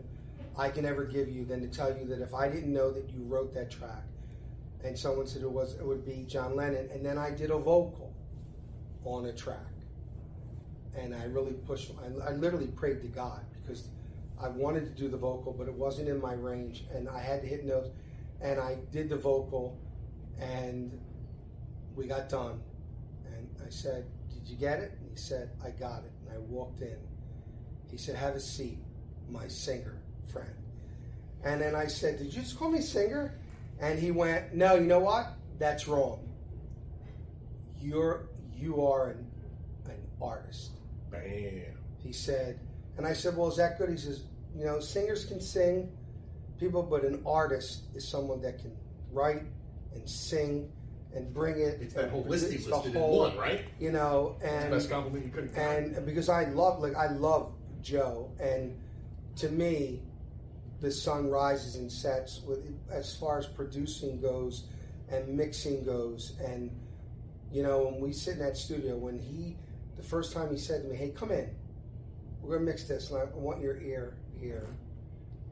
I 0.57 0.69
can 0.69 0.85
ever 0.85 1.03
give 1.03 1.29
you 1.29 1.43
than 1.45 1.61
to 1.61 1.67
tell 1.67 1.95
you 1.95 2.05
that 2.05 2.21
if 2.21 2.33
I 2.33 2.47
didn't 2.47 2.71
know 2.71 2.91
that 2.91 3.09
you 3.09 3.23
wrote 3.23 3.53
that 3.53 3.69
track, 3.69 4.03
and 4.83 4.97
someone 4.97 5.27
said 5.27 5.41
it 5.41 5.51
was, 5.51 5.75
it 5.75 5.85
would 5.85 6.05
be 6.05 6.25
John 6.27 6.55
Lennon, 6.55 6.89
and 6.93 7.05
then 7.05 7.17
I 7.17 7.31
did 7.31 7.49
a 7.49 7.57
vocal 7.57 8.13
on 9.03 9.25
a 9.25 9.33
track, 9.33 9.57
and 10.95 11.13
I 11.13 11.25
really 11.25 11.53
pushed. 11.53 11.91
I, 12.01 12.29
I 12.29 12.31
literally 12.33 12.67
prayed 12.67 13.01
to 13.01 13.07
God 13.07 13.41
because 13.61 13.89
I 14.41 14.49
wanted 14.49 14.85
to 14.85 15.01
do 15.01 15.07
the 15.07 15.17
vocal, 15.17 15.53
but 15.53 15.67
it 15.67 15.73
wasn't 15.73 16.09
in 16.09 16.21
my 16.21 16.33
range, 16.33 16.85
and 16.93 17.07
I 17.07 17.19
had 17.19 17.41
to 17.41 17.47
hit 17.47 17.65
notes, 17.65 17.89
and 18.41 18.59
I 18.59 18.77
did 18.91 19.09
the 19.09 19.17
vocal, 19.17 19.77
and 20.39 20.99
we 21.95 22.07
got 22.07 22.29
done, 22.29 22.61
and 23.25 23.47
I 23.65 23.69
said, 23.69 24.05
"Did 24.29 24.49
you 24.49 24.57
get 24.57 24.79
it?" 24.79 24.91
And 24.99 25.09
he 25.09 25.15
said, 25.15 25.51
"I 25.63 25.71
got 25.71 26.03
it." 26.03 26.11
And 26.25 26.35
I 26.35 26.39
walked 26.39 26.81
in. 26.81 26.97
He 27.89 27.97
said, 27.97 28.15
"Have 28.15 28.35
a 28.35 28.39
seat, 28.39 28.79
my 29.29 29.47
singer 29.47 30.01
friend." 30.27 30.53
And 31.43 31.61
then 31.61 31.75
I 31.75 31.87
said, 31.87 32.17
"Did 32.17 32.27
you 32.27 32.41
just 32.41 32.57
call 32.57 32.69
me 32.69 32.81
singer?" 32.81 33.39
And 33.79 33.97
he 33.97 34.11
went, 34.11 34.53
"No, 34.53 34.75
you 34.75 34.85
know 34.85 34.99
what? 34.99 35.33
That's 35.59 35.87
wrong. 35.87 36.29
You're 37.79 38.27
you 38.53 38.85
are 38.85 39.11
an, 39.11 39.31
an 39.85 40.01
artist." 40.21 40.71
Bam. 41.09 41.77
He 41.97 42.11
said, 42.11 42.59
and 42.97 43.05
I 43.05 43.13
said, 43.13 43.35
"Well, 43.37 43.47
is 43.49 43.57
that 43.57 43.77
good?" 43.77 43.89
He 43.89 43.97
says, 43.97 44.23
"You 44.55 44.65
know, 44.65 44.79
singers 44.79 45.25
can 45.25 45.41
sing, 45.41 45.91
people, 46.59 46.83
but 46.83 47.03
an 47.03 47.21
artist 47.25 47.83
is 47.93 48.07
someone 48.07 48.41
that 48.41 48.59
can 48.59 48.71
write 49.11 49.43
and 49.93 50.09
sing 50.09 50.71
and 51.13 51.33
bring 51.33 51.59
it. 51.59 51.79
It's 51.81 51.93
that 51.93 52.03
and 52.05 52.11
whole 52.11 52.23
list 52.23 52.51
he 52.51 52.57
the 52.57 52.83
in 52.85 52.93
whole- 52.93 53.19
one, 53.19 53.37
right? 53.37 53.61
You 53.79 53.91
know, 53.91 54.35
and 54.43 54.69
Best 54.71 54.89
compliment 54.89 55.25
you 55.25 55.31
could 55.31 55.49
have 55.51 55.57
and 55.95 56.05
because 56.05 56.29
I 56.29 56.45
love 56.45 56.81
like 56.81 56.95
I 56.95 57.07
love 57.13 57.53
Joe, 57.81 58.31
and 58.39 58.77
to 59.37 59.49
me, 59.49 60.01
the 60.81 60.91
sun 60.91 61.29
rises 61.29 61.75
and 61.75 61.91
sets 61.91 62.41
with 62.43 62.59
as 62.89 63.15
far 63.15 63.39
as 63.39 63.45
producing 63.47 64.19
goes 64.21 64.65
and 65.09 65.37
mixing 65.37 65.83
goes, 65.83 66.35
and 66.39 66.71
You 67.51 67.63
know, 67.63 67.85
when 67.85 68.01
we 68.01 68.11
sit 68.11 68.33
in 68.33 68.39
that 68.39 68.57
studio, 68.57 68.97
when 68.97 69.17
he, 69.17 69.55
the 69.95 70.03
first 70.03 70.33
time 70.33 70.51
he 70.51 70.57
said 70.57 70.81
to 70.81 70.89
me, 70.89 70.95
"Hey, 70.97 71.11
come 71.11 71.31
in, 71.31 71.55
we're 72.45 72.55
gonna 72.55 72.65
mix 72.65 72.83
this, 72.83 73.11
and 73.11 73.19
I 73.19 73.25
want 73.33 73.61
your 73.61 73.81
ear 73.81 74.17
here." 74.39 74.67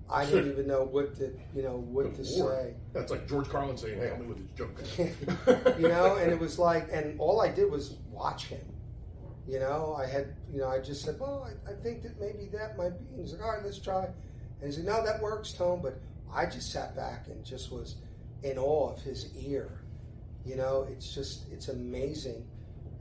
I 0.09 0.25
didn't 0.25 0.51
even 0.51 0.67
know 0.67 0.83
what 0.83 1.15
to, 1.15 1.33
you 1.55 1.63
know, 1.63 1.77
what 1.77 2.13
to 2.15 2.21
lord. 2.37 2.55
say. 2.55 2.73
That's 2.91 3.09
like 3.09 3.27
George 3.27 3.49
Carlin 3.49 3.77
saying, 3.77 3.97
"Hey, 3.97 4.07
help 4.07 4.19
me 4.19 4.27
with 4.27 4.37
this 4.37 4.57
joke." 4.57 5.77
you 5.79 5.87
know, 5.87 6.17
and 6.17 6.31
it 6.31 6.39
was 6.39 6.59
like, 6.59 6.89
and 6.91 7.19
all 7.19 7.41
I 7.41 7.49
did 7.49 7.71
was 7.71 7.95
watch 8.11 8.45
him. 8.47 8.61
You 9.47 9.59
know, 9.59 9.95
I 9.97 10.05
had, 10.05 10.35
you 10.51 10.59
know, 10.59 10.69
I 10.69 10.79
just 10.79 11.03
said, 11.03 11.19
well, 11.19 11.49
I, 11.49 11.71
I 11.71 11.75
think 11.75 12.03
that 12.03 12.19
maybe 12.19 12.47
that 12.53 12.77
might 12.77 12.97
be. 12.97 13.05
And 13.13 13.21
he's 13.21 13.33
like, 13.33 13.43
all 13.43 13.51
right, 13.51 13.63
let's 13.63 13.79
try. 13.79 14.05
And 14.05 14.69
he 14.69 14.71
said, 14.71 14.85
no, 14.85 15.03
that 15.03 15.21
works, 15.21 15.51
Tone. 15.51 15.81
But 15.81 15.99
I 16.33 16.45
just 16.45 16.71
sat 16.71 16.95
back 16.95 17.27
and 17.27 17.43
just 17.43 17.71
was 17.71 17.95
in 18.43 18.57
awe 18.57 18.93
of 18.93 19.01
his 19.01 19.35
ear. 19.35 19.81
You 20.45 20.55
know, 20.55 20.87
it's 20.89 21.13
just, 21.13 21.51
it's 21.51 21.67
amazing 21.67 22.45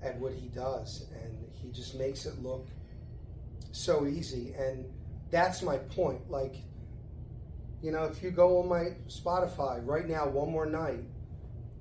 at 0.02 0.18
what 0.18 0.32
he 0.32 0.48
does. 0.48 1.06
And 1.22 1.38
he 1.52 1.70
just 1.70 1.94
makes 1.94 2.26
it 2.26 2.42
look 2.42 2.66
so 3.72 4.06
easy. 4.06 4.54
And 4.56 4.84
that's 5.30 5.62
my 5.62 5.78
point. 5.78 6.30
Like, 6.30 6.56
you 7.82 7.90
know, 7.90 8.04
if 8.04 8.22
you 8.22 8.30
go 8.30 8.60
on 8.60 8.68
my 8.68 8.94
Spotify 9.08 9.84
right 9.84 10.08
now, 10.08 10.28
one 10.28 10.50
more 10.50 10.66
night, 10.66 11.04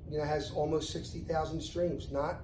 you 0.09 0.17
know, 0.17 0.25
has 0.25 0.51
almost 0.51 0.91
60,000 0.91 1.61
streams, 1.61 2.11
not 2.11 2.41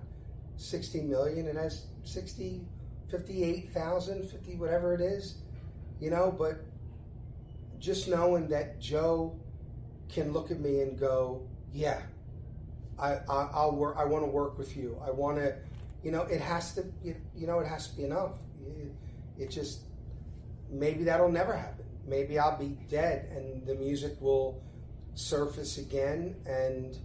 60 0.58 1.02
million. 1.02 1.48
It 1.48 1.56
has 1.56 1.88
60, 2.04 2.62
58,000, 3.10 4.30
50, 4.30 4.56
whatever 4.56 4.94
it 4.94 5.02
is, 5.02 5.36
you 6.00 6.10
know, 6.10 6.34
but 6.38 6.62
just 7.80 8.08
knowing 8.08 8.48
that 8.50 8.80
Joe 8.80 9.38
can 10.10 10.34
look 10.34 10.52
at 10.52 10.60
me 10.60 10.82
and 10.82 10.98
go, 10.98 11.48
yeah, 11.74 12.02
I, 13.00 13.14
I, 13.30 13.50
I'll 13.54 13.76
work, 13.76 13.96
I 13.98 14.06
want 14.06 14.24
to 14.24 14.30
work 14.30 14.58
with 14.58 14.76
you. 14.76 15.00
I 15.06 15.12
want 15.12 15.38
to, 15.38 15.56
you 16.04 16.12
know, 16.12 16.24
it 16.24 16.42
has 16.42 16.74
to, 16.76 16.86
you, 17.04 17.16
know, 17.36 17.60
it 17.60 17.68
has 17.68 17.90
to 17.90 17.98
be 17.98 18.04
enough. 18.04 18.32
It, 18.66 18.92
it 19.40 19.50
just, 19.50 19.82
maybe 20.70 21.04
that'll 21.04 21.32
never 21.32 21.56
happen. 21.56 21.86
Maybe 22.06 22.40
I'll 22.40 22.58
be 22.58 22.78
dead 22.90 23.30
and 23.36 23.66
the 23.66 23.76
music 23.76 24.20
will 24.22 24.64
surface 25.16 25.78
again 25.78 26.36
and 26.46 26.98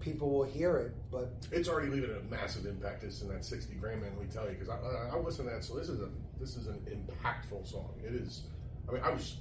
people 0.00 0.30
will 0.30 0.44
hear 0.44 0.76
it. 0.78 0.92
But 1.10 1.32
it's 1.50 1.68
already 1.68 1.90
leaving 1.90 2.10
a 2.10 2.30
massive 2.30 2.66
impact. 2.66 3.02
Just 3.02 3.22
in 3.22 3.28
that 3.28 3.44
60 3.44 3.74
grand 3.74 4.02
man 4.02 4.12
we 4.18 4.26
tell 4.26 4.44
you 4.44 4.56
because 4.58 4.68
I, 4.68 4.76
I, 4.76 5.16
I 5.16 5.18
listen 5.18 5.44
to 5.44 5.50
that 5.50 5.64
so 5.64 5.74
this 5.76 5.88
is 5.88 6.00
a 6.00 6.08
this 6.40 6.56
is 6.56 6.66
an 6.66 6.80
impactful 6.90 7.70
song. 7.70 7.94
It 8.04 8.14
is 8.14 8.42
i 8.88 8.92
mean 8.92 9.02
i 9.04 9.10
was 9.10 9.36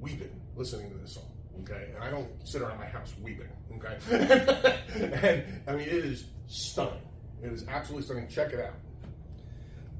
weeping 0.00 0.38
listening 0.56 0.90
to 0.90 0.96
this 0.98 1.14
song 1.14 1.30
okay? 1.62 1.88
And 1.94 2.04
i 2.04 2.10
don't 2.10 2.28
sit 2.46 2.62
around 2.62 2.78
my 2.78 2.86
house 2.86 3.14
weeping 3.22 3.48
okay? 3.76 3.96
And 4.94 5.44
i 5.66 5.72
mean 5.72 5.88
it 5.88 6.04
is 6.04 6.26
stunning. 6.46 7.00
It 7.42 7.52
is 7.52 7.66
absolutely 7.68 8.04
stunning. 8.04 8.28
Check 8.28 8.52
it 8.52 8.60
out 8.60 8.74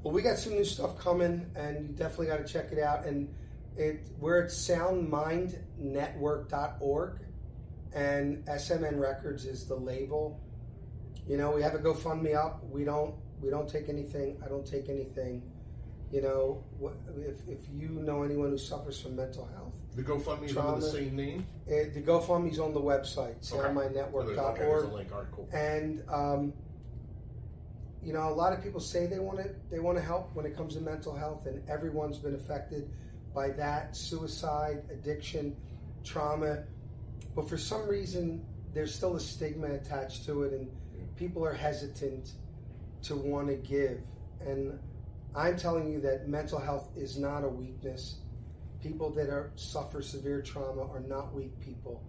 Well, 0.03 0.13
we 0.13 0.21
got 0.21 0.37
some 0.37 0.53
new 0.53 0.65
stuff 0.65 0.97
coming, 0.99 1.45
and 1.55 1.87
you 1.87 1.93
definitely 1.95 2.27
got 2.27 2.45
to 2.45 2.51
check 2.51 2.71
it 2.73 2.79
out. 2.79 3.05
And 3.05 3.33
it 3.77 4.01
we're 4.19 4.43
at 4.43 4.49
soundmindnetwork.org, 4.49 7.19
and 7.95 8.45
SMN 8.45 8.99
Records 8.99 9.45
is 9.45 9.65
the 9.65 9.75
label. 9.75 10.39
You 11.27 11.37
know, 11.37 11.51
we 11.51 11.61
have 11.61 11.73
a 11.73 11.79
GoFundMe 11.79 12.35
up. 12.35 12.61
We 12.69 12.83
don't 12.83 13.15
we 13.41 13.49
don't 13.49 13.69
take 13.69 13.87
anything. 13.87 14.37
I 14.43 14.49
don't 14.49 14.65
take 14.65 14.89
anything. 14.89 15.41
You 16.11 16.21
know, 16.21 16.63
if, 17.17 17.47
if 17.47 17.59
you 17.73 17.87
know 17.89 18.21
anyone 18.21 18.49
who 18.51 18.57
suffers 18.57 18.99
from 19.01 19.15
mental 19.15 19.47
health, 19.55 19.73
the 19.95 20.03
gofundme 20.03 20.43
is 20.43 20.55
under 20.55 20.79
the 20.79 20.91
same 20.91 21.15
name 21.15 21.47
it, 21.65 21.95
the 21.95 22.01
GoFundMe's 22.01 22.59
on 22.59 22.71
the 22.73 22.81
website, 22.81 23.51
Okay. 23.51 23.67
okay 23.67 23.93
soundmindnetwork.org. 23.93 24.83
a 24.85 24.87
link 24.87 25.11
all 25.11 25.19
right 25.19 25.27
cool 25.31 25.49
and 25.53 26.03
um, 26.09 26.53
you 28.03 28.11
know 28.11 28.27
a 28.27 28.33
lot 28.33 28.51
of 28.53 28.61
people 28.61 28.79
say 28.79 29.05
they 29.05 29.19
want 29.19 29.37
to 29.39 29.49
they 29.71 29.79
want 29.79 29.97
to 29.97 30.03
help 30.03 30.35
when 30.35 30.45
it 30.45 30.55
comes 30.55 30.75
to 30.75 30.81
mental 30.81 31.15
health 31.15 31.45
and 31.45 31.67
everyone's 31.69 32.17
been 32.17 32.35
affected 32.35 32.89
by 33.33 33.49
that 33.49 33.95
suicide 33.95 34.83
addiction 34.91 35.55
trauma. 36.03 36.63
But 37.35 37.47
for 37.47 37.57
some 37.57 37.87
reason 37.87 38.45
there's 38.73 38.93
still 38.93 39.15
a 39.15 39.19
stigma 39.19 39.67
attached 39.67 40.25
to 40.25 40.43
it 40.43 40.53
and 40.53 40.69
people 41.15 41.45
are 41.45 41.53
hesitant 41.53 42.31
to 43.03 43.15
want 43.15 43.47
to 43.47 43.55
give. 43.55 43.99
And 44.45 44.79
i'm 45.35 45.57
telling 45.57 45.91
you 45.91 45.99
that 46.01 46.27
mental 46.27 46.59
health 46.59 46.89
is 46.95 47.17
not 47.17 47.43
a 47.43 47.49
weakness. 47.49 48.17
People 48.81 49.09
that 49.11 49.29
are 49.29 49.51
suffer 49.55 50.01
severe 50.01 50.41
trauma 50.41 50.83
are 50.91 50.99
not 50.99 51.33
weak 51.33 51.57
people. 51.61 52.03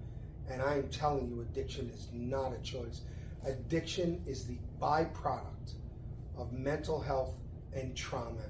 And 0.50 0.60
I 0.60 0.74
am 0.74 0.88
telling 0.88 1.28
you, 1.28 1.40
addiction 1.40 1.88
is 1.88 2.08
not 2.12 2.52
a 2.52 2.58
choice. 2.62 3.02
Addiction 3.46 4.22
is 4.26 4.44
the 4.44 4.58
byproduct 4.80 5.74
of 6.36 6.52
mental 6.52 7.00
health 7.00 7.34
and 7.72 7.96
trauma. 7.96 8.42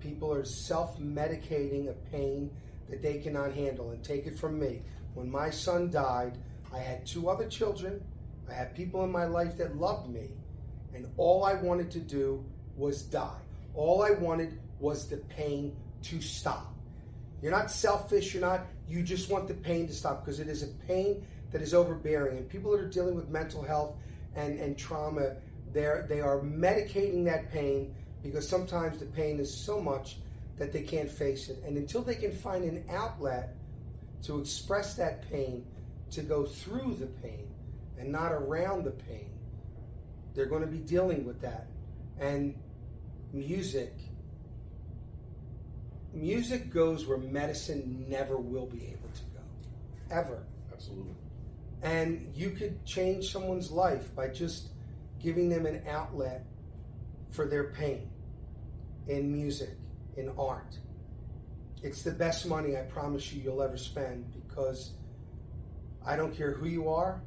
People 0.00 0.32
are 0.32 0.44
self 0.44 0.98
medicating 0.98 1.88
a 1.88 1.92
pain 2.10 2.50
that 2.88 3.02
they 3.02 3.18
cannot 3.18 3.52
handle. 3.52 3.90
And 3.90 4.02
take 4.02 4.26
it 4.26 4.38
from 4.38 4.58
me. 4.58 4.82
When 5.14 5.30
my 5.30 5.50
son 5.50 5.90
died, 5.90 6.38
I 6.72 6.78
had 6.78 7.06
two 7.06 7.28
other 7.28 7.48
children, 7.48 8.02
I 8.50 8.54
had 8.54 8.74
people 8.74 9.04
in 9.04 9.12
my 9.12 9.24
life 9.24 9.56
that 9.58 9.76
loved 9.76 10.10
me, 10.10 10.30
and 10.94 11.06
all 11.16 11.44
I 11.44 11.54
wanted 11.54 11.90
to 11.92 12.00
do 12.00 12.44
was 12.76 13.02
die. 13.02 13.40
All 13.74 14.02
I 14.02 14.10
wanted 14.10 14.58
was 14.78 15.08
the 15.08 15.18
pain 15.18 15.76
to 16.02 16.20
stop. 16.20 16.74
You're 17.40 17.52
not 17.52 17.70
selfish. 17.70 18.34
You're 18.34 18.42
not. 18.42 18.66
You 18.88 19.02
just 19.02 19.30
want 19.30 19.48
the 19.48 19.54
pain 19.54 19.86
to 19.86 19.92
stop 19.94 20.24
because 20.24 20.40
it 20.40 20.48
is 20.48 20.62
a 20.62 20.68
pain 20.86 21.26
that 21.50 21.62
is 21.62 21.74
overbearing. 21.74 22.38
And 22.38 22.48
people 22.48 22.70
that 22.72 22.80
are 22.80 22.88
dealing 22.88 23.14
with 23.14 23.28
mental 23.28 23.62
health 23.62 23.96
and 24.34 24.58
and 24.58 24.78
trauma, 24.78 25.36
they're 25.72 26.06
they 26.08 26.20
are 26.20 26.38
medicating 26.40 27.24
that 27.24 27.50
pain 27.52 27.94
because 28.22 28.48
sometimes 28.48 28.98
the 28.98 29.06
pain 29.06 29.40
is 29.40 29.52
so 29.52 29.80
much 29.80 30.18
that 30.58 30.72
they 30.72 30.82
can't 30.82 31.10
face 31.10 31.48
it. 31.48 31.62
And 31.66 31.76
until 31.76 32.02
they 32.02 32.14
can 32.14 32.32
find 32.32 32.64
an 32.64 32.84
outlet 32.90 33.56
to 34.24 34.38
express 34.38 34.94
that 34.94 35.28
pain, 35.30 35.64
to 36.12 36.22
go 36.22 36.44
through 36.44 36.96
the 37.00 37.06
pain 37.06 37.48
and 37.98 38.12
not 38.12 38.32
around 38.32 38.84
the 38.84 38.90
pain, 38.90 39.30
they're 40.34 40.46
going 40.46 40.60
to 40.60 40.68
be 40.68 40.78
dealing 40.78 41.24
with 41.24 41.40
that. 41.40 41.66
And 42.20 42.54
music 43.32 43.94
music 46.12 46.70
goes 46.70 47.06
where 47.06 47.16
medicine 47.16 48.04
never 48.06 48.36
will 48.36 48.66
be 48.66 48.84
able 48.84 49.08
to 49.14 49.22
go 49.32 49.40
ever 50.10 50.42
absolutely 50.70 51.14
and 51.82 52.30
you 52.34 52.50
could 52.50 52.84
change 52.84 53.32
someone's 53.32 53.70
life 53.70 54.14
by 54.14 54.28
just 54.28 54.68
giving 55.22 55.48
them 55.48 55.66
an 55.66 55.82
outlet 55.88 56.44
for 57.30 57.46
their 57.46 57.64
pain 57.64 58.08
in 59.08 59.32
music 59.32 59.76
in 60.16 60.30
art 60.38 60.78
it's 61.82 62.02
the 62.02 62.10
best 62.10 62.46
money 62.46 62.76
i 62.76 62.82
promise 62.82 63.32
you 63.32 63.42
you'll 63.42 63.62
ever 63.62 63.76
spend 63.76 64.24
because 64.32 64.92
i 66.06 66.16
don't 66.16 66.36
care 66.36 66.52
who 66.52 66.66
you 66.66 66.88
are 66.88 67.22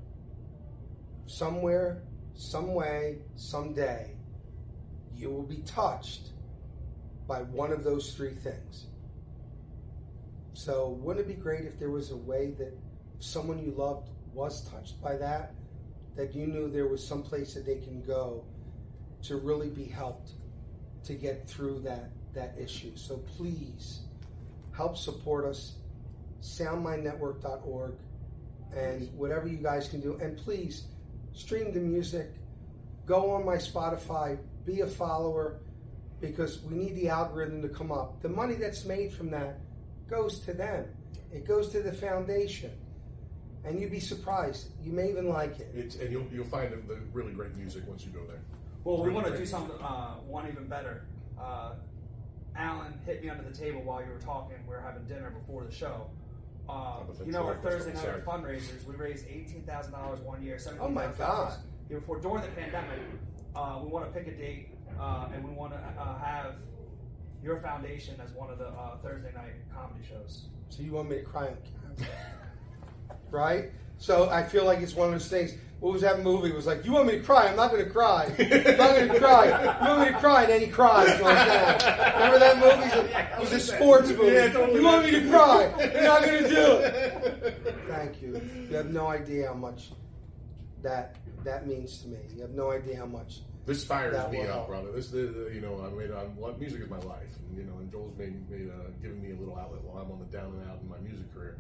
somewhere 1.26 2.04
some 2.36 2.74
way 2.74 3.18
someday 3.36 4.16
you 5.16 5.30
will 5.30 5.44
be 5.44 5.58
touched 5.66 6.30
by 7.28 7.42
one 7.42 7.72
of 7.72 7.84
those 7.84 8.14
three 8.14 8.34
things. 8.34 8.88
So, 10.54 10.90
wouldn't 11.02 11.26
it 11.26 11.36
be 11.36 11.42
great 11.42 11.66
if 11.66 11.80
there 11.80 11.90
was 11.90 12.12
a 12.12 12.18
way 12.18 12.52
that 12.58 12.78
someone 13.20 13.60
you 13.60 13.72
loved 13.72 14.10
was 14.34 14.70
touched 14.70 15.02
by 15.02 15.18
that, 15.18 15.54
that 16.16 16.34
you 16.34 16.48
knew 16.48 16.70
there 16.70 16.88
was 16.88 17.06
some 17.06 17.22
place 17.22 17.54
that 17.54 17.66
they 17.66 17.78
can 17.78 18.02
go 18.02 18.44
to 19.24 19.38
really 19.38 19.70
be 19.70 19.86
helped 19.86 20.32
to 21.04 21.14
get 21.14 21.48
through 21.48 21.80
that 21.80 22.10
that 22.34 22.56
issue. 22.60 22.92
So 22.96 23.18
please 23.38 24.02
help 24.76 24.98
support 24.98 25.46
us, 25.46 25.76
soundmindnetwork.org, 26.42 27.96
and 28.76 29.10
whatever 29.18 29.48
you 29.48 29.58
guys 29.58 29.88
can 29.88 30.02
do. 30.02 30.20
And 30.22 30.38
please 30.38 30.84
stream 31.34 31.74
the 31.74 31.80
music, 31.80 32.32
go 33.06 33.32
on 33.32 33.46
my 33.46 33.56
Spotify, 33.56 34.38
be 34.66 34.82
a 34.82 34.88
follower 34.88 35.62
because 36.20 36.62
we 36.62 36.76
need 36.76 36.96
the 36.96 37.10
algorithm 37.10 37.62
to 37.62 37.70
come 37.70 37.92
up. 37.92 38.22
The 38.22 38.30
money 38.30 38.56
that's 38.56 38.86
made 38.86 39.14
from 39.14 39.32
that 39.32 39.60
goes 40.10 40.40
to 40.42 40.54
them. 40.54 40.86
It 41.32 41.48
goes 41.48 41.70
to 41.70 41.82
the 41.82 41.92
foundation. 41.92 42.72
And 43.66 43.80
you'd 43.80 43.92
be 43.92 44.00
surprised. 44.00 44.70
You 44.84 44.92
may 44.92 45.10
even 45.10 45.28
like 45.28 45.60
it. 45.60 45.72
it's 45.74 45.96
and 45.96 46.12
you'll, 46.12 46.28
you'll 46.32 46.46
find 46.46 46.72
the, 46.72 46.78
the 46.94 47.00
really 47.14 47.34
great 47.34 47.56
music 47.56 47.84
once 47.88 48.06
you 48.06 48.12
go 48.12 48.24
there 48.28 48.42
Well, 48.84 49.02
we 49.04 49.10
want 49.10 49.26
to 49.28 49.38
do 49.38 49.46
something, 49.46 49.76
uh, 49.82 50.16
one 50.28 50.48
even 50.48 50.68
better. 50.68 51.06
Uh, 51.40 51.74
Alan 52.56 52.94
hit 53.06 53.24
me 53.24 53.30
under 53.30 53.44
the 53.44 53.56
table 53.56 53.82
while 53.82 54.02
you 54.02 54.12
were 54.12 54.20
talking. 54.20 54.58
We 54.68 54.76
were 54.76 54.82
having 54.82 55.06
dinner 55.06 55.32
before 55.32 55.64
the 55.64 55.72
show. 55.72 56.10
Uh, 56.70 57.00
you 57.26 57.32
know, 57.32 57.46
our 57.46 57.62
sorry, 57.62 57.72
Thursday 57.72 57.94
night 57.94 58.04
sorry. 58.04 58.22
fundraisers, 58.22 58.86
we 58.88 58.96
raised 58.96 59.28
eighteen 59.28 59.64
thousand 59.68 59.92
dollars 59.92 60.20
one 60.22 60.42
year. 60.42 60.58
Oh 60.80 60.90
my 60.90 61.06
$17,000 61.08 61.18
God. 61.18 61.54
Year 61.90 62.00
before, 62.00 62.20
during 62.20 62.42
the 62.42 62.48
pandemic, 62.50 63.00
uh, 63.56 63.80
we 63.84 63.90
want 63.90 64.12
to 64.12 64.20
pick 64.20 64.28
a 64.28 64.36
date 64.36 64.70
uh, 65.00 65.28
and 65.34 65.48
we 65.48 65.52
want 65.52 65.74
to 65.74 65.78
uh, 65.78 66.18
have 66.18 66.56
your 67.44 67.60
foundation 67.60 68.16
as 68.24 68.32
one 68.32 68.50
of 68.50 68.58
the 68.58 68.68
uh, 68.68 68.98
Thursday 69.04 69.32
night 69.36 69.54
comedy 69.74 70.04
shows. 70.08 70.46
So 70.70 70.82
you 70.82 70.94
want 70.94 71.10
me 71.10 71.18
to 71.18 71.22
cry 71.24 71.48
on 71.50 71.58
camera? 71.98 72.45
Right? 73.32 73.72
So 73.98 74.30
I 74.30 74.44
feel 74.44 74.66
like 74.66 74.80
it's 74.80 74.96
one 74.96 75.08
of 75.08 75.14
those 75.14 75.28
things. 75.28 75.54
What 75.80 75.92
was 75.94 76.02
that 76.02 76.24
movie? 76.24 76.50
It 76.50 76.56
was 76.56 76.66
like, 76.66 76.86
you 76.86 76.94
want 76.94 77.08
me 77.08 77.14
to 77.14 77.20
cry? 77.20 77.48
I'm 77.48 77.56
not 77.56 77.70
going 77.70 77.84
to 77.84 77.90
cry. 77.92 78.26
I'm 78.40 78.78
not 78.78 78.96
going 78.96 79.10
to 79.10 79.20
cry. 79.20 79.46
You 79.82 79.88
want 79.90 80.00
me 80.08 80.14
to 80.14 80.20
cry? 80.20 80.44
And 80.44 80.52
then 80.52 80.62
he 80.62 80.68
cries. 80.68 81.10
Like 81.22 81.36
that. 81.36 82.16
Remember 82.16 82.40
that 82.40 82.58
movie? 82.58 83.12
It 83.20 83.40
was 83.40 83.52
a 83.52 83.60
sports 83.60 84.10
movie. 84.10 84.32
Yeah, 84.34 84.52
totally. 84.52 84.80
You 84.80 84.86
want 84.86 85.06
me 85.06 85.12
to 85.12 85.30
cry? 85.30 85.74
You're 85.94 86.04
not 86.04 86.24
going 86.24 86.44
to 86.44 86.50
do 86.50 86.72
it. 86.78 87.76
Thank 87.90 88.22
you. 88.22 88.42
You 88.70 88.76
have 88.78 88.90
no 88.90 89.08
idea 89.08 89.48
how 89.48 89.54
much 89.54 89.92
that 90.82 91.18
that 91.44 91.68
means 91.68 92.00
to 92.02 92.08
me. 92.08 92.18
You 92.36 92.42
have 92.42 92.52
no 92.52 92.72
idea 92.72 92.98
how 92.98 93.06
much. 93.06 93.42
This 93.66 93.84
fires 93.84 94.14
That 94.16 94.32
me 94.32 94.42
up, 94.42 94.48
help. 94.48 94.68
brother. 94.68 94.92
This, 94.92 95.10
the, 95.10 95.24
the, 95.24 95.52
you 95.54 95.60
know, 95.60 95.84
I 95.84 95.90
mean, 95.90 96.12
I'm, 96.16 96.36
what 96.38 96.60
music 96.60 96.82
is 96.82 96.90
my 96.90 97.00
life, 97.00 97.34
and 97.50 97.58
you 97.58 97.64
know, 97.64 97.78
and 97.80 97.92
Joel's 97.92 98.16
made, 98.18 98.48
made 98.50 98.70
uh, 98.70 98.92
given 99.02 99.20
me 99.22 99.32
a 99.32 99.36
little 99.36 99.58
outlet 99.58 99.82
while 99.84 100.04
I'm 100.04 100.12
on 100.12 100.20
the 100.20 100.26
down 100.26 100.54
and 100.54 100.70
out 100.70 100.78
in 100.84 100.88
my 100.88 101.00
music 101.00 101.34
career, 101.34 101.58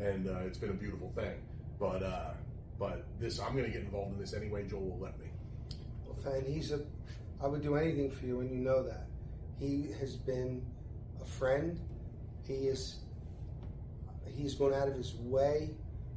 and 0.00 0.28
uh, 0.28 0.40
it's 0.46 0.58
been 0.58 0.70
a 0.70 0.74
beautiful 0.74 1.12
thing. 1.14 1.34
But, 1.78 2.02
uh, 2.02 2.30
but 2.78 3.04
this, 3.18 3.40
I'm 3.40 3.52
going 3.52 3.64
to 3.64 3.70
get 3.70 3.82
involved 3.82 4.14
in 4.14 4.20
this 4.20 4.34
anyway. 4.34 4.66
Joel 4.68 4.82
will 4.82 4.98
let 4.98 5.18
me. 5.18 5.26
And 6.24 6.46
he's 6.46 6.70
a. 6.72 6.80
I 7.42 7.48
would 7.48 7.62
do 7.62 7.74
anything 7.74 8.10
for 8.10 8.24
you, 8.24 8.40
and 8.40 8.50
you 8.50 8.58
know 8.58 8.82
that. 8.84 9.06
He 9.58 9.88
has 9.98 10.16
been 10.16 10.64
a 11.20 11.24
friend. 11.24 11.78
He 12.46 12.68
is. 12.68 12.96
He's 14.26 14.54
gone 14.54 14.72
out 14.72 14.88
of 14.88 14.94
his 14.94 15.14
way. 15.16 15.70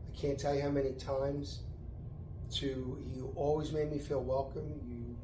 I 0.07 0.19
can't 0.19 0.39
tell 0.39 0.55
you 0.55 0.61
how 0.61 0.69
many 0.69 0.91
times. 0.93 1.61
To 2.57 3.03
you 3.11 3.33
always 3.35 3.71
made 3.71 3.91
me 3.91 3.97
feel 3.97 4.21
welcome. 4.21 4.79
You, 4.87 5.17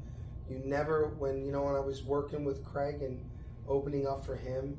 you 0.50 0.62
never 0.64 1.14
when 1.18 1.46
you 1.46 1.52
know 1.52 1.62
when 1.62 1.76
I 1.76 1.80
was 1.80 2.02
working 2.02 2.44
with 2.44 2.64
Craig 2.64 3.00
and 3.00 3.24
opening 3.68 4.08
up 4.08 4.26
for 4.26 4.34
him, 4.34 4.76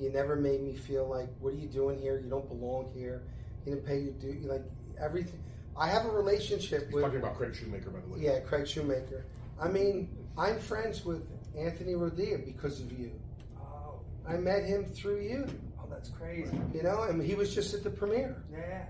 you 0.00 0.10
never 0.10 0.34
made 0.36 0.62
me 0.62 0.74
feel 0.74 1.06
like 1.06 1.28
what 1.40 1.52
are 1.52 1.56
you 1.56 1.68
doing 1.68 1.98
here? 2.00 2.18
You 2.18 2.30
don't 2.30 2.48
belong 2.48 2.90
here. 2.94 3.22
You 3.64 3.74
didn't 3.74 3.86
pay 3.86 3.98
you 4.00 4.12
do 4.12 4.38
like 4.48 4.62
everything. 4.98 5.42
I 5.76 5.88
have 5.88 6.06
a 6.06 6.10
relationship 6.10 6.86
He's 6.86 6.94
with 6.94 7.04
talking 7.04 7.20
about 7.20 7.36
Craig 7.36 7.54
Shoemaker, 7.54 7.90
by 7.90 8.00
the 8.00 8.08
way. 8.08 8.18
yeah, 8.20 8.40
Craig 8.40 8.66
Shoemaker. 8.66 9.24
I 9.60 9.68
mean, 9.68 10.08
I'm 10.36 10.58
friends 10.58 11.04
with 11.04 11.22
Anthony 11.56 11.92
Rodia 11.94 12.44
because 12.44 12.80
of 12.80 12.98
you. 12.98 13.12
Oh, 13.60 14.00
I 14.26 14.36
met 14.36 14.64
him 14.64 14.84
through 14.86 15.20
you. 15.20 15.46
oh, 15.78 15.84
that's 15.90 16.08
crazy. 16.08 16.58
You 16.74 16.82
know, 16.82 17.02
and 17.02 17.22
he 17.22 17.34
was 17.34 17.54
just 17.54 17.74
at 17.74 17.82
the 17.84 17.90
premiere. 17.90 18.42
Yeah. 18.50 18.84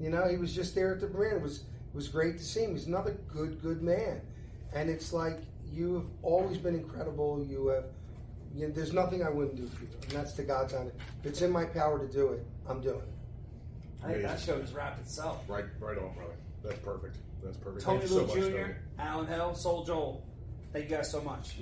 You 0.00 0.10
know, 0.10 0.26
he 0.28 0.36
was 0.36 0.54
just 0.54 0.74
there 0.74 0.94
at 0.94 1.00
the 1.00 1.06
premiere. 1.08 1.36
It 1.36 1.42
was 1.42 1.58
it 1.58 1.94
was 1.94 2.08
great 2.08 2.38
to 2.38 2.44
see 2.44 2.62
him. 2.64 2.72
He's 2.72 2.86
another 2.86 3.18
good, 3.28 3.60
good 3.60 3.82
man. 3.82 4.20
And 4.72 4.88
it's 4.90 5.12
like 5.12 5.40
you 5.70 5.94
have 5.94 6.06
always 6.22 6.58
been 6.58 6.74
incredible. 6.74 7.44
You 7.48 7.68
have. 7.68 7.84
You 8.58 8.66
know, 8.66 8.72
there's 8.74 8.92
nothing 8.92 9.22
I 9.22 9.30
wouldn't 9.30 9.54
do 9.54 9.68
for 9.68 9.84
you, 9.84 9.90
and 10.02 10.10
that's 10.10 10.32
the 10.32 10.42
God's 10.42 10.74
on 10.74 10.88
it. 10.88 10.94
If 11.20 11.26
it's 11.26 11.42
in 11.42 11.52
my 11.52 11.64
power 11.64 12.04
to 12.04 12.12
do 12.12 12.32
it, 12.32 12.44
I'm 12.68 12.80
doing 12.80 12.96
it. 12.96 13.08
I 14.02 14.08
think 14.08 14.22
that 14.22 14.30
Amazing. 14.30 14.54
show 14.54 14.60
just 14.60 14.74
wrapped 14.74 15.00
itself. 15.00 15.44
Right, 15.46 15.64
right 15.78 15.96
on, 15.96 16.12
brother. 16.14 16.34
That's 16.64 16.80
perfect. 16.80 17.18
That's 17.40 17.56
perfect. 17.56 17.84
Tony 17.84 18.00
Thank 18.00 18.10
you 18.10 18.16
so 18.16 18.24
Luke 18.24 18.52
much, 18.56 18.66
Jr., 18.66 18.72
Alan 19.00 19.26
Hill, 19.28 19.54
Soul 19.54 19.84
Joel. 19.84 20.26
Thank 20.72 20.90
you 20.90 20.96
guys 20.96 21.08
so 21.08 21.20
much. 21.20 21.54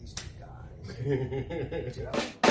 These 0.00 0.14
two 0.14 0.24
guys. 0.40 1.96
Tony. 2.12 2.45